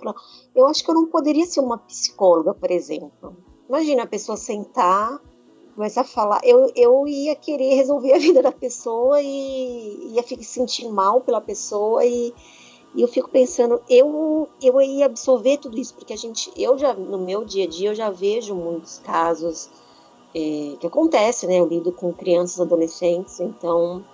Eu 0.54 0.66
acho 0.66 0.84
que 0.84 0.90
eu 0.90 0.94
não 0.94 1.06
poderia 1.06 1.46
ser 1.46 1.60
uma 1.60 1.78
psicóloga, 1.78 2.52
por 2.52 2.70
exemplo. 2.70 3.36
Imagina 3.68 4.02
a 4.02 4.06
pessoa 4.06 4.36
sentar, 4.36 5.20
começar 5.74 6.02
a 6.02 6.04
falar. 6.04 6.40
Eu, 6.44 6.70
eu 6.74 7.06
ia 7.06 7.34
querer 7.36 7.74
resolver 7.74 8.12
a 8.12 8.18
vida 8.18 8.42
da 8.42 8.52
pessoa 8.52 9.20
e 9.22 10.14
ia 10.14 10.22
ficar 10.22 10.42
sentir 10.42 10.88
mal 10.88 11.20
pela 11.20 11.40
pessoa 11.40 12.04
e, 12.04 12.34
e 12.94 13.02
eu 13.02 13.08
fico 13.08 13.30
pensando, 13.30 13.80
eu, 13.88 14.48
eu 14.60 14.80
ia 14.80 15.06
absorver 15.06 15.58
tudo 15.58 15.78
isso, 15.78 15.94
porque 15.94 16.12
a 16.12 16.16
gente, 16.16 16.50
eu 16.56 16.76
já, 16.76 16.92
no 16.94 17.18
meu 17.18 17.44
dia 17.44 17.64
a 17.64 17.68
dia, 17.68 17.90
eu 17.90 17.94
já 17.94 18.10
vejo 18.10 18.54
muitos 18.54 18.98
casos 18.98 19.70
é, 20.34 20.76
que 20.78 20.86
acontece, 20.86 21.46
né? 21.46 21.60
Eu 21.60 21.66
lido 21.66 21.92
com 21.92 22.12
crianças, 22.12 22.60
adolescentes, 22.60 23.40
então 23.40 24.04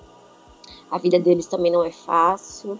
a 0.90 0.98
vida 0.98 1.18
deles 1.18 1.46
também 1.46 1.72
não 1.72 1.84
é 1.84 1.90
fácil. 1.90 2.78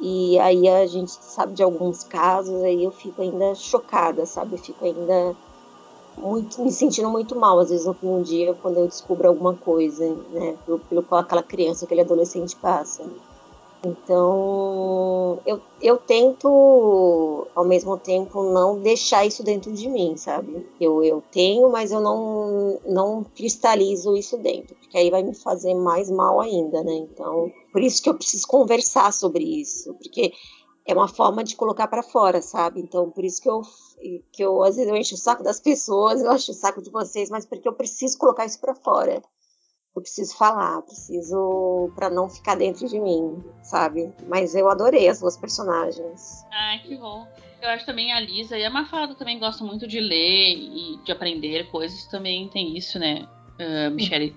E 0.00 0.38
aí 0.40 0.68
a 0.68 0.84
gente 0.86 1.12
sabe 1.12 1.54
de 1.54 1.62
alguns 1.62 2.02
casos, 2.02 2.60
aí 2.62 2.82
eu 2.82 2.90
fico 2.90 3.22
ainda 3.22 3.54
chocada, 3.54 4.26
sabe? 4.26 4.54
Eu 4.54 4.58
fico 4.58 4.84
ainda 4.84 5.36
muito, 6.16 6.60
me 6.60 6.72
sentindo 6.72 7.08
muito 7.08 7.36
mal, 7.36 7.58
às 7.58 7.70
vezes, 7.70 7.86
um 8.02 8.22
dia, 8.22 8.54
quando 8.60 8.78
eu 8.78 8.88
descubro 8.88 9.28
alguma 9.28 9.54
coisa, 9.54 10.04
né? 10.30 10.56
Pelo, 10.66 10.78
pelo 10.80 11.02
qual 11.02 11.20
aquela 11.20 11.42
criança, 11.42 11.84
aquele 11.84 12.00
adolescente 12.00 12.56
passa. 12.56 13.04
Então, 13.84 15.40
eu, 15.44 15.60
eu 15.80 15.98
tento, 15.98 17.48
ao 17.52 17.64
mesmo 17.64 17.98
tempo, 17.98 18.40
não 18.44 18.80
deixar 18.80 19.26
isso 19.26 19.42
dentro 19.42 19.72
de 19.72 19.88
mim, 19.88 20.16
sabe? 20.16 20.64
Eu, 20.80 21.02
eu 21.02 21.20
tenho, 21.32 21.68
mas 21.68 21.90
eu 21.90 22.00
não, 22.00 22.80
não 22.86 23.24
cristalizo 23.24 24.16
isso 24.16 24.38
dentro, 24.38 24.76
porque 24.76 24.96
aí 24.96 25.10
vai 25.10 25.24
me 25.24 25.34
fazer 25.34 25.74
mais 25.74 26.08
mal 26.08 26.40
ainda, 26.40 26.84
né? 26.84 26.94
Então, 26.94 27.50
por 27.72 27.82
isso 27.82 28.00
que 28.00 28.08
eu 28.08 28.14
preciso 28.14 28.46
conversar 28.46 29.12
sobre 29.12 29.42
isso, 29.42 29.92
porque 29.94 30.32
é 30.86 30.94
uma 30.94 31.08
forma 31.08 31.42
de 31.42 31.56
colocar 31.56 31.88
para 31.88 32.04
fora, 32.04 32.40
sabe? 32.40 32.80
Então, 32.80 33.10
por 33.10 33.24
isso 33.24 33.42
que 33.42 33.50
eu, 33.50 33.62
que 34.30 34.44
eu, 34.44 34.62
às 34.62 34.76
vezes, 34.76 34.88
eu 34.88 34.96
encho 34.96 35.16
o 35.16 35.18
saco 35.18 35.42
das 35.42 35.58
pessoas, 35.58 36.22
eu 36.22 36.32
encho 36.32 36.52
o 36.52 36.54
saco 36.54 36.80
de 36.80 36.90
vocês, 36.90 37.30
mas 37.30 37.44
porque 37.44 37.68
eu 37.68 37.72
preciso 37.72 38.16
colocar 38.16 38.46
isso 38.46 38.60
para 38.60 38.76
fora 38.76 39.20
eu 39.94 40.02
preciso 40.02 40.36
falar, 40.36 40.80
preciso 40.82 41.90
para 41.94 42.08
não 42.08 42.28
ficar 42.28 42.54
dentro 42.54 42.88
de 42.88 42.98
mim, 42.98 43.42
sabe? 43.62 44.12
Mas 44.26 44.54
eu 44.54 44.70
adorei 44.70 45.08
as 45.08 45.20
duas 45.20 45.36
personagens. 45.36 46.44
Ai, 46.50 46.78
que 46.78 46.96
bom. 46.96 47.26
Eu 47.60 47.68
acho 47.68 47.86
também 47.86 48.12
a 48.12 48.18
Lisa 48.18 48.56
e 48.58 48.64
a 48.64 48.70
Mafalda 48.70 49.14
também 49.14 49.38
gostam 49.38 49.66
muito 49.66 49.86
de 49.86 50.00
ler 50.00 50.56
e 50.56 50.98
de 51.04 51.12
aprender 51.12 51.70
coisas, 51.70 52.06
também 52.06 52.48
tem 52.48 52.76
isso, 52.76 52.98
né? 52.98 53.28
Uh, 53.60 53.90
Michelle 53.90 54.34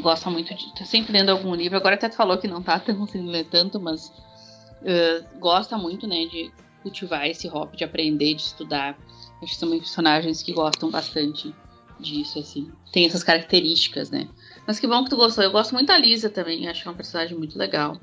gosta 0.00 0.30
muito 0.30 0.54
de. 0.54 0.74
tá 0.74 0.84
sempre 0.84 1.12
lendo 1.12 1.30
algum 1.30 1.54
livro. 1.54 1.76
Agora 1.76 1.94
até 1.94 2.10
falou 2.10 2.38
que 2.38 2.48
não 2.48 2.62
tá 2.62 2.78
tão 2.78 2.96
conseguindo 2.98 3.30
ler 3.30 3.46
tanto, 3.48 3.80
mas 3.80 4.08
uh, 4.08 5.38
gosta 5.38 5.78
muito, 5.78 6.06
né, 6.06 6.26
de 6.26 6.52
cultivar 6.82 7.26
esse 7.26 7.46
hobby 7.46 7.76
de 7.76 7.84
aprender, 7.84 8.34
de 8.34 8.42
estudar. 8.42 8.98
Acho 9.42 9.52
que 9.52 9.58
são 9.58 9.70
personagens 9.70 10.42
que 10.42 10.52
gostam 10.52 10.90
bastante 10.90 11.54
disso, 11.98 12.38
assim. 12.38 12.70
Tem 12.92 13.06
essas 13.06 13.22
características, 13.22 14.10
né? 14.10 14.28
Mas 14.66 14.78
que 14.78 14.86
bom 14.86 15.02
que 15.04 15.10
tu 15.10 15.16
gostou. 15.16 15.42
Eu 15.42 15.50
gosto 15.50 15.72
muito 15.72 15.88
da 15.88 15.98
Lisa 15.98 16.30
também, 16.30 16.68
acho 16.68 16.82
que 16.82 16.88
é 16.88 16.90
uma 16.90 16.96
personagem 16.96 17.36
muito 17.36 17.58
legal. 17.58 17.98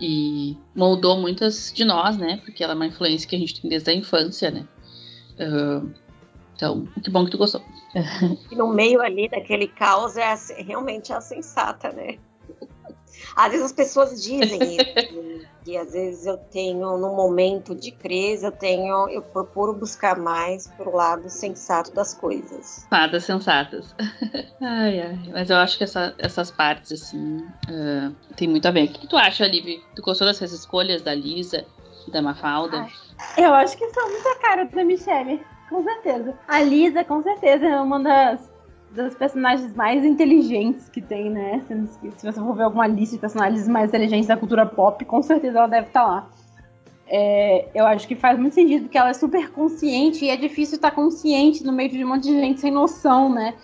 E 0.00 0.56
moldou 0.74 1.16
muitas 1.18 1.72
de 1.72 1.84
nós, 1.84 2.16
né? 2.16 2.40
Porque 2.44 2.62
ela 2.62 2.72
é 2.72 2.76
uma 2.76 2.86
influência 2.86 3.28
que 3.28 3.36
a 3.36 3.38
gente 3.38 3.60
tem 3.60 3.70
desde 3.70 3.90
a 3.90 3.94
infância, 3.94 4.50
né? 4.50 4.66
Uh, 5.38 5.90
então, 6.54 6.86
que 7.02 7.10
bom 7.10 7.24
que 7.24 7.30
tu 7.30 7.38
gostou. 7.38 7.62
E 8.50 8.56
no 8.56 8.68
meio 8.68 9.00
ali 9.00 9.28
daquele 9.28 9.68
caos 9.68 10.16
é 10.16 10.34
realmente 10.58 11.12
a 11.12 11.20
sensata, 11.20 11.90
né? 11.92 12.18
Às 13.36 13.50
vezes 13.50 13.66
as 13.66 13.72
pessoas 13.72 14.22
dizem 14.22 14.60
isso, 14.76 15.44
e 15.66 15.76
às 15.78 15.92
vezes 15.92 16.26
eu 16.26 16.36
tenho, 16.36 16.98
no 16.98 17.14
momento 17.14 17.74
de 17.74 17.90
crise, 17.90 18.44
eu 18.44 18.52
tenho, 18.52 19.08
eu 19.08 19.22
procuro 19.22 19.72
buscar 19.72 20.18
mais 20.18 20.66
pro 20.66 20.94
lado 20.94 21.28
sensato 21.30 21.92
das 21.94 22.12
coisas. 22.12 22.86
Fadas 22.90 23.24
sensatas. 23.24 23.94
ai, 24.60 25.00
ai. 25.00 25.18
Mas 25.32 25.48
eu 25.48 25.56
acho 25.56 25.78
que 25.78 25.84
essa, 25.84 26.14
essas 26.18 26.50
partes, 26.50 26.92
assim, 26.92 27.38
uh, 27.38 28.14
tem 28.36 28.46
muito 28.46 28.66
a 28.68 28.70
ver. 28.70 28.84
O 28.84 28.88
que 28.88 29.08
tu 29.08 29.16
acha, 29.16 29.46
Liv? 29.46 29.82
Tu 29.96 30.02
gostou 30.02 30.26
dessas 30.26 30.52
escolhas 30.52 31.02
da 31.02 31.14
Lisa 31.14 31.64
e 32.06 32.10
da 32.10 32.20
Mafalda? 32.20 32.78
Ai, 32.78 33.44
eu 33.44 33.54
acho 33.54 33.76
que 33.78 33.88
são 33.88 34.10
muita 34.10 34.34
cara 34.40 34.64
da 34.64 34.84
Michelle. 34.84 35.44
Com 35.70 35.82
certeza. 35.82 36.38
A 36.46 36.62
Lisa, 36.62 37.04
com 37.04 37.22
certeza, 37.22 37.66
é 37.66 37.80
uma 37.80 38.00
das 38.00 38.53
das 38.94 39.14
personagens 39.14 39.74
mais 39.74 40.04
inteligentes 40.04 40.88
que 40.88 41.02
tem, 41.02 41.28
né? 41.28 41.60
Se, 41.66 42.10
se, 42.16 42.26
você 42.26 42.40
for 42.40 42.54
ver 42.54 42.62
alguma 42.62 42.86
lista 42.86 43.16
de 43.16 43.20
personagens 43.20 43.66
mais 43.68 43.88
inteligentes 43.88 44.26
da 44.26 44.36
cultura 44.36 44.64
pop, 44.64 45.04
com 45.04 45.22
certeza 45.22 45.58
ela 45.58 45.66
deve 45.66 45.88
estar 45.88 46.02
tá 46.02 46.06
lá. 46.06 46.30
É, 47.06 47.68
eu 47.74 47.86
acho 47.86 48.08
que 48.08 48.14
faz 48.14 48.38
muito 48.38 48.54
sentido, 48.54 48.84
porque 48.84 48.96
ela 48.96 49.10
é 49.10 49.14
super 49.14 49.50
consciente 49.50 50.24
e 50.24 50.30
é 50.30 50.36
difícil 50.36 50.76
estar 50.76 50.92
consciente 50.92 51.64
no 51.64 51.72
meio 51.72 51.90
de 51.90 52.04
um 52.04 52.08
monte 52.08 52.24
de 52.24 52.40
gente 52.40 52.60
sem 52.60 52.70
noção, 52.70 53.32
né? 53.32 53.54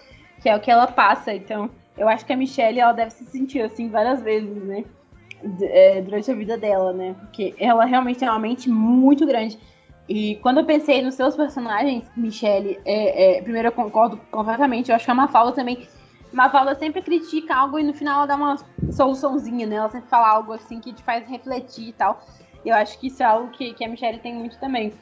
Que 0.42 0.48
é 0.48 0.56
o 0.56 0.60
que 0.60 0.70
ela 0.70 0.86
passa. 0.86 1.32
Então, 1.32 1.70
eu 1.96 2.08
acho 2.08 2.26
que 2.26 2.32
a 2.32 2.36
Michelle 2.36 2.80
ela 2.80 2.92
deve 2.92 3.10
se 3.10 3.24
sentir 3.24 3.62
assim 3.62 3.88
várias 3.88 4.22
vezes, 4.22 4.62
né? 4.64 4.84
É, 5.62 6.02
durante 6.02 6.30
a 6.30 6.34
vida 6.34 6.58
dela, 6.58 6.92
né? 6.92 7.14
Porque 7.18 7.54
ela 7.58 7.84
realmente 7.84 8.18
tem 8.18 8.28
uma 8.28 8.38
mente 8.38 8.68
muito 8.68 9.24
grande. 9.24 9.58
E 10.10 10.34
quando 10.42 10.58
eu 10.58 10.64
pensei 10.64 11.00
nos 11.02 11.14
seus 11.14 11.36
personagens, 11.36 12.02
Michelle, 12.16 12.80
é, 12.84 13.38
é, 13.38 13.42
primeiro 13.42 13.68
eu 13.68 13.72
concordo 13.72 14.16
completamente. 14.32 14.90
Eu 14.90 14.96
acho 14.96 15.04
que 15.04 15.10
a 15.12 15.14
Mafalda 15.14 15.52
também. 15.52 15.86
Mafalda 16.32 16.74
sempre 16.74 17.00
critica 17.00 17.54
algo 17.54 17.78
e 17.78 17.84
no 17.84 17.94
final 17.94 18.16
ela 18.16 18.26
dá 18.26 18.34
uma 18.34 18.56
soluçãozinha, 18.90 19.68
né? 19.68 19.76
Ela 19.76 19.88
sempre 19.88 20.08
fala 20.08 20.28
algo 20.28 20.52
assim 20.52 20.80
que 20.80 20.92
te 20.92 21.00
faz 21.04 21.24
refletir 21.28 21.90
e 21.90 21.92
tal. 21.92 22.20
Eu 22.66 22.74
acho 22.74 22.98
que 22.98 23.06
isso 23.06 23.22
é 23.22 23.26
algo 23.26 23.52
que, 23.52 23.72
que 23.72 23.84
a 23.84 23.88
Michelle 23.88 24.18
tem 24.18 24.34
muito 24.34 24.58
também. 24.58 24.92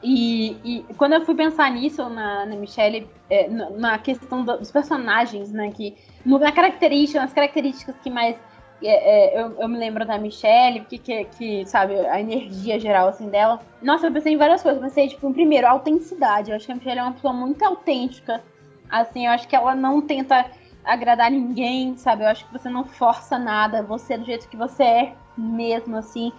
E, 0.00 0.56
e 0.64 0.94
quando 0.94 1.14
eu 1.14 1.24
fui 1.24 1.34
pensar 1.34 1.68
nisso, 1.72 2.08
na, 2.08 2.46
na 2.46 2.54
Michelle, 2.54 3.08
é, 3.28 3.48
na, 3.48 3.70
na, 3.70 3.98
questão 3.98 4.44
dos 4.44 4.70
personagens, 4.70 5.50
né? 5.50 5.72
Que, 5.72 5.96
na 6.24 6.52
característica, 6.52 7.20
nas 7.20 7.32
características 7.32 7.96
que 8.00 8.08
mais 8.08 8.36
é, 8.82 9.36
é, 9.36 9.40
eu, 9.40 9.60
eu, 9.60 9.68
me 9.68 9.78
lembro 9.78 10.04
da 10.04 10.18
Michelle, 10.18 10.80
que, 10.80 10.98
que, 10.98 11.24
que, 11.24 11.66
sabe, 11.66 11.98
a 12.06 12.20
energia 12.20 12.78
geral, 12.78 13.08
assim, 13.08 13.28
dela. 13.28 13.60
Nossa, 13.80 14.06
eu 14.06 14.12
pensei 14.12 14.34
em 14.34 14.36
várias 14.36 14.62
coisas. 14.62 14.82
Pensei, 14.82 15.08
tipo, 15.08 15.32
primeiro, 15.32 15.66
autenticidade. 15.66 16.50
Eu 16.50 16.56
acho 16.56 16.66
que 16.66 16.72
a 16.72 16.74
Michelle 16.74 16.98
é 16.98 17.02
uma 17.02 17.12
pessoa 17.12 17.32
muito 17.32 17.64
autêntica. 17.64 18.42
Assim, 18.90 19.26
eu 19.26 19.32
acho 19.32 19.48
que 19.48 19.56
ela 19.56 19.74
não 19.74 20.00
tenta 20.00 20.46
agradar 20.84 21.30
ninguém, 21.30 21.96
sabe? 21.96 22.24
Eu 22.24 22.28
acho 22.28 22.46
que 22.46 22.52
você 22.52 22.68
não 22.68 22.84
força 22.84 23.38
nada. 23.38 23.82
Você 23.82 24.14
é 24.14 24.18
do 24.18 24.24
jeito 24.24 24.48
que 24.48 24.56
você 24.56 24.82
é 24.82 25.14
mesmo, 25.36 25.96
assim. 25.96 26.32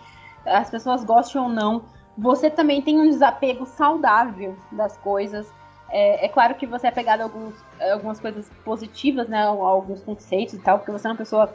As 0.46 0.70
pessoas 0.70 1.04
gostam 1.04 1.44
ou 1.44 1.50
não. 1.50 1.84
Você 2.18 2.50
também 2.50 2.82
tem 2.82 3.00
um 3.00 3.10
desapego 3.10 3.66
saudável 3.66 4.56
das 4.72 4.96
coisas. 4.98 5.52
É, 5.90 6.26
é, 6.26 6.30
claro 6.30 6.56
que 6.56 6.66
você 6.66 6.88
é 6.88 6.92
pegado 6.92 7.22
a 7.22 7.26
alguns, 7.26 7.54
algumas 7.92 8.20
coisas 8.20 8.50
positivas, 8.64 9.28
né? 9.28 9.44
Alguns 9.44 10.02
conceitos 10.04 10.54
e 10.54 10.60
tal, 10.60 10.78
porque 10.78 10.92
você 10.92 11.08
é 11.08 11.12
uma 11.12 11.18
pessoa 11.18 11.54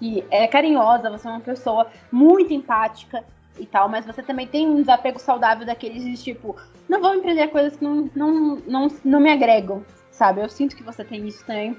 que 0.00 0.24
é 0.30 0.48
carinhosa, 0.48 1.10
você 1.10 1.28
é 1.28 1.30
uma 1.30 1.40
pessoa 1.40 1.86
muito 2.10 2.52
empática. 2.52 3.22
e 3.58 3.66
tal, 3.66 3.90
mas 3.90 4.06
você 4.06 4.22
também 4.22 4.46
tem 4.46 4.66
um 4.66 4.76
desapego 4.76 5.18
saudável 5.18 5.66
daqueles 5.66 6.02
de 6.02 6.16
tipo, 6.16 6.56
não 6.88 6.98
vou 7.00 7.14
empreender 7.14 7.48
coisas 7.48 7.76
que 7.76 7.84
não, 7.84 8.08
não, 8.16 8.56
não, 8.66 8.88
não 9.04 9.20
me 9.20 9.30
agregam, 9.30 9.84
sabe? 10.10 10.40
Eu 10.40 10.48
sinto 10.48 10.74
que 10.74 10.82
você 10.82 11.04
tem 11.04 11.26
isso 11.28 11.44
também. 11.44 11.76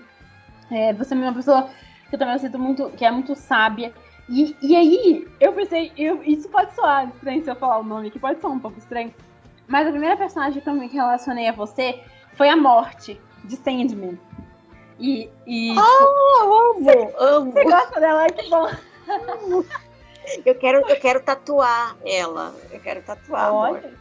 É, 0.69 0.93
você 0.93 1.15
é 1.15 1.17
uma 1.17 1.33
pessoa 1.33 1.69
que 2.07 2.15
eu 2.15 2.19
também 2.19 2.37
sinto 2.37 2.59
muito, 2.59 2.89
que 2.91 3.03
é 3.03 3.09
muito 3.09 3.33
sábia. 3.33 3.91
E, 4.29 4.55
e 4.61 4.75
aí, 4.75 5.27
eu 5.39 5.53
pensei, 5.53 5.91
eu, 5.97 6.23
isso 6.23 6.47
pode 6.49 6.75
soar 6.75 7.09
estranho 7.09 7.43
se 7.43 7.49
eu 7.49 7.55
falar 7.55 7.79
o 7.79 7.83
nome 7.83 8.09
aqui, 8.09 8.19
pode 8.19 8.39
soar 8.39 8.53
um 8.53 8.59
pouco 8.59 8.77
estranho. 8.77 9.11
Mas 9.67 9.87
a 9.87 9.91
primeira 9.91 10.15
personagem 10.15 10.61
que 10.61 10.69
eu 10.69 10.73
me 10.73 10.87
relacionei 10.87 11.47
a 11.47 11.51
você 11.51 11.99
foi 12.35 12.47
a 12.49 12.55
morte 12.55 13.19
de 13.43 13.55
Sandman. 13.55 14.19
E. 15.01 15.31
e 15.47 15.75
oh, 15.75 16.43
amo, 16.43 16.83
você, 16.83 17.15
amo. 17.17 17.51
Você 17.51 17.63
gosta 17.63 17.99
dela? 17.99 18.27
Que 18.29 18.49
bom. 18.49 18.69
Eu 20.45 20.55
quero, 20.55 20.87
eu 20.87 20.99
quero 20.99 21.23
tatuar 21.23 21.97
ela. 22.05 22.55
Eu 22.71 22.79
quero 22.79 23.01
tatuar 23.01 23.51
Olha. 23.51 23.91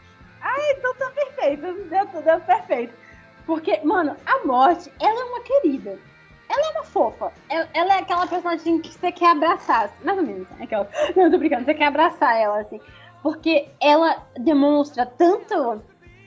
Ai, 0.40 0.72
então 0.72 0.94
tá 0.94 1.10
perfeito. 1.10 1.62
Deu, 1.62 2.22
deu 2.22 2.40
perfeito. 2.42 2.94
Porque, 3.46 3.80
mano, 3.82 4.14
a 4.26 4.46
morte, 4.46 4.92
ela 5.00 5.20
é 5.20 5.24
uma 5.24 5.40
querida. 5.40 5.98
Ela 6.48 6.66
é 6.66 6.70
uma 6.72 6.84
fofa. 6.84 7.32
Ela, 7.48 7.68
ela, 7.72 7.94
é 7.94 7.98
aquela 8.00 8.26
personagem 8.26 8.80
que 8.80 8.92
você 8.92 9.10
quer 9.10 9.30
abraçar. 9.30 9.90
Mais 10.04 10.18
ou 10.18 10.24
menos. 10.24 10.46
Aquela, 10.60 10.88
não, 11.16 11.30
tô 11.30 11.38
brincando. 11.38 11.64
Você 11.64 11.74
quer 11.74 11.86
abraçar 11.86 12.38
ela, 12.38 12.60
assim. 12.60 12.80
Porque 13.22 13.68
ela 13.80 14.24
demonstra 14.38 15.06
tanto. 15.06 15.82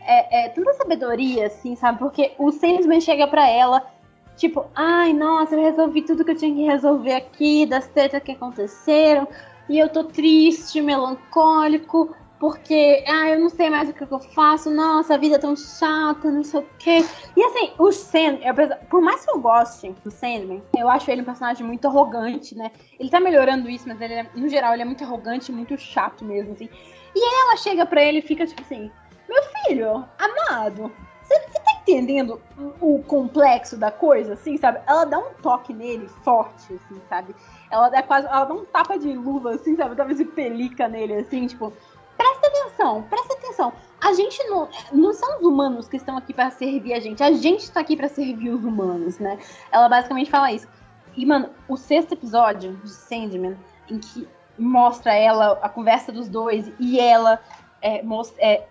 É, 0.05 0.47
é, 0.47 0.49
tanta 0.49 0.73
sabedoria, 0.73 1.47
assim, 1.47 1.75
sabe? 1.75 1.99
Porque 1.99 2.33
o 2.37 2.51
Sandman 2.51 2.99
chega 2.99 3.25
pra 3.27 3.47
ela 3.47 3.92
Tipo, 4.35 4.65
ai, 4.75 5.13
nossa, 5.13 5.55
eu 5.55 5.61
resolvi 5.61 6.01
tudo 6.01 6.25
que 6.25 6.31
eu 6.31 6.37
tinha 6.37 6.53
que 6.53 6.63
resolver 6.63 7.13
aqui, 7.13 7.65
das 7.65 7.87
tretas 7.87 8.21
que 8.23 8.31
aconteceram, 8.31 9.27
e 9.69 9.77
eu 9.77 9.89
tô 9.89 10.03
triste, 10.05 10.81
melancólico, 10.81 12.15
porque, 12.39 13.03
ah, 13.07 13.29
eu 13.29 13.39
não 13.39 13.49
sei 13.49 13.69
mais 13.69 13.89
o 13.89 13.93
que 13.93 14.03
eu 14.03 14.19
faço, 14.19 14.69
nossa, 14.69 15.13
a 15.13 15.17
vida 15.17 15.35
é 15.35 15.39
tão 15.39 15.55
chata, 15.55 16.29
não 16.29 16.43
sei 16.43 16.59
o 16.59 16.67
quê. 16.77 17.05
E 17.37 17.41
assim, 17.41 17.71
o 17.77 17.89
Sandman, 17.89 18.41
por 18.89 19.01
mais 19.01 19.23
que 19.23 19.31
eu 19.31 19.39
goste 19.39 19.95
do 20.03 20.11
Sandman, 20.11 20.61
eu 20.77 20.89
acho 20.89 21.09
ele 21.09 21.21
um 21.21 21.25
personagem 21.25 21.65
muito 21.65 21.87
arrogante, 21.87 22.53
né? 22.53 22.69
Ele 22.99 23.09
tá 23.09 23.21
melhorando 23.21 23.69
isso, 23.69 23.87
mas 23.87 24.01
ele 24.01 24.13
é, 24.15 24.29
no 24.35 24.49
geral 24.49 24.73
ele 24.73 24.81
é 24.81 24.85
muito 24.85 25.05
arrogante, 25.05 25.53
muito 25.53 25.77
chato 25.77 26.25
mesmo, 26.25 26.51
assim. 26.51 26.67
E 27.15 27.43
ela 27.43 27.55
chega 27.55 27.85
pra 27.85 28.03
ele 28.03 28.17
e 28.17 28.21
fica 28.21 28.45
tipo 28.45 28.61
assim, 28.61 28.91
meu 29.29 29.41
filho, 29.65 30.05
amado, 30.17 30.93
você, 31.21 31.39
tá 31.39 31.72
entendendo 31.83 32.41
o, 32.81 33.03
complexo 33.03 33.77
da 33.77 33.91
coisa, 33.91 34.33
assim, 34.33 34.57
sabe? 34.57 34.79
Ela 34.87 35.05
dá 35.05 35.19
um 35.19 35.33
toque 35.41 35.73
nele 35.73 36.07
forte, 36.23 36.73
assim, 36.73 37.01
sabe? 37.09 37.35
Ela 37.69 37.89
dá 37.89 38.01
quase. 38.01 38.27
Ela 38.27 38.45
dá 38.45 38.53
um 38.53 38.65
tapa 38.65 38.97
de 38.97 39.13
luva, 39.13 39.55
assim, 39.55 39.75
sabe? 39.75 39.95
Talvez 39.95 40.17
de 40.17 40.25
pelica 40.25 40.87
nele, 40.87 41.15
assim, 41.15 41.45
tipo. 41.45 41.71
Presta 42.15 42.47
atenção, 42.47 43.01
presta 43.09 43.33
atenção. 43.33 43.73
A 43.99 44.13
gente 44.13 44.41
não. 44.45 44.69
Não 44.91 45.13
são 45.13 45.39
os 45.39 45.45
humanos 45.45 45.87
que 45.87 45.97
estão 45.97 46.17
aqui 46.17 46.33
para 46.33 46.49
servir 46.51 46.93
a 46.93 46.99
gente. 46.99 47.21
A 47.21 47.31
gente 47.31 47.63
está 47.63 47.81
aqui 47.81 47.97
para 47.97 48.07
servir 48.07 48.49
os 48.49 48.63
humanos, 48.63 49.19
né? 49.19 49.37
Ela 49.71 49.89
basicamente 49.89 50.31
fala 50.31 50.51
isso. 50.51 50.67
E, 51.15 51.25
mano, 51.25 51.49
o 51.67 51.75
sexto 51.75 52.13
episódio 52.13 52.73
de 52.77 52.89
Sandman, 52.89 53.57
em 53.89 53.99
que 53.99 54.27
mostra 54.57 55.13
ela, 55.13 55.59
a 55.61 55.69
conversa 55.69 56.11
dos 56.11 56.27
dois, 56.29 56.71
e 56.79 56.99
ela 56.99 57.39
é, 57.81 58.01
mostra, 58.01 58.43
é, 58.43 58.67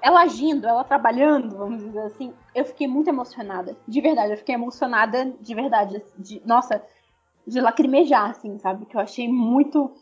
ela 0.00 0.22
agindo, 0.22 0.66
ela 0.66 0.84
trabalhando, 0.84 1.56
vamos 1.56 1.82
dizer 1.82 2.02
assim, 2.02 2.32
eu 2.54 2.64
fiquei 2.64 2.86
muito 2.86 3.08
emocionada. 3.08 3.76
De 3.86 4.00
verdade, 4.00 4.32
eu 4.32 4.36
fiquei 4.36 4.54
emocionada 4.54 5.32
de 5.40 5.54
verdade. 5.54 6.02
De, 6.18 6.42
nossa, 6.44 6.82
de 7.46 7.60
lacrimejar, 7.60 8.30
assim, 8.30 8.58
sabe? 8.58 8.86
Que 8.86 8.96
eu 8.96 9.00
achei 9.00 9.28
muito 9.28 9.92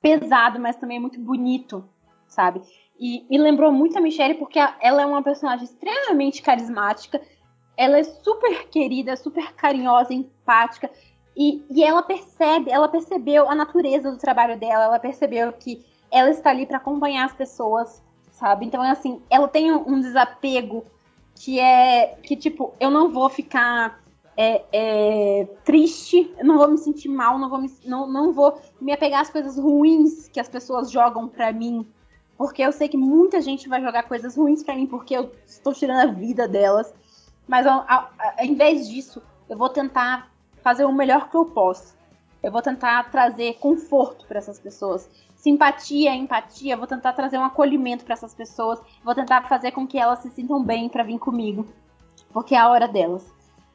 pesado, 0.00 0.58
mas 0.58 0.76
também 0.76 0.98
muito 0.98 1.20
bonito, 1.20 1.84
sabe? 2.26 2.62
E 2.98 3.24
me 3.30 3.38
lembrou 3.38 3.72
muito 3.72 3.96
a 3.96 4.00
Michelle 4.00 4.34
porque 4.34 4.58
ela 4.80 5.02
é 5.02 5.06
uma 5.06 5.22
personagem 5.22 5.64
extremamente 5.64 6.42
carismática. 6.42 7.20
Ela 7.76 7.98
é 7.98 8.04
super 8.04 8.68
querida, 8.68 9.16
super 9.16 9.52
carinhosa, 9.54 10.12
empática. 10.12 10.90
E, 11.36 11.64
e 11.70 11.82
ela 11.82 12.02
percebe, 12.02 12.70
ela 12.70 12.88
percebeu 12.88 13.48
a 13.48 13.54
natureza 13.54 14.10
do 14.10 14.18
trabalho 14.18 14.58
dela, 14.58 14.84
ela 14.84 14.98
percebeu 14.98 15.52
que 15.52 15.84
ela 16.10 16.28
está 16.28 16.50
ali 16.50 16.66
para 16.66 16.76
acompanhar 16.76 17.24
as 17.24 17.32
pessoas 17.32 18.02
sabe? 18.42 18.66
Então, 18.66 18.82
assim, 18.82 19.22
ela 19.30 19.46
tem 19.46 19.72
um 19.72 20.00
desapego 20.00 20.84
que 21.44 21.58
é 21.58 22.18
que, 22.22 22.36
tipo, 22.36 22.72
eu 22.78 22.88
não 22.88 23.10
vou 23.10 23.28
ficar 23.28 24.00
é, 24.36 24.62
é, 24.72 25.44
triste, 25.64 26.32
eu 26.38 26.44
não 26.44 26.56
vou 26.56 26.70
me 26.70 26.78
sentir 26.78 27.08
mal, 27.08 27.36
não 27.36 27.50
vou 27.50 27.60
me, 27.60 27.68
não, 27.84 28.08
não 28.08 28.32
vou 28.32 28.60
me 28.80 28.92
apegar 28.92 29.22
às 29.22 29.28
coisas 29.28 29.58
ruins 29.58 30.28
que 30.28 30.38
as 30.38 30.48
pessoas 30.48 30.88
jogam 30.88 31.26
pra 31.26 31.52
mim. 31.52 31.84
Porque 32.38 32.62
eu 32.62 32.70
sei 32.70 32.88
que 32.88 32.96
muita 32.96 33.40
gente 33.40 33.68
vai 33.68 33.82
jogar 33.82 34.04
coisas 34.04 34.36
ruins 34.36 34.62
pra 34.62 34.76
mim 34.76 34.86
porque 34.86 35.16
eu 35.16 35.32
estou 35.44 35.74
tirando 35.74 36.08
a 36.08 36.12
vida 36.12 36.46
delas. 36.46 36.94
Mas 37.48 37.66
ao, 37.66 37.84
ao, 37.88 38.12
ao 38.38 38.44
invés 38.44 38.88
disso, 38.88 39.20
eu 39.48 39.58
vou 39.58 39.68
tentar 39.68 40.30
fazer 40.62 40.84
o 40.84 40.92
melhor 40.92 41.28
que 41.28 41.36
eu 41.36 41.46
posso. 41.46 41.96
Eu 42.40 42.52
vou 42.52 42.62
tentar 42.62 43.10
trazer 43.10 43.54
conforto 43.54 44.26
para 44.26 44.38
essas 44.38 44.60
pessoas 44.60 45.10
simpatia, 45.42 46.14
empatia, 46.14 46.76
vou 46.76 46.86
tentar 46.86 47.12
trazer 47.14 47.36
um 47.36 47.44
acolhimento 47.44 48.04
para 48.04 48.12
essas 48.12 48.32
pessoas, 48.32 48.80
vou 49.02 49.12
tentar 49.12 49.42
fazer 49.48 49.72
com 49.72 49.84
que 49.84 49.98
elas 49.98 50.20
se 50.20 50.30
sintam 50.30 50.62
bem 50.62 50.88
para 50.88 51.02
vir 51.02 51.18
comigo, 51.18 51.66
porque 52.32 52.54
é 52.54 52.58
a 52.58 52.68
hora 52.68 52.86
delas, 52.86 53.26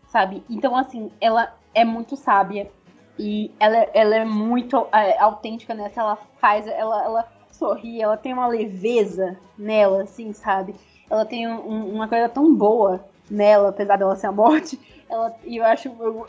sabe? 0.07 0.41
Então, 0.49 0.77
assim, 0.77 1.11
ela 1.19 1.53
é 1.73 1.83
muito 1.83 2.15
sábia 2.15 2.71
e 3.19 3.51
ela, 3.59 3.85
ela 3.93 4.15
é 4.15 4.23
muito 4.23 4.87
é, 4.93 5.19
autêntica 5.19 5.73
nessa, 5.73 5.99
ela 5.99 6.17
faz, 6.39 6.65
ela, 6.67 7.03
ela 7.03 7.27
sorri, 7.51 8.01
ela 8.01 8.15
tem 8.15 8.31
uma 8.31 8.47
leveza 8.47 9.37
nela, 9.57 10.03
assim, 10.03 10.31
sabe? 10.31 10.73
Ela 11.09 11.25
tem 11.25 11.49
um, 11.49 11.95
uma 11.95 12.07
coisa 12.07 12.29
tão 12.29 12.55
boa 12.55 13.03
nela, 13.29 13.69
apesar 13.69 13.97
dela 13.97 14.15
ser 14.15 14.27
a 14.27 14.31
morte. 14.31 14.79
Ela, 15.09 15.35
e 15.43 15.57
eu 15.57 15.65
acho. 15.65 15.89
Eu, 15.99 16.25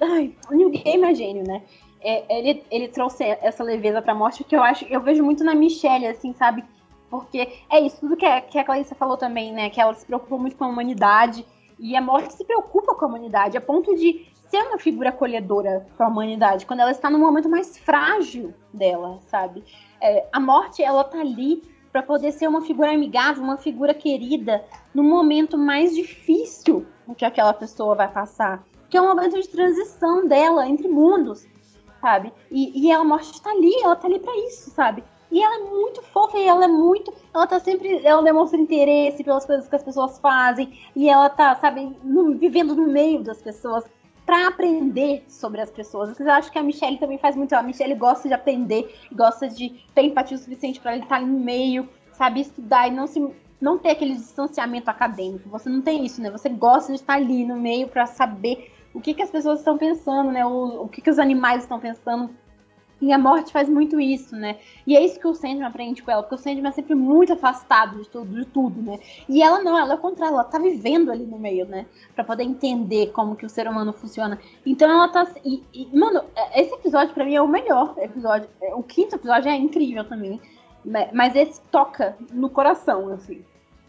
ai, 0.00 0.34
o 0.50 0.54
New 0.54 0.70
Game 0.70 1.02
é 1.04 1.14
gênio, 1.14 1.44
né? 1.46 1.62
É, 2.06 2.38
ele, 2.38 2.64
ele 2.70 2.86
trouxe 2.86 3.24
essa 3.24 3.64
leveza 3.64 4.00
pra 4.00 4.14
morte 4.14 4.44
que 4.44 4.54
eu 4.54 4.62
acho, 4.62 4.84
eu 4.84 5.00
vejo 5.00 5.24
muito 5.24 5.42
na 5.42 5.56
Michelle, 5.56 6.06
assim, 6.06 6.32
sabe? 6.34 6.64
Porque 7.10 7.58
é 7.68 7.80
isso, 7.80 7.98
tudo 7.98 8.16
que 8.16 8.24
a, 8.24 8.40
que 8.40 8.56
a 8.56 8.84
falou 8.94 9.16
também, 9.16 9.52
né? 9.52 9.68
Que 9.70 9.80
ela 9.80 9.92
se 9.92 10.06
preocupa 10.06 10.38
muito 10.38 10.56
com 10.56 10.64
a 10.64 10.68
humanidade. 10.68 11.44
E 11.80 11.96
a 11.96 12.00
morte 12.00 12.32
se 12.32 12.44
preocupa 12.44 12.94
com 12.94 13.04
a 13.04 13.08
humanidade, 13.08 13.58
a 13.58 13.60
ponto 13.60 13.94
de 13.96 14.24
ser 14.48 14.62
uma 14.62 14.78
figura 14.78 15.08
acolhedora 15.08 15.84
para 15.96 16.06
a 16.06 16.08
humanidade, 16.08 16.64
quando 16.64 16.80
ela 16.80 16.92
está 16.92 17.10
no 17.10 17.18
momento 17.18 17.48
mais 17.48 17.76
frágil 17.76 18.54
dela, 18.72 19.18
sabe? 19.26 19.64
É, 20.00 20.26
a 20.32 20.38
morte, 20.38 20.84
ela 20.84 21.02
tá 21.02 21.18
ali 21.18 21.60
para 21.90 22.02
poder 22.04 22.30
ser 22.30 22.46
uma 22.46 22.62
figura 22.62 22.92
amigável, 22.92 23.42
uma 23.42 23.56
figura 23.56 23.92
querida, 23.92 24.64
no 24.94 25.02
momento 25.02 25.58
mais 25.58 25.94
difícil 25.94 26.86
que 27.16 27.24
aquela 27.24 27.52
pessoa 27.52 27.96
vai 27.96 28.08
passar, 28.08 28.64
que 28.88 28.96
é 28.96 29.02
um 29.02 29.08
momento 29.08 29.40
de 29.40 29.48
transição 29.48 30.26
dela 30.26 30.68
entre 30.68 30.86
mundos 30.88 31.46
sabe? 32.00 32.32
E, 32.50 32.86
e 32.86 32.92
a 32.92 33.02
morte 33.04 33.40
tá 33.40 33.50
ali, 33.50 33.74
ela 33.82 33.96
tá 33.96 34.06
ali 34.06 34.18
pra 34.18 34.36
isso, 34.46 34.70
sabe? 34.70 35.02
E 35.30 35.42
ela 35.42 35.56
é 35.56 35.70
muito 35.70 36.02
fofa 36.02 36.38
e 36.38 36.46
ela 36.46 36.64
é 36.64 36.68
muito. 36.68 37.12
Ela 37.34 37.46
tá 37.46 37.58
sempre. 37.58 38.00
Ela 38.04 38.22
demonstra 38.22 38.58
interesse 38.58 39.24
pelas 39.24 39.44
coisas 39.44 39.68
que 39.68 39.76
as 39.76 39.82
pessoas 39.82 40.18
fazem. 40.18 40.78
E 40.94 41.08
ela 41.08 41.28
tá, 41.28 41.54
sabe, 41.56 41.96
no, 42.02 42.36
vivendo 42.36 42.74
no 42.74 42.86
meio 42.86 43.22
das 43.22 43.42
pessoas 43.42 43.84
para 44.24 44.48
aprender 44.48 45.24
sobre 45.28 45.60
as 45.60 45.70
pessoas. 45.70 46.18
Eu 46.18 46.30
acho 46.30 46.50
que 46.50 46.58
a 46.58 46.62
Michelle 46.62 46.98
também 46.98 47.18
faz 47.18 47.36
muito. 47.36 47.52
A 47.54 47.62
Michelle 47.62 47.94
gosta 47.94 48.28
de 48.28 48.34
aprender, 48.34 48.94
gosta 49.12 49.48
de 49.48 49.70
ter 49.94 50.02
empatia 50.02 50.36
o 50.36 50.40
suficiente 50.40 50.80
para 50.80 50.96
estar 50.96 51.20
no 51.20 51.38
meio, 51.38 51.88
sabe, 52.12 52.40
estudar 52.40 52.88
e 52.88 52.90
não 52.90 53.06
se. 53.06 53.20
Não 53.58 53.78
ter 53.78 53.90
aquele 53.90 54.14
distanciamento 54.14 54.90
acadêmico. 54.90 55.48
Você 55.48 55.70
não 55.70 55.80
tem 55.80 56.04
isso, 56.04 56.20
né? 56.20 56.30
Você 56.30 56.46
gosta 56.46 56.92
de 56.92 56.98
estar 56.98 57.14
ali 57.14 57.42
no 57.42 57.56
meio 57.56 57.88
para 57.88 58.04
saber 58.04 58.70
o 58.96 59.00
que, 59.00 59.12
que 59.12 59.22
as 59.22 59.30
pessoas 59.30 59.58
estão 59.58 59.76
pensando, 59.76 60.32
né? 60.32 60.44
O, 60.46 60.84
o 60.84 60.88
que, 60.88 61.02
que 61.02 61.10
os 61.10 61.18
animais 61.18 61.62
estão 61.62 61.78
pensando. 61.78 62.30
E 62.98 63.12
a 63.12 63.18
morte 63.18 63.52
faz 63.52 63.68
muito 63.68 64.00
isso, 64.00 64.34
né? 64.34 64.58
E 64.86 64.96
é 64.96 65.04
isso 65.04 65.20
que 65.20 65.26
o 65.26 65.34
Sandman 65.34 65.66
aprende 65.66 66.02
com 66.02 66.10
ela, 66.10 66.22
porque 66.22 66.36
o 66.36 66.38
Sandman 66.38 66.70
é 66.70 66.72
sempre 66.72 66.94
muito 66.94 67.30
afastado 67.34 68.02
de 68.02 68.08
tudo, 68.08 68.34
de 68.34 68.46
tudo, 68.46 68.80
né? 68.80 68.98
E 69.28 69.42
ela 69.42 69.62
não, 69.62 69.78
ela 69.78 69.92
é 69.92 69.96
o 69.96 70.00
contrário, 70.00 70.32
ela 70.32 70.44
tá 70.44 70.58
vivendo 70.58 71.10
ali 71.10 71.26
no 71.26 71.38
meio, 71.38 71.66
né? 71.66 71.84
Pra 72.14 72.24
poder 72.24 72.44
entender 72.44 73.12
como 73.12 73.36
que 73.36 73.44
o 73.44 73.50
ser 73.50 73.68
humano 73.68 73.92
funciona. 73.92 74.38
Então 74.64 74.90
ela 74.90 75.08
tá. 75.08 75.26
E, 75.44 75.62
e, 75.74 75.94
mano, 75.94 76.24
é, 76.34 76.62
esse 76.62 76.72
episódio 76.72 77.12
pra 77.12 77.26
mim 77.26 77.34
é 77.34 77.42
o 77.42 77.46
melhor 77.46 77.94
episódio. 77.98 78.48
É, 78.62 78.74
o 78.74 78.82
quinto 78.82 79.16
episódio 79.16 79.50
é 79.50 79.56
incrível 79.56 80.04
também. 80.04 80.40
Né? 80.82 81.10
Mas 81.12 81.36
esse 81.36 81.60
toca 81.70 82.16
no 82.32 82.48
coração, 82.48 83.12
assim. 83.12 83.44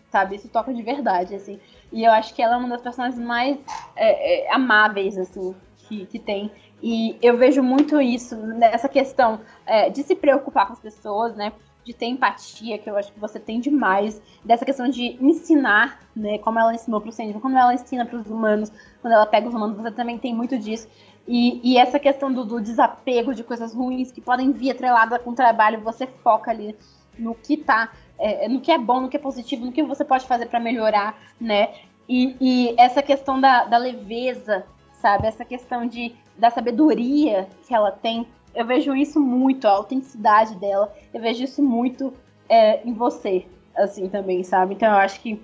Sabe? 0.10 0.36
Esse 0.36 0.48
toca 0.48 0.74
de 0.74 0.82
verdade, 0.82 1.36
assim. 1.36 1.60
E 1.92 2.04
eu 2.04 2.12
acho 2.12 2.34
que 2.34 2.42
ela 2.42 2.56
é 2.56 2.58
uma 2.58 2.70
das 2.70 2.82
personagens 2.82 3.20
mais 3.20 3.58
é, 3.96 4.48
é, 4.48 4.54
amáveis, 4.54 5.18
assim, 5.18 5.54
que, 5.78 6.06
que 6.06 6.20
tem. 6.20 6.52
E 6.82 7.18
eu 7.22 7.38
vejo 7.38 7.62
muito 7.64 8.00
isso 8.00 8.36
nessa 8.36 8.88
questão 8.88 9.40
é, 9.66 9.90
de 9.90 10.04
se 10.04 10.16
preocupar 10.16 10.68
com 10.68 10.74
as 10.74 10.80
pessoas, 10.80 11.36
né? 11.36 11.52
De 11.84 11.94
ter 11.94 12.06
empatia, 12.06 12.78
que 12.78 12.90
eu 12.90 12.98
acho 12.98 13.12
que 13.12 13.20
você 13.20 13.40
tem 13.40 13.60
demais. 13.60 14.22
Dessa 14.44 14.66
questão 14.66 14.88
de 14.88 15.18
ensinar, 15.22 16.00
né? 16.16 16.38
Como 16.38 16.60
ela 16.60 16.74
ensinou 16.74 17.02
para 17.02 17.10
o 17.10 17.12
Sandman, 17.12 17.40
como 17.40 17.58
ela 17.58 17.74
ensina 17.74 18.06
para 18.06 18.18
os 18.18 18.30
humanos. 18.30 18.72
Quando 19.02 19.14
ela 19.14 19.26
pega 19.26 19.48
os 19.48 19.54
humanos, 19.54 19.78
você 19.78 19.92
também 19.92 20.18
tem 20.18 20.34
muito 20.34 20.58
disso. 20.58 20.88
E, 21.28 21.60
e 21.74 21.78
essa 21.78 22.00
questão 22.00 22.32
do, 22.32 22.46
do, 22.46 22.62
desapego 22.62 23.36
de 23.36 23.44
coisas 23.44 23.74
ruins 23.74 24.12
que 24.12 24.22
podem 24.22 24.52
vir 24.54 24.72
atrelada 24.72 25.20
com 25.20 25.32
o 25.32 25.36
trabalho, 25.36 25.82
você 25.82 26.08
foca 26.08 26.50
ali 26.50 26.74
no 27.20 27.36
que 27.36 27.58
tá, 27.58 27.92
é, 28.18 28.48
no 28.48 28.62
que 28.62 28.72
é 28.72 28.78
bom, 28.78 29.02
no 29.02 29.10
que 29.10 29.18
é 29.18 29.20
positivo, 29.20 29.66
no 29.66 29.72
que 29.72 29.84
você 29.84 30.04
pode 30.04 30.26
fazer 30.26 30.48
para 30.48 30.60
melhorar, 30.60 31.18
né? 31.40 31.70
E, 32.10 32.36
e, 32.40 32.76
essa 32.78 33.02
questão 33.02 33.40
da, 33.40 33.66
da 33.66 33.78
leveza, 33.78 34.66
sabe? 35.02 35.28
Essa 35.28 35.44
questão 35.44 35.86
de, 35.86 36.16
da 36.38 36.50
sabedoria 36.50 37.48
que 37.68 37.74
ela 37.74 37.92
tem, 37.92 38.28
eu 38.56 38.66
vejo 38.66 38.96
isso 38.96 39.20
muito, 39.20 39.68
a 39.68 39.72
autenticidade 39.72 40.56
dela, 40.56 40.94
eu 41.14 41.22
vejo 41.22 41.44
isso 41.44 41.62
muito 41.62 42.14
é, 42.50 42.82
em 42.88 42.94
você, 42.94 43.46
assim, 43.76 44.08
também, 44.10 44.44
sabe? 44.44 44.74
Então 44.74 44.90
eu 44.90 44.98
acho 44.98 45.20
que 45.20 45.40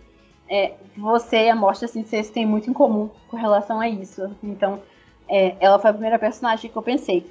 é, 0.49 0.73
você 0.97 1.45
e 1.45 1.49
a 1.49 1.55
Morte, 1.55 1.85
assim, 1.85 2.03
vocês 2.03 2.29
têm 2.29 2.45
muito 2.45 2.69
em 2.69 2.73
comum 2.73 3.09
com 3.27 3.37
relação 3.37 3.79
a 3.79 3.87
isso. 3.87 4.35
Então, 4.41 4.81
é, 5.27 5.55
ela 5.59 5.79
foi 5.79 5.89
a 5.89 5.93
primeira 5.93 6.19
personagem 6.19 6.69
que 6.69 6.77
eu 6.77 6.81
pensei. 6.81 7.25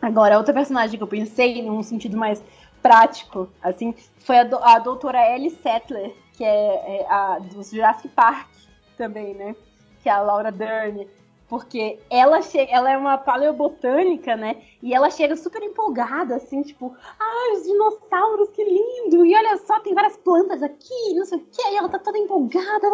Agora, 0.00 0.36
outra 0.36 0.52
personagem 0.52 0.96
que 0.96 1.02
eu 1.02 1.08
pensei, 1.08 1.62
num 1.62 1.82
sentido 1.82 2.16
mais 2.16 2.42
prático, 2.84 3.48
assim, 3.62 3.94
foi 4.18 4.40
a, 4.40 4.44
do, 4.44 4.58
a 4.58 4.78
doutora 4.78 5.34
Ellie 5.34 5.48
Settler, 5.48 6.14
que 6.34 6.44
é, 6.44 7.00
é 7.00 7.06
a 7.08 7.38
dos 7.38 7.70
Jurassic 7.70 8.08
Park 8.08 8.46
também, 8.94 9.32
né? 9.32 9.56
Que 10.02 10.10
é 10.10 10.12
a 10.12 10.20
Laura 10.20 10.52
Dern. 10.52 11.08
Porque 11.48 11.98
ela 12.10 12.42
chega, 12.42 12.70
ela 12.70 12.90
é 12.90 12.96
uma 12.98 13.16
paleobotânica, 13.16 14.36
né? 14.36 14.60
E 14.82 14.92
ela 14.92 15.08
chega 15.08 15.34
super 15.34 15.62
empolgada, 15.62 16.36
assim, 16.36 16.60
tipo, 16.60 16.94
ai, 17.18 17.18
ah, 17.18 17.54
os 17.56 17.64
dinossauros, 17.64 18.50
que 18.50 18.62
lindo! 18.62 19.24
E 19.24 19.34
olha 19.34 19.56
só, 19.56 19.80
tem 19.80 19.94
várias 19.94 20.18
plantas 20.18 20.62
aqui, 20.62 21.14
não 21.14 21.24
sei 21.24 21.38
o 21.38 21.40
que, 21.40 21.62
e 21.62 21.76
ela 21.76 21.88
tá 21.88 21.98
toda 21.98 22.18
empolgada. 22.18 22.86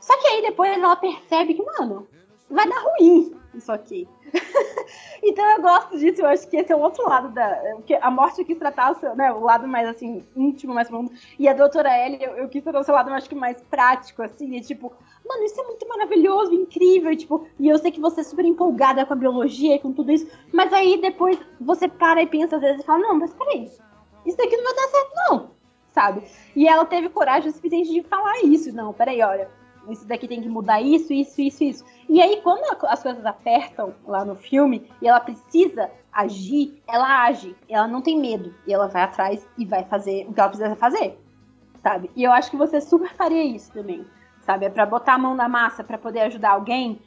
Só 0.00 0.18
que 0.20 0.26
aí 0.26 0.42
depois 0.42 0.72
ela 0.72 0.96
percebe 0.96 1.54
que, 1.54 1.62
mano, 1.62 2.08
vai 2.50 2.68
dar 2.68 2.80
ruim 2.80 3.37
isso 3.58 3.72
aqui. 3.72 4.08
então 5.22 5.44
eu 5.44 5.62
gosto 5.62 5.98
disso, 5.98 6.22
eu 6.22 6.26
acho 6.26 6.48
que 6.48 6.56
esse 6.56 6.72
é 6.72 6.76
o 6.76 6.80
outro 6.80 7.08
lado 7.08 7.28
da. 7.30 7.48
Porque 7.76 7.94
a 7.94 8.10
morte 8.10 8.40
eu 8.40 8.44
quis 8.44 8.58
tratar 8.58 8.92
o, 8.92 8.94
seu, 8.94 9.14
né, 9.14 9.32
o 9.32 9.40
lado 9.40 9.66
mais 9.68 9.88
assim, 9.88 10.24
íntimo, 10.36 10.74
mais 10.74 10.88
profundo. 10.88 11.12
E 11.38 11.48
a 11.48 11.52
doutora 11.52 11.90
Ellie, 12.06 12.22
eu, 12.22 12.36
eu 12.36 12.48
quis 12.48 12.62
tratar 12.62 12.80
o 12.80 12.84
seu 12.84 12.94
lado, 12.94 13.10
eu 13.10 13.14
acho 13.14 13.28
que 13.28 13.34
mais 13.34 13.60
prático, 13.62 14.22
assim, 14.22 14.54
e 14.56 14.60
tipo, 14.60 14.92
mano, 15.28 15.44
isso 15.44 15.60
é 15.60 15.64
muito 15.64 15.86
maravilhoso, 15.86 16.54
incrível, 16.54 17.12
e, 17.12 17.16
tipo, 17.16 17.46
e 17.58 17.68
eu 17.68 17.78
sei 17.78 17.90
que 17.90 18.00
você 18.00 18.22
é 18.22 18.24
super 18.24 18.44
empolgada 18.44 19.04
com 19.04 19.12
a 19.12 19.16
biologia 19.16 19.76
e 19.76 19.78
com 19.78 19.92
tudo 19.92 20.10
isso, 20.10 20.28
mas 20.52 20.72
aí 20.72 21.00
depois 21.00 21.38
você 21.60 21.86
para 21.86 22.22
e 22.22 22.26
pensa 22.26 22.56
às 22.56 22.62
vezes 22.62 22.82
e 22.82 22.86
fala, 22.86 23.00
não, 23.00 23.14
mas 23.14 23.34
peraí, 23.34 23.70
isso 24.24 24.36
daqui 24.36 24.56
não 24.56 24.64
vai 24.64 24.74
dar 24.74 24.88
certo, 24.88 25.12
não, 25.16 25.50
sabe? 25.92 26.22
E 26.56 26.66
ela 26.66 26.84
teve 26.84 27.08
coragem 27.08 27.50
suficiente 27.52 27.90
de 27.90 28.02
falar 28.02 28.42
isso, 28.42 28.72
não, 28.72 28.92
peraí, 28.92 29.22
olha, 29.22 29.50
isso 29.90 30.06
daqui 30.06 30.28
tem 30.28 30.40
que 30.40 30.48
mudar 30.48 30.80
isso, 30.80 31.12
isso, 31.12 31.40
isso, 31.40 31.64
isso. 31.64 31.84
E 32.08 32.20
aí, 32.20 32.40
quando 32.42 32.62
as 32.84 33.02
coisas 33.02 33.24
apertam 33.24 33.94
lá 34.06 34.24
no 34.24 34.34
filme 34.34 34.88
e 35.00 35.08
ela 35.08 35.20
precisa 35.20 35.90
agir, 36.12 36.82
ela 36.88 37.24
age. 37.24 37.54
Ela 37.68 37.86
não 37.86 38.00
tem 38.00 38.18
medo. 38.18 38.54
E 38.66 38.72
ela 38.72 38.88
vai 38.88 39.02
atrás 39.02 39.46
e 39.56 39.64
vai 39.64 39.84
fazer 39.84 40.26
o 40.28 40.32
que 40.32 40.40
ela 40.40 40.48
precisa 40.48 40.76
fazer. 40.76 41.18
Sabe? 41.82 42.10
E 42.16 42.24
eu 42.24 42.32
acho 42.32 42.50
que 42.50 42.56
você 42.56 42.80
super 42.80 43.12
faria 43.14 43.44
isso 43.44 43.72
também. 43.72 44.04
Sabe? 44.40 44.66
É 44.66 44.70
pra 44.70 44.86
botar 44.86 45.14
a 45.14 45.18
mão 45.18 45.34
na 45.34 45.48
massa 45.48 45.84
para 45.84 45.98
poder 45.98 46.22
ajudar 46.22 46.50
alguém, 46.50 47.00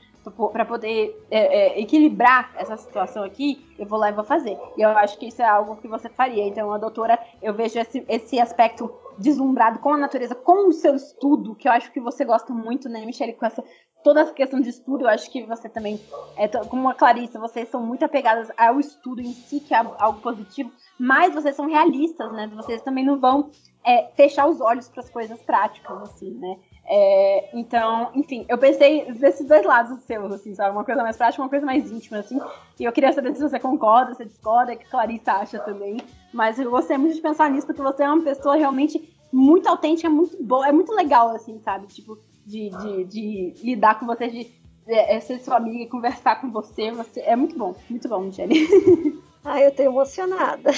para 0.54 0.66
poder 0.66 1.20
é, 1.32 1.40
é, 1.40 1.82
equilibrar 1.82 2.52
essa 2.56 2.78
situação 2.78 3.24
aqui, 3.24 3.66
eu 3.78 3.86
vou 3.86 3.98
lá 3.98 4.10
e 4.10 4.14
vou 4.14 4.24
fazer. 4.24 4.58
E 4.78 4.82
eu 4.82 4.90
acho 4.90 5.18
que 5.18 5.28
isso 5.28 5.42
é 5.42 5.46
algo 5.46 5.78
que 5.78 5.88
você 5.88 6.08
faria. 6.10 6.46
Então, 6.48 6.72
a 6.72 6.78
doutora, 6.78 7.18
eu 7.42 7.54
vejo 7.54 7.80
esse, 7.80 8.06
esse 8.08 8.40
aspecto 8.40 8.94
deslumbrado 9.22 9.80
com 9.80 9.94
a 9.94 9.98
natureza, 9.98 10.36
com 10.36 10.68
o 10.68 10.74
seu 10.74 10.96
estudo, 10.96 11.56
que 11.56 11.68
eu 11.68 11.72
acho 11.72 11.92
que 11.92 12.00
você 12.00 12.26
gosta 12.26 12.54
muito, 12.54 12.90
né, 12.90 13.06
Michelle, 13.06 13.34
com 13.34 13.46
essa 13.46 13.64
toda 14.04 14.22
essa 14.22 14.34
questão 14.34 14.60
de 14.60 14.70
estudo, 14.70 15.04
eu 15.04 15.10
acho 15.10 15.30
que 15.30 15.44
você 15.46 15.70
também, 15.70 16.00
é, 16.36 16.48
como 16.48 16.90
a 16.90 16.94
Clarissa, 16.94 17.40
vocês 17.40 17.70
são 17.70 17.86
muito 17.86 18.04
apegadas 18.04 18.50
ao 18.58 18.80
estudo 18.80 19.22
em 19.22 19.32
si, 19.32 19.60
que 19.60 19.74
é 19.74 19.78
algo 19.78 20.20
positivo, 20.22 20.72
mas 21.00 21.34
vocês 21.34 21.56
são 21.56 21.68
realistas, 21.68 22.32
né? 22.34 22.48
Vocês 22.48 22.82
também 22.82 23.06
não 23.06 23.20
vão 23.20 23.50
é, 23.86 24.08
fechar 24.16 24.48
os 24.48 24.60
olhos 24.60 24.90
para 24.90 25.02
as 25.02 25.10
coisas 25.10 25.40
práticas, 25.42 26.02
assim, 26.02 26.32
né? 26.32 26.58
É, 26.86 27.50
então, 27.54 28.12
enfim, 28.16 28.46
eu 28.50 28.58
pensei 28.58 29.12
desses 29.14 29.48
dois 29.48 29.66
lados 29.66 30.02
seus, 30.04 30.32
assim, 30.32 30.54
sabe? 30.56 30.72
Uma 30.72 30.84
coisa 30.84 31.04
mais 31.04 31.16
prática, 31.16 31.42
uma 31.42 31.50
coisa 31.50 31.66
mais 31.66 31.90
íntima, 31.92 32.18
assim. 32.18 32.40
E 32.80 32.84
eu 32.84 32.92
queria 32.92 33.14
saber 33.14 33.34
se 33.36 33.42
você 33.42 33.60
concorda, 33.60 34.14
se 34.16 34.26
discorda, 34.26 34.76
que 34.76 34.90
Clarissa 34.90 35.34
acha 35.34 35.60
também. 35.60 35.98
Mas 36.34 36.60
eu 36.60 36.70
gostei 36.70 36.98
muito 36.98 37.16
de 37.16 37.22
pensar 37.22 37.50
nisso, 37.50 37.68
porque 37.68 37.82
você 37.82 38.04
é 38.04 38.10
uma 38.10 38.24
pessoa 38.24 38.56
realmente 38.56 39.14
muito 39.32 39.68
autêntica, 39.68 40.10
muito 40.10 40.42
boa, 40.44 40.68
é 40.68 40.72
muito 40.72 40.92
legal, 40.94 41.30
assim, 41.30 41.60
sabe? 41.60 41.88
Tipo, 41.88 42.18
de, 42.46 42.70
de, 42.70 43.04
de 43.06 43.54
lidar 43.64 44.00
com 44.00 44.06
você, 44.06 44.28
de 44.28 44.52
é, 44.88 45.20
ser 45.20 45.40
sua 45.40 45.58
amiga, 45.58 45.90
conversar 45.90 46.42
com 46.42 46.52
você, 46.52 46.92
você. 46.92 47.22
É 47.22 47.36
muito 47.36 47.58
bom, 47.58 47.76
muito 47.90 48.08
bom, 48.10 48.22
Michelle. 48.22 48.54
Ai, 49.44 49.66
eu 49.66 49.76
tô 49.76 49.84
emocionada. 49.84 50.72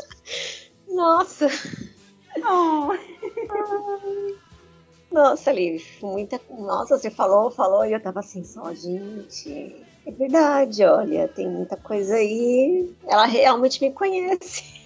Nossa! 0.88 1.46
Oh. 2.44 2.94
Nossa, 5.10 5.50
Liv, 5.50 5.84
muita. 6.02 6.40
Nossa, 6.50 6.96
você 6.96 7.10
falou, 7.10 7.50
falou, 7.50 7.84
e 7.84 7.92
eu 7.92 8.00
tava 8.00 8.20
assim, 8.20 8.44
só, 8.44 8.72
gente. 8.72 9.76
É 10.06 10.10
verdade, 10.12 10.84
olha, 10.84 11.28
tem 11.28 11.48
muita 11.48 11.76
coisa 11.76 12.14
aí. 12.14 12.94
Ela 13.06 13.26
realmente 13.26 13.80
me 13.82 13.92
conhece. 13.92 14.80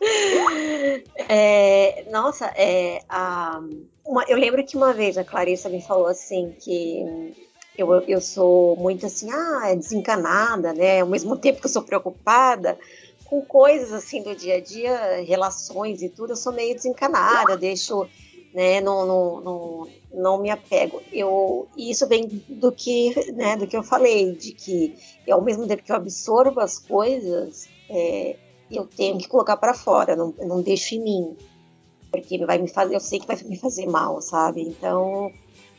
é, 1.28 2.06
nossa, 2.10 2.46
é, 2.56 3.02
a, 3.08 3.60
uma, 4.04 4.24
eu 4.28 4.36
lembro 4.36 4.64
que 4.64 4.76
uma 4.76 4.92
vez 4.92 5.18
a 5.18 5.24
Clarissa 5.24 5.68
me 5.68 5.82
falou 5.82 6.06
assim 6.06 6.54
que 6.60 7.34
eu, 7.76 7.92
eu 8.02 8.20
sou 8.20 8.76
muito 8.76 9.04
assim, 9.06 9.30
ah, 9.32 9.74
desencanada, 9.74 10.72
né? 10.72 11.00
Ao 11.00 11.08
mesmo 11.08 11.36
tempo 11.36 11.60
que 11.60 11.66
eu 11.66 11.70
sou 11.70 11.82
preocupada 11.82 12.78
com 13.24 13.42
coisas 13.42 13.92
assim 13.92 14.22
do 14.22 14.34
dia 14.36 14.56
a 14.56 14.60
dia, 14.60 15.24
relações 15.26 16.00
e 16.00 16.08
tudo, 16.08 16.32
eu 16.32 16.36
sou 16.36 16.52
meio 16.52 16.74
desencanada, 16.74 17.56
deixo 17.56 18.08
né? 18.56 18.80
Não, 18.80 19.06
não, 19.06 19.40
não, 19.42 19.88
não 20.14 20.38
me 20.38 20.48
apego. 20.48 21.02
Eu, 21.12 21.68
isso 21.76 22.08
vem 22.08 22.26
do 22.48 22.72
que, 22.72 23.32
né, 23.32 23.54
do 23.54 23.66
que 23.66 23.76
eu 23.76 23.82
falei, 23.82 24.32
de 24.32 24.52
que 24.52 24.94
ao 25.30 25.42
mesmo 25.42 25.68
tempo 25.68 25.82
que 25.82 25.92
eu 25.92 25.96
absorvo 25.96 26.58
as 26.58 26.78
coisas, 26.78 27.68
é, 27.90 28.34
eu 28.70 28.86
tenho 28.86 29.18
que 29.18 29.28
colocar 29.28 29.58
para 29.58 29.74
fora, 29.74 30.16
não, 30.16 30.34
não 30.38 30.62
deixo 30.62 30.94
em 30.94 31.00
mim, 31.00 31.36
porque 32.10 32.38
vai 32.46 32.56
me 32.56 32.66
fazer, 32.66 32.94
eu 32.94 33.00
sei 33.00 33.20
que 33.20 33.26
vai 33.26 33.36
me 33.44 33.58
fazer 33.58 33.84
mal, 33.84 34.22
sabe? 34.22 34.62
Então, 34.62 35.30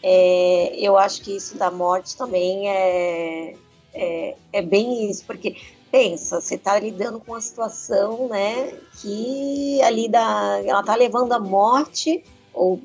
é, 0.03 0.75
eu 0.79 0.95
acho 0.95 1.23
que 1.23 1.35
isso 1.35 1.57
da 1.57 1.71
morte 1.71 2.15
também 2.15 2.69
é, 2.69 3.55
é, 3.91 4.35
é 4.53 4.61
bem 4.61 5.09
isso, 5.09 5.25
porque 5.25 5.55
pensa, 5.89 6.39
você 6.39 6.55
está 6.55 6.77
lidando 6.77 7.19
com 7.19 7.31
uma 7.31 7.41
situação, 7.41 8.27
né, 8.27 8.71
que 9.01 9.81
ali 9.81 10.07
da, 10.07 10.61
ela 10.63 10.81
está 10.81 10.95
levando 10.95 11.33
a 11.33 11.39
morte 11.39 12.23
ou 12.57 12.81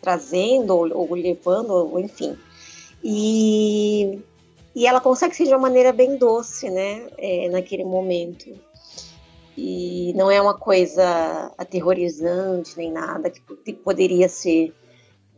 trazendo, 0.00 0.76
ou, 0.76 1.08
ou 1.10 1.14
levando, 1.14 1.70
ou 1.70 1.98
enfim. 1.98 2.36
E, 3.02 4.20
e 4.74 4.86
ela 4.86 5.00
consegue 5.00 5.34
ser 5.34 5.44
de 5.44 5.50
uma 5.50 5.58
maneira 5.58 5.92
bem 5.92 6.16
doce, 6.16 6.70
né, 6.70 7.06
é, 7.18 7.48
naquele 7.48 7.84
momento. 7.84 8.46
E 9.56 10.12
não 10.16 10.30
é 10.30 10.40
uma 10.40 10.54
coisa 10.54 11.52
aterrorizante 11.56 12.76
nem 12.76 12.90
nada 12.90 13.30
que, 13.30 13.40
que 13.40 13.72
poderia 13.72 14.28
ser. 14.28 14.74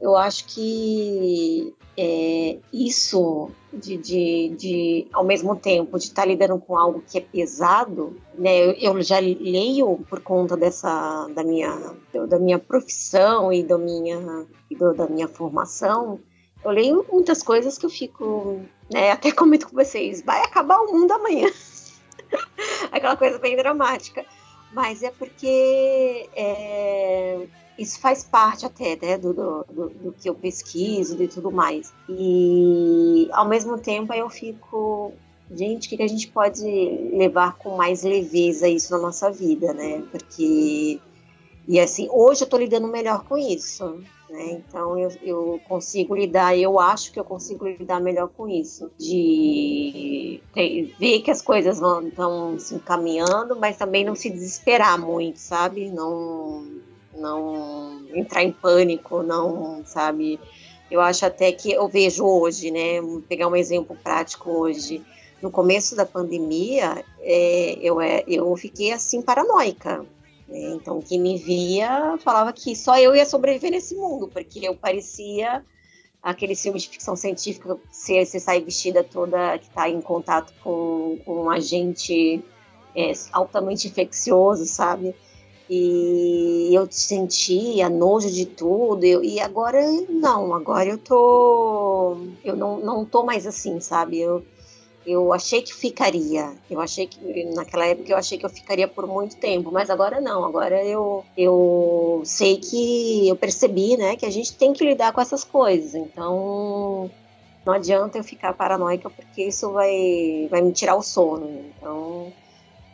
Eu 0.01 0.14
acho 0.14 0.44
que 0.47 1.74
é, 1.97 2.59
isso 2.73 3.51
de, 3.73 3.97
de, 3.97 4.48
de, 4.56 5.06
ao 5.12 5.24
mesmo 5.24 5.56
tempo, 5.56 5.98
de 5.98 6.05
estar 6.05 6.23
tá 6.23 6.28
lidando 6.28 6.59
com 6.59 6.77
algo 6.77 7.02
que 7.06 7.18
é 7.18 7.20
pesado, 7.20 8.16
né? 8.35 8.59
Eu, 8.59 8.73
eu, 8.73 9.02
já 9.02 9.18
leio 9.18 10.05
por 10.09 10.20
conta 10.20 10.56
dessa 10.56 11.27
da 11.35 11.43
minha 11.43 11.94
da 12.28 12.39
minha 12.39 12.59
profissão 12.59 13.52
e 13.52 13.62
da 13.62 13.78
minha 13.78 14.47
do, 14.70 14.94
da 14.94 15.06
minha 15.06 15.28
formação. 15.28 16.20
Eu 16.62 16.70
leio 16.70 17.06
muitas 17.10 17.43
coisas 17.43 17.78
que 17.78 17.86
eu 17.86 17.90
fico, 17.90 18.60
né? 18.93 19.12
Até 19.12 19.32
comento 19.32 19.68
com 19.68 19.77
vocês, 19.77 20.23
vai 20.23 20.43
acabar 20.43 20.78
o 20.81 20.93
mundo 20.93 21.12
amanhã. 21.12 21.51
Aquela 22.93 23.16
coisa 23.16 23.39
bem 23.39 23.56
dramática. 23.56 24.24
Mas 24.73 25.02
é 25.02 25.10
porque 25.10 26.28
é, 26.35 27.47
isso 27.78 28.01
faz 28.01 28.24
parte 28.24 28.65
até 28.65 28.97
né, 29.01 29.19
do, 29.19 29.32
do, 29.32 29.65
do, 29.89 30.12
que 30.12 30.28
eu 30.28 30.35
pesquiso 30.35 31.23
e 31.23 31.28
tudo 31.28 31.51
mais. 31.51 31.93
E 32.09 33.28
ao 33.32 33.47
mesmo 33.47 33.78
tempo 33.78 34.12
eu 34.12 34.28
fico, 34.31 35.12
gente, 35.51 35.86
o 35.86 35.90
que, 35.90 35.97
que 35.97 36.03
a 36.03 36.09
gente 36.09 36.28
pode 36.28 36.65
levar 37.12 37.57
com 37.59 37.77
mais 37.77 38.03
leveza 38.03 38.69
isso 38.69 38.93
na 38.93 38.98
nossa 38.98 39.31
vida, 39.31 39.73
né? 39.74 40.03
Porque 40.11 41.01
e 41.69 41.81
assim, 41.81 42.09
hoje 42.11 42.44
eu 42.44 42.48
tô 42.48 42.57
lidando 42.57 42.86
melhor 42.86 43.24
com 43.24 43.36
isso. 43.36 44.01
Né? 44.31 44.53
Então 44.53 44.98
eu, 44.98 45.11
eu 45.23 45.61
consigo 45.69 46.15
lidar, 46.15 46.57
eu 46.57 46.81
acho 46.81 47.12
que 47.12 47.19
eu 47.19 47.24
consigo 47.24 47.66
lidar 47.66 48.01
melhor 48.01 48.28
com 48.28 48.48
isso. 48.48 48.90
De 48.98 50.40
ter, 50.53 50.94
ver 50.98 51.20
que 51.20 51.31
as 51.31 51.43
coisas 51.43 51.77
estão 51.77 52.59
se 52.59 52.74
encaminhando, 52.74 53.57
mas 53.57 53.77
também 53.77 54.05
não 54.05 54.15
se 54.15 54.31
desesperar 54.31 54.98
muito, 54.98 55.39
sabe? 55.39 55.90
Não 55.90 56.65
não 57.17 58.07
entrar 58.15 58.43
em 58.43 58.53
pânico, 58.53 59.23
não, 59.23 59.85
sabe, 59.85 60.39
Eu 60.91 61.01
acho 61.01 61.27
até 61.27 61.51
que 61.53 61.73
eu 61.73 61.89
vejo 61.89 62.25
hoje, 62.25 62.71
né? 62.71 63.01
Vou 63.01 63.21
pegar 63.21 63.49
um 63.49 63.57
exemplo 63.57 63.97
prático 64.03 64.51
hoje. 64.51 65.03
No 65.43 65.51
começo 65.51 65.95
da 65.97 66.07
pandemia, 66.07 67.05
é, 67.21 67.79
eu, 67.81 68.01
é, 68.01 68.25
eu 68.27 68.55
fiquei 68.57 68.93
assim 68.93 69.21
paranoica. 69.21 70.07
Né? 70.49 70.75
Então, 70.75 71.01
quem 71.01 71.21
me 71.21 71.37
via 71.37 72.17
falava 72.19 72.53
que 72.53 72.75
só 72.77 72.99
eu 72.99 73.15
ia 73.15 73.27
sobreviver 73.27 73.71
nesse 73.71 73.95
mundo, 73.95 74.29
porque 74.29 74.61
eu 74.67 74.75
parecia 74.75 75.65
aquele 76.23 76.57
filme 76.57 76.79
de 76.79 76.89
ficção 76.89 77.15
científica, 77.15 77.79
você, 77.91 78.25
você 78.25 78.41
sai 78.41 78.61
vestida 78.61 79.05
toda 79.05 79.59
que 79.59 79.69
está 79.69 79.89
em 79.89 80.01
contato 80.01 80.53
com, 80.63 81.19
com 81.25 81.45
um 81.45 81.51
agente 81.51 82.43
é, 82.97 83.13
altamente 83.33 83.87
infeccioso, 83.87 84.67
sabe? 84.67 85.15
E 85.69 86.71
eu 86.73 86.87
sentia 86.91 87.89
nojo 87.89 88.31
de 88.31 88.47
tudo, 88.47 89.05
eu, 89.05 89.23
e 89.25 89.41
agora 89.41 89.83
não, 90.09 90.55
agora 90.55 90.89
eu 90.89 90.99
tô. 90.99 92.19
Eu 92.45 92.55
não, 92.55 92.79
não 92.79 93.05
tô 93.05 93.25
mais 93.25 93.47
assim, 93.47 93.81
sabe? 93.81 94.21
Eu, 94.21 94.45
eu 95.05 95.33
achei 95.33 95.63
que 95.63 95.75
ficaria. 95.75 96.53
Eu 96.71 96.81
achei 96.81 97.09
que. 97.09 97.45
Naquela 97.55 97.87
época 97.87 98.13
eu 98.13 98.17
achei 98.17 98.39
que 98.39 98.47
eu 98.47 98.51
ficaria 98.51 98.87
por 98.87 99.09
muito 99.09 99.37
tempo, 99.39 99.73
mas 99.73 99.91
agora 99.91 100.21
não. 100.21 100.45
Agora 100.45 100.85
eu, 100.85 101.25
eu 101.37 102.23
sei 102.25 102.59
que. 102.59 103.29
Eu 103.29 103.37
percebi, 103.37 103.97
né, 103.97 104.17
que 104.17 104.27
a 104.27 104.31
gente 104.31 104.57
tem 104.57 104.73
que 104.73 104.85
lidar 104.85 105.13
com 105.13 105.21
essas 105.21 105.43
coisas. 105.45 105.95
Então. 105.95 107.11
Não 107.65 107.73
adianta 107.73 108.19
eu 108.19 108.23
ficar 108.23 108.53
paranoica 108.53 109.11
porque 109.11 109.43
isso 109.49 109.73
vai, 109.73 110.47
vai 110.49 110.63
me 110.63 110.73
tirar 110.73 110.95
o 110.95 111.03
sono. 111.03 111.73
Então. 111.77 112.33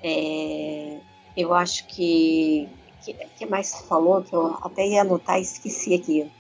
É, 0.03 0.99
eu 1.37 1.55
acho 1.55 1.87
que. 1.87 2.69
O 3.01 3.37
que, 3.37 3.47
mais 3.47 3.75
falou? 3.89 4.23
Que 4.23 4.33
eu 4.33 4.57
até 4.63 4.87
ia 4.87 5.01
anotar 5.01 5.39
e 5.39 5.43
esqueci 5.43 5.95
aqui. 5.95 6.31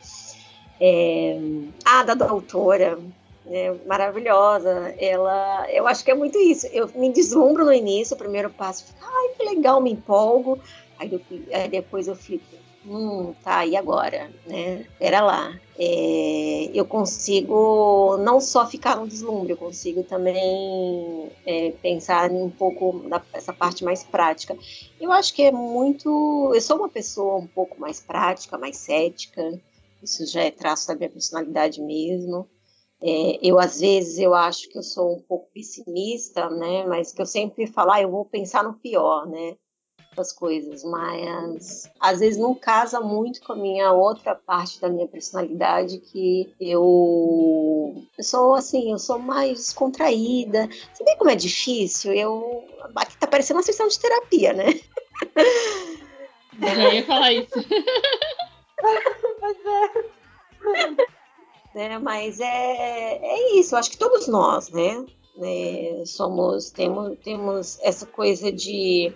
É, 0.80 1.38
ah, 1.84 2.04
da 2.04 2.14
doutora. 2.14 2.98
É, 3.46 3.74
maravilhosa. 3.86 4.94
Ela, 4.98 5.66
eu 5.70 5.86
acho 5.88 6.04
que 6.04 6.10
é 6.10 6.14
muito 6.14 6.38
isso. 6.38 6.66
Eu 6.68 6.88
me 6.94 7.12
deslumbro 7.12 7.64
no 7.64 7.72
início, 7.72 8.14
o 8.14 8.18
primeiro 8.18 8.50
passo, 8.50 8.94
ai, 9.02 9.28
que 9.36 9.44
legal, 9.44 9.80
me 9.80 9.90
empolgo. 9.90 10.60
Aí, 10.98 11.12
eu, 11.12 11.20
aí 11.52 11.68
depois 11.68 12.06
eu 12.06 12.14
fico, 12.14 12.44
hum, 12.84 13.34
tá, 13.42 13.64
e 13.66 13.76
agora? 13.76 14.30
Né? 14.46 14.86
Pera 14.98 15.20
lá. 15.20 15.58
É, 15.78 16.70
eu 16.74 16.84
consigo 16.84 18.16
não 18.18 18.40
só 18.40 18.66
ficar 18.66 18.96
no 18.96 19.06
deslumbre, 19.06 19.52
eu 19.52 19.56
consigo 19.56 20.02
também 20.04 21.30
é, 21.46 21.72
pensar 21.82 22.30
um 22.30 22.50
pouco 22.50 23.04
nessa 23.32 23.52
parte 23.52 23.84
mais 23.84 24.04
prática. 24.04 24.56
Eu 25.00 25.10
acho 25.12 25.34
que 25.34 25.42
é 25.42 25.52
muito. 25.52 26.52
Eu 26.54 26.60
sou 26.60 26.76
uma 26.76 26.88
pessoa 26.88 27.36
um 27.36 27.46
pouco 27.46 27.80
mais 27.80 28.00
prática, 28.00 28.58
mais 28.58 28.76
cética, 28.76 29.60
isso 30.02 30.26
já 30.26 30.42
é 30.42 30.50
traço 30.50 30.88
da 30.88 30.94
minha 30.94 31.10
personalidade 31.10 31.80
mesmo. 31.80 32.48
É, 33.00 33.38
eu 33.42 33.58
às 33.58 33.80
vezes 33.80 34.18
eu 34.18 34.32
acho 34.32 34.68
que 34.68 34.78
eu 34.78 34.82
sou 34.82 35.16
um 35.16 35.22
pouco 35.22 35.48
pessimista, 35.52 36.48
né? 36.50 36.84
Mas 36.86 37.12
que 37.12 37.20
eu 37.20 37.26
sempre 37.26 37.66
falo, 37.66 37.90
ah, 37.92 38.00
eu 38.00 38.10
vou 38.10 38.24
pensar 38.24 38.62
no 38.62 38.74
pior, 38.74 39.26
né? 39.26 39.56
Das 40.14 40.32
coisas, 40.32 40.84
mas 40.84 41.90
às 42.00 42.20
vezes 42.20 42.38
não 42.38 42.54
casa 42.54 43.00
muito 43.00 43.40
com 43.42 43.52
a 43.52 43.56
minha 43.56 43.92
outra 43.92 44.34
parte 44.34 44.80
da 44.80 44.88
minha 44.88 45.08
personalidade 45.08 45.98
que 45.98 46.52
eu, 46.60 47.94
eu 48.16 48.24
sou 48.24 48.54
assim, 48.54 48.92
eu 48.92 48.98
sou 48.98 49.18
mais 49.18 49.72
contraída. 49.72 50.68
Você 50.92 51.04
vê 51.04 51.16
como 51.16 51.30
é 51.30 51.36
difícil? 51.36 52.12
Eu 52.12 52.64
aqui 52.96 53.16
tá 53.16 53.26
parecendo 53.26 53.58
uma 53.58 53.64
sessão 53.64 53.88
de 53.88 53.98
terapia, 53.98 54.52
né? 54.52 54.80
Eu 56.60 56.92
ia 56.92 57.06
falar 57.06 57.32
isso. 57.32 57.54
Mas 59.40 59.56
é. 59.66 61.12
Né? 61.74 61.98
Mas 61.98 62.40
é, 62.40 63.16
é 63.16 63.58
isso, 63.58 63.74
eu 63.74 63.78
acho 63.78 63.90
que 63.90 63.96
todos 63.96 64.28
nós, 64.28 64.68
né? 64.70 65.04
né 65.36 66.04
somos, 66.04 66.70
temos, 66.70 67.18
temos 67.20 67.78
essa 67.80 68.06
coisa 68.06 68.52
de 68.52 69.12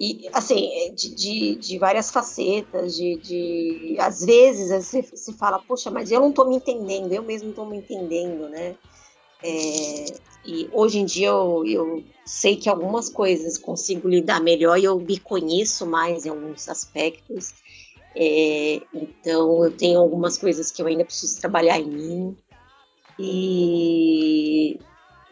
e 0.00 0.30
assim 0.32 0.92
de, 0.94 1.14
de, 1.14 1.56
de, 1.56 1.78
várias 1.78 2.10
facetas 2.10 2.96
de, 2.96 3.16
de 3.16 3.96
às 4.00 4.24
vezes 4.24 4.86
se 5.14 5.32
fala 5.34 5.58
poxa 5.58 5.90
mas 5.90 6.10
eu 6.10 6.20
não 6.20 6.30
estou 6.30 6.48
me 6.48 6.56
entendendo 6.56 7.12
eu 7.12 7.22
mesmo 7.22 7.50
estou 7.50 7.66
me 7.66 7.76
entendendo 7.76 8.48
né? 8.48 8.76
É, 9.42 10.04
e 10.44 10.68
hoje 10.72 10.98
em 10.98 11.04
dia 11.04 11.28
eu, 11.28 11.64
eu 11.66 12.04
sei 12.24 12.56
que 12.56 12.68
algumas 12.68 13.08
coisas 13.08 13.58
consigo 13.58 14.08
lidar 14.08 14.40
melhor 14.40 14.78
e 14.78 14.84
eu 14.84 14.98
me 14.98 15.18
conheço 15.18 15.86
mais 15.86 16.24
em 16.24 16.30
alguns 16.30 16.68
aspectos. 16.68 17.54
É, 18.14 18.82
então 18.92 19.64
eu 19.64 19.70
tenho 19.70 19.98
algumas 20.00 20.36
coisas 20.36 20.70
que 20.70 20.82
eu 20.82 20.86
ainda 20.86 21.04
preciso 21.04 21.40
trabalhar 21.40 21.78
em 21.78 21.90
mim. 21.90 22.36
E 23.18 24.78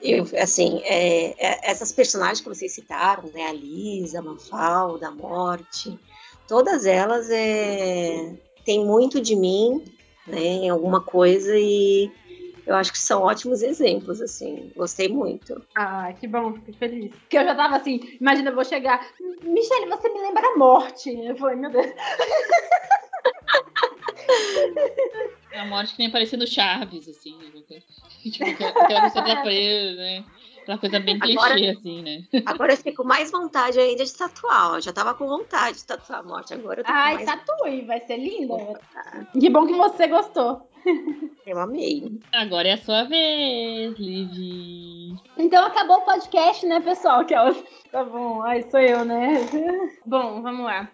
eu, 0.03 0.25
assim, 0.41 0.81
é, 0.85 1.35
é, 1.39 1.70
essas 1.70 1.93
personagens 1.93 2.41
que 2.41 2.49
vocês 2.49 2.73
citaram, 2.73 3.31
né, 3.33 3.47
a 3.47 3.53
Lisa, 3.53 4.20
a 4.20 4.23
Mafalda, 4.23 5.09
a 5.09 5.11
Morte, 5.11 5.99
todas 6.47 6.87
elas 6.87 7.29
é, 7.31 8.35
têm 8.65 8.85
muito 8.85 9.20
de 9.20 9.35
mim, 9.35 9.85
né, 10.27 10.41
em 10.41 10.70
alguma 10.70 11.01
coisa 11.01 11.57
e 11.57 12.11
eu 12.69 12.75
acho 12.75 12.93
que 12.93 12.99
são 12.99 13.23
ótimos 13.23 13.62
exemplos, 13.62 14.20
assim, 14.20 14.70
gostei 14.77 15.09
muito. 15.09 15.62
Ah, 15.75 16.12
que 16.12 16.29
bom, 16.29 16.53
fiquei 16.53 16.75
feliz. 16.75 17.15
Porque 17.15 17.39
eu 17.39 17.45
já 17.45 17.55
tava 17.55 17.77
assim, 17.77 17.99
imagina, 18.20 18.51
eu 18.51 18.55
vou 18.55 18.65
chegar, 18.65 19.09
Michelle, 19.43 19.89
você 19.89 20.09
me 20.11 20.20
lembra 20.20 20.47
a 20.47 20.57
morte. 20.57 21.11
Eu 21.11 21.35
falei, 21.37 21.57
meu 21.57 21.70
Deus. 21.70 21.87
É 25.51 25.61
a 25.61 25.65
morte 25.65 25.93
que 25.93 25.99
nem 25.99 26.09
aparecendo 26.09 26.47
Chaves, 26.47 27.09
assim. 27.09 27.37
Né? 27.37 27.81
Tipo, 28.31 28.65
aquela 28.65 29.03
pessoa 29.03 29.25
tá 29.25 29.43
presa, 29.43 29.97
né? 29.97 30.25
Aquela 30.63 30.79
coisa 30.79 31.01
bem 31.01 31.17
agora, 31.17 31.55
clichê, 31.55 31.71
assim, 31.71 32.03
né? 32.03 32.43
Agora 32.45 32.73
eu 32.75 32.77
fiquei 32.77 32.93
com 32.93 33.05
mais 33.05 33.31
vontade 33.31 33.81
ainda 33.81 34.05
de 34.05 34.15
tatuar. 34.15 34.75
Eu 34.75 34.81
já 34.83 34.93
tava 34.93 35.15
com 35.15 35.27
vontade 35.27 35.79
de 35.79 35.85
tatuar 35.87 36.21
a 36.21 36.23
morte. 36.23 36.53
Agora 36.53 36.81
eu 36.81 36.85
tô 36.85 36.93
Ai, 36.93 37.15
mais... 37.15 37.27
tatue, 37.27 37.87
vai 37.87 38.01
ser 38.01 38.19
lindo. 38.19 38.57
Que 39.41 39.49
bom 39.49 39.67
que 39.67 39.73
você 39.73 40.07
gostou. 40.07 40.69
Eu 41.47 41.59
amei. 41.59 42.21
Agora 42.33 42.69
é 42.69 42.73
a 42.73 42.79
sua 42.79 43.05
vez, 43.05 43.99
Liv. 43.99 45.17
Então 45.39 45.65
acabou 45.65 45.97
o 45.97 46.05
podcast, 46.05 46.67
né, 46.67 46.81
pessoal? 46.81 47.25
Que 47.25 47.35
é 47.35 47.39
Tá 47.91 48.05
bom, 48.05 48.43
ai, 48.43 48.63
sou 48.71 48.81
eu, 48.81 49.05
né? 49.07 49.41
Bom, 50.05 50.43
vamos 50.43 50.67
lá 50.67 50.91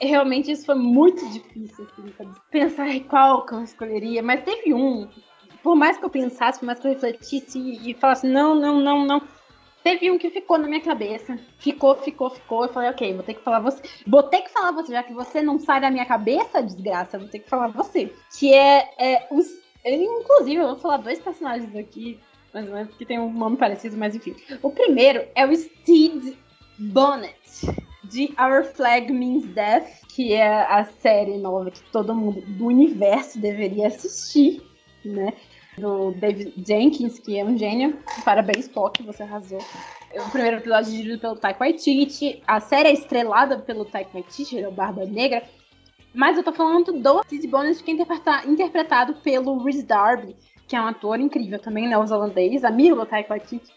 realmente 0.00 0.50
isso 0.50 0.64
foi 0.66 0.74
muito 0.74 1.26
difícil, 1.30 1.86
assim, 1.92 2.32
pensar 2.50 3.00
qual 3.08 3.44
que 3.44 3.54
eu 3.54 3.62
escolheria, 3.62 4.22
mas 4.22 4.42
teve 4.42 4.72
um, 4.72 5.08
por 5.62 5.76
mais 5.76 5.98
que 5.98 6.04
eu 6.04 6.10
pensasse, 6.10 6.58
por 6.58 6.66
mais 6.66 6.78
que 6.78 6.86
eu 6.86 6.92
refletisse 6.92 7.58
e, 7.58 7.90
e 7.90 7.94
falasse, 7.94 8.26
não, 8.26 8.54
não, 8.54 8.80
não, 8.80 9.04
não, 9.04 9.22
teve 9.84 10.10
um 10.10 10.18
que 10.18 10.30
ficou 10.30 10.58
na 10.58 10.68
minha 10.68 10.80
cabeça, 10.80 11.38
ficou, 11.58 11.94
ficou, 11.96 12.30
ficou, 12.30 12.64
eu 12.64 12.72
falei, 12.72 12.90
ok, 12.90 13.14
vou 13.14 13.22
ter 13.22 13.34
que 13.34 13.42
falar 13.42 13.60
você, 13.60 13.82
vou 14.06 14.22
ter 14.22 14.42
que 14.42 14.50
falar 14.50 14.72
você, 14.72 14.92
já 14.92 15.02
que 15.02 15.12
você 15.12 15.42
não 15.42 15.58
sai 15.58 15.80
da 15.80 15.90
minha 15.90 16.06
cabeça, 16.06 16.62
desgraça, 16.62 17.18
vou 17.18 17.28
ter 17.28 17.40
que 17.40 17.48
falar 17.48 17.68
você, 17.68 18.12
que 18.38 18.54
é, 18.54 18.88
é 18.98 19.28
os, 19.30 19.46
inclusive, 19.84 20.56
eu 20.56 20.68
vou 20.68 20.76
falar 20.76 20.98
dois 20.98 21.20
personagens 21.20 21.74
aqui, 21.76 22.18
mais 22.54 22.66
ou 22.66 22.74
menos, 22.74 22.94
que 22.96 23.04
tem 23.04 23.18
um 23.18 23.32
nome 23.32 23.56
parecido, 23.56 23.96
mas 23.96 24.14
enfim, 24.14 24.34
o 24.62 24.70
primeiro 24.70 25.24
é 25.34 25.46
o 25.46 25.54
Steed 25.54 26.36
Bonnet, 26.78 27.89
de 28.10 28.34
Our 28.38 28.64
Flag 28.64 29.12
Means 29.12 29.46
Death, 29.46 30.04
que 30.08 30.34
é 30.34 30.46
a 30.46 30.84
série 30.84 31.38
nova 31.38 31.70
que 31.70 31.80
todo 31.92 32.14
mundo 32.14 32.42
do 32.42 32.66
universo 32.66 33.40
deveria 33.40 33.86
assistir, 33.86 34.60
né? 35.04 35.32
Do 35.78 36.10
David 36.12 36.52
Jenkins, 36.66 37.20
que 37.20 37.38
é 37.38 37.44
um 37.44 37.56
gênio. 37.56 37.98
Parabéns, 38.24 38.66
Spock, 38.66 39.02
você 39.02 39.22
arrasou. 39.22 39.60
O 40.12 40.30
primeiro 40.30 40.56
episódio 40.56 40.90
dirigido 40.90 41.20
pelo 41.20 41.36
Taika 41.36 41.60
Waititi. 41.60 42.42
A 42.46 42.58
série 42.58 42.88
é 42.88 42.92
estrelada 42.92 43.60
pelo 43.60 43.84
Taika 43.84 44.10
Waititi, 44.12 44.56
ele 44.56 44.66
é 44.66 44.68
o 44.68 44.72
Barba 44.72 45.06
Negra. 45.06 45.44
Mas 46.12 46.36
eu 46.36 46.42
tô 46.42 46.52
falando 46.52 46.92
do 46.92 47.22
Sid 47.28 47.46
Bonus, 47.46 47.80
que 47.80 47.92
é 47.92 47.94
interpretado 48.46 49.14
pelo 49.22 49.62
Rhys 49.62 49.84
Darby, 49.84 50.34
que 50.66 50.74
é 50.74 50.80
um 50.80 50.86
ator 50.86 51.20
incrível 51.20 51.60
também, 51.60 51.88
neozelandês, 51.88 52.64
amigo 52.64 52.96
do 52.96 53.06
Taika 53.06 53.30
Waititi. 53.30 53.72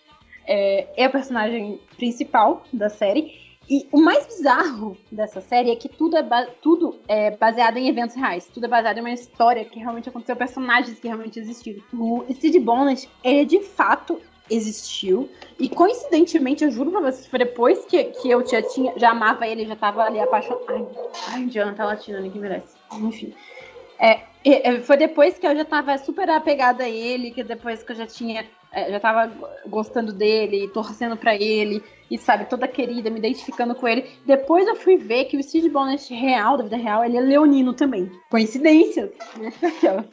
É, 0.46 1.04
é 1.04 1.08
o 1.08 1.12
personagem 1.12 1.80
principal 1.96 2.64
da 2.74 2.90
série. 2.90 3.43
E 3.70 3.88
o 3.92 4.02
mais 4.02 4.26
bizarro 4.28 4.98
dessa 5.12 5.40
série 5.40 5.72
é 5.72 5.76
que 5.76 5.88
tudo 5.88 6.18
é, 6.18 6.24
tudo 6.62 7.00
é 7.08 7.32
baseado 7.32 7.78
em 7.78 7.88
eventos 7.88 8.16
reais. 8.16 8.48
Tudo 8.54 8.66
é 8.66 8.70
baseado 8.70 8.98
em 8.98 9.02
uma 9.02 9.12
história 9.12 9.64
que 9.64 9.80
realmente 9.80 10.10
aconteceu, 10.10 10.36
personagens 10.36 11.00
que 11.00 11.08
realmente 11.08 11.40
existiram. 11.40 11.82
O 11.94 12.26
Steve 12.34 12.60
Bonnet, 12.60 13.10
ele 13.24 13.46
de 13.46 13.62
fato 13.62 14.20
existiu. 14.50 15.30
E 15.60 15.70
coincidentemente, 15.70 16.64
eu 16.64 16.72
juro 16.72 16.92
pra 16.92 17.00
vocês, 17.00 17.28
foi 17.28 17.40
depois 17.40 17.86
que, 17.86 18.04
que 18.06 18.30
eu 18.30 18.46
já 18.46 18.62
tinha, 18.62 18.94
já 18.98 19.12
amava 19.12 19.48
ele, 19.48 19.66
já 19.66 19.76
tava 19.76 20.04
ali 20.04 20.20
apaixonada. 20.20 20.88
Ai, 21.30 21.50
ai, 21.56 21.76
tá 21.76 21.86
latindo, 21.86 22.22
ninguém 22.22 22.42
merece. 22.42 22.76
Enfim. 22.94 23.34
É, 24.00 24.22
é, 24.44 24.82
foi 24.82 24.98
depois 24.98 25.38
que 25.40 25.48
eu 25.48 25.56
já 25.56 25.64
tava 25.64 25.98
super 25.98 26.30
apegada 26.30 26.84
a 26.84 26.90
ele, 26.90 27.32
que 27.32 27.44
depois 27.44 27.84
que 27.84 27.92
eu 27.94 27.96
já 27.96 28.06
tinha. 28.06 28.46
É, 28.72 28.92
já 28.92 29.00
tava 29.00 29.32
gostando 29.68 30.12
dele, 30.12 30.68
torcendo 30.70 31.16
para 31.16 31.36
ele. 31.36 31.82
E 32.14 32.18
sabe, 32.20 32.46
toda 32.46 32.68
querida, 32.68 33.10
me 33.10 33.18
identificando 33.18 33.74
com 33.74 33.88
ele. 33.88 34.08
Depois 34.24 34.68
eu 34.68 34.76
fui 34.76 34.98
ver 34.98 35.26
que 35.26 35.36
o 35.36 35.42
Steve 35.42 35.68
Bonnet 35.68 36.14
real, 36.14 36.58
da 36.58 36.64
vida 36.64 36.78
real, 36.78 37.04
ele 37.04 37.18
é 37.18 37.20
leonino 37.20 37.74
também. 37.74 38.12
Coincidência? 38.30 39.12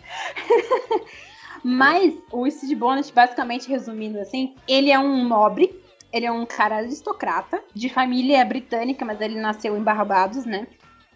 Mas 1.62 2.14
o 2.32 2.50
Steve 2.50 2.74
Bonnet, 2.74 3.12
basicamente 3.12 3.68
resumindo 3.68 4.18
assim, 4.18 4.54
ele 4.66 4.90
é 4.90 4.98
um 4.98 5.28
nobre, 5.28 5.78
ele 6.10 6.24
é 6.24 6.32
um 6.32 6.46
cara 6.46 6.76
aristocrata, 6.76 7.62
de 7.74 7.90
família 7.90 8.42
britânica, 8.46 9.04
mas 9.04 9.20
ele 9.20 9.38
nasceu 9.38 9.76
em 9.76 9.82
Barbados, 9.82 10.46
né? 10.46 10.66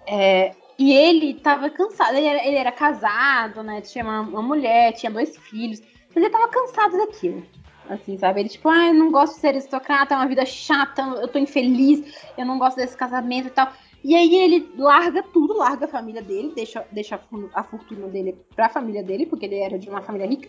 É, 0.07 0.53
e 0.79 0.93
ele 0.93 1.33
tava 1.33 1.71
cansado, 1.71 2.15
ele 2.15 2.27
era, 2.27 2.47
ele 2.47 2.57
era 2.57 2.71
casado, 2.71 3.63
né? 3.63 3.81
Tinha 3.81 4.05
uma, 4.05 4.21
uma, 4.21 4.43
mulher, 4.43 4.93
tinha 4.93 5.11
dois 5.11 5.35
filhos, 5.35 5.81
mas 6.09 6.17
ele 6.17 6.31
tava 6.31 6.49
cansado 6.49 6.99
daquilo. 6.99 7.43
Assim, 7.89 8.17
sabe? 8.17 8.41
Ele, 8.41 8.49
tipo, 8.49 8.69
ah, 8.69 8.87
eu 8.87 8.95
não 8.95 9.11
gosto 9.11 9.35
de 9.35 9.41
ser 9.41 9.49
aristocrata, 9.49 10.15
é 10.15 10.17
uma 10.17 10.27
vida 10.27 10.45
chata, 10.47 11.03
eu 11.03 11.29
tô 11.29 11.39
infeliz, 11.39 12.15
eu 12.37 12.47
não 12.47 12.59
gosto 12.59 12.77
desse 12.77 12.97
casamento 12.97 13.49
e 13.49 13.51
tal. 13.51 13.71
E 14.03 14.15
aí 14.15 14.35
ele 14.37 14.71
larga 14.77 15.23
tudo, 15.23 15.57
larga 15.57 15.87
a 15.87 15.89
família 15.89 16.23
dele, 16.23 16.53
deixa, 16.55 16.87
deixa 16.93 17.21
a 17.55 17.63
fortuna 17.63 18.07
dele 18.09 18.39
pra 18.55 18.69
família 18.69 19.03
dele, 19.03 19.27
porque 19.27 19.47
ele 19.47 19.59
era 19.59 19.79
de 19.79 19.89
uma 19.89 20.03
família 20.03 20.27
rica, 20.27 20.49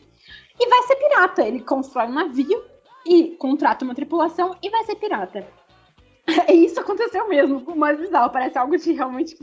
e 0.60 0.70
vai 0.70 0.82
ser 0.84 0.95
pirata. 0.95 1.41
Ele 1.41 1.62
constrói 1.62 2.07
um 2.07 2.14
navio 2.14 2.64
e 3.06 3.36
contrata 3.38 3.86
uma 3.86 3.95
tripulação 3.95 4.56
e 4.62 4.70
vai 4.70 4.84
ser 4.84 4.95
pirata. 4.95 5.45
E 6.49 6.66
isso 6.66 6.80
aconteceu 6.80 7.30
mesmo, 7.30 7.60
o 7.68 7.78
mais 7.78 7.99
bizarro, 7.99 8.32
parece 8.32 8.57
algo 8.57 8.76
de 8.76 8.91
realmente, 8.94 9.38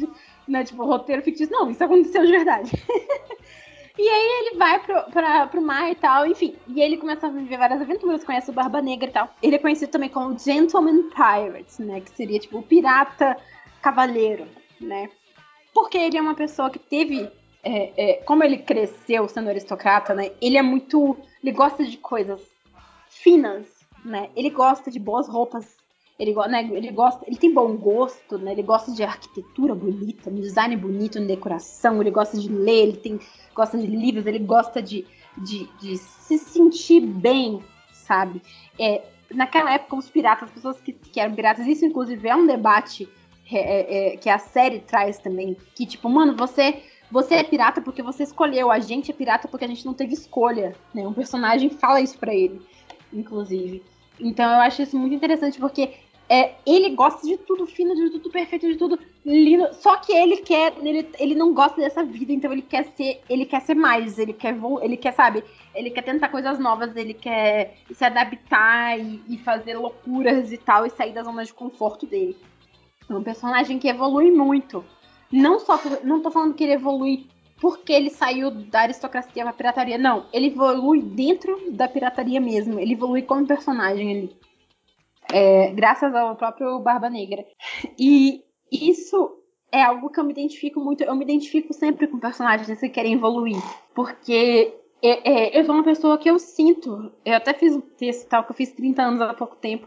né, 0.49 0.65
tipo, 0.65 0.85
roteiro 0.85 1.23
fictício. 1.23 1.57
Não, 1.57 1.71
isso 1.71 1.85
aconteceu 1.85 2.27
de 2.27 2.33
verdade. 2.33 2.73
E 3.99 4.09
aí 4.09 4.47
ele 4.47 4.59
vai 4.59 4.79
pro, 4.81 5.03
pra, 5.11 5.47
pro 5.47 5.61
mar 5.61 5.91
e 5.91 5.95
tal, 5.95 6.27
enfim. 6.27 6.57
E 6.69 6.81
ele 6.81 6.97
começa 6.97 7.27
a 7.27 7.31
viver 7.31 7.59
várias 7.59 7.81
aventuras, 7.81 8.25
conhece 8.25 8.51
o 8.51 8.55
Barba 8.55 8.81
Negra 8.81 9.09
e 9.09 9.13
tal. 9.13 9.35
Ele 9.43 9.57
é 9.57 9.59
conhecido 9.59 9.91
também 9.91 10.09
como 10.09 10.39
Gentleman 10.39 11.11
Pirate, 11.11 11.83
né? 11.83 12.01
Que 12.01 12.11
seria 12.11 12.39
tipo 12.39 12.59
o 12.59 12.63
pirata 12.63 13.37
cavaleiro, 13.83 14.47
né? 14.81 15.11
Porque 15.75 15.99
ele 15.99 16.17
é 16.17 16.23
uma 16.23 16.35
pessoa 16.35 16.71
que 16.71 16.79
teve. 16.79 17.31
É, 17.65 17.93
é, 17.97 18.15
como 18.25 18.43
ele 18.43 18.59
cresceu 18.59 19.29
sendo 19.29 19.49
aristocrata, 19.49 20.15
né? 20.15 20.33
Ele 20.41 20.57
é 20.57 20.63
muito. 20.63 21.17
Ele 21.43 21.53
gosta 21.53 21.85
de 21.85 21.97
coisas 21.99 22.41
finas, 23.09 23.67
né? 24.05 24.31
Ele 24.35 24.51
gosta 24.51 24.91
de 24.91 24.99
boas 24.99 25.29
roupas. 25.29 25.82
Ele, 26.19 26.35
né, 26.49 26.69
ele 26.73 26.91
gosta, 26.93 27.25
ele 27.27 27.37
tem 27.37 27.53
bom 27.53 27.77
gosto, 27.77 28.39
né? 28.39 28.53
Ele 28.53 28.63
gosta 28.63 28.93
de 28.93 29.03
arquitetura 29.03 29.75
bonita, 29.75 30.31
um 30.31 30.35
design 30.35 30.77
bonito, 30.77 31.19
uma 31.19 31.27
decoração. 31.27 32.01
Ele 32.01 32.11
gosta 32.11 32.39
de 32.39 32.49
ler, 32.49 32.83
ele 32.83 32.97
tem, 32.97 33.19
gosta 33.55 33.79
de 33.79 33.87
livros, 33.87 34.27
ele 34.27 34.39
gosta 34.39 34.81
de, 34.83 35.07
de, 35.37 35.69
de 35.81 35.97
se 35.97 36.39
sentir 36.39 37.01
bem, 37.01 37.63
sabe? 37.93 38.43
É, 38.79 39.03
naquela 39.35 39.73
época, 39.73 39.97
os 39.97 40.09
piratas, 40.09 40.49
as 40.49 40.55
pessoas 40.55 40.81
que, 40.81 40.93
que 40.93 41.21
eram 41.21 41.35
piratas, 41.35 41.67
isso 41.67 41.85
inclusive 41.85 42.29
é 42.29 42.37
um 42.37 42.47
debate 42.47 43.09
é, 43.51 43.59
é, 43.59 44.15
é, 44.15 44.17
que 44.17 44.29
a 44.31 44.39
série 44.39 44.81
traz 44.81 45.19
também. 45.19 45.57
Que, 45.75 45.87
tipo, 45.87 46.09
mano, 46.09 46.37
você. 46.37 46.83
Você 47.11 47.35
é 47.35 47.45
pirata 47.45 47.83
porque 47.83 48.03
você 48.03 48.23
escolheu, 48.23 48.71
a 48.71 48.79
gente 48.79 49.11
é 49.11 49.15
pirata 49.15 49.47
porque 49.47 49.67
a 49.67 49.69
gente 49.69 49.85
não 49.85 49.93
teve 49.93 50.15
escolha, 50.15 50.75
né? 50.95 51.07
Um 51.07 51.13
personagem 51.13 51.69
fala 51.69 52.01
isso 52.01 52.19
para 52.19 52.35
ele, 52.35 52.63
inclusive. 53.13 53.83
Então 54.21 54.51
eu 54.51 54.61
acho 54.61 54.83
isso 54.83 54.99
muito 54.99 55.15
interessante 55.15 55.59
porque 55.59 55.95
é, 56.29 56.55
ele 56.65 56.91
gosta 56.95 57.27
de 57.27 57.37
tudo 57.37 57.67
fino, 57.67 57.95
de 57.95 58.11
tudo 58.11 58.31
perfeito, 58.31 58.67
de 58.67 58.77
tudo 58.77 58.99
lindo. 59.25 59.69
Só 59.75 59.97
que 59.99 60.13
ele 60.13 60.39
quer, 60.39 60.73
ele, 60.83 61.09
ele 61.19 61.35
não 61.35 61.53
gosta 61.53 61.81
dessa 61.81 62.03
vida, 62.03 62.33
então 62.33 62.51
ele 62.51 62.63
quer 62.63 62.85
ser, 62.97 63.21
ele 63.29 63.45
quer 63.45 63.61
ser 63.61 63.75
mais, 63.75 64.19
ele 64.19 64.33
quer, 64.33 64.57
ele 64.81 64.97
quer, 64.97 65.13
sabe, 65.13 65.45
ele 65.75 65.91
quer 65.91 66.03
tentar 66.03 66.29
coisas 66.29 66.59
novas, 66.59 66.97
ele 66.97 67.13
quer 67.15 67.77
se 67.93 68.05
adaptar 68.05 68.99
e, 68.99 69.23
e 69.29 69.39
fazer 69.39 69.77
loucuras 69.77 70.53
e 70.53 70.57
tal, 70.57 70.87
e 70.87 70.91
sair 70.91 71.13
da 71.13 71.23
zona 71.23 71.45
de 71.45 71.53
conforto 71.53 72.07
dele. 72.07 72.37
É 73.11 73.15
um 73.15 73.23
personagem 73.23 73.79
que 73.79 73.89
evolui 73.89 74.31
muito. 74.31 74.85
Não 75.31 75.59
só. 75.59 75.79
Não 76.05 76.21
tô 76.21 76.31
falando 76.31 76.55
que 76.55 76.65
ele 76.65 76.73
evolui 76.73 77.27
porque 77.63 77.93
ele 77.93 78.11
saiu 78.11 78.51
da 78.51 78.81
aristocracia 78.81 79.45
pra 79.45 79.53
pirataria. 79.53 79.97
Não, 79.97 80.27
ele 80.33 80.49
evolui 80.49 81.01
dentro 81.01 81.71
da 81.71 81.87
pirataria 81.87 82.41
mesmo. 82.41 82.77
Ele 82.81 82.95
evolui 82.95 83.23
como 83.23 83.47
personagem 83.47 84.11
ali. 84.11 84.37
É, 85.33 85.71
graças 85.71 86.13
ao 86.13 86.35
próprio 86.35 86.81
Barba 86.81 87.09
Negra. 87.09 87.47
E 87.97 88.43
isso 88.69 89.39
é 89.71 89.81
algo 89.81 90.11
que 90.11 90.19
eu 90.19 90.25
me 90.25 90.33
identifico 90.33 90.81
muito. 90.81 91.05
Eu 91.05 91.15
me 91.15 91.23
identifico 91.23 91.73
sempre 91.73 92.09
com 92.09 92.19
personagens 92.19 92.81
que 92.81 92.89
querem 92.89 93.13
evoluir. 93.13 93.63
Porque 93.95 94.75
é, 95.01 95.31
é, 95.31 95.61
eu 95.61 95.65
sou 95.65 95.77
uma 95.77 95.85
pessoa 95.85 96.19
que 96.19 96.29
eu 96.29 96.41
sinto. 96.41 97.13
Eu 97.25 97.37
até 97.37 97.55
fiz 97.55 97.77
um 97.77 97.81
texto 97.81 98.29
tal, 98.29 98.43
que 98.43 98.51
eu 98.51 98.57
fiz 98.57 98.73
30 98.73 99.01
anos 99.01 99.21
há 99.21 99.35
pouco 99.35 99.55
tempo. 99.55 99.87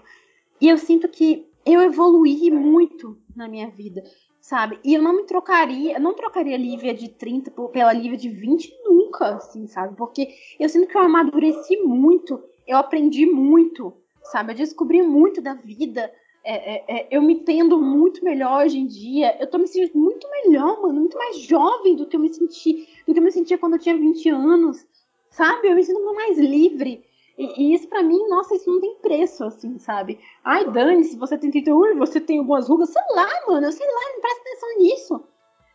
E 0.62 0.70
eu 0.70 0.78
sinto 0.78 1.10
que 1.10 1.46
eu 1.66 1.82
evoluí 1.82 2.50
muito 2.52 3.18
na 3.36 3.50
minha 3.50 3.70
vida, 3.70 4.02
sabe? 4.46 4.78
E 4.84 4.94
eu 4.94 5.02
não 5.02 5.16
me 5.16 5.24
trocaria, 5.24 5.98
não 5.98 6.14
trocaria 6.14 6.54
a 6.54 6.60
Lívia 6.60 6.94
de 6.94 7.10
30 7.10 7.50
pela 7.50 7.92
Lívia 7.92 8.16
de 8.16 8.30
20 8.30 8.72
nunca, 8.84 9.38
assim, 9.38 9.66
sabe? 9.66 9.96
Porque 9.96 10.36
eu 10.60 10.70
sinto 10.70 10.88
que 10.88 10.96
eu 10.96 11.02
amadureci 11.02 11.78
muito, 11.78 12.44
eu 12.68 12.78
aprendi 12.78 13.26
muito, 13.26 13.92
sabe? 14.22 14.52
Eu 14.52 14.58
descobri 14.58 15.02
muito 15.02 15.42
da 15.42 15.56
vida. 15.56 16.14
É, 16.44 16.76
é, 16.76 16.84
é, 16.88 17.08
eu 17.10 17.24
me 17.24 17.34
entendo 17.34 17.82
muito 17.82 18.24
melhor 18.24 18.64
hoje 18.64 18.78
em 18.78 18.86
dia. 18.86 19.36
Eu 19.40 19.48
tô 19.48 19.58
me 19.58 19.68
sentindo 19.68 19.98
muito 19.98 20.30
melhor, 20.30 20.80
mano, 20.80 21.00
muito 21.00 21.18
mais 21.18 21.40
jovem 21.40 21.96
do 21.96 22.06
que 22.06 22.16
eu 22.16 22.20
me 22.20 22.32
senti, 22.32 22.88
do 23.08 23.14
que 23.14 23.20
eu 23.20 23.24
me 23.24 23.32
sentia 23.32 23.58
quando 23.58 23.74
eu 23.74 23.80
tinha 23.80 23.98
20 23.98 24.30
anos. 24.30 24.86
Sabe? 25.32 25.70
Eu 25.70 25.76
me 25.76 25.84
sinto 25.84 26.14
mais 26.14 26.38
livre. 26.38 27.04
E, 27.38 27.62
e 27.62 27.74
isso 27.74 27.88
para 27.88 28.02
mim, 28.02 28.28
nossa, 28.30 28.56
isso 28.56 28.70
não 28.70 28.80
tem 28.80 28.96
preço, 29.02 29.44
assim, 29.44 29.78
sabe? 29.78 30.20
Ai, 30.44 30.70
Dani, 30.72 31.04
se 31.04 31.18
você 31.18 31.38
tem 31.38 31.52
31, 31.52 31.98
você 31.98 32.22
tem 32.22 32.40
algumas 32.40 32.70
rugas, 32.70 32.90
sei 32.90 33.02
lá, 33.12 33.28
mano, 33.48 33.68
eu 33.68 33.72
sei 33.72 33.86
lá, 33.86 34.14
não 34.14 34.22
presta 34.22 34.42
atenção 34.42 34.78
nisso. 34.80 35.24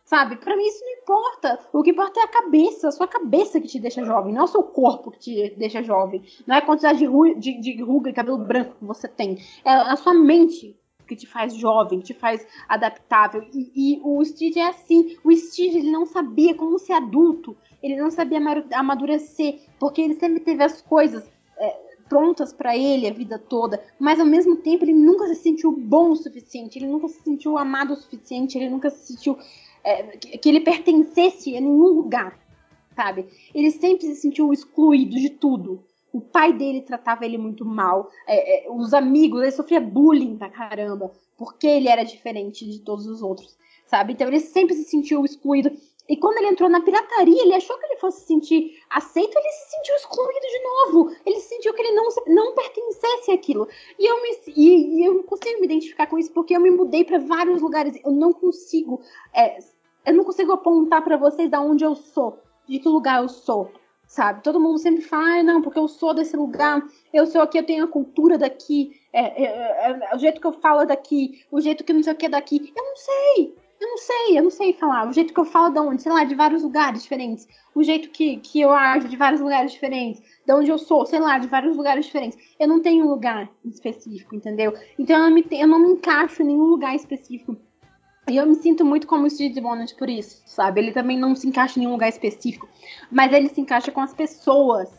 Sabe? 0.03 0.35
Para 0.35 0.57
mim 0.57 0.65
isso 0.65 0.83
não 0.83 0.91
importa. 1.03 1.59
O 1.71 1.81
que 1.81 1.91
importa 1.91 2.19
é 2.19 2.23
a 2.23 2.27
cabeça, 2.27 2.89
a 2.89 2.91
sua 2.91 3.07
cabeça 3.07 3.61
que 3.61 3.67
te 3.67 3.79
deixa 3.79 4.03
jovem, 4.03 4.33
não 4.33 4.41
é 4.41 4.43
o 4.43 4.47
seu 4.47 4.63
corpo 4.63 5.09
que 5.11 5.19
te 5.19 5.55
deixa 5.57 5.81
jovem. 5.81 6.21
Não 6.45 6.55
é 6.55 6.57
a 6.57 6.65
quantidade 6.65 6.99
de, 6.99 7.05
ru 7.05 7.33
de, 7.39 7.61
de 7.61 7.81
ruga 7.81 8.09
e 8.09 8.13
cabelo 8.13 8.37
branco 8.39 8.75
que 8.77 8.83
você 8.83 9.07
tem. 9.07 9.37
É 9.63 9.71
a 9.71 9.95
sua 9.95 10.13
mente 10.13 10.77
que 11.07 11.15
te 11.15 11.27
faz 11.27 11.55
jovem, 11.55 11.99
te 11.99 12.13
faz 12.13 12.45
adaptável. 12.67 13.41
E, 13.53 13.71
e 13.73 14.01
o 14.03 14.21
Steve 14.25 14.59
é 14.59 14.67
assim. 14.67 15.17
O 15.23 15.33
Steve 15.33 15.77
ele 15.77 15.91
não 15.91 16.05
sabia 16.05 16.55
como 16.55 16.77
ser 16.77 16.93
adulto. 16.93 17.55
Ele 17.81 17.95
não 17.95 18.11
sabia 18.11 18.39
amadurecer, 18.73 19.61
porque 19.79 20.01
ele 20.01 20.15
sempre 20.15 20.41
teve 20.41 20.61
as 20.61 20.81
coisas 20.81 21.29
é, 21.61 21.91
prontas 22.09 22.51
para 22.51 22.75
ele 22.75 23.07
a 23.07 23.13
vida 23.13 23.39
toda, 23.39 23.81
mas 23.97 24.19
ao 24.19 24.25
mesmo 24.25 24.57
tempo 24.57 24.83
ele 24.83 24.93
nunca 24.93 25.27
se 25.27 25.35
sentiu 25.35 25.71
bom 25.71 26.11
o 26.11 26.15
suficiente, 26.15 26.77
ele 26.77 26.87
nunca 26.87 27.07
se 27.07 27.21
sentiu 27.21 27.57
amado 27.57 27.93
o 27.93 27.95
suficiente, 27.95 28.57
ele 28.57 28.69
nunca 28.69 28.89
se 28.89 29.13
sentiu 29.13 29.37
é, 29.83 30.17
que 30.17 30.49
ele 30.49 30.59
pertencesse 30.59 31.55
a 31.55 31.61
nenhum 31.61 31.87
lugar, 31.87 32.37
sabe? 32.95 33.27
Ele 33.55 33.71
sempre 33.71 34.07
se 34.07 34.15
sentiu 34.15 34.51
excluído 34.51 35.15
de 35.15 35.29
tudo. 35.29 35.83
O 36.11 36.19
pai 36.19 36.51
dele 36.51 36.81
tratava 36.81 37.25
ele 37.25 37.37
muito 37.37 37.63
mal, 37.63 38.09
é, 38.27 38.65
é, 38.67 38.69
os 38.69 38.93
amigos, 38.93 39.41
ele 39.41 39.51
sofria 39.51 39.79
bullying 39.79 40.35
pra 40.35 40.49
caramba, 40.49 41.11
porque 41.37 41.65
ele 41.65 41.87
era 41.87 42.03
diferente 42.03 42.69
de 42.69 42.79
todos 42.79 43.05
os 43.05 43.21
outros, 43.21 43.57
sabe? 43.85 44.11
Então 44.11 44.27
ele 44.27 44.41
sempre 44.41 44.75
se 44.75 44.83
sentiu 44.83 45.23
excluído. 45.23 45.71
E 46.11 46.17
quando 46.17 46.39
ele 46.39 46.47
entrou 46.47 46.69
na 46.69 46.81
pirataria, 46.81 47.41
ele 47.41 47.53
achou 47.53 47.77
que 47.79 47.85
ele 47.85 47.95
fosse 47.95 48.19
se 48.19 48.27
sentir 48.27 48.77
aceito, 48.89 49.33
ele 49.33 49.49
se 49.49 49.71
sentiu 49.71 49.95
excluído 49.95 50.45
de 50.45 50.61
novo. 50.61 51.15
Ele 51.25 51.39
sentiu 51.39 51.73
que 51.73 51.81
ele 51.81 51.93
não, 51.93 52.09
não 52.27 52.53
pertencesse 52.53 53.31
àquilo. 53.31 53.65
E 53.97 54.05
eu, 54.05 54.21
me, 54.21 54.37
e, 54.53 54.99
e 54.99 55.05
eu 55.05 55.13
não 55.13 55.23
consigo 55.23 55.61
me 55.61 55.67
identificar 55.67 56.07
com 56.07 56.19
isso 56.19 56.33
porque 56.33 56.53
eu 56.53 56.59
me 56.59 56.69
mudei 56.69 57.05
para 57.05 57.17
vários 57.17 57.61
lugares. 57.61 57.97
Eu 58.03 58.11
não 58.11 58.33
consigo. 58.33 58.99
É, 59.33 59.57
eu 60.05 60.13
não 60.13 60.25
consigo 60.25 60.51
apontar 60.51 61.01
para 61.01 61.15
vocês 61.15 61.49
da 61.49 61.61
onde 61.61 61.85
eu 61.85 61.95
sou, 61.95 62.39
de 62.67 62.77
que 62.77 62.89
lugar 62.89 63.21
eu 63.21 63.29
sou. 63.29 63.71
Sabe? 64.05 64.43
Todo 64.43 64.59
mundo 64.59 64.79
sempre 64.79 65.01
fala, 65.01 65.39
ah, 65.39 65.43
não, 65.43 65.61
porque 65.61 65.79
eu 65.79 65.87
sou 65.87 66.13
desse 66.13 66.35
lugar, 66.35 66.85
eu 67.13 67.25
sou 67.25 67.41
aqui, 67.41 67.57
eu 67.57 67.65
tenho 67.65 67.85
a 67.85 67.87
cultura 67.87 68.37
daqui, 68.37 68.99
é, 69.13 69.43
é, 69.43 69.45
é, 69.45 70.09
é 70.11 70.13
o 70.13 70.19
jeito 70.19 70.41
que 70.41 70.47
eu 70.47 70.51
falo 70.51 70.81
é 70.81 70.85
daqui, 70.85 71.45
o 71.49 71.61
jeito 71.61 71.85
que 71.85 71.93
não 71.93 72.03
sei 72.03 72.11
o 72.11 72.17
que 72.17 72.25
é 72.25 72.29
daqui. 72.29 72.73
Eu 72.75 72.83
não 72.83 72.95
sei. 72.97 73.55
Eu 73.81 73.87
não 73.87 73.97
sei, 73.97 74.37
eu 74.37 74.43
não 74.43 74.51
sei 74.51 74.73
falar. 74.73 75.09
O 75.09 75.11
jeito 75.11 75.33
que 75.33 75.39
eu 75.39 75.45
falo 75.45 75.73
de 75.73 75.79
onde, 75.79 76.03
sei 76.03 76.11
lá, 76.11 76.23
de 76.23 76.35
vários 76.35 76.61
lugares 76.61 77.01
diferentes. 77.01 77.47
O 77.73 77.81
jeito 77.81 78.11
que, 78.11 78.37
que 78.37 78.61
eu 78.61 78.69
ajo 78.69 79.09
de 79.09 79.17
vários 79.17 79.41
lugares 79.41 79.71
diferentes. 79.71 80.21
De 80.45 80.53
onde 80.53 80.69
eu 80.69 80.77
sou, 80.77 81.03
sei 81.03 81.19
lá, 81.19 81.39
de 81.39 81.47
vários 81.47 81.75
lugares 81.75 82.05
diferentes. 82.05 82.37
Eu 82.59 82.67
não 82.67 82.79
tenho 82.79 83.07
lugar 83.07 83.49
específico, 83.65 84.35
entendeu? 84.35 84.71
Então 84.99 85.17
eu 85.17 85.23
não 85.23 85.31
me, 85.31 85.43
eu 85.49 85.67
não 85.67 85.79
me 85.79 85.93
encaixo 85.93 86.43
em 86.43 86.45
nenhum 86.45 86.65
lugar 86.65 86.95
específico. 86.95 87.57
E 88.29 88.37
eu 88.37 88.45
me 88.45 88.53
sinto 88.53 88.85
muito 88.85 89.07
como 89.07 89.25
o 89.25 89.29
Steve 89.29 89.59
Bonnet 89.59 89.95
por 89.95 90.07
isso, 90.07 90.43
sabe? 90.45 90.79
Ele 90.79 90.91
também 90.91 91.17
não 91.17 91.35
se 91.35 91.47
encaixa 91.47 91.79
em 91.79 91.81
nenhum 91.81 91.93
lugar 91.93 92.07
específico. 92.07 92.69
Mas 93.09 93.33
ele 93.33 93.49
se 93.49 93.59
encaixa 93.59 93.91
com 93.91 93.99
as 93.99 94.13
pessoas, 94.13 94.89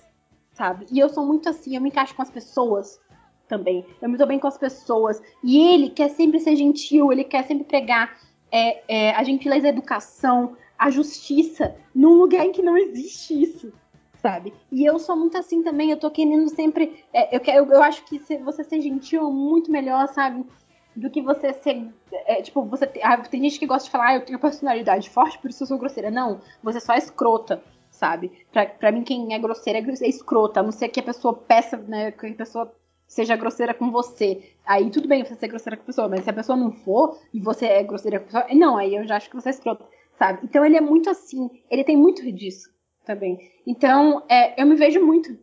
sabe? 0.54 0.86
E 0.90 0.98
eu 0.98 1.08
sou 1.08 1.24
muito 1.24 1.48
assim, 1.48 1.76
eu 1.76 1.80
me 1.80 1.88
encaixo 1.88 2.16
com 2.16 2.22
as 2.22 2.30
pessoas 2.30 3.00
também. 3.46 3.86
Eu 4.02 4.08
me 4.08 4.16
dou 4.16 4.26
bem 4.26 4.40
com 4.40 4.48
as 4.48 4.58
pessoas. 4.58 5.22
E 5.44 5.56
ele 5.56 5.90
quer 5.90 6.08
sempre 6.10 6.40
ser 6.40 6.56
gentil, 6.56 7.12
ele 7.12 7.22
quer 7.22 7.44
sempre 7.44 7.62
pregar 7.62 8.12
é, 8.52 8.82
é, 8.86 9.10
a 9.12 9.24
gentileza, 9.24 9.66
a 9.66 9.70
educação, 9.70 10.56
a 10.78 10.90
justiça, 10.90 11.74
num 11.94 12.14
lugar 12.14 12.44
em 12.44 12.52
que 12.52 12.60
não 12.60 12.76
existe 12.76 13.42
isso, 13.42 13.72
sabe? 14.20 14.52
E 14.70 14.84
eu 14.84 14.98
sou 14.98 15.16
muito 15.16 15.38
assim 15.38 15.62
também, 15.62 15.90
eu 15.90 15.96
tô 15.96 16.10
querendo 16.10 16.48
sempre. 16.50 17.02
É, 17.12 17.34
eu, 17.34 17.40
quero, 17.40 17.72
eu 17.72 17.82
acho 17.82 18.04
que 18.04 18.18
você 18.38 18.62
ser 18.62 18.80
gentil 18.82 19.26
é 19.26 19.32
muito 19.32 19.70
melhor, 19.70 20.06
sabe? 20.08 20.46
Do 20.94 21.08
que 21.08 21.22
você 21.22 21.54
ser. 21.54 21.88
É, 22.26 22.42
tipo, 22.42 22.62
você. 22.64 22.90
Ah, 23.02 23.16
tem 23.16 23.42
gente 23.42 23.58
que 23.58 23.66
gosta 23.66 23.86
de 23.86 23.90
falar, 23.90 24.08
ah, 24.08 24.14
eu 24.16 24.24
tenho 24.24 24.38
personalidade 24.38 25.08
forte, 25.08 25.38
por 25.38 25.50
isso 25.50 25.62
eu 25.62 25.66
sou 25.66 25.78
grosseira. 25.78 26.10
Não, 26.10 26.40
você 26.62 26.80
só 26.80 26.92
é 26.92 26.98
escrota, 26.98 27.62
sabe? 27.90 28.30
Pra, 28.52 28.66
pra 28.66 28.92
mim, 28.92 29.02
quem 29.02 29.32
é 29.32 29.38
grosseira 29.38 29.78
é 29.78 30.08
escrota, 30.08 30.60
a 30.60 30.62
não 30.62 30.72
ser 30.72 30.88
que 30.90 31.00
a 31.00 31.02
pessoa 31.02 31.32
peça, 31.32 31.78
né? 31.78 32.10
Que 32.10 32.26
a 32.26 32.34
pessoa 32.34 32.74
seja 33.12 33.36
grosseira 33.36 33.74
com 33.74 33.90
você. 33.90 34.42
Aí 34.64 34.90
tudo 34.90 35.06
bem 35.06 35.22
você 35.22 35.34
ser 35.34 35.48
grosseira 35.48 35.76
com 35.76 35.82
a 35.82 35.86
pessoa, 35.86 36.08
mas 36.08 36.24
se 36.24 36.30
a 36.30 36.32
pessoa 36.32 36.56
não 36.56 36.72
for 36.72 37.18
e 37.32 37.40
você 37.40 37.66
é 37.66 37.82
grosseira 37.82 38.18
com 38.18 38.24
a 38.24 38.26
pessoa, 38.26 38.58
não, 38.58 38.76
aí 38.78 38.94
eu 38.94 39.06
já 39.06 39.16
acho 39.16 39.28
que 39.28 39.36
você 39.36 39.50
é 39.50 39.52
escrota, 39.52 39.84
sabe? 40.18 40.40
Então 40.44 40.64
ele 40.64 40.78
é 40.78 40.80
muito 40.80 41.10
assim, 41.10 41.50
ele 41.70 41.84
tem 41.84 41.96
muito 41.96 42.30
disso 42.32 42.70
também. 43.04 43.50
Então, 43.66 44.22
é, 44.30 44.60
eu 44.60 44.66
me 44.66 44.76
vejo 44.76 45.04
muito 45.04 45.36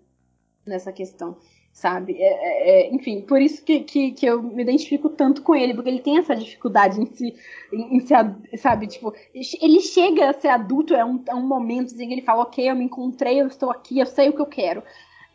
nessa 0.65 0.91
questão, 0.91 1.37
sabe? 1.71 2.15
É, 2.19 2.23
é, 2.23 2.69
é, 2.69 2.95
enfim, 2.95 3.21
por 3.21 3.39
isso 3.39 3.63
que, 3.63 3.81
que, 3.81 4.11
que, 4.13 4.25
eu 4.25 4.41
me 4.41 4.63
identifico 4.63 5.07
tanto 5.07 5.43
com 5.43 5.55
ele, 5.55 5.75
porque 5.75 5.89
ele 5.89 6.01
tem 6.01 6.17
essa 6.17 6.35
dificuldade 6.35 6.99
em 6.99 7.05
se, 7.05 7.35
em, 7.71 7.97
em 7.97 7.99
ser, 7.99 8.35
sabe? 8.57 8.87
Tipo, 8.87 9.13
ele 9.31 9.79
chega 9.81 10.31
a 10.31 10.33
ser 10.33 10.47
adulto, 10.47 10.95
é 10.95 11.05
um, 11.05 11.23
é 11.27 11.35
um 11.35 11.45
momento 11.45 11.93
em 11.93 12.07
que 12.07 12.13
ele 12.13 12.23
fala, 12.23 12.41
ok, 12.41 12.67
eu 12.67 12.75
me 12.75 12.85
encontrei, 12.85 13.39
eu 13.39 13.45
estou 13.45 13.69
aqui, 13.69 13.99
eu 13.99 14.07
sei 14.07 14.29
o 14.29 14.33
que 14.33 14.41
eu 14.41 14.47
quero. 14.47 14.81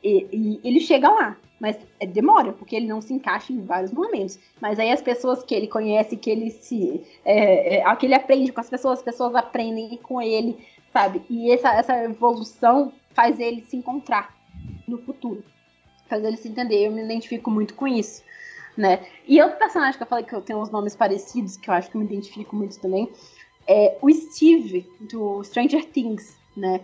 E, 0.03 0.27
e 0.33 0.61
ele 0.65 0.81
chega 0.81 1.09
lá, 1.09 1.39
mas 1.61 1.79
é, 2.01 2.07
demora, 2.07 2.53
porque 2.53 2.77
ele 2.77 2.87
não 2.87 3.01
se 3.01 3.13
encaixa 3.13 3.53
em 3.53 3.65
vários 3.65 3.93
momentos. 3.93 4.39
Mas 4.61 4.79
aí 4.79 4.91
as 4.91 5.01
pessoas 5.01 5.43
que 5.43 5.55
ele 5.55 5.69
conhece, 5.69 6.17
que 6.17 6.31
ele 6.31 6.51
se. 6.51 7.03
É, 7.25 7.77
é, 7.77 7.97
que 7.97 8.07
ele 8.07 8.15
aprende 8.15 8.53
com 8.53 8.61
as 8.61 8.69
pessoas, 8.69 8.99
as 8.99 9.05
pessoas 9.05 9.35
aprendem 9.35 9.97
com 9.99 10.21
ele 10.21 10.59
sabe? 10.95 11.23
E 11.29 11.51
essa, 11.51 11.75
essa 11.75 12.05
evolução 12.05 12.93
faz 13.13 13.41
ele 13.41 13.67
se 13.69 13.77
encontrar 13.77 14.33
no 14.87 14.97
futuro, 14.99 15.45
faz 16.09 16.25
ele 16.25 16.37
se 16.37 16.49
entender. 16.49 16.87
Eu 16.87 16.93
me 16.93 17.03
identifico 17.03 17.51
muito 17.51 17.75
com 17.75 17.89
isso, 17.89 18.23
né? 18.77 19.05
E 19.27 19.43
outro 19.43 19.59
personagem 19.59 19.99
que 19.99 20.05
eu 20.05 20.07
falei 20.07 20.25
que 20.25 20.33
eu 20.33 20.41
tenho 20.41 20.61
uns 20.61 20.71
nomes 20.71 20.95
parecidos, 20.95 21.57
que 21.57 21.69
eu 21.69 21.75
acho 21.75 21.91
que 21.91 21.97
eu 21.97 22.01
me 22.01 22.07
identifico 22.07 22.55
muito 22.55 22.81
também, 22.81 23.11
é 23.67 23.99
o 24.01 24.11
Steve, 24.13 24.89
do 25.01 25.43
Stranger 25.43 25.85
Things, 25.87 26.39
né? 26.57 26.81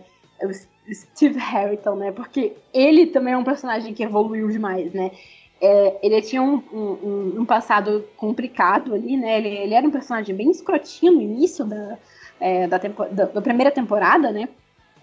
Steve 0.91 1.37
Harrington, 1.37 1.95
né? 1.95 2.11
Porque 2.11 2.53
ele 2.73 3.07
também 3.07 3.33
é 3.33 3.37
um 3.37 3.43
personagem 3.43 3.93
que 3.93 4.03
evoluiu 4.03 4.47
demais, 4.49 4.93
né? 4.93 5.11
É, 5.59 5.99
ele 6.01 6.21
tinha 6.23 6.41
um, 6.41 6.55
um, 6.73 7.41
um, 7.41 7.45
passado 7.45 8.03
complicado 8.17 8.95
ali, 8.95 9.15
né? 9.15 9.37
Ele, 9.37 9.49
ele, 9.49 9.73
era 9.75 9.87
um 9.87 9.91
personagem 9.91 10.35
bem 10.35 10.49
escrotinho 10.49 11.11
no 11.11 11.21
início 11.21 11.63
da, 11.63 11.99
é, 12.39 12.67
da, 12.67 12.79
tempo, 12.79 13.05
da, 13.05 13.25
da, 13.25 13.41
primeira 13.41 13.69
temporada, 13.69 14.31
né? 14.31 14.49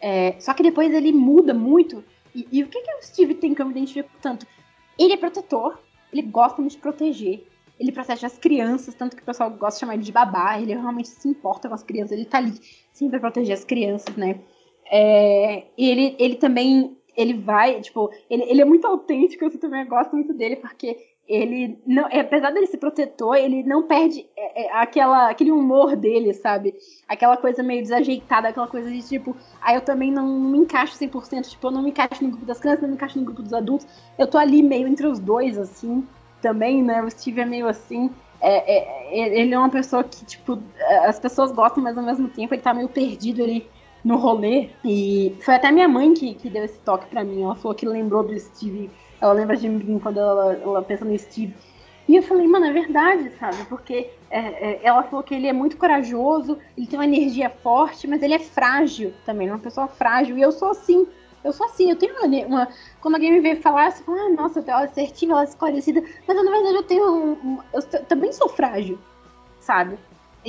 É, 0.01 0.35
só 0.41 0.53
que 0.53 0.63
depois 0.63 0.93
ele 0.93 1.13
muda 1.13 1.55
muito. 1.55 2.05
E, 2.35 2.47
e, 2.51 2.63
o 2.65 2.67
que, 2.67 2.81
que 2.81 2.91
o 2.91 3.03
Steve 3.03 3.35
tem 3.35 3.55
que 3.55 3.63
eu 3.63 3.67
me 3.67 3.73
identifico 3.73 4.11
tanto? 4.21 4.47
Ele 4.99 5.13
é 5.13 5.17
protetor, 5.17 5.79
ele 6.13 6.23
gosta 6.23 6.61
de 6.61 6.77
proteger. 6.77 7.47
Ele 7.79 7.93
protege 7.93 8.27
as 8.27 8.37
crianças, 8.37 8.93
tanto 8.95 9.15
que 9.15 9.23
o 9.23 9.25
pessoal 9.25 9.49
gosta 9.51 9.77
de 9.77 9.81
chamar 9.81 9.95
ele 9.95 10.03
de 10.03 10.11
babá. 10.11 10.61
Ele 10.61 10.75
realmente 10.75 11.09
se 11.09 11.29
importa 11.29 11.69
com 11.69 11.75
as 11.77 11.85
crianças, 11.85 12.11
ele 12.11 12.25
tá 12.25 12.39
ali 12.39 12.59
sempre 12.93 13.21
pra 13.21 13.31
proteger 13.31 13.55
as 13.55 13.65
crianças, 13.65 14.17
né? 14.17 14.41
É, 14.90 15.65
e 15.77 15.90
ele, 15.90 16.16
ele 16.19 16.35
também 16.36 16.97
ele 17.16 17.35
vai, 17.35 17.81
tipo, 17.81 18.10
ele, 18.31 18.44
ele 18.44 18.60
é 18.60 18.65
muito 18.65 18.86
autêntico, 18.86 19.44
eu 19.44 19.59
também 19.59 19.85
gosto 19.86 20.15
muito 20.15 20.32
dele, 20.32 20.55
porque 20.55 20.97
ele 21.28 21.78
não, 21.85 22.05
apesar 22.05 22.51
dele 22.51 22.66
ser 22.66 22.78
protetor, 22.78 23.36
ele 23.36 23.65
não 23.65 23.82
perde 23.82 24.24
é, 24.36 24.66
é, 24.66 24.73
aquela, 24.73 25.28
aquele 25.28 25.51
humor 25.51 25.97
dele, 25.97 26.32
sabe? 26.32 26.74
Aquela 27.09 27.36
coisa 27.36 27.60
meio 27.60 27.82
desajeitada, 27.82 28.48
aquela 28.48 28.69
coisa 28.69 28.89
de 28.89 29.02
tipo, 29.02 29.36
aí 29.60 29.74
ah, 29.74 29.78
eu 29.78 29.81
também 29.82 30.12
não 30.12 30.27
me 30.27 30.59
encaixo 30.59 30.97
100%, 30.97 31.51
tipo, 31.51 31.66
eu 31.66 31.70
não 31.73 31.82
me 31.82 31.90
encaixo 31.90 32.23
no 32.23 32.31
grupo 32.31 32.47
das 32.47 32.60
crianças, 32.60 32.82
não 32.82 32.89
me 32.89 32.94
encaixo 32.94 33.19
no 33.19 33.24
grupo 33.24 33.43
dos 33.43 33.52
adultos. 33.52 33.86
Eu 34.16 34.27
tô 34.27 34.39
ali 34.39 34.62
meio 34.62 34.86
entre 34.86 35.06
os 35.06 35.19
dois, 35.19 35.59
assim, 35.59 36.06
também, 36.40 36.82
né? 36.82 37.02
O 37.02 37.10
Steve 37.10 37.40
é 37.40 37.44
meio 37.44 37.69
assim. 37.69 38.10
É, 38.40 38.78
é, 38.78 39.40
ele 39.40 39.52
é 39.52 39.59
uma 39.59 39.69
pessoa 39.69 40.05
que, 40.05 40.24
tipo, 40.24 40.59
as 41.02 41.19
pessoas 41.19 41.51
gostam, 41.52 41.82
mas 41.82 41.98
ao 41.98 42.05
mesmo 42.05 42.28
tempo 42.28 42.55
ele 42.55 42.62
tá 42.62 42.73
meio 42.73 42.89
perdido 42.89 43.43
ali 43.43 43.69
no 44.09 44.16
rolê. 44.16 44.70
E 44.85 45.36
foi 45.40 45.55
até 45.55 45.70
minha 45.70 45.86
mãe 45.86 46.14
que, 46.14 46.35
que 46.35 46.51
deu 46.51 46.64
esse 46.64 46.78
toque 46.80 47.06
para 47.06 47.22
mim. 47.22 47.43
Ela 47.43 47.55
falou 47.55 47.74
que 47.74 47.86
lembrou 47.86 48.24
do 48.24 48.39
Steve 48.39 48.90
ela 49.20 49.32
lembra 49.32 49.56
de 49.56 49.68
mim 49.68 49.98
quando 49.98 50.18
ela, 50.18 50.55
ela 50.55 50.82
pensa 50.82 51.05
no 51.05 51.18
Steve. 51.18 51.55
E 52.09 52.16
eu 52.16 52.22
falei, 52.22 52.47
mano, 52.47 52.66
é 52.66 52.72
verdade, 52.72 53.30
sabe? 53.39 53.64
Porque 53.68 54.10
é, 54.30 54.39
é, 54.39 54.80
ela 54.82 55.02
falou 55.02 55.22
que 55.22 55.35
ele 55.35 55.47
é 55.47 55.52
muito 55.52 55.76
corajoso, 55.76 56.56
ele 56.76 56.86
tem 56.86 56.98
uma 56.98 57.05
energia 57.05 57.51
forte, 57.51 58.06
mas 58.06 58.22
ele 58.22 58.35
é 58.35 58.39
frágil 58.39 59.12
também, 59.26 59.48
é 59.48 59.52
uma 59.52 59.59
pessoa 59.59 59.89
frágil. 59.89 60.39
E 60.39 60.43
eu 60.43 60.52
sou 60.52 60.70
assim. 60.70 61.06
Eu 61.44 61.52
sou 61.52 61.66
assim, 61.66 61.90
eu 61.90 61.97
tenho 61.97 62.14
uma. 62.14 62.47
uma 62.47 62.68
quando 63.01 63.14
alguém 63.14 63.32
me 63.32 63.40
vê 63.40 63.56
falar, 63.56 63.90
você 63.90 64.02
fala, 64.02 64.22
ah, 64.22 64.28
nossa, 64.30 64.64
ela 64.66 64.82
é 64.82 64.85
assertiva, 64.85 65.32
ela 65.32 65.43
é 65.43 65.44
esclarecida. 65.44 66.02
Mas 66.26 66.36
na 66.36 66.51
verdade 66.51 66.74
eu 66.74 66.82
tenho. 66.82 67.32
Um, 67.44 67.59
eu 67.72 67.82
também 68.05 68.32
sou 68.32 68.48
frágil, 68.48 68.98
sabe? 69.60 69.98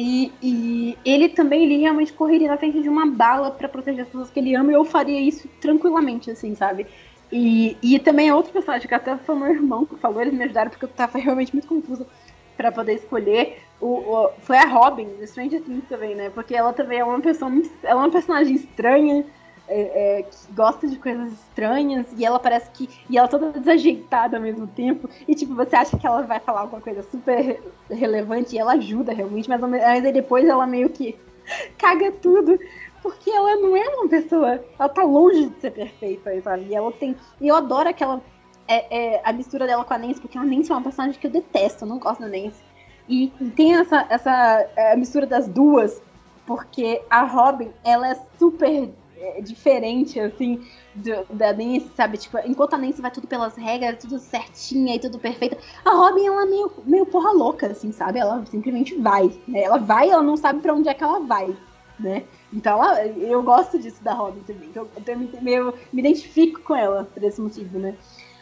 E, 0.01 0.31
e, 0.41 0.97
ele 1.03 1.27
também, 1.27 1.65
ele 1.65 1.79
realmente 1.79 2.13
correria 2.13 2.47
na 2.47 2.57
frente 2.57 2.81
de 2.81 2.87
uma 2.87 3.05
bala 3.05 3.51
para 3.51 3.67
proteger 3.67 4.03
as 4.03 4.07
pessoas 4.07 4.29
que 4.29 4.39
ele 4.39 4.55
ama, 4.55 4.71
e 4.71 4.75
eu 4.75 4.85
faria 4.85 5.19
isso 5.19 5.49
tranquilamente, 5.59 6.31
assim, 6.31 6.55
sabe? 6.55 6.87
E, 7.29 7.75
e 7.83 7.99
também 7.99 8.29
é 8.29 8.33
outro 8.33 8.53
personagem 8.53 8.87
que 8.87 8.95
até 8.95 9.17
foi 9.17 9.35
meu 9.35 9.49
irmão 9.49 9.85
que 9.85 9.97
falou, 9.97 10.21
eles 10.21 10.33
me 10.33 10.45
ajudaram 10.45 10.71
porque 10.71 10.85
eu 10.85 10.89
tava 10.89 11.17
realmente 11.17 11.53
muito 11.53 11.67
confusa 11.67 12.07
para 12.55 12.71
poder 12.71 12.93
escolher. 12.93 13.57
O, 13.81 13.87
o, 13.87 14.29
foi 14.39 14.55
a 14.55 14.65
Robin, 14.65 15.03
do 15.19 15.27
Stranger 15.27 15.61
Things 15.63 15.83
também, 15.89 16.15
né? 16.15 16.29
Porque 16.29 16.55
ela 16.55 16.71
também 16.71 16.99
é 16.99 17.03
uma 17.03 17.19
pessoa 17.19 17.51
muito. 17.51 17.69
Ela 17.83 18.01
é 18.01 18.05
uma 18.05 18.09
personagem 18.09 18.55
estranha, 18.55 19.25
é, 19.69 20.19
é, 20.19 20.23
que 20.23 20.53
gosta 20.53 20.87
de 20.87 20.97
coisas 20.97 21.31
estranhas, 21.31 22.07
e 22.17 22.25
ela 22.25 22.39
parece 22.39 22.69
que. 22.71 22.89
E 23.09 23.17
ela 23.17 23.27
toda 23.27 23.51
desajeitada 23.51 24.37
ao 24.37 24.43
mesmo 24.43 24.67
tempo. 24.67 25.07
E 25.27 25.35
tipo, 25.35 25.53
você 25.53 25.75
acha 25.75 25.97
que 25.97 26.05
ela 26.05 26.23
vai 26.23 26.39
falar 26.39 26.61
alguma 26.61 26.81
coisa 26.81 27.03
super 27.03 27.61
relevante 27.89 28.55
e 28.55 28.59
ela 28.59 28.73
ajuda 28.73 29.13
realmente, 29.13 29.47
mas, 29.47 29.61
mas 29.61 29.83
aí 29.83 30.11
depois 30.11 30.47
ela 30.47 30.65
meio 30.65 30.89
que 30.89 31.15
caga 31.77 32.11
tudo. 32.11 32.59
Porque 33.01 33.29
ela 33.29 33.55
não 33.55 33.77
é 33.77 33.87
uma 33.89 34.09
pessoa. 34.09 34.63
Ela 34.77 34.89
tá 34.89 35.03
longe 35.03 35.49
de 35.49 35.61
ser 35.61 35.71
perfeita, 35.71 36.41
sabe? 36.41 36.65
E 36.69 36.75
ela 36.75 36.91
tem. 36.91 37.15
E 37.39 37.47
eu 37.47 37.55
adoro 37.55 37.87
aquela. 37.87 38.21
É, 38.67 39.15
é, 39.15 39.21
a 39.23 39.33
mistura 39.33 39.65
dela 39.65 39.83
com 39.83 39.93
a 39.93 39.97
Nancy, 39.97 40.21
porque 40.21 40.37
a 40.37 40.43
Nancy 40.43 40.71
é 40.71 40.75
uma 40.75 40.83
personagem 40.83 41.19
que 41.19 41.25
eu 41.25 41.31
detesto, 41.31 41.85
eu 41.85 41.89
não 41.89 41.97
gosto 41.97 42.19
da 42.19 42.27
Nancy. 42.27 42.61
E 43.07 43.29
tem 43.55 43.75
essa, 43.75 44.05
essa 44.07 44.69
é, 44.75 44.95
mistura 44.95 45.25
das 45.25 45.47
duas, 45.47 45.99
porque 46.45 47.01
a 47.09 47.23
Robin, 47.23 47.71
ela 47.83 48.11
é 48.11 48.15
super 48.37 48.91
é, 49.21 49.41
diferente, 49.41 50.19
assim, 50.19 50.65
do, 50.95 51.25
da 51.33 51.51
Nancy, 51.51 51.91
sabe? 51.95 52.17
Tipo, 52.17 52.37
enquanto 52.45 52.73
a 52.73 52.77
Nancy 52.77 53.01
vai 53.01 53.11
tudo 53.11 53.27
pelas 53.27 53.55
regras, 53.55 53.97
tudo 53.99 54.17
certinha 54.19 54.95
e 54.95 54.99
tudo 54.99 55.19
perfeito, 55.19 55.57
a 55.83 55.91
Robin, 55.91 56.25
ela 56.25 56.43
é 56.43 56.45
meio, 56.45 56.71
meio 56.85 57.05
porra 57.05 57.31
louca, 57.31 57.67
assim, 57.67 57.91
sabe? 57.91 58.19
Ela 58.19 58.45
simplesmente 58.45 58.95
vai, 58.95 59.27
né? 59.47 59.63
Ela 59.63 59.77
vai 59.77 60.09
ela 60.09 60.23
não 60.23 60.37
sabe 60.37 60.61
para 60.61 60.73
onde 60.73 60.89
é 60.89 60.93
que 60.93 61.03
ela 61.03 61.19
vai, 61.19 61.55
né? 61.99 62.23
Então 62.53 62.81
eu 63.17 63.43
gosto 63.43 63.77
disso 63.77 64.03
da 64.03 64.13
Robin 64.13 64.41
também. 64.41 64.69
Eu, 64.73 64.89
eu 65.05 65.41
meio, 65.41 65.73
me 65.91 66.01
identifico 66.01 66.61
com 66.61 66.75
ela 66.75 67.03
por 67.13 67.23
esse 67.23 67.41
motivo, 67.41 67.77
né? 67.77 67.95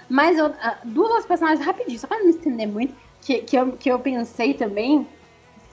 Mas 0.10 0.38
eu, 0.38 0.54
duas 0.86 1.26
personagens 1.26 1.66
rapidinho, 1.66 2.00
só 2.00 2.08
pra 2.08 2.20
não 2.20 2.30
estender 2.30 2.68
muito, 2.68 2.96
que, 3.22 3.40
que, 3.40 3.58
eu, 3.58 3.72
que 3.74 3.92
eu 3.92 4.00
pensei 4.00 4.54
também 4.54 5.06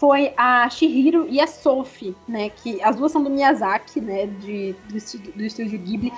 foi 0.04 0.34
a 0.36 0.68
Shihiro 0.68 1.26
e 1.30 1.40
a 1.40 1.46
Sophie, 1.46 2.14
né? 2.28 2.50
Que 2.50 2.82
as 2.82 2.94
duas 2.94 3.10
são 3.10 3.24
do 3.24 3.30
Miyazaki, 3.30 4.02
né? 4.02 4.26
De, 4.26 4.76
do, 4.86 4.98
estúdio, 4.98 5.32
do 5.32 5.42
estúdio 5.42 5.78
Ghibli. 5.78 6.12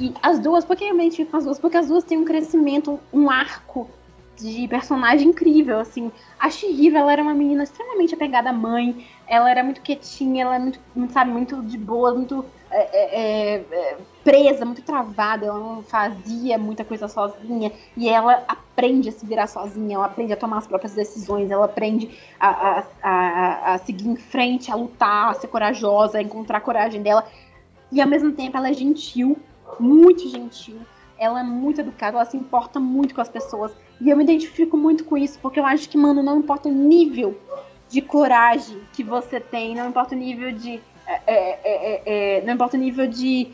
E 0.00 0.14
as 0.22 0.38
duas, 0.38 0.64
por 0.64 0.76
que 0.76 0.84
eu 0.84 0.94
realmente 0.94 1.24
com 1.24 1.36
as 1.36 1.44
duas? 1.44 1.58
Porque 1.58 1.76
as 1.76 1.88
duas 1.88 2.04
têm 2.04 2.16
um 2.16 2.24
crescimento, 2.24 3.00
um 3.12 3.28
arco 3.28 3.90
de 4.36 4.68
personagem 4.68 5.30
incrível, 5.30 5.80
assim. 5.80 6.12
A 6.38 6.48
Shihiro, 6.48 6.96
ela 6.96 7.12
era 7.12 7.20
uma 7.20 7.34
menina 7.34 7.64
extremamente 7.64 8.14
apegada 8.14 8.50
à 8.50 8.52
mãe, 8.52 9.04
ela 9.26 9.50
era 9.50 9.64
muito 9.64 9.80
quietinha, 9.80 10.44
ela 10.44 10.54
é 10.54 10.58
muito, 10.60 10.78
muito 10.94 11.12
sabe, 11.12 11.32
muito 11.32 11.60
de 11.60 11.76
boa, 11.76 12.14
muito 12.14 12.44
é, 12.70 12.80
é, 12.80 13.54
é, 13.70 13.96
presa, 14.22 14.64
muito 14.64 14.82
travada, 14.82 15.46
ela 15.46 15.58
não 15.58 15.82
fazia 15.82 16.58
muita 16.58 16.84
coisa 16.84 17.08
sozinha, 17.08 17.72
e 17.96 18.08
ela 18.08 18.44
aprende 18.46 19.08
a 19.08 19.12
se 19.12 19.24
virar 19.24 19.46
sozinha, 19.46 19.96
ela 19.96 20.06
aprende 20.06 20.32
a 20.32 20.36
tomar 20.36 20.58
as 20.58 20.66
próprias 20.66 20.94
decisões, 20.94 21.50
ela 21.50 21.64
aprende 21.64 22.10
a, 22.38 22.48
a, 22.48 22.84
a, 23.02 23.74
a 23.74 23.78
seguir 23.78 24.08
em 24.08 24.16
frente, 24.16 24.70
a 24.70 24.74
lutar, 24.74 25.30
a 25.30 25.34
ser 25.34 25.48
corajosa, 25.48 26.18
a 26.18 26.22
encontrar 26.22 26.58
a 26.58 26.60
coragem 26.60 27.02
dela, 27.02 27.26
e 27.90 28.00
ao 28.00 28.08
mesmo 28.08 28.32
tempo 28.32 28.56
ela 28.56 28.68
é 28.68 28.72
gentil, 28.72 29.38
muito 29.80 30.28
gentil, 30.28 30.78
ela 31.18 31.40
é 31.40 31.42
muito 31.42 31.80
educada, 31.80 32.16
ela 32.16 32.24
se 32.24 32.36
importa 32.36 32.78
muito 32.78 33.14
com 33.14 33.20
as 33.20 33.28
pessoas, 33.28 33.72
e 34.00 34.10
eu 34.10 34.16
me 34.16 34.22
identifico 34.22 34.76
muito 34.76 35.04
com 35.04 35.16
isso, 35.16 35.38
porque 35.40 35.58
eu 35.58 35.66
acho 35.66 35.88
que, 35.88 35.98
mano, 35.98 36.22
não 36.22 36.38
importa 36.38 36.68
o 36.68 36.72
nível 36.72 37.36
de 37.88 38.02
coragem 38.02 38.80
que 38.92 39.02
você 39.02 39.40
tem, 39.40 39.74
não 39.74 39.88
importa 39.88 40.14
o 40.14 40.18
nível 40.18 40.52
de. 40.52 40.80
É, 41.08 41.22
é, 41.26 41.60
é, 41.64 42.38
é 42.38 42.42
não 42.42 42.54
importa 42.54 42.76
o 42.76 42.80
nível 42.80 43.06
de 43.06 43.50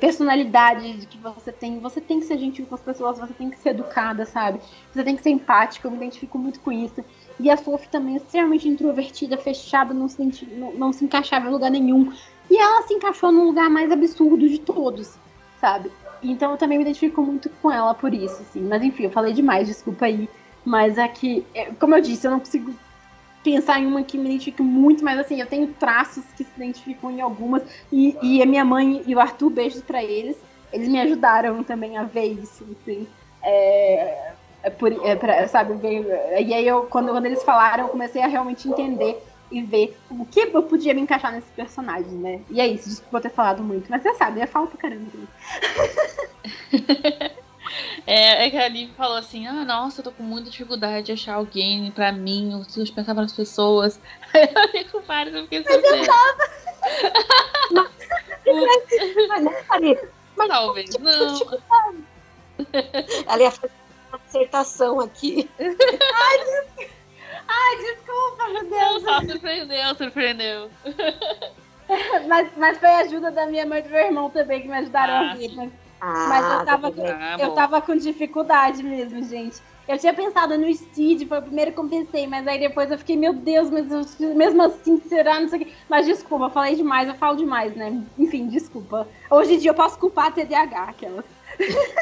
personalidade 0.00 1.06
que 1.10 1.18
você 1.18 1.50
tem, 1.50 1.80
você 1.80 2.00
tem 2.00 2.20
que 2.20 2.26
ser 2.26 2.38
gentil 2.38 2.64
com 2.64 2.76
as 2.76 2.80
pessoas, 2.80 3.18
você 3.18 3.34
tem 3.34 3.50
que 3.50 3.58
ser 3.58 3.70
educada, 3.70 4.24
sabe? 4.24 4.60
Você 4.92 5.02
tem 5.02 5.16
que 5.16 5.22
ser 5.22 5.30
empática, 5.30 5.86
eu 5.86 5.90
me 5.90 5.96
identifico 5.96 6.38
muito 6.38 6.60
com 6.60 6.70
isso. 6.70 7.04
E 7.40 7.50
a 7.50 7.56
Sophie 7.56 7.88
também 7.88 8.14
é 8.14 8.16
extremamente 8.18 8.68
introvertida, 8.68 9.36
fechada, 9.36 9.92
não 9.92 10.08
se, 10.08 10.46
não, 10.52 10.72
não 10.74 10.92
se 10.92 11.04
encaixava 11.04 11.48
em 11.48 11.50
lugar 11.50 11.70
nenhum. 11.70 12.12
E 12.48 12.56
ela 12.56 12.82
se 12.82 12.94
encaixou 12.94 13.32
no 13.32 13.44
lugar 13.44 13.68
mais 13.68 13.90
absurdo 13.90 14.48
de 14.48 14.58
todos, 14.58 15.18
sabe? 15.60 15.90
Então 16.22 16.52
eu 16.52 16.56
também 16.56 16.78
me 16.78 16.84
identifico 16.84 17.22
muito 17.22 17.50
com 17.60 17.70
ela 17.70 17.94
por 17.94 18.14
isso, 18.14 18.42
assim. 18.42 18.60
Mas 18.60 18.82
enfim, 18.82 19.04
eu 19.04 19.10
falei 19.10 19.32
demais, 19.32 19.66
desculpa 19.66 20.06
aí. 20.06 20.28
Mas 20.64 20.98
aqui, 20.98 21.44
é, 21.54 21.66
como 21.72 21.94
eu 21.94 22.00
disse, 22.00 22.26
eu 22.26 22.30
não 22.30 22.38
consigo 22.38 22.74
pensar 23.44 23.78
em 23.78 23.86
uma 23.86 24.02
que 24.02 24.16
me 24.16 24.24
identifique 24.24 24.62
muito, 24.62 25.04
mas 25.04 25.18
assim, 25.18 25.38
eu 25.38 25.46
tenho 25.46 25.68
traços 25.74 26.24
que 26.36 26.42
se 26.42 26.50
identificam 26.56 27.10
em 27.10 27.20
algumas. 27.20 27.62
E, 27.92 28.16
e 28.22 28.42
a 28.42 28.46
minha 28.46 28.64
mãe 28.64 29.02
e 29.06 29.14
o 29.14 29.20
Arthur, 29.20 29.50
beijos 29.50 29.82
para 29.82 30.02
eles, 30.02 30.36
eles 30.72 30.88
me 30.88 30.98
ajudaram 30.98 31.62
também 31.62 31.98
a 31.98 32.04
ver 32.04 32.24
isso, 32.24 32.66
assim. 32.80 33.06
É, 33.42 34.32
é 34.62 34.70
por, 34.70 34.90
é 35.06 35.14
pra, 35.14 35.46
sabe, 35.46 35.74
ver, 35.74 36.06
e 36.40 36.54
aí 36.54 36.66
eu, 36.66 36.84
quando, 36.84 37.10
quando 37.10 37.26
eles 37.26 37.42
falaram, 37.44 37.84
eu 37.84 37.90
comecei 37.90 38.22
a 38.22 38.26
realmente 38.26 38.66
entender 38.66 39.22
e 39.52 39.62
ver 39.62 39.96
o 40.10 40.24
que 40.24 40.40
eu 40.40 40.62
podia 40.62 40.94
me 40.94 41.02
encaixar 41.02 41.30
nesse 41.30 41.50
personagem, 41.52 42.12
né? 42.12 42.40
E 42.50 42.60
é 42.60 42.66
isso, 42.66 42.88
desculpa 42.88 43.20
ter 43.20 43.28
falado 43.28 43.62
muito, 43.62 43.90
mas 43.90 44.02
você 44.02 44.14
sabe, 44.14 44.40
eu 44.40 44.48
falo 44.48 44.66
pra 44.66 44.78
caramba. 44.78 45.10
É, 48.06 48.46
é 48.46 48.50
que 48.50 48.56
a 48.56 48.68
Liv 48.68 48.90
falou 48.96 49.16
assim: 49.16 49.46
ah, 49.46 49.64
nossa, 49.64 50.00
eu 50.00 50.04
tô 50.04 50.12
com 50.12 50.22
muita 50.22 50.50
dificuldade 50.50 51.06
de 51.06 51.12
achar 51.12 51.34
alguém 51.34 51.90
pra 51.90 52.12
mim, 52.12 52.52
eu 52.52 52.60
preciso 52.60 52.92
pensar 52.92 53.14
nas 53.14 53.32
pessoas. 53.32 54.00
Aí 54.34 54.48
eu 54.74 54.90
com 54.90 55.00
vários, 55.00 55.34
eu 55.34 55.42
fiquei 55.44 55.62
surpresa. 55.64 56.12
Mas 59.28 59.42
não 59.42 59.52
falei. 59.64 59.98
Mas 60.36 60.48
talvez 60.48 60.90
não. 60.98 61.60
Ela 63.26 63.42
ia 63.42 63.50
fazer 63.50 63.72
uma 64.08 64.18
dissertação 64.18 65.00
aqui. 65.00 65.50
Ai, 67.48 67.76
desculpa, 67.76 68.48
meu 68.48 68.64
Deus. 68.68 69.02
Não, 69.02 69.20
só 69.20 69.20
surpreendeu, 69.20 69.94
surpreendeu. 69.96 70.70
Mas, 72.26 72.50
mas 72.56 72.78
foi 72.78 72.88
a 72.88 72.98
ajuda 73.00 73.30
da 73.30 73.46
minha 73.46 73.66
mãe 73.66 73.80
e 73.80 73.82
do 73.82 73.90
meu 73.90 73.98
irmão 74.06 74.30
também 74.30 74.62
que 74.62 74.68
me 74.68 74.74
ajudaram 74.74 75.14
Ah, 75.14 75.32
a 75.32 75.34
ver. 75.34 75.70
Mas, 76.24 76.48
Ah, 76.48 76.48
mas 76.48 76.64
eu, 76.64 76.64
tava, 76.64 76.90
tá 76.90 76.90
bem. 76.90 77.04
Ah, 77.10 77.38
eu 77.38 77.50
tava 77.52 77.82
com 77.82 77.94
dificuldade 77.96 78.82
mesmo, 78.82 79.22
gente. 79.22 79.62
Eu 79.86 79.98
tinha 79.98 80.14
pensado 80.14 80.56
no 80.56 80.72
Steed, 80.74 81.28
foi 81.28 81.38
o 81.38 81.42
primeiro 81.42 81.72
que 81.74 81.78
eu 81.80 81.88
pensei, 81.88 82.26
mas 82.26 82.46
aí 82.46 82.58
depois 82.58 82.90
eu 82.90 82.96
fiquei, 82.98 83.16
meu 83.16 83.34
Deus, 83.34 83.68
mas 83.70 83.90
eu- 83.90 84.34
mesmo 84.34 84.62
assim, 84.62 84.98
será? 85.02 85.38
Não 85.40 85.48
sei 85.48 85.60
o 85.60 85.64
quê. 85.66 85.74
Mas 85.88 86.06
desculpa, 86.06 86.46
eu 86.46 86.50
falei 86.50 86.74
demais, 86.76 87.08
eu 87.08 87.14
falo 87.16 87.36
demais, 87.36 87.74
né? 87.76 88.02
Enfim, 88.16 88.48
desculpa. 88.48 89.06
Hoje 89.30 89.54
em 89.54 89.58
dia 89.58 89.70
eu 89.70 89.74
posso 89.74 89.98
culpar 89.98 90.28
a 90.28 90.30
TDAH, 90.32 90.84
aquelas. 90.84 91.26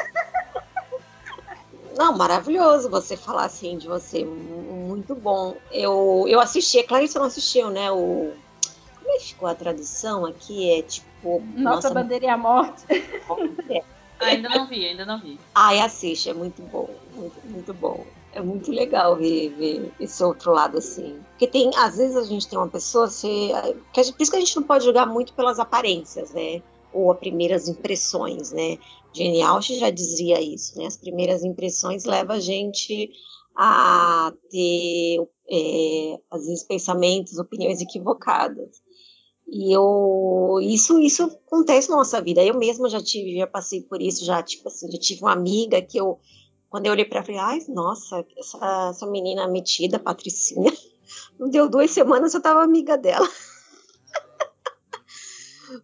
Não, 1.97 2.17
maravilhoso 2.17 2.89
você 2.89 3.15
falar 3.17 3.45
assim 3.45 3.77
de 3.77 3.87
você. 3.87 4.25
mu- 4.25 4.87
Muito 4.87 5.15
bom. 5.15 5.61
Eu, 5.71 6.25
eu 6.27 6.39
assisti, 6.39 6.79
é 6.79 6.83
claro 6.83 7.03
que 7.05 7.11
você 7.11 7.19
não 7.19 7.25
assistiu, 7.25 7.69
né? 7.69 7.91
O. 7.91 8.39
Como 8.95 9.11
é 9.11 9.17
que 9.19 9.27
ficou 9.29 9.47
a 9.49 9.55
tradução 9.55 10.25
aqui? 10.25 10.71
É 10.79 10.83
tipo. 10.83 11.12
Nossa, 11.55 11.93
bandeira 11.93 12.25
e 12.25 12.29
a 12.29 12.37
morte. 12.37 12.83
Ainda 14.19 14.49
não 14.49 14.67
vi, 14.67 14.87
ainda 14.87 15.05
não 15.05 15.19
vi. 15.19 15.39
Ai, 15.53 15.79
assiste, 15.79 16.29
é 16.29 16.33
muito 16.33 16.61
bom. 16.63 16.89
Muito, 17.13 17.35
muito 17.45 17.73
bom. 17.73 18.05
É 18.31 18.41
muito 18.41 18.71
legal 18.71 19.15
ver, 19.15 19.49
ver 19.49 19.91
esse 19.99 20.23
outro 20.23 20.51
lado 20.51 20.77
assim. 20.77 21.19
Porque 21.31 21.47
tem, 21.47 21.71
às 21.75 21.97
vezes 21.97 22.15
a 22.15 22.23
gente 22.23 22.47
tem 22.47 22.57
uma 22.57 22.69
pessoa, 22.69 23.07
se, 23.07 23.51
que 23.91 24.11
por 24.13 24.21
isso 24.21 24.31
que 24.31 24.37
a 24.37 24.39
gente 24.39 24.55
não 24.55 24.63
pode 24.63 24.85
julgar 24.85 25.05
muito 25.05 25.33
pelas 25.33 25.59
aparências, 25.59 26.31
né? 26.31 26.61
Ou 26.91 27.11
as 27.11 27.19
primeiras 27.19 27.67
impressões, 27.67 28.51
né? 28.51 28.77
Jane 29.13 29.41
Austen 29.41 29.77
já 29.77 29.89
dizia 29.89 30.41
isso, 30.41 30.77
né? 30.77 30.85
As 30.85 30.97
primeiras 30.97 31.43
impressões 31.43 32.05
levam 32.05 32.35
a 32.35 32.39
gente 32.39 33.11
a 33.55 34.33
ter, 34.49 35.19
é, 35.49 36.19
às 36.31 36.45
vezes, 36.47 36.63
pensamentos, 36.63 37.37
opiniões 37.37 37.81
equivocadas. 37.81 38.81
E 39.53 39.71
eu, 39.71 40.57
isso, 40.63 40.99
isso 40.99 41.39
acontece 41.45 41.87
na 41.87 41.97
nossa 41.97 42.19
vida. 42.19 42.43
Eu 42.43 42.57
mesma 42.57 42.89
já 42.89 42.99
tive, 42.99 43.37
já 43.37 43.45
passei 43.45 43.83
por 43.83 44.01
isso, 44.01 44.25
já, 44.25 44.41
tipo 44.41 44.67
assim, 44.67 44.91
já 44.91 44.97
tive 44.97 45.21
uma 45.21 45.31
amiga 45.31 45.79
que 45.79 45.95
eu, 45.95 46.19
quando 46.71 46.87
eu 46.87 46.91
olhei 46.91 47.05
para 47.05 47.19
ela, 47.19 47.25
falei, 47.25 47.39
ai, 47.39 47.59
nossa, 47.69 48.25
essa, 48.35 48.89
essa 48.89 49.05
menina 49.05 49.47
metida, 49.47 49.99
Patricinha, 49.99 50.73
não 51.39 51.51
deu 51.51 51.69
duas 51.69 51.91
semanas, 51.91 52.33
eu 52.33 52.41
tava 52.41 52.63
amiga 52.63 52.97
dela. 52.97 53.29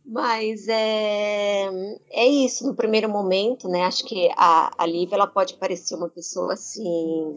Mas 0.03 0.67
é, 0.67 1.69
é 2.09 2.27
isso, 2.27 2.65
no 2.65 2.75
primeiro 2.75 3.07
momento, 3.07 3.67
né? 3.67 3.83
Acho 3.83 4.03
que 4.03 4.29
a, 4.35 4.71
a 4.77 4.85
Lívia, 4.85 5.15
ela 5.15 5.27
pode 5.27 5.55
parecer 5.55 5.95
uma 5.95 6.09
pessoa 6.09 6.53
assim. 6.53 7.35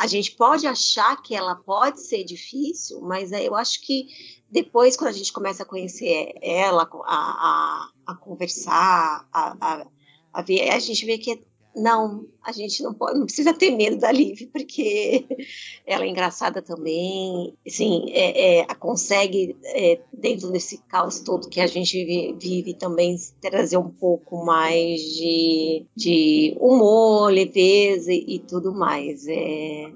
A 0.00 0.06
gente 0.06 0.32
pode 0.32 0.66
achar 0.66 1.20
que 1.22 1.34
ela 1.34 1.54
pode 1.54 2.00
ser 2.00 2.24
difícil, 2.24 3.00
mas 3.02 3.32
é, 3.32 3.46
eu 3.46 3.54
acho 3.54 3.80
que 3.82 4.06
depois, 4.54 4.96
quando 4.96 5.10
a 5.10 5.12
gente 5.12 5.32
começa 5.32 5.64
a 5.64 5.66
conhecer 5.66 6.32
ela, 6.40 6.88
a, 7.06 7.08
a, 7.08 7.90
a 8.06 8.14
conversar, 8.14 9.28
a, 9.32 9.84
a, 10.32 10.42
ver, 10.42 10.70
a 10.70 10.78
gente 10.78 11.04
vê 11.04 11.18
que 11.18 11.42
não, 11.74 12.24
a 12.40 12.52
gente 12.52 12.80
não 12.80 12.94
pode, 12.94 13.18
não 13.18 13.26
precisa 13.26 13.52
ter 13.52 13.72
medo 13.72 13.96
da 13.96 14.12
Liv, 14.12 14.46
porque 14.52 15.26
ela 15.84 16.04
é 16.04 16.08
engraçada 16.08 16.62
também, 16.62 17.52
assim, 17.66 18.04
é, 18.10 18.60
é, 18.60 18.74
consegue, 18.76 19.56
é, 19.64 20.00
dentro 20.12 20.52
desse 20.52 20.78
caos 20.84 21.18
todo 21.18 21.48
que 21.48 21.60
a 21.60 21.66
gente 21.66 22.04
vive, 22.04 22.36
vive, 22.38 22.74
também 22.74 23.16
trazer 23.40 23.76
um 23.76 23.90
pouco 23.90 24.44
mais 24.44 25.00
de, 25.00 25.84
de 25.96 26.56
humor, 26.60 27.32
leveza 27.32 28.12
e, 28.12 28.36
e 28.36 28.38
tudo 28.38 28.72
mais. 28.72 29.26
É, 29.26 29.90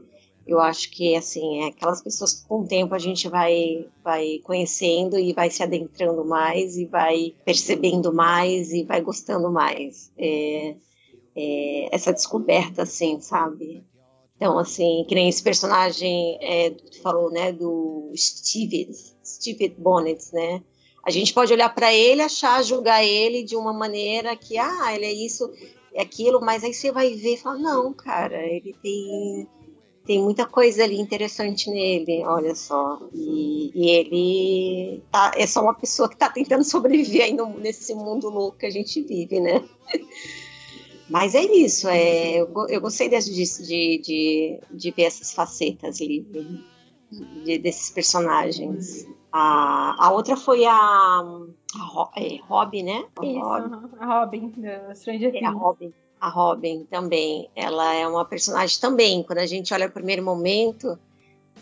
eu 0.48 0.58
acho 0.58 0.90
que 0.90 1.14
assim, 1.14 1.62
é 1.62 1.66
aquelas 1.68 2.00
pessoas 2.00 2.32
que 2.32 2.48
com 2.48 2.60
o 2.60 2.66
tempo 2.66 2.94
a 2.94 2.98
gente 2.98 3.28
vai, 3.28 3.86
vai 4.02 4.40
conhecendo 4.42 5.18
e 5.18 5.34
vai 5.34 5.50
se 5.50 5.62
adentrando 5.62 6.24
mais 6.24 6.78
e 6.78 6.86
vai 6.86 7.34
percebendo 7.44 8.12
mais 8.12 8.72
e 8.72 8.82
vai 8.82 9.02
gostando 9.02 9.52
mais. 9.52 10.10
É, 10.16 10.74
é, 11.36 11.94
essa 11.94 12.12
descoberta, 12.12 12.82
assim, 12.82 13.20
sabe? 13.20 13.84
Então, 14.36 14.58
assim, 14.58 15.04
que 15.06 15.14
nem 15.14 15.28
esse 15.28 15.42
personagem, 15.42 16.38
é, 16.40 16.74
falou, 17.02 17.30
né, 17.30 17.52
do 17.52 18.10
Steve, 18.16 18.88
Steve 19.24 19.74
Bonnet, 19.76 20.32
né? 20.32 20.62
A 21.04 21.10
gente 21.10 21.34
pode 21.34 21.52
olhar 21.52 21.74
para 21.74 21.92
ele, 21.92 22.22
achar, 22.22 22.62
julgar 22.62 23.04
ele 23.04 23.42
de 23.42 23.56
uma 23.56 23.72
maneira 23.72 24.34
que, 24.36 24.56
ah, 24.56 24.94
ele 24.94 25.06
é 25.06 25.12
isso, 25.12 25.50
é 25.92 26.02
aquilo, 26.02 26.40
mas 26.40 26.64
aí 26.64 26.72
você 26.72 26.90
vai 26.90 27.14
ver 27.14 27.34
e 27.34 27.36
fala, 27.36 27.58
não, 27.58 27.92
cara, 27.92 28.46
ele 28.46 28.74
tem 28.82 29.48
tem 30.08 30.22
muita 30.22 30.46
coisa 30.46 30.84
ali 30.84 30.98
interessante 30.98 31.70
nele, 31.70 32.24
olha 32.24 32.54
só. 32.54 32.98
E, 33.12 33.70
e 33.74 33.90
ele 33.90 35.02
tá, 35.12 35.32
é 35.36 35.46
só 35.46 35.60
uma 35.60 35.74
pessoa 35.74 36.08
que 36.08 36.14
está 36.14 36.30
tentando 36.30 36.64
sobreviver 36.64 37.24
aí 37.24 37.34
no, 37.34 37.58
nesse 37.58 37.94
mundo 37.94 38.30
louco 38.30 38.56
que 38.56 38.64
a 38.64 38.70
gente 38.70 39.02
vive, 39.02 39.38
né? 39.38 39.62
Mas 41.10 41.34
é 41.34 41.42
isso, 41.42 41.88
é, 41.88 42.36
eu, 42.36 42.50
eu 42.68 42.80
gostei 42.80 43.08
de, 43.08 43.18
de, 43.18 43.98
de, 43.98 44.60
de 44.70 44.90
ver 44.90 45.04
essas 45.04 45.32
facetas 45.32 46.00
ali, 46.00 46.26
de, 47.44 47.58
desses 47.58 47.90
personagens. 47.90 49.06
A, 49.32 50.06
a 50.06 50.12
outra 50.12 50.36
foi 50.36 50.64
a, 50.66 50.72
a 50.72 52.10
é, 52.16 52.38
Robin, 52.42 52.82
né? 52.82 53.04
A 53.18 53.24
isso, 53.24 53.40
Robin, 53.40 53.88
a 53.98 54.20
Robin, 54.20 54.48
do 54.50 54.94
Stranger 54.94 55.32
Things. 55.32 55.44
É, 55.44 55.46
a 55.46 55.50
Robin. 55.50 55.92
A 56.20 56.28
Robin 56.28 56.84
também, 56.90 57.48
ela 57.54 57.94
é 57.94 58.06
uma 58.06 58.24
personagem 58.24 58.80
também. 58.80 59.22
Quando 59.22 59.38
a 59.38 59.46
gente 59.46 59.72
olha 59.72 59.86
o 59.86 59.90
primeiro 59.90 60.22
momento, 60.22 60.98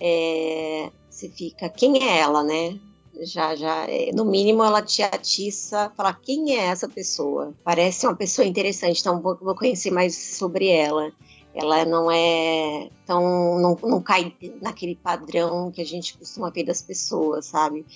é, 0.00 0.90
você 1.08 1.28
fica, 1.28 1.68
quem 1.68 2.02
é 2.02 2.18
ela, 2.18 2.42
né? 2.42 2.78
Já, 3.22 3.56
já, 3.56 3.86
no 4.14 4.26
mínimo 4.26 4.62
ela 4.62 4.82
te 4.82 5.02
atiça, 5.02 5.90
falar 5.96 6.20
quem 6.20 6.56
é 6.56 6.66
essa 6.66 6.88
pessoa. 6.88 7.54
Parece 7.64 8.06
uma 8.06 8.14
pessoa 8.14 8.46
interessante, 8.46 9.00
então 9.00 9.20
vou, 9.20 9.36
vou 9.40 9.54
conhecer 9.54 9.90
mais 9.90 10.14
sobre 10.14 10.68
ela. 10.68 11.10
Ela 11.54 11.86
não 11.86 12.10
é 12.10 12.90
tão, 13.06 13.58
não, 13.58 13.78
não 13.82 14.02
cai 14.02 14.34
naquele 14.60 14.94
padrão 14.94 15.70
que 15.70 15.80
a 15.80 15.86
gente 15.86 16.18
costuma 16.18 16.50
ver 16.50 16.64
das 16.64 16.82
pessoas, 16.82 17.46
sabe? 17.46 17.86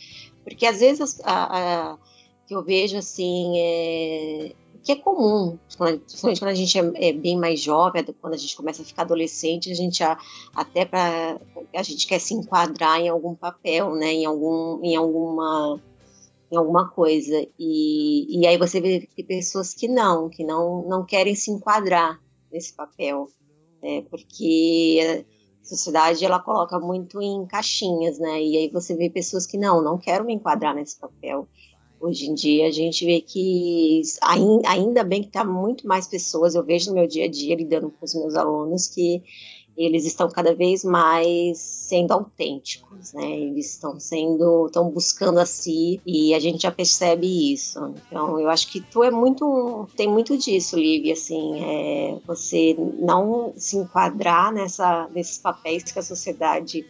Porque 0.43 0.65
às 0.65 0.81
vezes 0.81 1.21
a, 1.23 1.91
a, 1.93 1.99
que 2.47 2.55
eu 2.55 2.63
vejo 2.63 2.97
assim 2.97 3.53
é, 3.59 4.53
que 4.83 4.93
é 4.93 4.97
comum, 4.97 5.59
principalmente 5.67 6.41
quando 6.41 6.51
a 6.51 6.55
gente 6.55 6.79
é, 6.79 7.09
é, 7.09 7.13
bem 7.13 7.39
mais 7.39 7.61
jovem, 7.61 8.05
quando 8.21 8.35
a 8.35 8.37
gente 8.37 8.57
começa 8.57 8.83
a 8.83 8.85
ficar 8.85 9.03
adolescente, 9.03 9.71
a 9.71 9.75
gente 9.75 10.03
até 10.55 10.85
para 10.85 11.39
a 11.75 11.83
gente 11.83 12.07
quer 12.07 12.19
se 12.19 12.35
enquadrar 12.35 13.01
em 13.01 13.09
algum 13.09 13.35
papel, 13.35 13.95
né, 13.95 14.13
em 14.13 14.25
algum, 14.25 14.83
em 14.83 14.97
alguma, 14.97 15.81
em 16.51 16.57
alguma 16.57 16.89
coisa, 16.89 17.47
e, 17.59 18.41
e 18.41 18.47
aí 18.47 18.57
você 18.57 18.81
vê 18.81 19.07
que 19.15 19.23
pessoas 19.23 19.75
que 19.75 19.87
não, 19.87 20.29
que 20.29 20.45
não, 20.45 20.83
não 20.89 21.05
querem 21.05 21.35
se 21.35 21.51
enquadrar 21.51 22.21
nesse 22.51 22.75
papel, 22.75 23.29
né, 23.83 24.03
porque 24.11 25.25
a 25.63 25.65
sociedade 25.65 26.25
ela 26.25 26.41
coloca 26.41 26.81
muito 26.81 27.21
em 27.21 27.47
caixinhas, 27.47 28.19
né, 28.19 28.43
e 28.43 28.57
aí 28.57 28.71
você 28.71 28.97
vê 28.97 29.11
pessoas 29.11 29.47
que 29.47 29.59
não, 29.59 29.83
não 29.83 29.99
quero 29.99 30.25
me 30.25 30.35
enquadrar 30.35 30.75
nesse 30.75 30.99
papel. 30.99 31.47
Hoje 32.01 32.31
em 32.31 32.35
dia 32.35 32.67
a 32.67 32.71
gente 32.71 33.05
vê 33.05 33.21
que 33.21 34.01
ainda 34.67 35.05
bem 35.05 35.21
que 35.21 35.29
está 35.29 35.45
muito 35.45 35.87
mais 35.87 36.09
pessoas, 36.09 36.55
eu 36.55 36.65
vejo 36.65 36.89
no 36.89 36.97
meu 36.97 37.07
dia 37.07 37.27
a 37.27 37.29
dia 37.29 37.55
lidando 37.55 37.91
com 37.91 38.05
os 38.05 38.15
meus 38.15 38.35
alunos 38.35 38.89
que 38.89 39.23
eles 39.77 40.05
estão 40.05 40.29
cada 40.29 40.55
vez 40.55 40.85
mais 40.85 41.59
sendo 41.59 42.13
autênticos, 42.13 43.13
né? 43.13 43.39
Eles 43.39 43.71
estão 43.71 43.99
sendo, 43.99 44.67
estão 44.67 44.91
buscando 44.91 45.39
a 45.39 45.47
si 45.47 46.01
e 46.07 46.35
a 46.35 46.39
gente 46.39 46.63
já 46.63 46.71
percebe 46.71 47.53
isso. 47.53 47.79
Então, 48.07 48.39
eu 48.39 48.51
acho 48.51 48.71
que 48.71 48.81
tu 48.81 49.03
é 49.03 49.11
muito, 49.11 49.89
tem 49.97 50.09
muito 50.09 50.37
disso, 50.37 50.77
Lívia, 50.77 51.15
assim, 51.15 51.63
é 51.63 52.19
você 52.27 52.77
não 52.99 53.53
se 53.57 53.77
enquadrar 53.77 54.53
nessa, 54.53 55.09
nesses 55.15 55.39
papéis 55.39 55.85
que 55.85 55.99
a 55.99 56.03
sociedade 56.03 56.85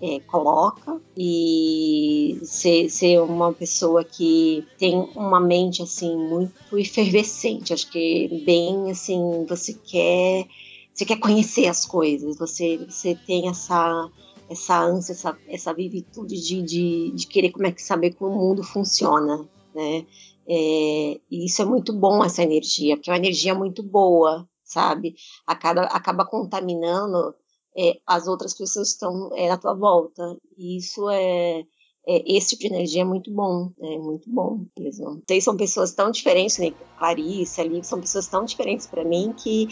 é, 0.00 0.20
coloca 0.20 1.00
e 1.16 2.38
ser, 2.42 2.88
ser 2.90 3.20
uma 3.20 3.52
pessoa 3.52 4.04
que 4.04 4.66
tem 4.78 4.94
uma 5.14 5.40
mente 5.40 5.82
assim 5.82 6.16
muito 6.16 6.78
efervescente. 6.78 7.72
Acho 7.72 7.90
que 7.90 8.42
bem 8.44 8.90
assim 8.90 9.44
você 9.48 9.72
quer 9.74 10.46
você 10.92 11.04
quer 11.04 11.18
conhecer 11.18 11.66
as 11.66 11.84
coisas, 11.84 12.36
você 12.38 12.78
você 12.78 13.14
tem 13.14 13.48
essa 13.48 14.10
essa 14.48 14.80
ânsia, 14.80 15.12
essa, 15.12 15.36
essa 15.48 15.74
vivitude 15.74 16.40
de, 16.40 16.62
de, 16.62 17.10
de 17.12 17.26
querer 17.26 17.50
como 17.50 17.66
é 17.66 17.72
que 17.72 17.82
saber 17.82 18.14
como 18.14 18.32
o 18.32 18.48
mundo 18.48 18.62
funciona, 18.62 19.44
né? 19.74 20.06
É, 20.48 21.20
e 21.28 21.44
isso 21.44 21.60
é 21.60 21.64
muito 21.64 21.92
bom, 21.92 22.24
essa 22.24 22.42
energia, 22.42 22.96
porque 22.96 23.10
é 23.10 23.12
uma 23.12 23.18
energia 23.18 23.54
muito 23.54 23.82
boa, 23.82 24.48
sabe? 24.62 25.16
Acaba, 25.44 25.82
acaba 25.86 26.24
contaminando 26.24 27.34
é, 27.76 27.98
as 28.06 28.26
outras 28.26 28.54
pessoas 28.54 28.88
estão 28.88 29.30
é, 29.34 29.50
à 29.50 29.56
tua 29.56 29.74
volta. 29.74 30.36
E 30.56 30.78
isso 30.78 31.08
é, 31.10 31.64
é, 32.08 32.36
esse 32.36 32.50
tipo 32.50 32.62
de 32.62 32.74
energia 32.74 33.02
é 33.02 33.04
muito 33.04 33.30
bom, 33.30 33.70
é 33.80 33.98
muito 33.98 34.30
bom 34.30 34.64
mesmo. 34.78 35.22
Vocês 35.26 35.44
são 35.44 35.56
pessoas 35.56 35.92
tão 35.92 36.10
diferentes, 36.10 36.58
né? 36.58 36.72
Clarice, 36.98 37.60
ali, 37.60 37.84
são 37.84 38.00
pessoas 38.00 38.26
tão 38.28 38.44
diferentes 38.44 38.86
para 38.86 39.04
mim 39.04 39.34
que, 39.36 39.68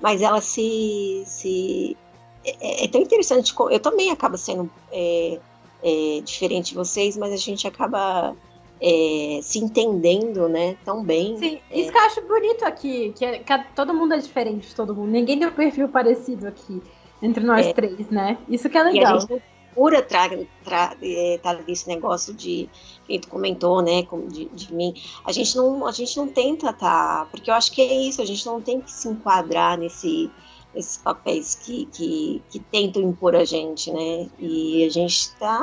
mas 0.00 0.20
elas 0.20 0.44
se, 0.44 1.22
se 1.24 1.96
é, 2.44 2.84
é, 2.84 2.88
tão 2.88 3.00
interessante. 3.00 3.54
Eu 3.70 3.80
também 3.80 4.10
acabo 4.10 4.36
sendo 4.36 4.70
é, 4.92 5.40
é, 5.82 6.20
diferente 6.22 6.70
de 6.70 6.74
vocês, 6.74 7.16
mas 7.16 7.32
a 7.32 7.36
gente 7.36 7.66
acaba 7.66 8.36
é, 8.80 9.40
se 9.42 9.58
entendendo, 9.58 10.48
né, 10.48 10.76
tão 10.84 11.02
bem. 11.02 11.38
Sim, 11.38 11.58
isso 11.70 11.90
que 11.90 11.98
eu 11.98 12.02
acho 12.02 12.20
bonito 12.26 12.64
aqui, 12.64 13.12
que, 13.16 13.24
é, 13.24 13.38
que 13.38 13.74
todo 13.74 13.94
mundo 13.94 14.12
é 14.12 14.18
diferente 14.18 14.68
de 14.68 14.74
todo 14.74 14.94
mundo. 14.94 15.10
Ninguém 15.10 15.38
tem 15.38 15.48
um 15.48 15.52
perfil 15.52 15.88
parecido 15.88 16.46
aqui 16.46 16.82
entre 17.22 17.44
nós 17.44 17.66
é. 17.66 17.72
três, 17.72 18.08
né? 18.10 18.38
Isso 18.48 18.68
que 18.68 18.76
é 18.76 18.82
legal. 18.82 19.14
E 19.14 19.16
a 19.16 19.20
gente 19.20 19.42
procura 19.76 20.02
tra, 20.02 20.28
tra, 20.64 20.96
é, 21.02 21.38
tá 21.42 21.54
desse 21.54 21.86
negócio 21.88 22.32
de 22.32 22.68
que 23.06 23.18
tu 23.18 23.28
comentou, 23.28 23.82
né, 23.82 24.06
de, 24.28 24.46
de, 24.46 24.74
mim. 24.74 24.94
A 25.24 25.32
gente 25.32 25.56
não, 25.56 25.86
a 25.86 25.92
gente 25.92 26.16
não 26.16 26.28
tenta 26.28 26.72
tá, 26.72 27.26
porque 27.30 27.50
eu 27.50 27.54
acho 27.54 27.70
que 27.72 27.82
é 27.82 27.94
isso. 27.94 28.22
A 28.22 28.24
gente 28.24 28.44
não 28.46 28.60
tem 28.60 28.80
que 28.80 28.90
se 28.90 29.08
enquadrar 29.08 29.78
nesse 29.78 30.30
esses 30.74 30.98
papéis 30.98 31.54
que, 31.54 31.86
que, 31.86 32.42
que, 32.50 32.60
tentam 32.60 33.00
impor 33.02 33.34
a 33.34 33.46
gente, 33.46 33.90
né? 33.90 34.28
E 34.38 34.84
a 34.84 34.90
gente 34.90 35.34
tá, 35.36 35.58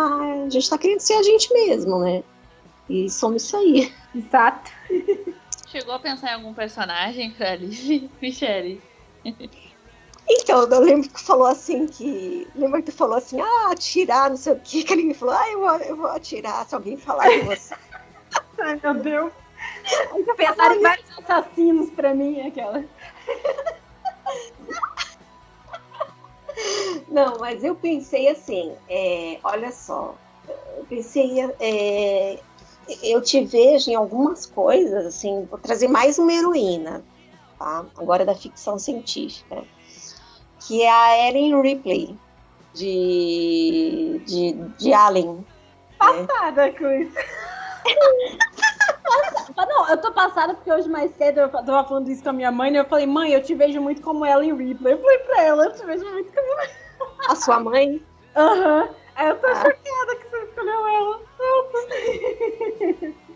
a 0.46 0.50
gente 0.50 0.68
tá 0.68 0.76
querendo 0.76 1.02
ser 1.02 1.14
a 1.14 1.22
gente 1.22 1.54
mesmo, 1.54 2.00
né? 2.00 2.24
E 2.90 3.08
somos 3.10 3.44
isso 3.44 3.56
aí. 3.56 3.94
Exato. 4.16 4.72
Chegou 5.68 5.94
a 5.94 6.00
pensar 6.00 6.32
em 6.32 6.34
algum 6.34 6.54
personagem 6.54 7.32
pra 7.32 7.52
Alice, 7.52 8.10
Michele? 8.22 8.82
Então, 10.28 10.64
eu 10.64 10.80
lembro 10.80 11.10
que 11.10 11.20
falou 11.20 11.48
assim 11.48 11.86
que. 11.86 12.48
Lembra 12.56 12.82
que 12.82 12.92
tu 12.92 12.96
falou 12.98 13.18
assim, 13.18 13.40
ah, 13.42 13.72
atirar, 13.72 14.30
não 14.30 14.38
sei 14.38 14.54
o 14.54 14.60
que, 14.60 14.84
que 14.86 14.94
ele 14.94 15.04
me 15.04 15.14
falou, 15.14 15.36
ah, 15.36 15.50
eu 15.50 15.60
vou, 15.60 15.76
eu 15.78 15.96
vou 15.98 16.08
atirar 16.08 16.66
se 16.68 16.76
alguém 16.76 16.98
falar 16.98 17.30
de 17.30 17.42
você. 17.42 17.76
Ai, 18.60 18.80
meu 18.82 18.94
Deus. 18.96 19.34
Pensaram 20.38 20.76
em 20.76 20.82
vários 20.82 21.10
assassinos 21.20 21.90
pra 21.92 22.14
mim, 22.14 22.48
aquela. 22.48 22.84
Não, 27.08 27.40
mas 27.40 27.64
eu 27.64 27.76
pensei 27.76 28.28
assim, 28.28 28.76
é, 28.88 29.40
olha 29.44 29.72
só, 29.72 30.16
eu 30.78 30.86
pensei, 30.86 31.42
é, 31.60 32.40
eu 33.02 33.22
te 33.22 33.44
vejo 33.44 33.90
em 33.90 33.96
algumas 33.96 34.46
coisas, 34.46 35.06
assim, 35.06 35.48
vou 35.50 35.58
trazer 35.60 35.88
mais 35.88 36.20
uma 36.20 36.32
heroína, 36.32 37.04
tá? 37.58 37.86
Agora 37.98 38.24
da 38.26 38.36
ficção 38.36 38.78
científica 38.78 39.64
que 40.68 40.82
é 40.82 40.92
a 40.92 41.30
Ellen 41.30 41.62
Ripley, 41.62 42.18
de, 42.74 44.22
de, 44.26 44.54
de 44.78 44.94
Alien. 44.94 45.36
Né? 45.36 45.44
Passada 45.98 46.66
né? 46.66 46.72
com 46.72 46.92
isso. 46.92 47.16
Não, 49.56 49.90
eu 49.90 49.98
tô 49.98 50.12
passada 50.12 50.54
porque 50.54 50.72
hoje 50.72 50.90
mais 50.90 51.16
cedo 51.16 51.42
eu 51.42 51.50
tava 51.50 51.84
falando 51.84 52.10
isso 52.10 52.24
com 52.24 52.30
a 52.30 52.34
minha 52.34 52.52
mãe 52.52 52.72
e 52.72 52.78
eu 52.78 52.86
falei, 52.86 53.06
mãe, 53.06 53.32
eu 53.32 53.44
te 53.44 53.54
vejo 53.54 53.80
muito 53.82 54.02
como 54.02 54.26
Ellen 54.26 54.56
Ripley. 54.56 54.94
Eu 54.94 55.02
falei 55.02 55.18
pra 55.20 55.42
ela, 55.42 55.66
eu 55.66 55.74
te 55.74 55.86
vejo 55.86 56.06
muito 56.12 56.32
como 56.34 56.48
ela. 56.48 56.70
A 57.30 57.36
sua 57.36 57.60
mãe? 57.60 58.02
Aham. 58.36 58.84
Uhum. 58.84 58.90
Aí 59.16 59.30
eu 59.30 59.36
tô 59.40 59.48
ah. 59.48 59.56
choquada 59.56 60.16
que 60.16 60.30
você 60.30 60.44
escolheu 60.44 60.88
ela. 60.88 61.20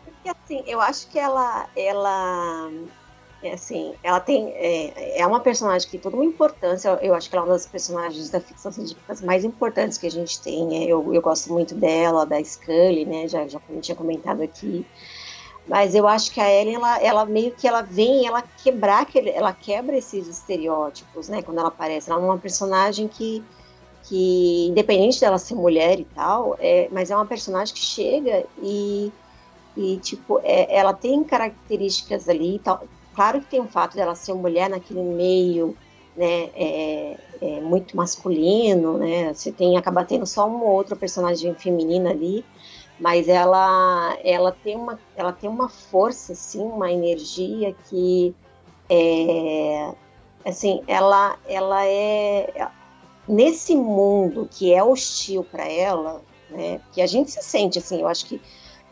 Porque 0.03 0.29
assim, 0.29 0.63
eu 0.65 0.81
acho 0.81 1.07
que 1.09 1.19
ela, 1.19 1.69
ela 1.75 2.69
é 2.71 3.06
assim, 3.53 3.93
ela 4.03 4.19
tem. 4.19 4.49
É, 4.55 5.21
é 5.21 5.27
uma 5.27 5.39
personagem 5.39 5.85
que 5.87 5.91
tem 5.93 5.99
toda 5.99 6.15
uma 6.15 6.25
importância. 6.25 6.89
Eu 7.01 7.13
acho 7.13 7.29
que 7.29 7.35
ela 7.35 7.45
é 7.45 7.47
uma 7.47 7.53
das 7.53 7.65
personagens 7.65 8.29
da 8.29 8.39
ficção 8.39 8.71
científica 8.71 9.15
mais 9.23 9.43
importantes 9.43 9.97
que 9.97 10.07
a 10.07 10.11
gente 10.11 10.41
tem. 10.41 10.83
É, 10.83 10.87
eu, 10.87 11.13
eu 11.13 11.21
gosto 11.21 11.51
muito 11.51 11.75
dela, 11.75 12.25
da 12.25 12.43
Scully, 12.43 13.05
né? 13.05 13.27
Já, 13.27 13.47
já 13.47 13.59
tinha 13.81 13.95
comentado 13.95 14.41
aqui. 14.41 14.85
Mas 15.67 15.93
eu 15.93 16.07
acho 16.07 16.31
que 16.31 16.39
a 16.39 16.49
Ellen, 16.49 16.75
ela, 16.75 16.97
ela 17.01 17.25
meio 17.25 17.51
que 17.51 17.67
ela 17.67 17.81
vem, 17.81 18.25
ela 18.25 18.41
quebrar 18.41 19.01
aquele, 19.01 19.29
ela 19.29 19.51
quebra 19.51 19.97
esses 19.97 20.25
estereótipos, 20.27 21.27
né? 21.27 21.41
Quando 21.41 21.59
ela 21.59 21.67
aparece, 21.67 22.09
ela 22.09 22.21
é 22.21 22.23
uma 22.23 22.37
personagem 22.37 23.07
que, 23.07 23.43
que 24.03 24.67
independente 24.67 25.19
dela 25.19 25.37
ser 25.37 25.55
mulher 25.55 25.99
e 25.99 26.05
tal, 26.05 26.55
é, 26.59 26.87
mas 26.89 27.11
é 27.11 27.15
uma 27.15 27.25
personagem 27.25 27.73
que 27.75 27.81
chega 27.81 28.45
e, 28.63 29.11
e 29.75 29.97
tipo, 29.97 30.39
é, 30.41 30.73
ela 30.73 30.93
tem 30.93 31.21
características 31.25 32.29
ali, 32.29 32.59
tal, 32.63 32.83
Claro 33.17 33.41
que 33.41 33.47
tem 33.47 33.59
o 33.59 33.67
fato 33.67 33.95
dela 33.95 34.13
ser 34.13 34.35
mulher 34.35 34.69
naquele 34.69 35.01
meio, 35.01 35.75
né, 36.15 36.51
é, 36.53 37.17
é 37.41 37.59
muito 37.61 37.97
masculino, 37.97 38.99
né, 38.99 39.33
você 39.33 39.51
tem, 39.51 39.75
acaba 39.75 40.05
tendo 40.05 40.27
só 40.27 40.47
uma 40.47 40.65
outra 40.65 40.95
personagem 40.95 41.55
feminina 41.55 42.11
ali, 42.11 42.45
mas 42.99 43.27
ela, 43.27 44.15
ela, 44.23 44.51
tem, 44.51 44.75
uma, 44.75 44.99
ela 45.15 45.33
tem 45.33 45.49
uma 45.49 45.67
força, 45.67 46.33
assim, 46.33 46.61
uma 46.61 46.91
energia 46.91 47.75
que, 47.89 48.35
é, 48.87 49.91
assim, 50.45 50.83
ela, 50.85 51.39
ela 51.47 51.87
é, 51.87 52.69
nesse 53.27 53.75
mundo 53.75 54.47
que 54.47 54.71
é 54.71 54.83
hostil 54.83 55.43
para 55.43 55.67
ela, 55.67 56.21
né, 56.51 56.79
que 56.91 57.01
a 57.01 57.07
gente 57.07 57.31
se 57.31 57.41
sente, 57.41 57.79
assim, 57.79 57.99
eu 57.99 58.07
acho 58.07 58.27
que 58.27 58.39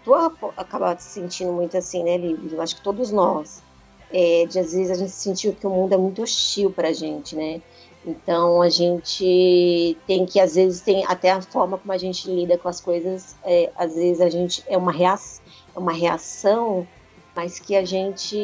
tu 0.03 0.15
acaba 0.57 0.97
se 0.97 1.09
sentindo 1.09 1.53
muito 1.53 1.77
assim, 1.77 2.03
né, 2.03 2.17
Lívia? 2.17 2.57
Eu 2.57 2.61
acho 2.63 2.75
que 2.75 2.81
todos 2.81 3.11
nós 3.11 3.63
é, 4.11 4.45
de 4.45 4.59
às 4.59 4.73
vezes 4.73 4.91
a 4.91 4.95
gente 4.95 5.11
sentiu 5.11 5.53
que 5.53 5.65
o 5.65 5.69
mundo 5.69 5.93
é 5.93 5.97
muito 5.97 6.21
hostil 6.21 6.71
para 6.71 6.89
a 6.89 6.93
gente, 6.93 7.35
né? 7.35 7.61
Então 8.05 8.61
a 8.61 8.69
gente 8.69 9.97
tem 10.05 10.25
que, 10.25 10.39
às 10.39 10.53
vezes, 10.53 10.81
tem 10.81 11.03
até 11.07 11.31
a 11.31 11.41
forma 11.41 11.77
como 11.77 11.91
a 11.91 11.97
gente 11.97 12.29
lida 12.29 12.57
com 12.57 12.69
as 12.69 12.79
coisas, 12.79 13.35
é, 13.43 13.71
às 13.75 13.95
vezes 13.95 14.21
a 14.21 14.29
gente 14.29 14.63
é 14.67 14.77
uma, 14.77 14.91
reação, 14.91 15.43
é 15.75 15.79
uma 15.79 15.91
reação, 15.91 16.87
mas 17.35 17.59
que 17.59 17.75
a 17.75 17.83
gente, 17.83 18.35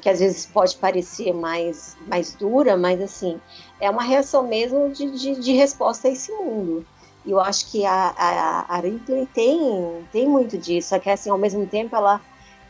que 0.00 0.08
às 0.08 0.18
vezes 0.18 0.46
pode 0.46 0.76
parecer 0.76 1.34
mais, 1.34 1.96
mais 2.08 2.34
dura, 2.34 2.76
mas 2.76 3.02
assim, 3.02 3.38
é 3.78 3.90
uma 3.90 4.02
reação 4.02 4.48
mesmo 4.48 4.88
de, 4.90 5.10
de, 5.10 5.38
de 5.38 5.52
resposta 5.52 6.08
a 6.08 6.10
esse 6.10 6.32
mundo. 6.32 6.86
E 7.24 7.30
eu 7.30 7.38
acho 7.38 7.70
que 7.70 7.84
a, 7.84 8.14
a, 8.16 8.76
a 8.76 8.80
Ripley 8.80 9.28
tem, 9.32 10.06
tem 10.10 10.26
muito 10.26 10.56
disso, 10.56 10.88
só 10.88 10.98
que 10.98 11.10
assim, 11.10 11.30
ao 11.30 11.38
mesmo 11.38 11.66
tempo 11.66 11.94
ela 11.94 12.20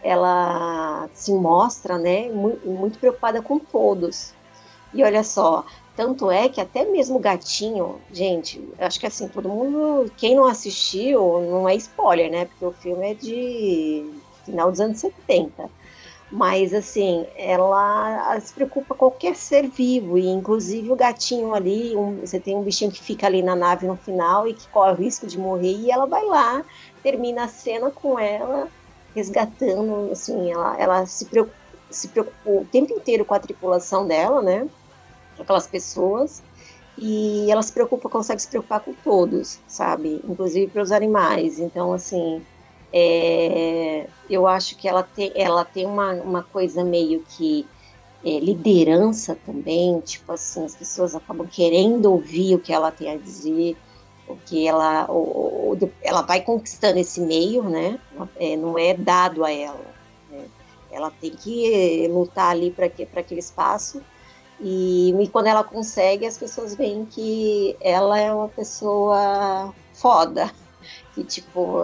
ela 0.03 1.09
se 1.15 1.33
mostra, 1.33 1.99
né, 1.99 2.29
muito, 2.31 2.99
preocupada 2.99 3.41
com 3.41 3.59
todos. 3.59 4.35
E 4.93 5.03
olha 5.03 5.23
só, 5.23 5.65
tanto 5.97 6.31
é 6.31 6.49
que 6.49 6.61
até 6.61 6.85
mesmo 6.85 7.16
o 7.16 7.20
gatinho, 7.20 8.01
gente, 8.12 8.62
acho 8.79 8.99
que 9.01 9.07
assim, 9.07 9.29
todo 9.29 9.49
mundo, 9.49 10.11
quem 10.16 10.35
não 10.35 10.45
assistiu, 10.45 11.41
não 11.41 11.69
é 11.69 11.74
spoiler, 11.77 12.31
né? 12.31 12.45
Porque 12.47 12.65
o 12.65 12.73
filme 12.73 13.12
é 13.12 13.15
de 13.15 14.11
final 14.45 14.70
dos 14.70 14.81
anos 14.81 14.99
70. 14.99 15.70
Mas 16.31 16.73
assim, 16.73 17.27
ela, 17.37 18.33
ela 18.33 18.41
se 18.41 18.55
preocupa 18.55 18.95
com 18.95 19.11
qualquer 19.11 19.37
ser 19.37 19.69
vivo, 19.69 20.16
e 20.16 20.27
inclusive 20.27 20.91
o 20.91 20.97
gatinho 20.97 21.55
ali, 21.55 21.95
um, 21.95 22.20
você 22.20 22.41
tem 22.41 22.57
um 22.57 22.62
bichinho 22.62 22.91
que 22.91 23.03
fica 23.03 23.27
ali 23.27 23.43
na 23.43 23.55
nave 23.55 23.87
no 23.87 23.97
final 23.97 24.49
e 24.49 24.55
que 24.55 24.66
corre 24.69 24.93
o 24.93 24.97
risco 24.97 25.27
de 25.27 25.39
morrer, 25.39 25.74
e 25.74 25.91
ela 25.91 26.07
vai 26.07 26.24
lá, 26.24 26.65
termina 27.03 27.45
a 27.45 27.49
cena 27.49 27.91
com 27.91 28.19
ela, 28.19 28.69
resgatando, 29.14 30.10
assim, 30.10 30.51
ela, 30.51 30.76
ela 30.78 31.06
se, 31.06 31.24
preocupa, 31.26 31.56
se 31.90 32.09
preocupou 32.09 32.62
o 32.62 32.64
tempo 32.64 32.93
inteiro 32.93 33.24
com 33.24 33.34
a 33.34 33.40
tripulação 33.40 34.06
dela, 34.06 34.43
né? 34.43 34.68
Aquelas 35.39 35.66
pessoas. 35.66 36.43
E 36.97 37.51
ela 37.51 37.62
se 37.62 37.72
preocupa, 37.72 38.09
consegue 38.09 38.43
se 38.43 38.48
preocupar 38.48 38.80
com 38.80 38.93
todos, 38.93 39.59
sabe? 39.66 40.20
Inclusive 40.28 40.70
para 40.70 40.82
os 40.82 40.93
animais. 40.93 41.59
Então, 41.59 41.93
assim, 41.93 42.43
é, 42.93 44.06
eu 44.28 44.47
acho 44.47 44.76
que 44.76 44.86
ela 44.86 45.02
tem, 45.02 45.32
ela 45.34 45.64
tem 45.64 45.86
uma, 45.86 46.12
uma 46.14 46.43
coisa 46.43 46.84
meio 46.84 47.24
que 47.28 47.66
é, 48.24 48.39
liderança 48.39 49.36
também, 49.47 49.98
tipo 50.01 50.30
assim, 50.32 50.64
as 50.64 50.76
pessoas 50.76 51.14
acabam 51.14 51.47
querendo 51.47 52.06
ouvir 52.06 52.55
o 52.55 52.59
que 52.59 52.72
ela 52.72 52.90
tem 52.93 53.10
a 53.10 53.16
dizer, 53.16 53.76
o 54.32 54.38
que 54.46 54.66
ela, 54.66 55.06
ela 56.02 56.22
vai 56.22 56.40
conquistando 56.40 56.98
esse 56.98 57.20
meio, 57.20 57.62
né? 57.62 57.98
É, 58.36 58.56
não 58.56 58.78
é 58.78 58.94
dado 58.94 59.44
a 59.44 59.52
ela. 59.52 59.84
Né? 60.30 60.46
Ela 60.90 61.10
tem 61.10 61.30
que 61.30 62.09
lutar 62.09 62.50
ali 62.50 62.70
para 62.70 62.86
aquele 62.86 63.40
espaço. 63.40 64.02
E, 64.60 65.14
e 65.20 65.28
quando 65.28 65.46
ela 65.46 65.64
consegue, 65.64 66.26
as 66.26 66.38
pessoas 66.38 66.74
veem 66.74 67.04
que 67.04 67.76
ela 67.80 68.18
é 68.18 68.32
uma 68.32 68.48
pessoa 68.48 69.74
foda, 69.92 70.50
que 71.14 71.24
tipo 71.24 71.80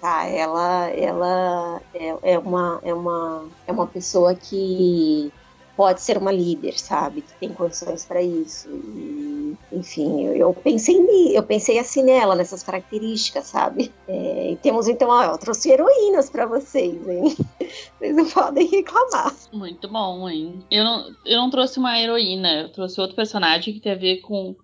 tá 0.00 0.26
ela 0.26 0.88
ela 0.90 1.80
é, 1.94 2.32
é, 2.34 2.38
uma 2.38 2.80
é 2.82 2.94
uma 2.94 3.46
é 3.66 3.72
uma 3.72 3.86
pessoa 3.86 4.34
que 4.34 5.32
pode 5.76 6.00
ser 6.00 6.18
uma 6.18 6.32
líder, 6.32 6.76
sabe? 6.78 7.22
Que 7.22 7.32
tem 7.34 7.52
condições 7.52 8.04
para 8.04 8.20
isso. 8.20 8.68
E, 8.68 9.37
enfim, 9.72 10.24
eu, 10.26 10.52
pensei 10.54 10.96
eu 11.36 11.42
pensei 11.42 11.78
assim 11.78 12.02
nela, 12.02 12.34
nessas 12.34 12.62
características, 12.62 13.46
sabe? 13.46 13.92
É, 14.06 14.52
e 14.52 14.56
temos 14.56 14.88
então, 14.88 15.08
ó, 15.08 15.22
eu 15.24 15.38
trouxe 15.38 15.70
heroínas 15.70 16.30
para 16.30 16.46
vocês, 16.46 17.06
hein? 17.08 17.36
Vocês 17.98 18.16
não 18.16 18.28
podem 18.30 18.66
reclamar. 18.66 19.34
Muito 19.52 19.88
bom, 19.88 20.28
hein? 20.28 20.64
Eu 20.70 20.84
não, 20.84 21.14
eu 21.26 21.38
não 21.38 21.50
trouxe 21.50 21.78
uma 21.78 21.98
heroína, 21.98 22.62
eu 22.62 22.72
trouxe 22.72 23.00
outro 23.00 23.16
personagem 23.16 23.74
que 23.74 23.80
tem 23.80 23.92
a 23.92 23.96
ver 23.96 24.18
com 24.18 24.54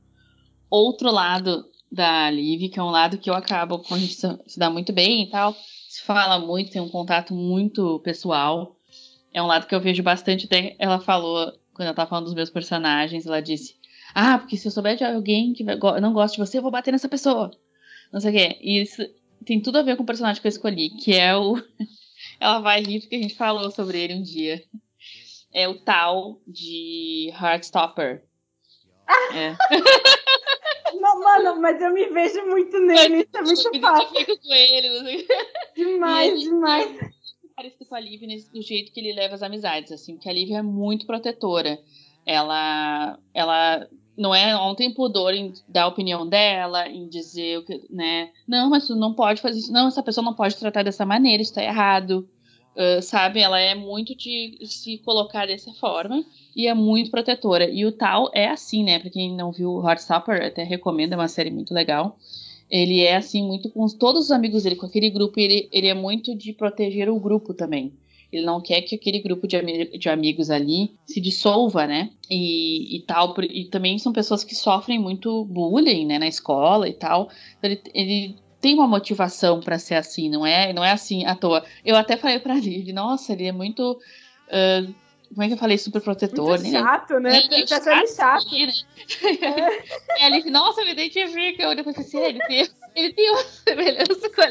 outro 0.71 1.11
lado 1.11 1.65
da 1.91 2.31
Liv, 2.31 2.71
que 2.71 2.79
é 2.79 2.83
um 2.83 2.91
lado 2.91 3.19
que 3.19 3.29
eu 3.29 3.35
acabo 3.35 3.81
com 3.81 3.95
a 3.95 3.99
gente 3.99 4.15
se 4.15 4.59
dá 4.59 4.71
muito 4.71 4.93
bem 4.93 5.25
e 5.25 5.31
tal. 5.31 5.55
Se 5.89 6.03
fala 6.03 6.39
muito, 6.39 6.71
tem 6.71 6.81
um 6.81 6.89
contato 6.89 7.35
muito 7.35 8.01
pessoal 8.01 8.77
é 9.35 9.43
um 9.43 9.47
lado 9.47 9.67
que 9.67 9.75
eu 9.75 9.81
vejo 9.81 10.03
bastante. 10.03 10.47
Até 10.47 10.77
ela 10.79 11.01
falou, 11.01 11.53
quando 11.75 11.89
ela 11.89 11.95
tava 11.95 12.09
falando 12.09 12.27
dos 12.27 12.35
meus 12.35 12.51
personagens, 12.51 13.27
ela 13.27 13.43
disse: 13.43 13.75
Ah, 14.15 14.39
porque 14.39 14.57
se 14.57 14.69
eu 14.69 14.73
souber 14.73 14.97
de 14.97 15.05
alguém 15.05 15.53
que 15.53 15.65
não 15.65 16.13
gosta 16.13 16.37
de 16.37 16.47
você, 16.47 16.59
eu 16.59 16.63
vou 16.63 16.71
bater 16.71 16.93
nessa 16.93 17.09
pessoa. 17.09 17.51
Não 18.13 18.21
sei 18.21 18.31
o 18.31 18.35
quê. 18.35 18.59
E 18.61 18.83
isso 18.83 19.03
tem 19.45 19.61
tudo 19.61 19.79
a 19.79 19.83
ver 19.83 19.97
com 19.97 20.03
o 20.03 20.07
personagem 20.07 20.41
que 20.41 20.47
eu 20.47 20.51
escolhi, 20.51 20.91
que 20.91 21.15
é 21.15 21.37
o. 21.37 21.57
ela 22.39 22.61
vai 22.61 22.83
rir 22.83 23.01
porque 23.01 23.17
a 23.17 23.23
gente 23.23 23.35
falou 23.35 23.71
sobre 23.71 24.01
ele 24.01 24.15
um 24.15 24.23
dia. 24.23 24.63
É 25.53 25.69
o 25.69 25.79
tal 25.81 26.41
de 26.47 27.33
Heartstopper. 27.33 28.25
Ah! 29.07 29.37
É. 29.37 29.57
Não, 30.95 31.21
mano, 31.21 31.61
mas 31.61 31.83
eu 31.83 31.93
me 31.93 32.09
vejo 32.09 32.47
muito 32.47 32.79
nele, 32.79 33.23
isso 33.23 33.37
é 33.37 33.43
muito 33.43 33.81
fácil. 33.81 34.21
Eu 34.27 34.39
com 34.39 34.55
ele, 34.55 34.89
não 34.89 35.05
sei. 35.05 35.27
Demais, 35.77 36.33
ele, 36.33 36.41
demais 36.45 37.15
parecido 37.55 37.87
com 37.87 37.95
a 37.95 38.01
Liv 38.01 38.23
do 38.53 38.63
jeito 38.63 38.93
que 38.93 39.01
ele 39.01 39.13
leva 39.13 39.35
as 39.35 39.43
amizades, 39.43 39.93
assim, 39.93 40.15
porque 40.15 40.29
a 40.29 40.33
Liv 40.33 40.53
é 40.53 40.63
muito 40.63 41.07
protetora. 41.07 41.79
Ela, 42.27 43.19
ela 43.33 43.89
não 44.17 44.35
é 44.35 44.53
não 44.53 44.75
tem 44.75 44.93
pudor 44.93 45.35
em 45.35 45.53
dar 45.69 45.85
a 45.85 45.89
opinião 45.89 46.27
dela, 46.27 46.89
em 46.89 47.09
dizer 47.09 47.59
o 47.59 47.65
que, 47.65 47.83
né? 47.91 48.31
Não, 48.47 48.71
mas 48.71 48.87
tu 48.87 48.95
não 48.95 49.15
pode 49.15 49.41
fazer 49.41 49.59
isso. 49.59 49.73
Não, 49.73 49.89
essa 49.89 50.03
pessoa 50.03 50.25
não 50.25 50.35
pode 50.35 50.57
tratar 50.57 50.83
dessa 50.83 51.05
maneira, 51.05 51.43
isso 51.43 51.55
tá 51.55 51.63
errado. 51.63 52.29
Uh, 52.77 53.01
sabe? 53.01 53.39
Ela 53.41 53.61
é 53.61 53.75
muito 53.75 54.17
de 54.17 54.59
se 54.67 54.99
colocar 54.99 55.47
dessa 55.47 55.73
forma 55.75 56.25
e 56.57 56.67
é 56.67 56.75
muito 56.75 57.11
protetora. 57.11 57.71
E 57.71 57.87
o 57.87 57.93
tal 57.93 58.31
é 58.35 58.49
assim, 58.49 58.83
né? 58.83 58.99
Pra 58.99 59.11
quem 59.11 59.35
não 59.35 59.53
viu 59.53 59.81
Heartstopper, 59.87 60.45
até 60.45 60.65
recomendo, 60.65 61.13
é 61.13 61.17
uma 61.17 61.29
série 61.29 61.51
muito 61.51 61.73
legal 61.73 62.19
ele 62.71 63.01
é 63.01 63.17
assim 63.17 63.47
muito 63.47 63.71
com 63.71 63.87
todos 63.87 64.25
os 64.25 64.31
amigos 64.31 64.63
dele, 64.63 64.77
com 64.77 64.87
aquele 64.87 65.11
grupo, 65.11 65.39
ele, 65.39 65.69
ele 65.71 65.87
é 65.87 65.95
muito 65.95 66.35
de 66.35 66.53
proteger 66.53 67.09
o 67.09 67.21
grupo 67.21 67.55
também. 67.55 67.93
Ele 68.37 68.47
não 68.47 68.61
quer 68.61 68.83
que 68.83 68.97
aquele 68.97 69.21
grupo 69.21 69.47
de, 69.47 69.99
de 69.99 70.09
amigos 70.09 70.51
ali 70.51 70.95
se 71.07 71.21
dissolva, 71.21 71.87
né? 71.87 72.11
E, 72.31 72.97
e 72.97 73.03
tal. 73.03 73.35
E 73.43 73.67
também 73.67 73.99
são 73.99 74.13
pessoas 74.13 74.43
que 74.43 74.55
sofrem 74.55 74.99
muito 74.99 75.45
bullying, 75.45 76.07
né? 76.07 76.19
Na 76.19 76.27
escola 76.27 76.89
e 76.89 76.93
tal. 76.93 77.31
Então 77.59 77.71
ele, 77.71 77.83
ele 77.95 78.37
tem 78.61 78.75
uma 78.75 78.87
motivação 78.87 79.61
para 79.61 79.79
ser 79.79 79.95
assim, 79.95 80.29
não 80.29 80.45
é? 80.45 80.73
Não 80.73 80.85
é 80.85 80.91
assim 80.91 81.25
à 81.27 81.35
toa. 81.35 81.65
Eu 81.85 81.97
até 81.97 82.17
falei 82.17 82.39
para 82.39 82.57
ele, 82.57 82.93
nossa, 82.93 83.33
ele 83.33 83.45
é 83.45 83.53
muito 83.53 83.93
uh, 83.93 84.95
como 85.35 85.43
é 85.43 85.49
que 85.49 85.55
eu 85.55 85.59
falei? 85.59 85.77
Super 85.77 86.01
protetor. 86.01 86.61
Muito 86.61 86.71
chato, 86.71 87.19
né? 87.19 87.43
Ele 87.51 87.67
tá 87.67 87.81
sendo 87.81 88.07
chato. 88.07 88.51
Né? 88.53 88.73
É. 89.43 89.95
E 90.21 90.25
ele, 90.27 90.51
nossa, 90.51 90.85
me 90.85 90.93
identifica. 90.93 91.65
Eu 91.65 91.75
depois 91.75 91.97
pensei, 91.97 92.25
ele 92.25 92.39
tem, 92.47 92.69
ele 92.95 93.13
tem 93.13 93.31
uma 93.31 93.43
semelhança 93.67 94.31
com 94.31 94.43
a. 94.43 94.49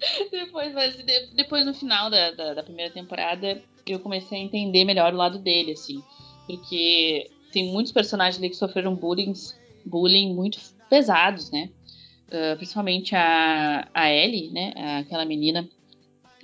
depois, 0.30 0.72
mas 0.72 0.96
depois 1.34 1.64
no 1.64 1.74
final 1.74 2.10
da, 2.10 2.30
da, 2.32 2.54
da, 2.54 2.62
primeira 2.62 2.92
temporada, 2.92 3.62
eu 3.86 3.98
comecei 4.00 4.38
a 4.38 4.42
entender 4.42 4.84
melhor 4.84 5.12
o 5.12 5.16
lado 5.16 5.38
dele, 5.38 5.72
assim. 5.72 6.02
Porque 6.46 7.30
tem 7.52 7.72
muitos 7.72 7.92
personagens 7.92 8.38
ali 8.38 8.50
que 8.50 8.56
sofreram 8.56 8.94
bullying, 8.94 9.32
bullying 9.84 10.34
muito 10.34 10.58
pesados, 10.90 11.50
né? 11.50 11.70
Uh, 12.28 12.56
principalmente 12.56 13.14
a, 13.14 13.88
a 13.94 14.10
Ellie, 14.10 14.50
né? 14.50 14.72
Aquela 15.00 15.24
menina 15.24 15.68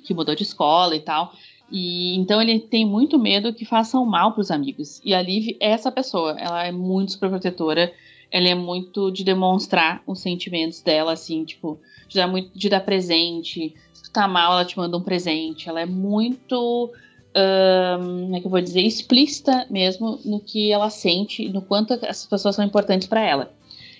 que 0.04 0.14
mudou 0.14 0.34
de 0.34 0.42
escola 0.42 0.94
e 0.94 1.00
tal. 1.00 1.32
E 1.70 2.16
então 2.16 2.42
ele 2.42 2.58
tem 2.58 2.84
muito 2.84 3.18
medo 3.18 3.54
que 3.54 3.64
façam 3.64 4.04
mal 4.04 4.32
para 4.32 4.40
os 4.40 4.50
amigos. 4.50 5.00
E 5.04 5.14
a 5.14 5.22
Liv 5.22 5.56
é 5.60 5.70
essa 5.70 5.92
pessoa. 5.92 6.36
Ela 6.38 6.66
é 6.66 6.72
muito 6.72 7.12
superprotetora. 7.12 7.92
Ela 8.30 8.48
é 8.48 8.54
muito 8.54 9.10
de 9.10 9.24
demonstrar 9.24 10.02
os 10.06 10.20
sentimentos 10.20 10.80
dela, 10.80 11.12
assim, 11.12 11.44
tipo, 11.44 11.78
de 12.08 12.16
dar, 12.16 12.26
muito, 12.26 12.56
de 12.56 12.68
dar 12.68 12.80
presente. 12.80 13.74
Se 13.92 14.02
tu 14.04 14.10
tá 14.12 14.28
mal, 14.28 14.52
ela 14.52 14.64
te 14.64 14.76
manda 14.76 14.96
um 14.96 15.02
presente. 15.02 15.68
Ela 15.68 15.80
é 15.80 15.86
muito. 15.86 16.92
Como 17.32 18.36
é 18.36 18.40
que 18.40 18.46
eu 18.46 18.50
vou 18.50 18.60
dizer? 18.60 18.82
Explícita 18.82 19.66
mesmo 19.70 20.18
no 20.24 20.40
que 20.40 20.72
ela 20.72 20.90
sente, 20.90 21.48
no 21.48 21.62
quanto 21.62 21.94
essas 21.94 22.26
pessoas 22.26 22.56
são 22.56 22.64
importantes 22.64 23.06
para 23.06 23.20
ela. 23.20 23.52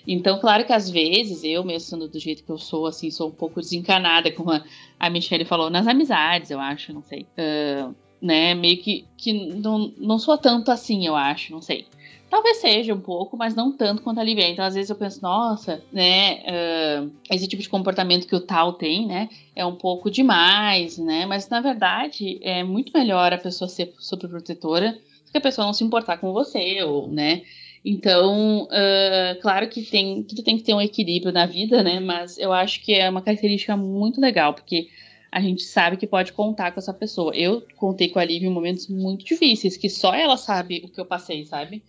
Então, 0.07 0.39
claro 0.39 0.65
que 0.65 0.73
às 0.73 0.89
vezes, 0.89 1.43
eu 1.43 1.63
mesmo 1.63 1.89
sendo 1.89 2.07
do 2.07 2.19
jeito 2.19 2.43
que 2.43 2.49
eu 2.49 2.57
sou, 2.57 2.87
assim, 2.87 3.11
sou 3.11 3.27
um 3.29 3.31
pouco 3.31 3.59
desencanada, 3.59 4.31
como 4.31 4.51
a, 4.51 4.63
a 4.99 5.09
Michelle 5.09 5.45
falou, 5.45 5.69
nas 5.69 5.87
amizades, 5.87 6.49
eu 6.49 6.59
acho, 6.59 6.93
não 6.93 7.03
sei. 7.03 7.27
Uh, 7.37 7.93
né, 8.21 8.53
meio 8.53 8.77
que, 8.77 9.05
que 9.17 9.33
não, 9.33 9.93
não 9.97 10.19
sou 10.19 10.37
tanto 10.37 10.71
assim, 10.71 11.05
eu 11.05 11.15
acho, 11.15 11.51
não 11.51 11.61
sei. 11.61 11.85
Talvez 12.31 12.61
seja 12.61 12.93
um 12.93 13.01
pouco, 13.01 13.35
mas 13.35 13.53
não 13.53 13.75
tanto 13.75 14.01
quanto 14.01 14.21
a 14.21 14.23
Lívia. 14.23 14.47
Então, 14.47 14.63
às 14.63 14.73
vezes 14.73 14.89
eu 14.89 14.95
penso, 14.95 15.21
nossa, 15.21 15.83
né, 15.91 16.41
uh, 16.45 17.11
esse 17.29 17.45
tipo 17.45 17.61
de 17.61 17.67
comportamento 17.67 18.25
que 18.25 18.33
o 18.33 18.39
tal 18.39 18.71
tem, 18.71 19.05
né, 19.05 19.27
é 19.53 19.65
um 19.65 19.75
pouco 19.75 20.09
demais, 20.09 20.97
né, 20.97 21.25
mas 21.25 21.49
na 21.49 21.59
verdade 21.59 22.39
é 22.41 22.63
muito 22.63 22.93
melhor 22.97 23.33
a 23.33 23.37
pessoa 23.37 23.67
ser 23.67 23.93
superprotetora 23.99 24.93
do 24.93 25.31
que 25.31 25.37
a 25.37 25.41
pessoa 25.41 25.67
não 25.67 25.73
se 25.73 25.83
importar 25.83 26.19
com 26.19 26.31
você, 26.31 26.81
ou, 26.83 27.09
né, 27.09 27.41
então, 27.83 28.63
uh, 28.63 29.41
claro 29.41 29.67
que 29.67 29.81
tem, 29.81 30.23
tudo 30.23 30.41
tem 30.41 30.55
que 30.55 30.63
ter 30.63 30.73
um 30.73 30.81
equilíbrio 30.81 31.33
na 31.33 31.45
vida, 31.45 31.81
né? 31.81 31.99
Mas 31.99 32.37
eu 32.37 32.53
acho 32.53 32.79
que 32.81 32.93
é 32.93 33.09
uma 33.09 33.23
característica 33.23 33.75
muito 33.75 34.21
legal, 34.21 34.53
porque 34.53 34.87
a 35.31 35.41
gente 35.41 35.63
sabe 35.63 35.97
que 35.97 36.05
pode 36.05 36.31
contar 36.31 36.71
com 36.71 36.79
essa 36.79 36.93
pessoa. 36.93 37.35
Eu 37.35 37.63
contei 37.77 38.07
com 38.09 38.19
a 38.19 38.23
Liv 38.23 38.43
em 38.43 38.49
momentos 38.49 38.87
muito 38.87 39.25
difíceis, 39.25 39.77
que 39.77 39.89
só 39.89 40.13
ela 40.13 40.37
sabe 40.37 40.83
o 40.85 40.89
que 40.89 41.01
eu 41.01 41.05
passei, 41.05 41.43
sabe? 41.43 41.81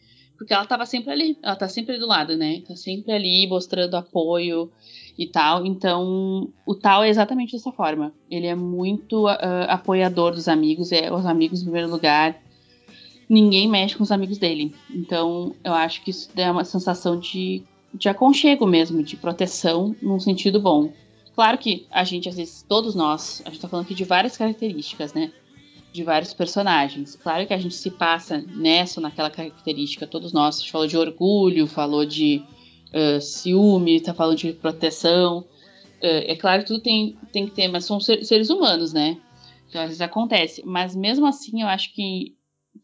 Porque 0.42 0.54
ela 0.54 0.66
tava 0.66 0.84
sempre 0.86 1.12
ali, 1.12 1.38
ela 1.40 1.54
tá 1.54 1.68
sempre 1.68 2.00
do 2.00 2.06
lado, 2.08 2.36
né? 2.36 2.62
Tá 2.66 2.74
sempre 2.74 3.12
ali 3.12 3.46
mostrando 3.46 3.94
apoio 3.94 4.72
e 5.16 5.24
tal. 5.24 5.64
Então, 5.64 6.48
o 6.66 6.74
tal 6.74 7.04
é 7.04 7.08
exatamente 7.08 7.52
dessa 7.52 7.70
forma. 7.70 8.12
Ele 8.28 8.48
é 8.48 8.54
muito 8.56 9.26
uh, 9.26 9.68
apoiador 9.68 10.32
dos 10.32 10.48
amigos, 10.48 10.90
é 10.90 11.12
os 11.12 11.24
amigos 11.26 11.60
em 11.60 11.66
primeiro 11.66 11.88
lugar 11.88 12.42
ninguém 13.28 13.68
mexe 13.68 13.94
com 13.94 14.02
os 14.02 14.10
amigos 14.10 14.36
dele. 14.36 14.74
Então, 14.90 15.54
eu 15.62 15.72
acho 15.72 16.02
que 16.02 16.10
isso 16.10 16.28
dá 16.34 16.50
uma 16.50 16.64
sensação 16.64 17.16
de, 17.16 17.62
de 17.94 18.08
aconchego 18.08 18.66
mesmo, 18.66 19.00
de 19.00 19.16
proteção, 19.16 19.94
num 20.02 20.18
sentido 20.18 20.60
bom. 20.60 20.92
Claro 21.36 21.56
que 21.56 21.86
a 21.88 22.02
gente, 22.02 22.28
às 22.28 22.34
vezes, 22.36 22.66
todos 22.68 22.96
nós, 22.96 23.40
a 23.46 23.50
gente 23.50 23.60
tá 23.60 23.68
falando 23.68 23.86
aqui 23.86 23.94
de 23.94 24.04
várias 24.04 24.36
características, 24.36 25.14
né? 25.14 25.32
De 25.92 26.02
vários 26.02 26.32
personagens. 26.32 27.16
Claro 27.16 27.46
que 27.46 27.52
a 27.52 27.58
gente 27.58 27.74
se 27.74 27.90
passa 27.90 28.38
nessa 28.38 28.98
ou 28.98 29.02
naquela 29.02 29.30
característica, 29.30 30.06
todos 30.06 30.32
nós. 30.32 30.56
A 30.56 30.58
gente 30.60 30.72
falou 30.72 30.86
de 30.86 30.96
orgulho, 30.96 31.66
falou 31.66 32.06
de 32.06 32.42
uh, 32.92 33.20
ciúme, 33.20 34.00
tá 34.00 34.14
falando 34.14 34.38
de 34.38 34.52
proteção. 34.52 35.40
Uh, 36.02 36.24
é 36.26 36.36
claro 36.36 36.62
que 36.62 36.68
tudo 36.68 36.80
tem, 36.80 37.18
tem 37.30 37.46
que 37.46 37.52
ter, 37.52 37.68
mas 37.68 37.84
são 37.84 38.00
seres 38.00 38.48
humanos, 38.48 38.92
né? 38.92 39.18
Então, 39.68 39.82
às 39.82 39.88
vezes 39.88 40.00
acontece. 40.00 40.62
Mas 40.64 40.96
mesmo 40.96 41.26
assim, 41.26 41.60
eu 41.60 41.68
acho 41.68 41.92
que 41.94 42.34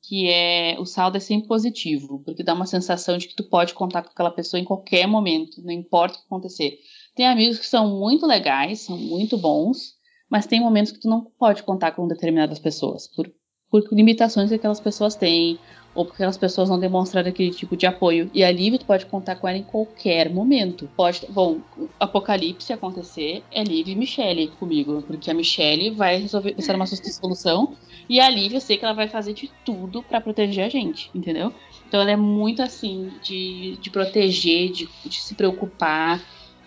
que 0.02 0.28
é 0.28 0.76
o 0.78 0.84
saldo 0.84 1.16
é 1.16 1.20
sempre 1.20 1.48
positivo, 1.48 2.22
porque 2.24 2.42
dá 2.42 2.54
uma 2.54 2.66
sensação 2.66 3.16
de 3.16 3.28
que 3.28 3.34
tu 3.34 3.44
pode 3.44 3.74
contar 3.74 4.02
com 4.02 4.10
aquela 4.10 4.30
pessoa 4.30 4.60
em 4.60 4.64
qualquer 4.64 5.06
momento, 5.06 5.62
não 5.62 5.72
importa 5.72 6.16
o 6.16 6.20
que 6.20 6.26
acontecer. 6.26 6.78
Tem 7.14 7.26
amigos 7.26 7.58
que 7.58 7.66
são 7.66 7.98
muito 7.98 8.26
legais, 8.26 8.80
são 8.80 8.96
muito 8.96 9.36
bons, 9.36 9.97
mas 10.30 10.46
tem 10.46 10.60
momentos 10.60 10.92
que 10.92 11.00
tu 11.00 11.08
não 11.08 11.24
pode 11.38 11.62
contar 11.62 11.92
com 11.92 12.06
determinadas 12.06 12.58
pessoas, 12.58 13.08
por 13.08 13.30
por 13.70 13.84
limitações 13.92 14.48
que 14.48 14.54
aquelas 14.54 14.80
pessoas 14.80 15.14
têm, 15.14 15.58
ou 15.94 16.04
porque 16.04 16.22
aquelas 16.22 16.36
pessoas 16.36 16.68
não 16.68 16.78
demonstraram 16.78 17.28
aquele 17.28 17.50
tipo 17.50 17.76
de 17.76 17.86
apoio. 17.86 18.30
E 18.32 18.44
a 18.44 18.50
Liv, 18.50 18.78
tu 18.78 18.86
pode 18.86 19.06
contar 19.06 19.36
com 19.36 19.48
ela 19.48 19.58
em 19.58 19.62
qualquer 19.62 20.30
momento. 20.30 20.88
Pode, 20.96 21.26
bom, 21.28 21.60
apocalipse 21.98 22.72
acontecer, 22.72 23.42
é 23.50 23.62
Liv 23.62 23.88
e 23.88 23.96
Michelle 23.96 24.48
comigo, 24.58 25.02
porque 25.06 25.30
a 25.30 25.34
Michelle 25.34 25.90
vai 25.90 26.18
resolver 26.18 26.54
pensar 26.54 26.74
numa 26.74 26.86
solução 26.86 27.76
e 28.08 28.20
a 28.20 28.30
Liv 28.30 28.54
eu 28.54 28.60
sei 28.60 28.78
que 28.78 28.84
ela 28.84 28.94
vai 28.94 29.08
fazer 29.08 29.34
de 29.34 29.50
tudo 29.64 30.02
para 30.02 30.20
proteger 30.20 30.64
a 30.64 30.68
gente, 30.68 31.10
entendeu? 31.14 31.52
Então 31.86 32.00
ela 32.00 32.10
é 32.10 32.16
muito 32.16 32.62
assim 32.62 33.10
de, 33.22 33.76
de 33.76 33.90
proteger, 33.90 34.70
de, 34.70 34.88
de 35.04 35.20
se 35.20 35.34
preocupar 35.34 36.22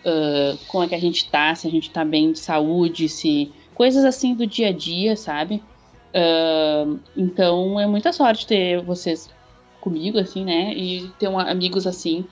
uh, 0.05 0.57
como 0.67 0.83
é 0.83 0.87
que 0.87 0.95
a 0.95 0.99
gente 0.99 1.29
tá, 1.29 1.53
se 1.55 1.67
a 1.67 1.71
gente 1.71 1.89
tá 1.89 2.03
bem 2.03 2.31
de 2.31 2.39
saúde, 2.39 3.09
se 3.09 3.51
coisas 3.73 4.03
assim 4.03 4.35
do 4.35 4.45
dia 4.45 4.69
a 4.69 4.71
dia, 4.71 5.15
sabe? 5.15 5.63
Uh, 6.13 6.99
então 7.15 7.79
é 7.79 7.87
muita 7.87 8.11
sorte 8.11 8.45
ter 8.45 8.81
vocês 8.83 9.29
comigo, 9.79 10.19
assim, 10.19 10.45
né? 10.45 10.73
E 10.75 11.09
ter 11.17 11.27
um, 11.27 11.39
amigos 11.39 11.87
assim. 11.87 12.25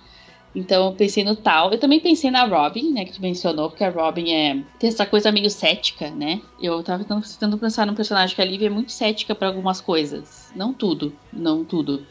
Então 0.53 0.87
eu 0.87 0.93
pensei 0.93 1.23
no 1.23 1.35
tal. 1.35 1.71
Eu 1.71 1.79
também 1.79 1.99
pensei 1.99 2.31
na 2.31 2.45
Robin, 2.45 2.91
né? 2.91 3.05
Que 3.05 3.13
tu 3.13 3.21
mencionou, 3.21 3.69
porque 3.69 3.83
a 3.83 3.89
Robin 3.89 4.31
é. 4.31 4.63
tem 4.79 4.89
essa 4.89 5.05
coisa 5.05 5.31
meio 5.31 5.49
cética, 5.49 6.09
né? 6.09 6.41
Eu 6.61 6.81
tava 6.83 7.03
tentando 7.03 7.57
pensar 7.57 7.85
num 7.85 7.95
personagem 7.95 8.35
que 8.35 8.41
a 8.41 8.45
Lívia 8.45 8.67
é 8.67 8.69
muito 8.69 8.91
cética 8.91 9.35
para 9.35 9.47
algumas 9.47 9.79
coisas. 9.79 10.51
Não 10.55 10.73
tudo, 10.73 11.13
não 11.31 11.63
tudo. 11.63 12.05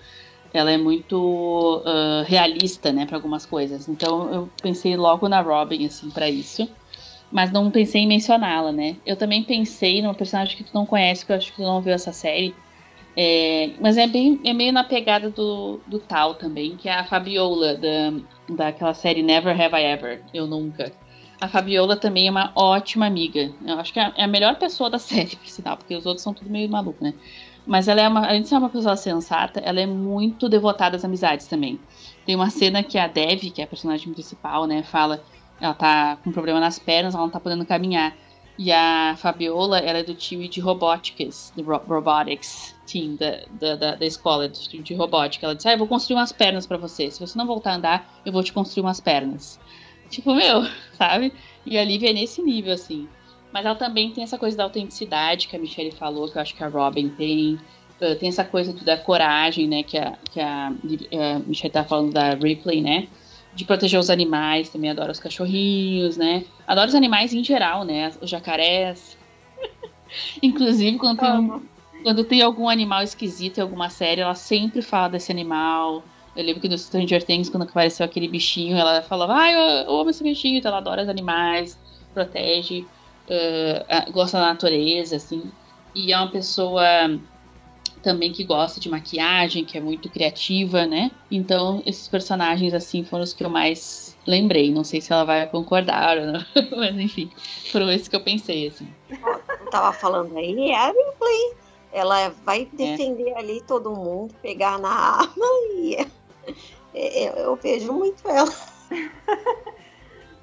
Ela 0.52 0.72
é 0.72 0.78
muito 0.78 1.82
uh, 1.84 2.24
realista, 2.26 2.92
né, 2.92 3.04
para 3.06 3.16
algumas 3.16 3.44
coisas. 3.44 3.88
Então 3.88 4.32
eu 4.32 4.48
pensei 4.62 4.96
logo 4.96 5.28
na 5.28 5.40
Robin, 5.40 5.86
assim, 5.86 6.10
para 6.10 6.28
isso 6.28 6.68
mas 7.30 7.52
não 7.52 7.70
pensei 7.70 8.02
em 8.02 8.06
mencioná-la, 8.06 8.72
né? 8.72 8.96
Eu 9.04 9.16
também 9.16 9.42
pensei 9.42 10.00
numa 10.00 10.14
personagem 10.14 10.56
que 10.56 10.64
tu 10.64 10.74
não 10.74 10.86
conhece, 10.86 11.24
que 11.24 11.32
eu 11.32 11.36
acho 11.36 11.50
que 11.50 11.56
tu 11.56 11.62
não 11.62 11.80
viu 11.80 11.92
essa 11.92 12.12
série. 12.12 12.54
É, 13.16 13.70
mas 13.80 13.98
é, 13.98 14.06
bem, 14.06 14.40
é 14.44 14.52
meio 14.52 14.72
na 14.72 14.84
pegada 14.84 15.28
do, 15.30 15.80
do 15.86 15.98
tal 15.98 16.34
também, 16.36 16.76
que 16.76 16.88
é 16.88 16.94
a 16.94 17.04
Fabiola, 17.04 17.74
da, 17.74 18.12
daquela 18.48 18.94
série 18.94 19.22
Never 19.22 19.60
Have 19.60 19.74
I 19.74 19.84
Ever, 19.84 20.22
Eu 20.32 20.46
Nunca. 20.46 20.92
A 21.40 21.48
Fabiola 21.48 21.96
também 21.96 22.28
é 22.28 22.30
uma 22.30 22.52
ótima 22.54 23.06
amiga. 23.06 23.52
Eu 23.64 23.78
acho 23.78 23.92
que 23.92 24.00
é 24.00 24.12
a 24.16 24.26
melhor 24.26 24.56
pessoa 24.56 24.88
da 24.88 24.98
série, 24.98 25.36
por 25.36 25.48
sinal, 25.48 25.76
porque 25.76 25.94
os 25.94 26.06
outros 26.06 26.22
são 26.22 26.32
tudo 26.32 26.50
meio 26.50 26.68
maluco, 26.68 27.02
né? 27.02 27.12
Mas 27.68 27.86
ela 27.86 28.00
é 28.00 28.08
uma, 28.08 28.26
além 28.26 28.40
de 28.40 28.48
ser 28.48 28.56
uma 28.56 28.70
pessoa 28.70 28.96
sensata, 28.96 29.60
ela 29.60 29.78
é 29.78 29.86
muito 29.86 30.48
devotada 30.48 30.96
às 30.96 31.04
amizades 31.04 31.46
também. 31.46 31.78
Tem 32.24 32.34
uma 32.34 32.48
cena 32.48 32.82
que 32.82 32.96
a 32.96 33.06
Dev, 33.06 33.50
que 33.52 33.60
é 33.60 33.64
a 33.64 33.66
personagem 33.66 34.10
principal, 34.12 34.66
né, 34.66 34.82
fala 34.82 35.22
ela 35.60 35.74
tá 35.74 36.16
com 36.22 36.32
problema 36.32 36.60
nas 36.60 36.78
pernas, 36.78 37.14
ela 37.14 37.24
não 37.24 37.30
tá 37.30 37.40
podendo 37.40 37.66
caminhar. 37.66 38.16
E 38.56 38.72
a 38.72 39.14
Fabiola, 39.18 39.78
ela 39.78 39.98
é 39.98 40.02
do 40.02 40.14
time 40.14 40.48
de 40.48 40.60
robóticas, 40.60 41.52
do 41.54 41.62
robotics 41.62 42.74
team 42.90 43.16
da, 43.16 43.42
da, 43.50 43.76
da, 43.76 43.94
da 43.96 44.06
escola, 44.06 44.48
do 44.48 44.58
time 44.58 44.82
de 44.82 44.94
robótica. 44.94 45.46
Ela 45.46 45.54
disse, 45.54 45.68
ah, 45.68 45.72
eu 45.72 45.78
vou 45.78 45.86
construir 45.86 46.16
umas 46.16 46.32
pernas 46.32 46.66
para 46.66 46.76
você. 46.76 47.10
Se 47.10 47.20
você 47.20 47.36
não 47.36 47.46
voltar 47.46 47.72
a 47.72 47.76
andar, 47.76 48.20
eu 48.24 48.32
vou 48.32 48.42
te 48.42 48.52
construir 48.52 48.82
umas 48.82 48.98
pernas. 48.98 49.60
Tipo, 50.08 50.34
meu, 50.34 50.64
sabe? 50.96 51.32
E 51.66 51.76
a 51.76 51.84
Lívia 51.84 52.10
é 52.10 52.12
nesse 52.12 52.42
nível, 52.42 52.72
assim. 52.72 53.08
Mas 53.58 53.66
ela 53.66 53.74
também 53.74 54.12
tem 54.12 54.22
essa 54.22 54.38
coisa 54.38 54.56
da 54.56 54.62
autenticidade 54.62 55.48
que 55.48 55.56
a 55.56 55.58
Michelle 55.58 55.90
falou, 55.90 56.28
que 56.28 56.38
eu 56.38 56.42
acho 56.42 56.54
que 56.54 56.62
a 56.62 56.68
Robin 56.68 57.08
tem. 57.08 57.58
Uh, 58.00 58.14
tem 58.14 58.28
essa 58.28 58.44
coisa 58.44 58.72
da 58.84 58.96
coragem, 58.96 59.66
né, 59.66 59.82
que 59.82 59.98
a, 59.98 60.16
que 60.30 60.38
a, 60.38 60.68
a 60.68 61.38
Michelle 61.40 61.72
tá 61.72 61.82
falando 61.82 62.12
da 62.12 62.34
Ripley, 62.34 62.80
né? 62.80 63.08
de 63.52 63.64
proteger 63.64 63.98
os 63.98 64.10
animais, 64.10 64.68
também 64.68 64.90
adoro 64.90 65.10
os 65.10 65.18
cachorrinhos, 65.18 66.16
né? 66.16 66.44
Adoro 66.64 66.86
os 66.86 66.94
animais 66.94 67.34
em 67.34 67.42
geral, 67.42 67.84
né? 67.84 68.12
Os 68.22 68.30
jacarés. 68.30 69.18
Inclusive, 70.40 70.96
quando 70.96 71.18
tem, 71.18 71.62
quando 72.04 72.24
tem 72.24 72.40
algum 72.40 72.68
animal 72.68 73.02
esquisito 73.02 73.58
em 73.58 73.62
alguma 73.62 73.90
série, 73.90 74.20
ela 74.20 74.36
sempre 74.36 74.80
fala 74.80 75.08
desse 75.08 75.32
animal. 75.32 76.04
Eu 76.36 76.44
lembro 76.44 76.60
que 76.60 76.68
no 76.68 76.78
Stranger 76.78 77.24
Things, 77.24 77.48
quando 77.48 77.64
apareceu 77.64 78.06
aquele 78.06 78.28
bichinho, 78.28 78.76
ela 78.76 79.02
falava, 79.02 79.34
ah, 79.34 79.50
eu, 79.50 79.58
eu 79.58 80.00
amo 80.00 80.10
esse 80.10 80.22
bichinho, 80.22 80.58
então 80.58 80.68
ela 80.68 80.78
adora 80.78 81.02
os 81.02 81.08
animais, 81.08 81.76
protege, 82.14 82.86
uh, 83.28 84.12
gosta 84.12 84.38
da 84.38 84.46
natureza, 84.46 85.16
assim. 85.16 85.50
E 85.94 86.12
é 86.12 86.16
uma 86.16 86.30
pessoa 86.30 86.82
também 88.02 88.32
que 88.32 88.44
gosta 88.44 88.80
de 88.80 88.88
maquiagem, 88.88 89.64
que 89.64 89.76
é 89.76 89.80
muito 89.80 90.08
criativa, 90.08 90.86
né? 90.86 91.10
Então, 91.30 91.82
esses 91.84 92.08
personagens, 92.08 92.72
assim, 92.72 93.04
foram 93.04 93.24
os 93.24 93.32
que 93.32 93.44
eu 93.44 93.50
mais 93.50 94.16
lembrei. 94.26 94.72
Não 94.72 94.84
sei 94.84 95.00
se 95.00 95.12
ela 95.12 95.24
vai 95.24 95.46
concordar 95.46 96.18
ou 96.18 96.26
não, 96.26 96.44
mas 96.76 96.96
enfim, 96.96 97.30
foram 97.70 97.90
esses 97.90 98.08
que 98.08 98.16
eu 98.16 98.22
pensei, 98.22 98.68
assim. 98.68 98.88
Eu 99.10 99.70
tava 99.70 99.92
falando 99.92 100.36
aí, 100.36 100.70
é 100.70 100.76
a 100.76 100.86
Ripley. 100.86 101.56
Ela 101.92 102.28
vai 102.44 102.62
é. 102.62 102.76
defender 102.76 103.30
é. 103.30 103.38
ali 103.38 103.62
todo 103.62 103.90
mundo, 103.90 104.34
pegar 104.42 104.78
na 104.78 104.90
arma 104.90 105.46
e 105.74 106.06
eu, 106.94 107.32
eu 107.32 107.56
vejo 107.56 107.92
muito 107.92 108.28
ela. 108.28 108.52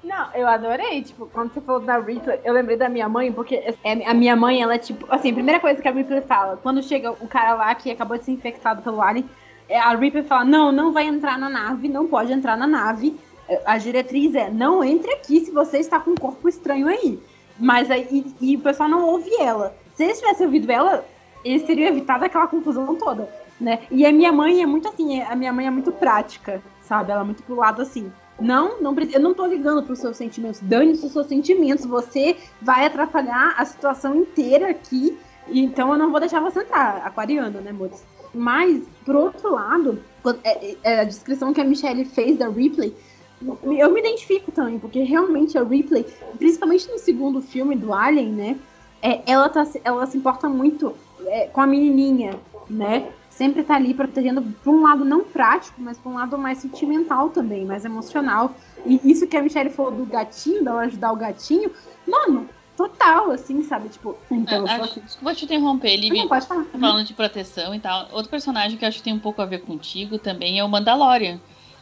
Não, 0.06 0.32
eu 0.34 0.46
adorei, 0.46 1.02
tipo, 1.02 1.26
quando 1.26 1.52
você 1.52 1.60
falou 1.60 1.80
da 1.80 1.98
Ripley, 1.98 2.38
eu 2.44 2.54
lembrei 2.54 2.76
da 2.76 2.88
minha 2.88 3.08
mãe, 3.08 3.32
porque 3.32 3.56
é, 3.56 4.08
a 4.08 4.14
minha 4.14 4.36
mãe, 4.36 4.62
ela 4.62 4.76
é 4.76 4.78
tipo, 4.78 5.04
assim, 5.10 5.32
a 5.32 5.34
primeira 5.34 5.58
coisa 5.58 5.82
que 5.82 5.88
a 5.88 5.90
Ripley 5.90 6.20
fala, 6.20 6.56
quando 6.62 6.80
chega 6.80 7.10
o 7.10 7.26
cara 7.26 7.54
lá 7.54 7.74
que 7.74 7.90
acabou 7.90 8.16
de 8.16 8.24
ser 8.24 8.30
infectado 8.30 8.82
pelo 8.82 9.02
alien, 9.02 9.28
é, 9.68 9.76
a 9.76 9.92
Ripley 9.96 10.22
fala, 10.22 10.44
não, 10.44 10.70
não 10.70 10.92
vai 10.92 11.08
entrar 11.08 11.36
na 11.36 11.50
nave, 11.50 11.88
não 11.88 12.06
pode 12.06 12.32
entrar 12.32 12.56
na 12.56 12.68
nave, 12.68 13.18
a 13.64 13.78
diretriz 13.78 14.32
é, 14.36 14.48
não 14.48 14.84
entre 14.84 15.12
aqui 15.12 15.44
se 15.44 15.50
você 15.50 15.78
está 15.78 15.98
com 15.98 16.12
um 16.12 16.14
corpo 16.14 16.48
estranho 16.48 16.86
aí. 16.86 17.20
Mas 17.58 17.90
aí, 17.90 18.06
e, 18.40 18.52
e 18.52 18.56
o 18.56 18.60
pessoal 18.60 18.88
não 18.88 19.04
ouve 19.04 19.30
ela. 19.40 19.74
Se 19.94 20.04
eles 20.04 20.20
tivessem 20.20 20.46
ouvido 20.46 20.70
ela, 20.70 21.04
eles 21.44 21.64
teriam 21.64 21.88
evitado 21.88 22.24
aquela 22.24 22.46
confusão 22.46 22.94
toda, 22.94 23.28
né? 23.60 23.80
E 23.90 24.06
a 24.06 24.12
minha 24.12 24.30
mãe 24.30 24.62
é 24.62 24.66
muito 24.66 24.86
assim, 24.86 25.20
a 25.20 25.34
minha 25.34 25.52
mãe 25.52 25.66
é 25.66 25.70
muito 25.70 25.90
prática, 25.90 26.62
sabe? 26.82 27.10
Ela 27.10 27.22
é 27.22 27.24
muito 27.24 27.42
pro 27.42 27.56
lado 27.56 27.82
assim, 27.82 28.12
não, 28.40 28.80
não 28.80 28.94
eu 28.98 29.20
não 29.20 29.34
tô 29.34 29.46
ligando 29.46 29.82
para 29.82 29.92
os 29.92 29.98
seus 29.98 30.16
sentimentos. 30.16 30.60
Dane-se 30.60 31.06
os 31.06 31.12
seus 31.12 31.26
sentimentos. 31.26 31.86
Você 31.86 32.36
vai 32.60 32.86
atrapalhar 32.86 33.54
a 33.56 33.64
situação 33.64 34.14
inteira 34.14 34.70
aqui. 34.70 35.18
Então 35.48 35.92
eu 35.92 35.98
não 35.98 36.10
vou 36.10 36.20
deixar 36.20 36.40
você 36.40 36.60
entrar, 36.60 37.02
aquariano, 37.04 37.60
né, 37.60 37.70
amores? 37.70 38.04
Mas, 38.34 38.82
por 39.04 39.14
outro 39.16 39.52
lado, 39.52 40.02
é, 40.44 40.70
é, 40.70 40.76
é 40.82 41.00
a 41.00 41.04
descrição 41.04 41.54
que 41.54 41.60
a 41.60 41.64
Michelle 41.64 42.04
fez 42.04 42.36
da 42.36 42.48
Ripley, 42.48 42.94
eu 43.40 43.92
me 43.92 44.00
identifico 44.00 44.50
também, 44.50 44.78
porque 44.78 45.02
realmente 45.02 45.58
a 45.58 45.62
Ripley, 45.62 46.06
principalmente 46.38 46.90
no 46.90 46.98
segundo 46.98 47.40
filme 47.42 47.76
do 47.76 47.92
Alien, 47.92 48.32
né? 48.32 48.56
Ela, 49.26 49.48
tá, 49.48 49.66
ela 49.84 50.06
se 50.06 50.16
importa 50.16 50.48
muito 50.48 50.94
com 51.52 51.60
a 51.60 51.66
menininha, 51.66 52.34
né? 52.68 53.10
Sempre 53.36 53.62
tá 53.62 53.76
ali 53.76 53.92
protegendo 53.92 54.42
por 54.64 54.74
um 54.74 54.82
lado 54.82 55.04
não 55.04 55.22
prático, 55.22 55.80
mas 55.80 55.98
por 55.98 56.10
um 56.10 56.14
lado 56.14 56.38
mais 56.38 56.58
sentimental 56.58 57.28
também, 57.28 57.64
mais 57.64 57.84
emocional. 57.84 58.54
E 58.84 58.98
isso 59.04 59.26
que 59.26 59.36
a 59.36 59.42
Michelle 59.42 59.70
falou 59.70 59.92
do 59.92 60.06
gatinho, 60.06 60.64
dela 60.64 60.82
ajudar 60.82 61.12
o 61.12 61.16
gatinho, 61.16 61.70
mano, 62.06 62.48
total, 62.76 63.30
assim, 63.30 63.62
sabe? 63.62 63.90
Tipo, 63.90 64.16
então. 64.30 64.66
É, 64.66 64.72
acho, 64.72 65.00
Desculpa 65.00 65.34
te 65.34 65.44
interromper, 65.44 65.90
ele 65.90 66.10
não, 66.10 66.28
pode 66.28 66.46
falar. 66.46 66.64
falando 66.64 67.06
de 67.06 67.12
proteção 67.12 67.74
e 67.74 67.78
tal. 67.78 68.08
Outro 68.12 68.30
personagem 68.30 68.78
que 68.78 68.84
acho 68.84 68.98
que 68.98 69.04
tem 69.04 69.12
um 69.12 69.18
pouco 69.18 69.42
a 69.42 69.46
ver 69.46 69.60
contigo 69.60 70.18
também 70.18 70.58
é 70.58 70.64
o 70.64 70.68
Mandalorian. 70.68 71.38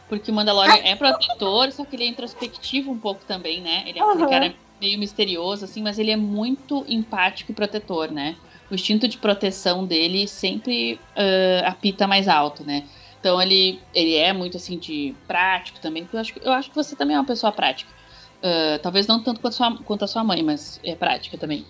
Porque 0.09 0.29
o 0.29 0.33
Mandalorian 0.33 0.73
ah. 0.73 0.89
é 0.89 0.95
protetor, 0.95 1.71
só 1.71 1.85
que 1.85 1.95
ele 1.95 2.03
é 2.03 2.07
introspectivo 2.07 2.91
um 2.91 2.97
pouco 2.97 3.23
também, 3.25 3.61
né? 3.61 3.83
Ele 3.87 3.97
é 3.97 4.03
uhum. 4.03 4.23
um 4.23 4.29
cara 4.29 4.53
meio 4.79 4.99
misterioso, 4.99 5.63
assim, 5.63 5.81
mas 5.81 5.97
ele 5.97 6.11
é 6.11 6.17
muito 6.17 6.85
empático 6.87 7.51
e 7.51 7.55
protetor, 7.55 8.11
né? 8.11 8.35
O 8.69 8.75
instinto 8.75 9.07
de 9.07 9.17
proteção 9.17 9.85
dele 9.85 10.27
sempre 10.27 10.99
uh, 11.15 11.65
apita 11.65 12.07
mais 12.07 12.27
alto, 12.27 12.63
né? 12.63 12.83
Então 13.19 13.41
ele, 13.41 13.79
ele 13.93 14.15
é 14.15 14.31
muito 14.33 14.57
assim 14.57 14.77
de 14.77 15.15
prático 15.27 15.79
também. 15.79 16.07
Eu 16.11 16.19
acho, 16.19 16.33
eu 16.41 16.51
acho 16.51 16.69
que 16.69 16.75
você 16.75 16.95
também 16.95 17.15
é 17.15 17.19
uma 17.19 17.25
pessoa 17.25 17.51
prática. 17.51 17.91
Uh, 18.37 18.77
talvez 18.81 19.07
não 19.07 19.21
tanto 19.23 19.39
quanto, 19.39 19.53
sua, 19.53 19.77
quanto 19.77 20.05
a 20.05 20.07
sua 20.07 20.23
mãe, 20.23 20.43
mas 20.43 20.79
é 20.83 20.95
prática 20.95 21.37
também. 21.37 21.65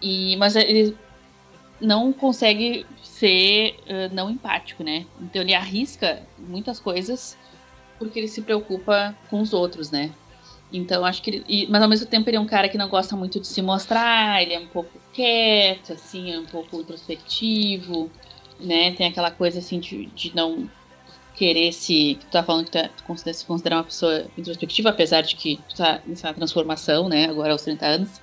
E, 0.00 0.36
mas 0.36 0.54
ele 0.54 0.96
não 1.80 2.12
consegue 2.12 2.86
ser 3.02 3.76
uh, 3.86 4.14
não 4.14 4.30
empático, 4.30 4.84
né? 4.84 5.06
Então 5.20 5.42
ele 5.42 5.54
arrisca 5.54 6.22
muitas 6.38 6.78
coisas 6.78 7.36
porque 7.98 8.18
ele 8.18 8.28
se 8.28 8.42
preocupa 8.42 9.14
com 9.28 9.40
os 9.40 9.52
outros, 9.52 9.90
né? 9.90 10.10
Então, 10.72 11.04
acho 11.04 11.22
que 11.22 11.30
ele. 11.30 11.66
Mas 11.68 11.82
ao 11.82 11.88
mesmo 11.88 12.06
tempo 12.06 12.28
ele 12.30 12.36
é 12.36 12.40
um 12.40 12.46
cara 12.46 12.68
que 12.68 12.78
não 12.78 12.88
gosta 12.88 13.16
muito 13.16 13.40
de 13.40 13.46
se 13.46 13.60
mostrar, 13.60 14.42
ele 14.42 14.54
é 14.54 14.58
um 14.58 14.66
pouco 14.66 14.90
quieto, 15.12 15.92
assim, 15.92 16.32
é 16.32 16.38
um 16.38 16.46
pouco 16.46 16.80
introspectivo, 16.80 18.10
né? 18.60 18.92
Tem 18.92 19.08
aquela 19.08 19.30
coisa 19.30 19.58
assim 19.58 19.80
de, 19.80 20.06
de 20.06 20.34
não 20.34 20.70
querer 21.34 21.72
se. 21.72 22.18
Tu 22.20 22.26
tá 22.26 22.42
falando 22.42 22.66
que 22.66 22.70
tu, 22.70 22.88
tu 22.96 23.04
considera, 23.04 23.34
se 23.34 23.46
uma 23.48 23.84
pessoa 23.84 24.26
introspectiva, 24.38 24.90
apesar 24.90 25.22
de 25.22 25.34
que 25.34 25.58
tu 25.68 25.76
tá 25.76 26.00
nessa 26.06 26.32
transformação, 26.32 27.08
né? 27.08 27.26
Agora 27.26 27.52
aos 27.52 27.62
30 27.62 27.86
anos 27.86 28.20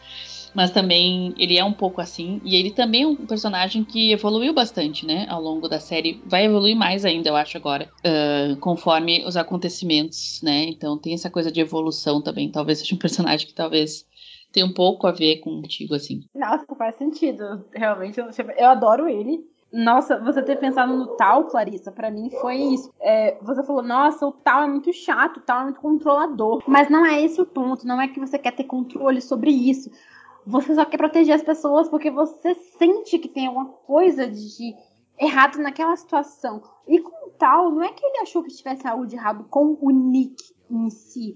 mas 0.58 0.72
também 0.72 1.36
ele 1.38 1.56
é 1.56 1.64
um 1.64 1.72
pouco 1.72 2.02
assim. 2.02 2.42
E 2.44 2.56
ele 2.56 2.72
também 2.72 3.04
é 3.04 3.08
um 3.08 3.16
personagem 3.16 3.84
que 3.84 4.12
evoluiu 4.12 4.56
bastante, 4.56 5.06
né? 5.06 5.28
Ao 5.30 5.40
longo 5.40 5.70
da 5.70 5.80
série. 5.80 6.20
Vai 6.26 6.46
evoluir 6.46 6.76
mais 6.76 7.06
ainda, 7.06 7.30
eu 7.30 7.36
acho, 7.36 7.56
agora. 7.58 7.88
Uh, 8.00 8.58
conforme 8.58 9.24
os 9.24 9.38
acontecimentos, 9.38 10.42
né? 10.42 10.64
Então 10.64 10.98
tem 10.98 11.14
essa 11.14 11.30
coisa 11.30 11.52
de 11.52 11.62
evolução 11.62 12.24
também. 12.24 12.52
Talvez 12.52 12.80
seja 12.80 12.96
um 12.96 12.98
personagem 12.98 13.46
que 13.46 13.54
talvez 13.54 14.04
tenha 14.52 14.66
um 14.66 14.74
pouco 14.74 15.06
a 15.06 15.12
ver 15.12 15.42
contigo, 15.42 15.94
assim. 15.94 16.22
Nossa, 16.34 16.66
faz 16.76 16.96
sentido. 16.96 17.64
Realmente, 17.72 18.20
eu, 18.20 18.26
eu 18.58 18.68
adoro 18.68 19.08
ele. 19.08 19.46
Nossa, 19.72 20.18
você 20.18 20.42
ter 20.42 20.56
pensado 20.56 20.92
no 20.92 21.18
tal, 21.18 21.44
Clarissa, 21.46 21.92
para 21.92 22.10
mim 22.10 22.32
foi 22.42 22.56
isso. 22.56 22.92
É, 23.00 23.38
você 23.44 23.62
falou, 23.64 23.84
nossa, 23.84 24.26
o 24.26 24.32
tal 24.32 24.64
é 24.64 24.68
muito 24.68 24.92
chato, 24.92 25.38
o 25.38 25.42
tal 25.42 25.60
é 25.62 25.64
muito 25.66 25.82
controlador. 25.82 26.64
Mas 26.66 26.90
não 26.90 27.06
é 27.06 27.22
esse 27.22 27.40
o 27.40 27.46
ponto, 27.46 27.86
não 27.86 28.02
é 28.02 28.08
que 28.08 28.20
você 28.20 28.40
quer 28.40 28.56
ter 28.56 28.64
controle 28.64 29.22
sobre 29.22 29.52
isso. 29.52 29.92
Você 30.48 30.74
só 30.74 30.86
quer 30.86 30.98
proteger 30.98 31.36
as 31.36 31.44
pessoas 31.44 31.90
porque 31.90 32.10
você 32.10 32.56
sente 32.78 33.20
que 33.20 33.28
tem 33.28 33.48
alguma 33.48 33.66
coisa 33.66 34.26
de 34.28 34.74
errado 35.20 35.58
naquela 35.58 35.96
situação. 35.96 36.64
E 36.88 37.00
com 37.00 37.30
tal, 37.38 37.70
não 37.70 37.84
é 37.84 37.92
que 37.92 38.06
ele 38.06 38.20
achou 38.20 38.42
que 38.42 38.56
tivesse 38.56 38.88
algo 38.88 39.06
de 39.06 39.16
errado 39.16 39.46
com 39.50 39.78
o 39.82 39.92
Nick 39.92 40.42
em 40.72 40.90
si, 40.90 41.36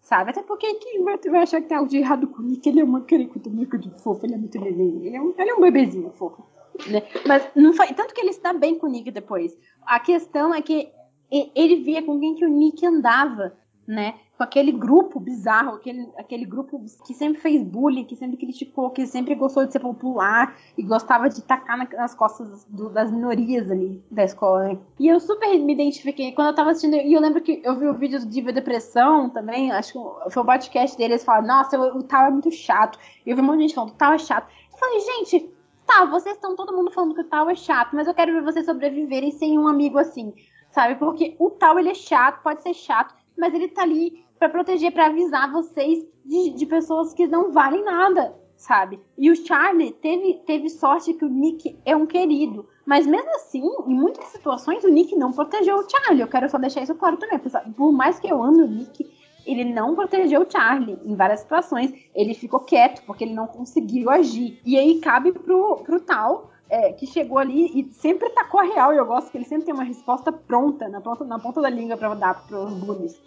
sabe? 0.00 0.30
Até 0.30 0.42
porque 0.42 0.74
quem 0.74 1.04
vai, 1.04 1.42
achar 1.42 1.60
que 1.60 1.68
tem 1.68 1.76
algo 1.76 1.88
de 1.88 1.98
errado 1.98 2.26
com 2.26 2.42
o 2.42 2.44
Nick? 2.44 2.68
Ele 2.68 2.80
é 2.80 2.84
uma 2.84 3.04
muito 3.48 3.78
de 3.78 3.90
fofo, 4.02 4.26
ele 4.26 4.34
é 4.34 4.38
muito 4.38 4.60
neném, 4.60 5.06
ele 5.06 5.16
é 5.16 5.22
um, 5.22 5.32
ele 5.38 5.50
é 5.50 5.54
um 5.54 5.60
bebezinho 5.60 6.10
fofo. 6.10 6.44
Né? 6.90 7.02
Mas 7.26 7.48
não 7.54 7.72
foi. 7.72 7.86
Tanto 7.88 8.12
que 8.12 8.20
ele 8.20 8.36
dá 8.40 8.52
bem 8.52 8.76
com 8.76 8.86
o 8.86 8.90
Nick 8.90 9.10
depois. 9.12 9.56
A 9.82 10.00
questão 10.00 10.52
é 10.52 10.60
que 10.60 10.90
ele 11.30 11.76
via 11.76 12.02
com 12.02 12.18
quem 12.18 12.34
que 12.34 12.44
o 12.44 12.48
Nick 12.48 12.84
andava, 12.84 13.56
né? 13.86 14.14
Com 14.38 14.44
aquele 14.44 14.70
grupo 14.70 15.18
bizarro, 15.18 15.74
aquele, 15.74 16.08
aquele 16.16 16.44
grupo 16.44 16.80
que 17.04 17.12
sempre 17.12 17.40
fez 17.40 17.60
bullying, 17.60 18.04
que 18.04 18.14
sempre 18.14 18.36
criticou, 18.36 18.90
que 18.90 19.04
sempre 19.04 19.34
gostou 19.34 19.66
de 19.66 19.72
ser 19.72 19.80
popular 19.80 20.56
e 20.76 20.82
gostava 20.82 21.28
de 21.28 21.42
tacar 21.42 21.76
nas 21.76 22.14
costas 22.14 22.64
do, 22.66 22.88
das 22.88 23.10
minorias 23.10 23.68
ali 23.68 24.00
da 24.08 24.22
escola. 24.22 24.68
Né? 24.68 24.78
E 25.00 25.08
eu 25.08 25.18
super 25.18 25.58
me 25.58 25.72
identifiquei 25.72 26.30
quando 26.30 26.48
eu 26.48 26.54
tava 26.54 26.70
assistindo. 26.70 26.94
E 26.94 27.12
eu 27.12 27.20
lembro 27.20 27.40
que 27.40 27.60
eu 27.64 27.76
vi 27.76 27.88
o 27.88 27.94
vídeo 27.94 28.20
do 28.20 28.26
Diva 28.26 28.52
Depressão 28.52 29.28
também, 29.28 29.72
acho 29.72 29.92
que 29.92 30.30
foi 30.30 30.42
o 30.42 30.46
podcast 30.46 30.96
dele, 30.96 31.14
eles 31.14 31.24
falaram, 31.24 31.48
nossa, 31.48 31.76
o, 31.76 31.98
o 31.98 32.02
tal 32.04 32.26
é 32.26 32.30
muito 32.30 32.52
chato. 32.52 32.96
E 33.26 33.30
eu 33.30 33.36
vi 33.36 33.42
um 33.42 33.44
monte 33.44 33.56
de 33.56 33.62
gente 33.62 33.74
falando, 33.74 33.90
o 33.90 33.96
tal 33.96 34.12
é 34.12 34.18
chato. 34.18 34.48
Eu 34.72 34.78
falei, 34.78 35.00
gente, 35.00 35.50
tá, 35.84 36.04
vocês 36.04 36.36
estão 36.36 36.54
todo 36.54 36.76
mundo 36.76 36.92
falando 36.92 37.14
que 37.14 37.22
o 37.22 37.28
tal 37.28 37.50
é 37.50 37.56
chato, 37.56 37.96
mas 37.96 38.06
eu 38.06 38.14
quero 38.14 38.32
ver 38.32 38.42
vocês 38.42 38.66
sobreviverem 38.66 39.32
sem 39.32 39.58
um 39.58 39.66
amigo 39.66 39.98
assim, 39.98 40.32
sabe? 40.70 40.94
Porque 40.94 41.34
o 41.40 41.50
tal 41.50 41.78
ele 41.78 41.88
é 41.88 41.94
chato, 41.94 42.42
pode 42.42 42.62
ser 42.62 42.74
chato, 42.74 43.14
mas 43.36 43.54
ele 43.54 43.68
tá 43.68 43.82
ali 43.82 44.24
para 44.38 44.48
proteger, 44.48 44.92
para 44.92 45.06
avisar 45.06 45.50
vocês 45.50 46.06
de, 46.24 46.50
de 46.50 46.66
pessoas 46.66 47.12
que 47.12 47.26
não 47.26 47.52
valem 47.52 47.84
nada, 47.84 48.34
sabe? 48.56 49.00
E 49.16 49.30
o 49.30 49.36
Charlie 49.36 49.92
teve, 49.92 50.42
teve 50.46 50.68
sorte 50.68 51.14
que 51.14 51.24
o 51.24 51.28
Nick 51.28 51.78
é 51.84 51.96
um 51.96 52.06
querido. 52.06 52.68
Mas 52.84 53.06
mesmo 53.06 53.34
assim, 53.34 53.62
em 53.86 53.94
muitas 53.94 54.24
situações, 54.26 54.84
o 54.84 54.88
Nick 54.88 55.14
não 55.16 55.32
protegeu 55.32 55.76
o 55.76 55.88
Charlie. 55.88 56.22
Eu 56.22 56.28
quero 56.28 56.48
só 56.48 56.58
deixar 56.58 56.82
isso 56.82 56.94
claro 56.94 57.16
também. 57.16 57.38
Por 57.76 57.92
mais 57.92 58.18
que 58.18 58.28
eu 58.28 58.42
ame 58.42 58.62
o 58.62 58.66
Nick, 58.66 59.10
ele 59.46 59.64
não 59.64 59.94
protegeu 59.94 60.42
o 60.42 60.50
Charlie 60.50 60.98
em 61.04 61.14
várias 61.14 61.40
situações. 61.40 61.92
Ele 62.14 62.34
ficou 62.34 62.60
quieto 62.60 63.02
porque 63.06 63.24
ele 63.24 63.34
não 63.34 63.46
conseguiu 63.46 64.10
agir. 64.10 64.60
E 64.64 64.78
aí 64.78 65.00
cabe 65.00 65.32
pro, 65.32 65.76
pro 65.84 66.00
tal. 66.00 66.50
É, 66.70 66.92
que 66.92 67.06
chegou 67.06 67.38
ali 67.38 67.80
e 67.80 67.90
sempre 67.94 68.28
tacou 68.28 68.60
a 68.60 68.62
real, 68.62 68.92
e 68.92 68.98
eu 68.98 69.06
gosto 69.06 69.30
que 69.30 69.38
ele 69.38 69.46
sempre 69.46 69.64
tem 69.64 69.72
uma 69.72 69.84
resposta 69.84 70.30
pronta, 70.30 70.86
na 70.86 71.00
ponta, 71.00 71.24
na 71.24 71.38
ponta 71.38 71.62
da 71.62 71.70
língua 71.70 71.96
para 71.96 72.12
dar 72.12 72.46
pros 72.46 72.74
bullies, 72.74 73.18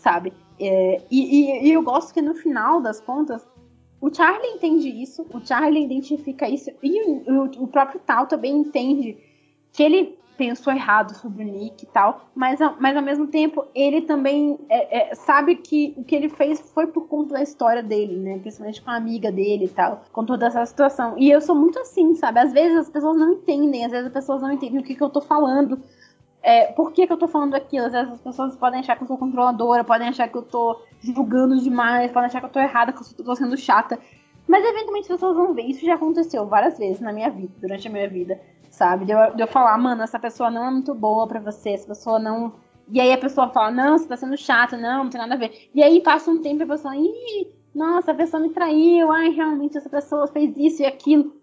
sabe? 0.00 0.32
É, 0.58 1.02
e, 1.10 1.20
e, 1.20 1.68
e 1.68 1.72
eu 1.72 1.82
gosto 1.82 2.12
que 2.12 2.20
no 2.20 2.34
final 2.34 2.80
das 2.80 3.00
contas, 3.00 3.46
o 4.00 4.12
Charlie 4.12 4.54
entende 4.54 4.88
isso, 4.88 5.26
o 5.32 5.40
Charlie 5.44 5.84
identifica 5.84 6.48
isso, 6.48 6.70
e 6.82 7.02
o, 7.30 7.44
o, 7.62 7.68
próprio 7.68 8.00
Tal 8.00 8.26
também 8.26 8.56
entende 8.56 9.16
que 9.72 9.82
ele 9.82 10.18
pensou 10.36 10.72
errado 10.72 11.14
sobre 11.14 11.44
o 11.44 11.46
Nick 11.46 11.84
e 11.84 11.86
tal, 11.86 12.30
mas, 12.34 12.58
mas 12.78 12.96
ao 12.96 13.02
mesmo 13.02 13.26
tempo 13.26 13.66
ele 13.74 14.00
também 14.00 14.58
é, 14.70 15.10
é, 15.10 15.14
sabe 15.14 15.56
que 15.56 15.92
o 15.98 16.02
que 16.02 16.16
ele 16.16 16.30
fez 16.30 16.58
foi 16.72 16.86
por 16.86 17.08
conta 17.08 17.34
da 17.34 17.42
história 17.42 17.82
dele, 17.82 18.16
né? 18.16 18.38
Principalmente 18.38 18.80
com 18.80 18.90
a 18.90 18.96
amiga 18.96 19.30
dele 19.30 19.66
e 19.66 19.68
tal, 19.68 20.02
com 20.10 20.24
toda 20.24 20.46
essa 20.46 20.64
situação. 20.64 21.14
E 21.18 21.30
eu 21.30 21.42
sou 21.42 21.54
muito 21.54 21.78
assim, 21.80 22.14
sabe? 22.14 22.40
Às 22.40 22.54
vezes 22.54 22.78
as 22.78 22.88
pessoas 22.88 23.18
não 23.18 23.34
entendem, 23.34 23.84
às 23.84 23.90
vezes 23.90 24.06
as 24.06 24.12
pessoas 24.14 24.40
não 24.40 24.50
entendem 24.50 24.80
o 24.80 24.82
que, 24.82 24.94
que 24.94 25.02
eu 25.02 25.10
tô 25.10 25.20
falando. 25.20 25.78
É, 26.42 26.66
por 26.72 26.92
que, 26.92 27.06
que 27.06 27.12
eu 27.12 27.18
tô 27.18 27.28
falando 27.28 27.54
aquilo? 27.54 27.86
Às 27.86 27.92
vezes 27.92 28.12
as 28.12 28.20
pessoas 28.20 28.56
podem 28.56 28.80
achar 28.80 28.96
que 28.96 29.02
eu 29.02 29.06
sou 29.06 29.18
controladora, 29.18 29.84
podem 29.84 30.08
achar 30.08 30.28
que 30.28 30.36
eu 30.36 30.42
tô 30.42 30.80
julgando 31.00 31.60
demais, 31.60 32.10
podem 32.12 32.28
achar 32.28 32.40
que 32.40 32.46
eu 32.46 32.50
tô 32.50 32.60
errada, 32.60 32.92
que 32.92 33.00
eu 33.00 33.24
tô 33.24 33.36
sendo 33.36 33.56
chata. 33.56 33.98
Mas 34.48 34.64
eventualmente 34.64 35.12
as 35.12 35.18
pessoas 35.18 35.36
vão 35.36 35.54
ver. 35.54 35.62
Isso 35.62 35.84
já 35.84 35.94
aconteceu 35.94 36.46
várias 36.46 36.78
vezes 36.78 37.00
na 37.00 37.12
minha 37.12 37.30
vida, 37.30 37.52
durante 37.60 37.86
a 37.86 37.90
minha 37.90 38.08
vida 38.08 38.40
sabe? 38.70 39.04
De 39.04 39.12
eu, 39.12 39.34
de 39.34 39.42
eu 39.42 39.46
falar, 39.46 39.76
mano, 39.76 40.02
essa 40.02 40.18
pessoa 40.18 40.50
não 40.50 40.64
é 40.66 40.70
muito 40.70 40.94
boa 40.94 41.26
para 41.26 41.40
você, 41.40 41.70
essa 41.70 41.86
pessoa 41.86 42.18
não. 42.18 42.54
E 42.88 43.00
aí 43.00 43.12
a 43.12 43.18
pessoa 43.18 43.50
fala, 43.50 43.70
não, 43.70 43.98
você 43.98 44.08
tá 44.08 44.16
sendo 44.16 44.36
chato, 44.36 44.76
não, 44.76 45.04
não 45.04 45.10
tem 45.10 45.20
nada 45.20 45.34
a 45.34 45.38
ver. 45.38 45.68
E 45.74 45.82
aí 45.82 46.00
passa 46.02 46.30
um 46.30 46.40
tempo 46.40 46.62
e 46.62 46.64
a 46.64 46.66
pessoa, 46.66 46.96
ih, 46.96 47.48
nossa, 47.74 48.12
a 48.12 48.14
pessoa 48.14 48.42
me 48.42 48.50
traiu, 48.50 49.12
ai, 49.12 49.30
realmente 49.30 49.76
essa 49.76 49.88
pessoa 49.88 50.26
fez 50.26 50.56
isso 50.56 50.82
e 50.82 50.86
aquilo. 50.86 51.36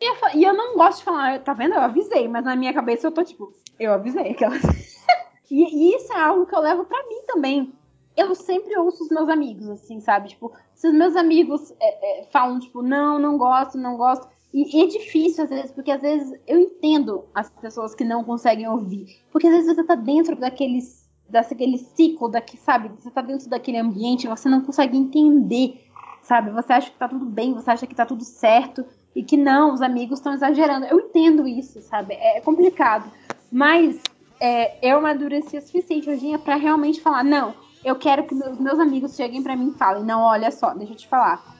E 0.00 0.10
eu, 0.10 0.16
e 0.34 0.44
eu 0.44 0.52
não 0.52 0.76
gosto 0.76 0.98
de 0.98 1.04
falar, 1.04 1.40
tá 1.40 1.52
vendo? 1.52 1.74
Eu 1.74 1.80
avisei, 1.80 2.28
mas 2.28 2.44
na 2.44 2.56
minha 2.56 2.74
cabeça 2.74 3.06
eu 3.06 3.12
tô 3.12 3.24
tipo, 3.24 3.52
eu 3.82 3.92
avisei 3.92 4.30
aquela. 4.30 4.56
e, 5.50 5.64
e 5.64 5.96
isso 5.96 6.12
é 6.12 6.20
algo 6.20 6.46
que 6.46 6.54
eu 6.54 6.60
levo 6.60 6.84
para 6.84 7.06
mim 7.08 7.22
também. 7.26 7.72
Eu 8.16 8.34
sempre 8.34 8.76
ouço 8.76 9.04
os 9.04 9.10
meus 9.10 9.28
amigos, 9.28 9.68
assim, 9.68 10.00
sabe? 10.00 10.30
Tipo, 10.30 10.52
se 10.74 10.88
os 10.88 10.94
meus 10.94 11.16
amigos 11.16 11.72
é, 11.80 12.20
é, 12.20 12.24
falam, 12.24 12.58
tipo, 12.58 12.82
não, 12.82 13.18
não 13.18 13.38
gosto, 13.38 13.78
não 13.78 13.96
gosto, 13.96 14.28
e, 14.52 14.76
e, 14.76 14.82
é 14.82 14.86
difícil 14.86 15.44
às 15.44 15.50
vezes, 15.50 15.72
porque 15.72 15.90
às 15.90 16.02
vezes 16.02 16.38
eu 16.46 16.58
entendo 16.58 17.24
as 17.34 17.48
pessoas 17.48 17.94
que 17.94 18.04
não 18.04 18.22
conseguem 18.22 18.68
ouvir. 18.68 19.06
Porque 19.30 19.46
às 19.46 19.52
vezes 19.54 19.74
você 19.74 19.82
tá 19.82 19.94
dentro 19.94 20.36
daqueles, 20.36 21.08
daquele 21.28 21.78
ciclo, 21.78 22.28
daqui, 22.28 22.58
sabe? 22.58 22.90
Você 23.00 23.10
tá 23.10 23.22
dentro 23.22 23.48
daquele 23.48 23.78
ambiente, 23.78 24.28
você 24.28 24.48
não 24.48 24.60
consegue 24.60 24.96
entender, 24.96 25.82
sabe? 26.22 26.50
Você 26.50 26.72
acha 26.72 26.90
que 26.90 26.98
tá 26.98 27.08
tudo 27.08 27.24
bem, 27.24 27.54
você 27.54 27.70
acha 27.70 27.86
que 27.86 27.94
tá 27.94 28.04
tudo 28.04 28.24
certo. 28.24 28.84
E 29.14 29.22
que 29.22 29.36
não, 29.36 29.74
os 29.74 29.82
amigos 29.82 30.18
estão 30.18 30.32
exagerando. 30.32 30.86
Eu 30.86 30.98
entendo 31.00 31.46
isso, 31.46 31.82
sabe? 31.82 32.14
É 32.14 32.40
complicado. 32.40 33.10
Mas 33.52 34.02
é, 34.40 34.78
eu 34.84 34.98
amadureci 34.98 35.58
o 35.58 35.60
suficiente 35.62 36.08
hoje 36.08 36.38
para 36.38 36.56
realmente 36.56 37.00
falar, 37.00 37.22
não, 37.22 37.54
eu 37.84 37.96
quero 37.96 38.26
que 38.26 38.34
meus, 38.34 38.58
meus 38.58 38.78
amigos 38.78 39.14
cheguem 39.14 39.42
para 39.42 39.54
mim 39.54 39.68
e 39.68 39.78
falem, 39.78 40.02
não, 40.02 40.22
olha 40.22 40.50
só, 40.50 40.72
deixa 40.74 40.94
eu 40.94 40.96
te 40.96 41.06
falar 41.06 41.52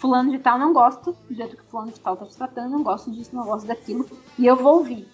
fulano 0.00 0.30
de 0.30 0.38
tal 0.38 0.58
não 0.58 0.72
gosto 0.72 1.14
do 1.28 1.34
jeito 1.34 1.56
que 1.56 1.62
fulano 1.64 1.92
de 1.92 2.00
tal 2.00 2.16
tá 2.16 2.24
te 2.24 2.34
tratando, 2.34 2.70
não 2.70 2.82
gosto 2.82 3.10
disso, 3.10 3.36
não 3.36 3.44
gosto 3.44 3.66
daquilo. 3.66 4.06
E 4.38 4.46
eu 4.46 4.56
vou 4.56 4.78
ouvir, 4.78 5.06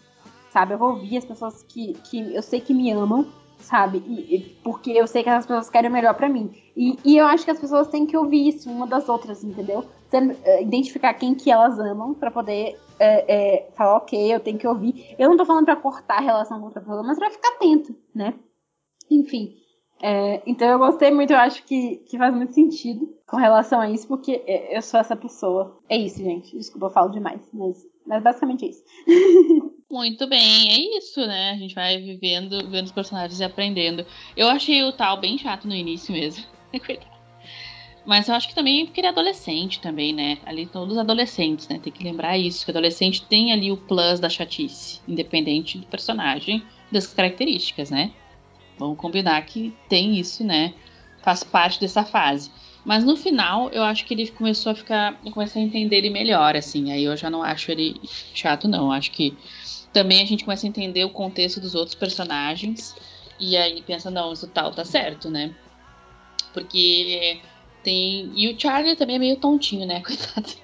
sabe? 0.51 0.75
Eu 0.75 0.79
vou 0.79 0.91
ouvir 0.91 1.19
as 1.19 1.25
pessoas 1.25 1.65
que, 1.65 1.95
que 2.05 2.33
eu 2.33 2.41
sei 2.41 2.61
que 2.61 2.73
me 2.73 2.93
amam, 2.93 3.27
sabe? 3.59 4.03
E, 4.07 4.37
e 4.37 4.41
porque 4.63 4.91
eu 4.91 5.07
sei 5.07 5.23
que 5.23 5.29
as 5.29 5.47
pessoas 5.47 5.71
querem 5.71 5.91
o 5.91 5.93
melhor 5.93 6.15
para 6.15 6.29
mim. 6.29 6.51
E, 6.77 6.99
e, 7.05 7.17
eu 7.17 7.27
acho 7.27 7.45
que 7.45 7.51
as 7.51 7.59
pessoas 7.59 7.89
têm 7.89 8.07
que 8.07 8.17
ouvir 8.17 8.49
isso 8.49 8.71
uma 8.71 8.87
das 8.87 9.09
outras, 9.09 9.43
entendeu? 9.43 9.81
uh, 9.81 10.63
identificar 10.63 11.15
quem 11.15 11.35
que 11.35 11.51
elas 11.51 11.79
amam 11.79 12.15
para 12.15 12.31
poder 12.31 12.79
é, 12.99 13.69
falar, 13.75 13.97
ok, 13.97 14.35
eu 14.35 14.41
tenho 14.41 14.59
que 14.59 14.67
ouvir. 14.67 15.15
Eu 15.19 15.29
não 15.29 15.37
tô 15.37 15.45
falando 15.45 15.67
para 15.67 15.77
cortar 15.77 16.19
a 16.19 16.23
relação 16.23 16.59
com 16.59 16.67
outra 16.67 16.81
pessoa, 16.81 17.03
mas 17.03 17.19
pra 17.19 17.31
ficar 17.31 17.49
atento, 17.51 17.95
né? 18.15 18.35
Enfim. 19.11 19.55
É, 20.03 20.43
então 20.47 20.69
eu 20.69 20.79
gostei 20.79 21.11
muito, 21.11 21.33
eu 21.33 21.39
acho 21.39 21.65
que, 21.65 21.97
que 22.09 22.19
faz 22.19 22.35
muito 22.35 22.53
sentido 22.53 23.09
com 23.27 23.37
relação 23.37 23.81
a 23.81 23.91
isso, 23.91 24.07
porque 24.07 24.43
eu 24.71 24.83
sou 24.83 25.01
essa 25.01 25.17
pessoa. 25.17 25.79
É 25.89 25.97
isso, 25.97 26.19
gente. 26.19 26.57
Desculpa, 26.57 26.87
eu 26.87 26.91
falo 26.91 27.11
demais, 27.11 27.41
mas, 27.53 27.87
mas 28.07 28.23
basicamente 28.23 28.65
é 28.65 28.69
isso. 28.69 28.85
Muito 29.91 30.27
bem, 30.27 30.71
é 30.71 30.99
isso, 30.99 31.21
né? 31.27 31.51
A 31.53 31.57
gente 31.57 31.75
vai 31.75 31.99
vivendo, 31.99 32.69
vendo 32.69 32.87
os 32.87 32.93
personagens 32.93 33.41
e 33.41 33.45
aprendendo. 33.45 34.05
Eu 34.37 34.49
achei 34.49 34.83
o 34.83 34.93
tal 34.93 35.21
bem 35.21 35.39
chato 35.39 35.67
no 35.67 35.75
início 35.75 36.13
mesmo. 36.13 36.45
Coitado. 36.85 37.17
Mas 38.05 38.29
eu 38.29 38.35
acho 38.37 38.49
que 38.49 38.55
também 38.55 38.87
porque 38.87 39.01
ele 39.01 39.09
é 39.09 39.11
adolescente 39.11 39.81
também, 39.81 40.13
né? 40.13 40.39
Ali 40.47 40.65
todos 40.65 40.97
adolescentes, 40.97 41.67
né? 41.67 41.81
Tem 41.83 41.93
que 41.93 42.05
lembrar 42.05 42.39
isso, 42.39 42.65
que 42.65 42.71
adolescente 42.71 43.25
tem 43.27 43.53
ali 43.53 43.73
o 43.73 43.77
plus 43.77 44.21
da 44.21 44.29
chatice, 44.29 45.01
independente 45.09 45.77
do 45.77 45.87
personagem, 45.87 46.63
das 46.91 47.09
características, 47.09 47.91
né? 47.91 48.13
Vamos 48.79 48.97
combinar 48.97 49.45
que 49.45 49.75
tem 49.89 50.19
isso, 50.19 50.45
né? 50.45 50.73
Faz 51.23 51.43
parte 51.43 51.81
dessa 51.81 52.05
fase. 52.05 52.51
Mas 52.87 53.03
no 53.03 53.17
final, 53.17 53.69
eu 53.71 53.83
acho 53.83 54.05
que 54.05 54.15
ele 54.15 54.29
começou 54.29 54.71
a 54.71 54.75
ficar. 54.75 55.21
Eu 55.25 55.33
comecei 55.33 55.61
a 55.61 55.65
entender 55.67 55.97
ele 55.97 56.09
melhor, 56.09 56.55
assim. 56.55 56.93
Aí 56.93 57.03
eu 57.03 57.17
já 57.17 57.29
não 57.29 57.43
acho 57.43 57.73
ele 57.73 58.01
chato, 58.33 58.69
não. 58.69 58.93
Acho 58.93 59.11
que 59.11 59.37
também 59.93 60.23
a 60.23 60.25
gente 60.25 60.45
começa 60.45 60.65
a 60.65 60.69
entender 60.69 61.05
o 61.05 61.11
contexto 61.11 61.61
dos 61.61 61.75
outros 61.75 61.97
personagens. 61.97 62.95
E 63.41 63.57
aí 63.57 63.83
pensa, 63.83 64.09
não, 64.09 64.33
isso 64.33 64.47
tal 64.47 64.71
tá 64.71 64.85
certo, 64.85 65.29
né? 65.29 65.53
Porque 66.53 67.41
tem. 67.83 68.31
E 68.37 68.49
o 68.55 68.59
Charlie 68.59 68.95
também 68.95 69.17
é 69.17 69.19
meio 69.19 69.37
tontinho, 69.37 69.85
né? 69.85 70.01
Coitado. 70.07 70.55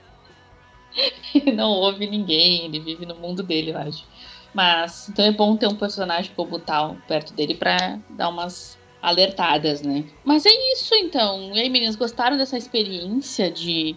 ele 1.35 1.51
não 1.51 1.71
ouve 1.71 2.07
ninguém, 2.07 2.67
ele 2.67 2.79
vive 2.79 3.05
no 3.05 3.17
mundo 3.17 3.43
dele, 3.43 3.73
eu 3.73 3.79
acho. 3.79 4.07
Mas 4.55 5.09
então 5.09 5.25
é 5.25 5.33
bom 5.33 5.57
ter 5.57 5.67
um 5.67 5.75
personagem 5.75 6.31
como 6.37 6.61
tal 6.61 6.97
perto 7.09 7.33
dele 7.33 7.57
para 7.57 7.99
dar 8.11 8.29
umas 8.29 8.79
alertadas, 9.03 9.83
né? 9.83 10.05
Mas 10.25 10.47
é 10.47 10.73
isso 10.73 10.95
então. 10.95 11.53
E 11.53 11.61
aí, 11.61 11.69
meninas, 11.69 11.97
gostaram 11.97 12.37
dessa 12.39 12.57
experiência 12.57 13.51
de 13.51 13.97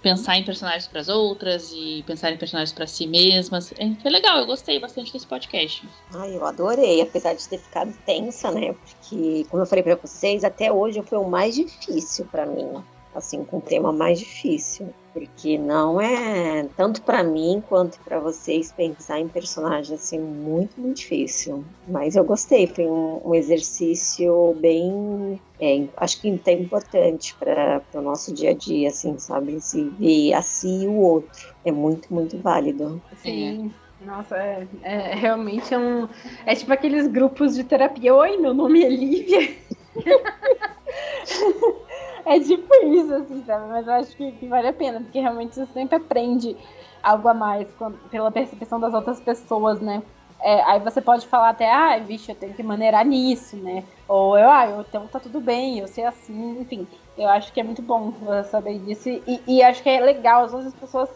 pensar 0.00 0.36
em 0.36 0.44
personagens 0.44 0.86
para 0.86 1.00
as 1.00 1.08
outras 1.08 1.72
e 1.72 2.04
pensar 2.06 2.30
em 2.30 2.36
personagens 2.36 2.72
para 2.72 2.86
si 2.86 3.06
mesmas? 3.06 3.72
É, 3.78 3.90
foi 4.02 4.10
legal, 4.10 4.38
eu 4.38 4.46
gostei 4.46 4.78
bastante 4.78 5.10
desse 5.10 5.26
podcast. 5.26 5.88
Ai, 6.14 6.36
eu 6.36 6.44
adorei, 6.44 7.00
apesar 7.00 7.32
de 7.32 7.48
ter 7.48 7.58
ficado 7.58 7.92
tensa, 8.04 8.50
né? 8.50 8.74
Porque, 8.74 9.46
como 9.50 9.62
eu 9.62 9.66
falei 9.66 9.82
para 9.82 9.96
vocês, 9.96 10.44
até 10.44 10.70
hoje 10.70 11.02
foi 11.02 11.18
o 11.18 11.24
mais 11.24 11.54
difícil 11.54 12.26
para 12.26 12.44
mim, 12.44 12.84
assim, 13.14 13.44
com 13.44 13.56
o 13.56 13.62
tema 13.62 13.92
mais 13.92 14.18
difícil. 14.18 14.92
Porque 15.14 15.56
não 15.56 16.00
é 16.00 16.64
tanto 16.76 17.00
para 17.02 17.22
mim 17.22 17.62
quanto 17.68 18.00
para 18.00 18.18
vocês 18.18 18.72
pensar 18.72 19.20
em 19.20 19.28
personagem 19.28 19.94
assim 19.94 20.18
muito 20.18 20.78
muito 20.80 20.96
difícil. 20.96 21.64
Mas 21.86 22.16
eu 22.16 22.24
gostei, 22.24 22.66
foi 22.66 22.86
um, 22.86 23.20
um 23.24 23.34
exercício 23.34 24.54
bem, 24.60 25.40
é, 25.60 25.86
acho 25.98 26.20
que 26.20 26.34
até 26.34 26.52
importante 26.52 27.34
para 27.38 27.80
o 27.94 28.02
nosso 28.02 28.34
dia 28.34 28.50
a 28.50 28.54
dia, 28.54 28.88
assim, 28.88 29.16
sabe, 29.16 29.60
se 29.60 29.88
ver 29.90 30.34
a 30.34 30.42
si 30.42 30.82
e 30.82 30.88
o 30.88 30.94
outro 30.94 31.30
é 31.64 31.70
muito 31.70 32.12
muito 32.12 32.36
válido. 32.38 33.00
Sim. 33.16 33.72
Nossa, 34.04 34.36
é, 34.36 34.66
é 34.82 35.14
realmente 35.14 35.74
um. 35.74 36.08
É 36.44 36.54
tipo 36.54 36.72
aqueles 36.72 37.06
grupos 37.06 37.54
de 37.54 37.64
terapia. 37.64 38.14
Oi, 38.14 38.36
meu 38.36 38.52
nome 38.52 38.82
é 38.82 38.88
Lívia. 38.88 39.56
é 42.26 42.40
tipo 42.40 42.74
isso, 42.86 43.14
assim, 43.14 43.44
sabe? 43.44 43.68
Mas 43.68 43.86
eu 43.86 43.92
acho 43.94 44.16
que, 44.16 44.32
que, 44.32 44.46
vale 44.48 44.68
a 44.68 44.72
pena, 44.72 45.00
porque 45.00 45.20
realmente 45.20 45.54
você 45.54 45.66
sempre 45.66 45.96
aprende 45.96 46.56
algo 47.02 47.28
a 47.28 47.34
mais 47.34 47.68
quando, 47.74 47.98
pela 48.08 48.30
percepção 48.30 48.80
das 48.80 48.94
outras 48.94 49.20
pessoas, 49.20 49.80
né? 49.80 50.02
É, 50.40 50.62
aí 50.64 50.80
você 50.80 51.00
pode 51.00 51.26
falar 51.26 51.50
até, 51.50 51.70
ah, 51.72 51.98
vixe, 51.98 52.30
eu 52.30 52.36
tenho 52.36 52.52
que 52.52 52.62
maneirar 52.62 53.04
nisso, 53.04 53.56
né? 53.56 53.82
Ou 54.06 54.38
eu, 54.38 54.50
ah, 54.50 54.66
eu, 54.66 54.80
então 54.82 55.06
tá 55.06 55.18
tudo 55.18 55.40
bem, 55.40 55.78
eu 55.78 55.88
sei 55.88 56.04
assim, 56.04 56.60
enfim. 56.60 56.86
Eu 57.16 57.28
acho 57.28 57.52
que 57.52 57.60
é 57.60 57.62
muito 57.62 57.80
bom 57.80 58.12
saber 58.50 58.78
disso. 58.80 59.08
E, 59.08 59.40
e 59.46 59.62
acho 59.62 59.82
que 59.82 59.88
é 59.88 60.00
legal, 60.00 60.44
as 60.44 60.74
pessoas 60.74 61.08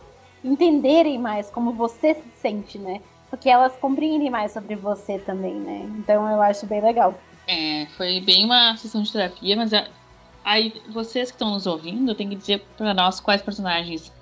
entenderem 0.43 1.19
mais 1.19 1.51
como 1.51 1.73
você 1.73 2.15
se 2.15 2.31
sente, 2.41 2.79
né? 2.79 3.01
Porque 3.29 3.51
elas 3.51 3.77
compreendem 3.77 4.31
mais 4.31 4.53
sobre 4.53 4.75
você 4.77 5.19
também, 5.19 5.55
né? 5.55 5.87
Então 5.99 6.31
eu 6.31 6.41
acho 6.41 6.67
bem 6.67 6.81
legal. 6.81 7.15
É, 7.47 7.87
foi 7.97 8.21
bem 8.21 8.45
uma 8.45 8.77
sessão 8.77 9.03
de 9.03 9.13
terapia, 9.13 9.57
mas 9.57 9.73
é, 9.73 9.89
aí 10.45 10.75
vocês 10.89 11.31
que 11.31 11.35
estão 11.35 11.51
nos 11.51 11.67
ouvindo 11.67 12.15
tem 12.15 12.29
que 12.29 12.37
dizer 12.37 12.65
para 12.77 12.95
nós 12.95 13.21
quais 13.21 13.43
personagens 13.43 14.13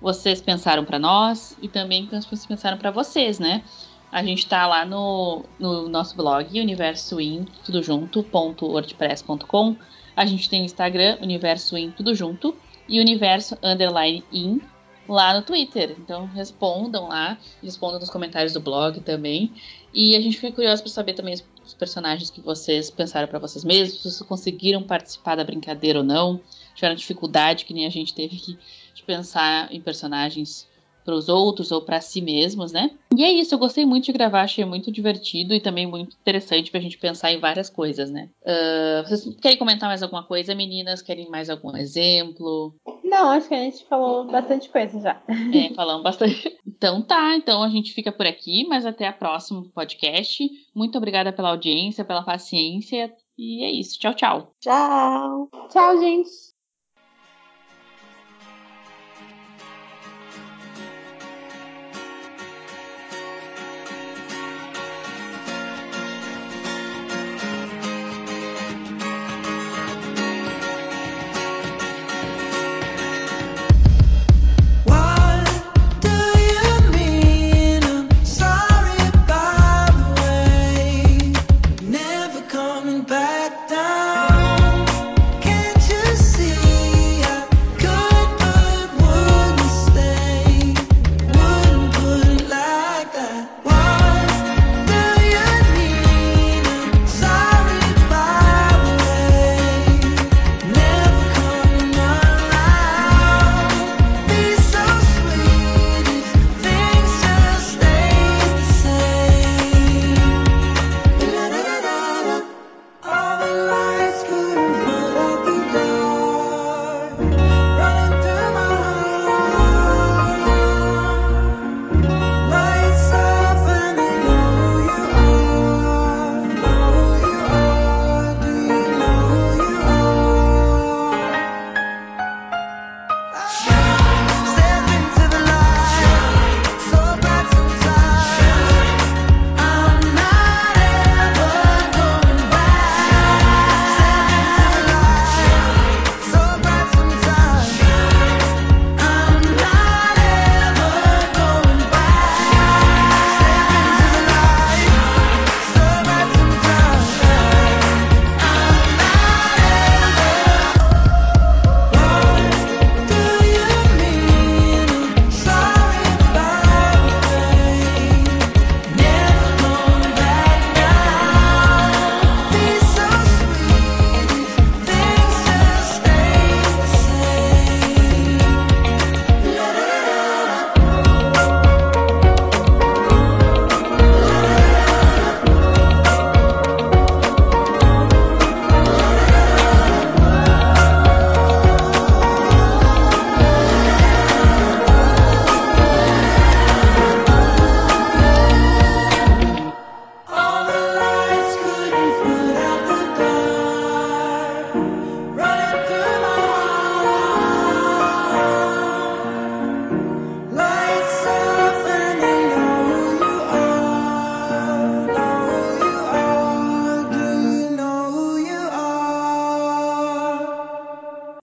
vocês 0.00 0.40
pensaram 0.40 0.84
para 0.84 0.98
nós 0.98 1.56
e 1.60 1.68
também 1.68 2.06
quais 2.06 2.24
vocês 2.24 2.46
pensaram 2.46 2.76
para 2.78 2.90
vocês, 2.90 3.38
né? 3.38 3.62
A 4.10 4.22
gente 4.22 4.46
tá 4.46 4.66
lá 4.66 4.84
no, 4.84 5.44
no 5.58 5.88
nosso 5.88 6.16
blog, 6.16 6.60
universoin, 6.60 7.46
tudo 7.64 7.82
junto, 7.82 8.22
ponto 8.22 8.66
wordpress.com. 8.66 9.76
A 10.14 10.24
gente 10.24 10.48
tem 10.48 10.62
o 10.62 10.64
Instagram, 10.64 11.18
universoin, 11.20 11.90
tudo 11.90 12.14
junto, 12.14 12.56
e 12.88 13.00
universo 13.00 13.58
underline 13.62 14.24
in, 14.32 14.60
lá 15.08 15.34
no 15.34 15.42
Twitter. 15.42 15.96
Então 15.98 16.26
respondam 16.26 17.08
lá, 17.08 17.36
respondam 17.62 18.00
nos 18.00 18.10
comentários 18.10 18.52
do 18.52 18.60
blog 18.60 19.00
também. 19.00 19.52
E 19.92 20.16
a 20.16 20.20
gente 20.20 20.38
fica 20.38 20.52
curioso 20.52 20.82
para 20.82 20.92
saber 20.92 21.14
também 21.14 21.34
os 21.66 21.74
personagens 21.74 22.30
que 22.30 22.40
vocês 22.40 22.90
pensaram 22.90 23.26
para 23.26 23.38
vocês 23.38 23.64
mesmos, 23.64 23.98
se 23.98 24.02
vocês 24.04 24.28
conseguiram 24.28 24.82
participar 24.82 25.34
da 25.34 25.44
brincadeira 25.44 25.98
ou 25.98 26.04
não, 26.04 26.40
tiveram 26.74 26.94
dificuldade 26.94 27.64
que 27.64 27.74
nem 27.74 27.86
a 27.86 27.90
gente 27.90 28.14
teve 28.14 28.36
que 28.36 28.58
de 28.94 29.02
pensar 29.02 29.70
em 29.72 29.80
personagens 29.80 30.66
para 31.06 31.14
os 31.14 31.28
outros 31.28 31.70
ou 31.70 31.80
para 31.80 32.00
si 32.00 32.20
mesmos, 32.20 32.72
né? 32.72 32.90
E 33.16 33.24
é 33.24 33.30
isso, 33.30 33.54
eu 33.54 33.58
gostei 33.58 33.86
muito 33.86 34.06
de 34.06 34.12
gravar, 34.12 34.42
achei 34.42 34.64
muito 34.64 34.90
divertido 34.90 35.54
e 35.54 35.60
também 35.60 35.86
muito 35.86 36.16
interessante 36.20 36.70
para 36.70 36.80
a 36.80 36.82
gente 36.82 36.98
pensar 36.98 37.32
em 37.32 37.38
várias 37.38 37.70
coisas, 37.70 38.10
né? 38.10 38.28
Uh, 38.42 39.08
vocês 39.08 39.36
querem 39.40 39.56
comentar 39.56 39.88
mais 39.88 40.02
alguma 40.02 40.24
coisa, 40.24 40.54
meninas? 40.54 41.00
Querem 41.00 41.30
mais 41.30 41.48
algum 41.48 41.74
exemplo? 41.76 42.74
Não, 43.04 43.30
acho 43.30 43.48
que 43.48 43.54
a 43.54 43.58
gente 43.58 43.84
falou 43.84 44.24
bastante 44.26 44.68
coisa 44.68 45.00
já. 45.00 45.22
É, 45.54 45.72
falamos 45.72 46.02
bastante. 46.02 46.54
Então 46.76 47.00
tá, 47.00 47.34
então 47.34 47.62
a 47.62 47.70
gente 47.70 47.94
fica 47.94 48.12
por 48.12 48.26
aqui, 48.26 48.66
mas 48.68 48.84
até 48.84 49.06
a 49.06 49.12
próximo 49.12 49.70
podcast. 49.74 50.46
Muito 50.74 50.98
obrigada 50.98 51.32
pela 51.32 51.48
audiência, 51.48 52.04
pela 52.04 52.22
paciência. 52.22 53.10
E 53.38 53.64
é 53.64 53.70
isso. 53.70 53.98
Tchau, 53.98 54.12
tchau. 54.12 54.52
Tchau. 54.60 55.48
Tchau, 55.70 55.98
gente. 55.98 56.45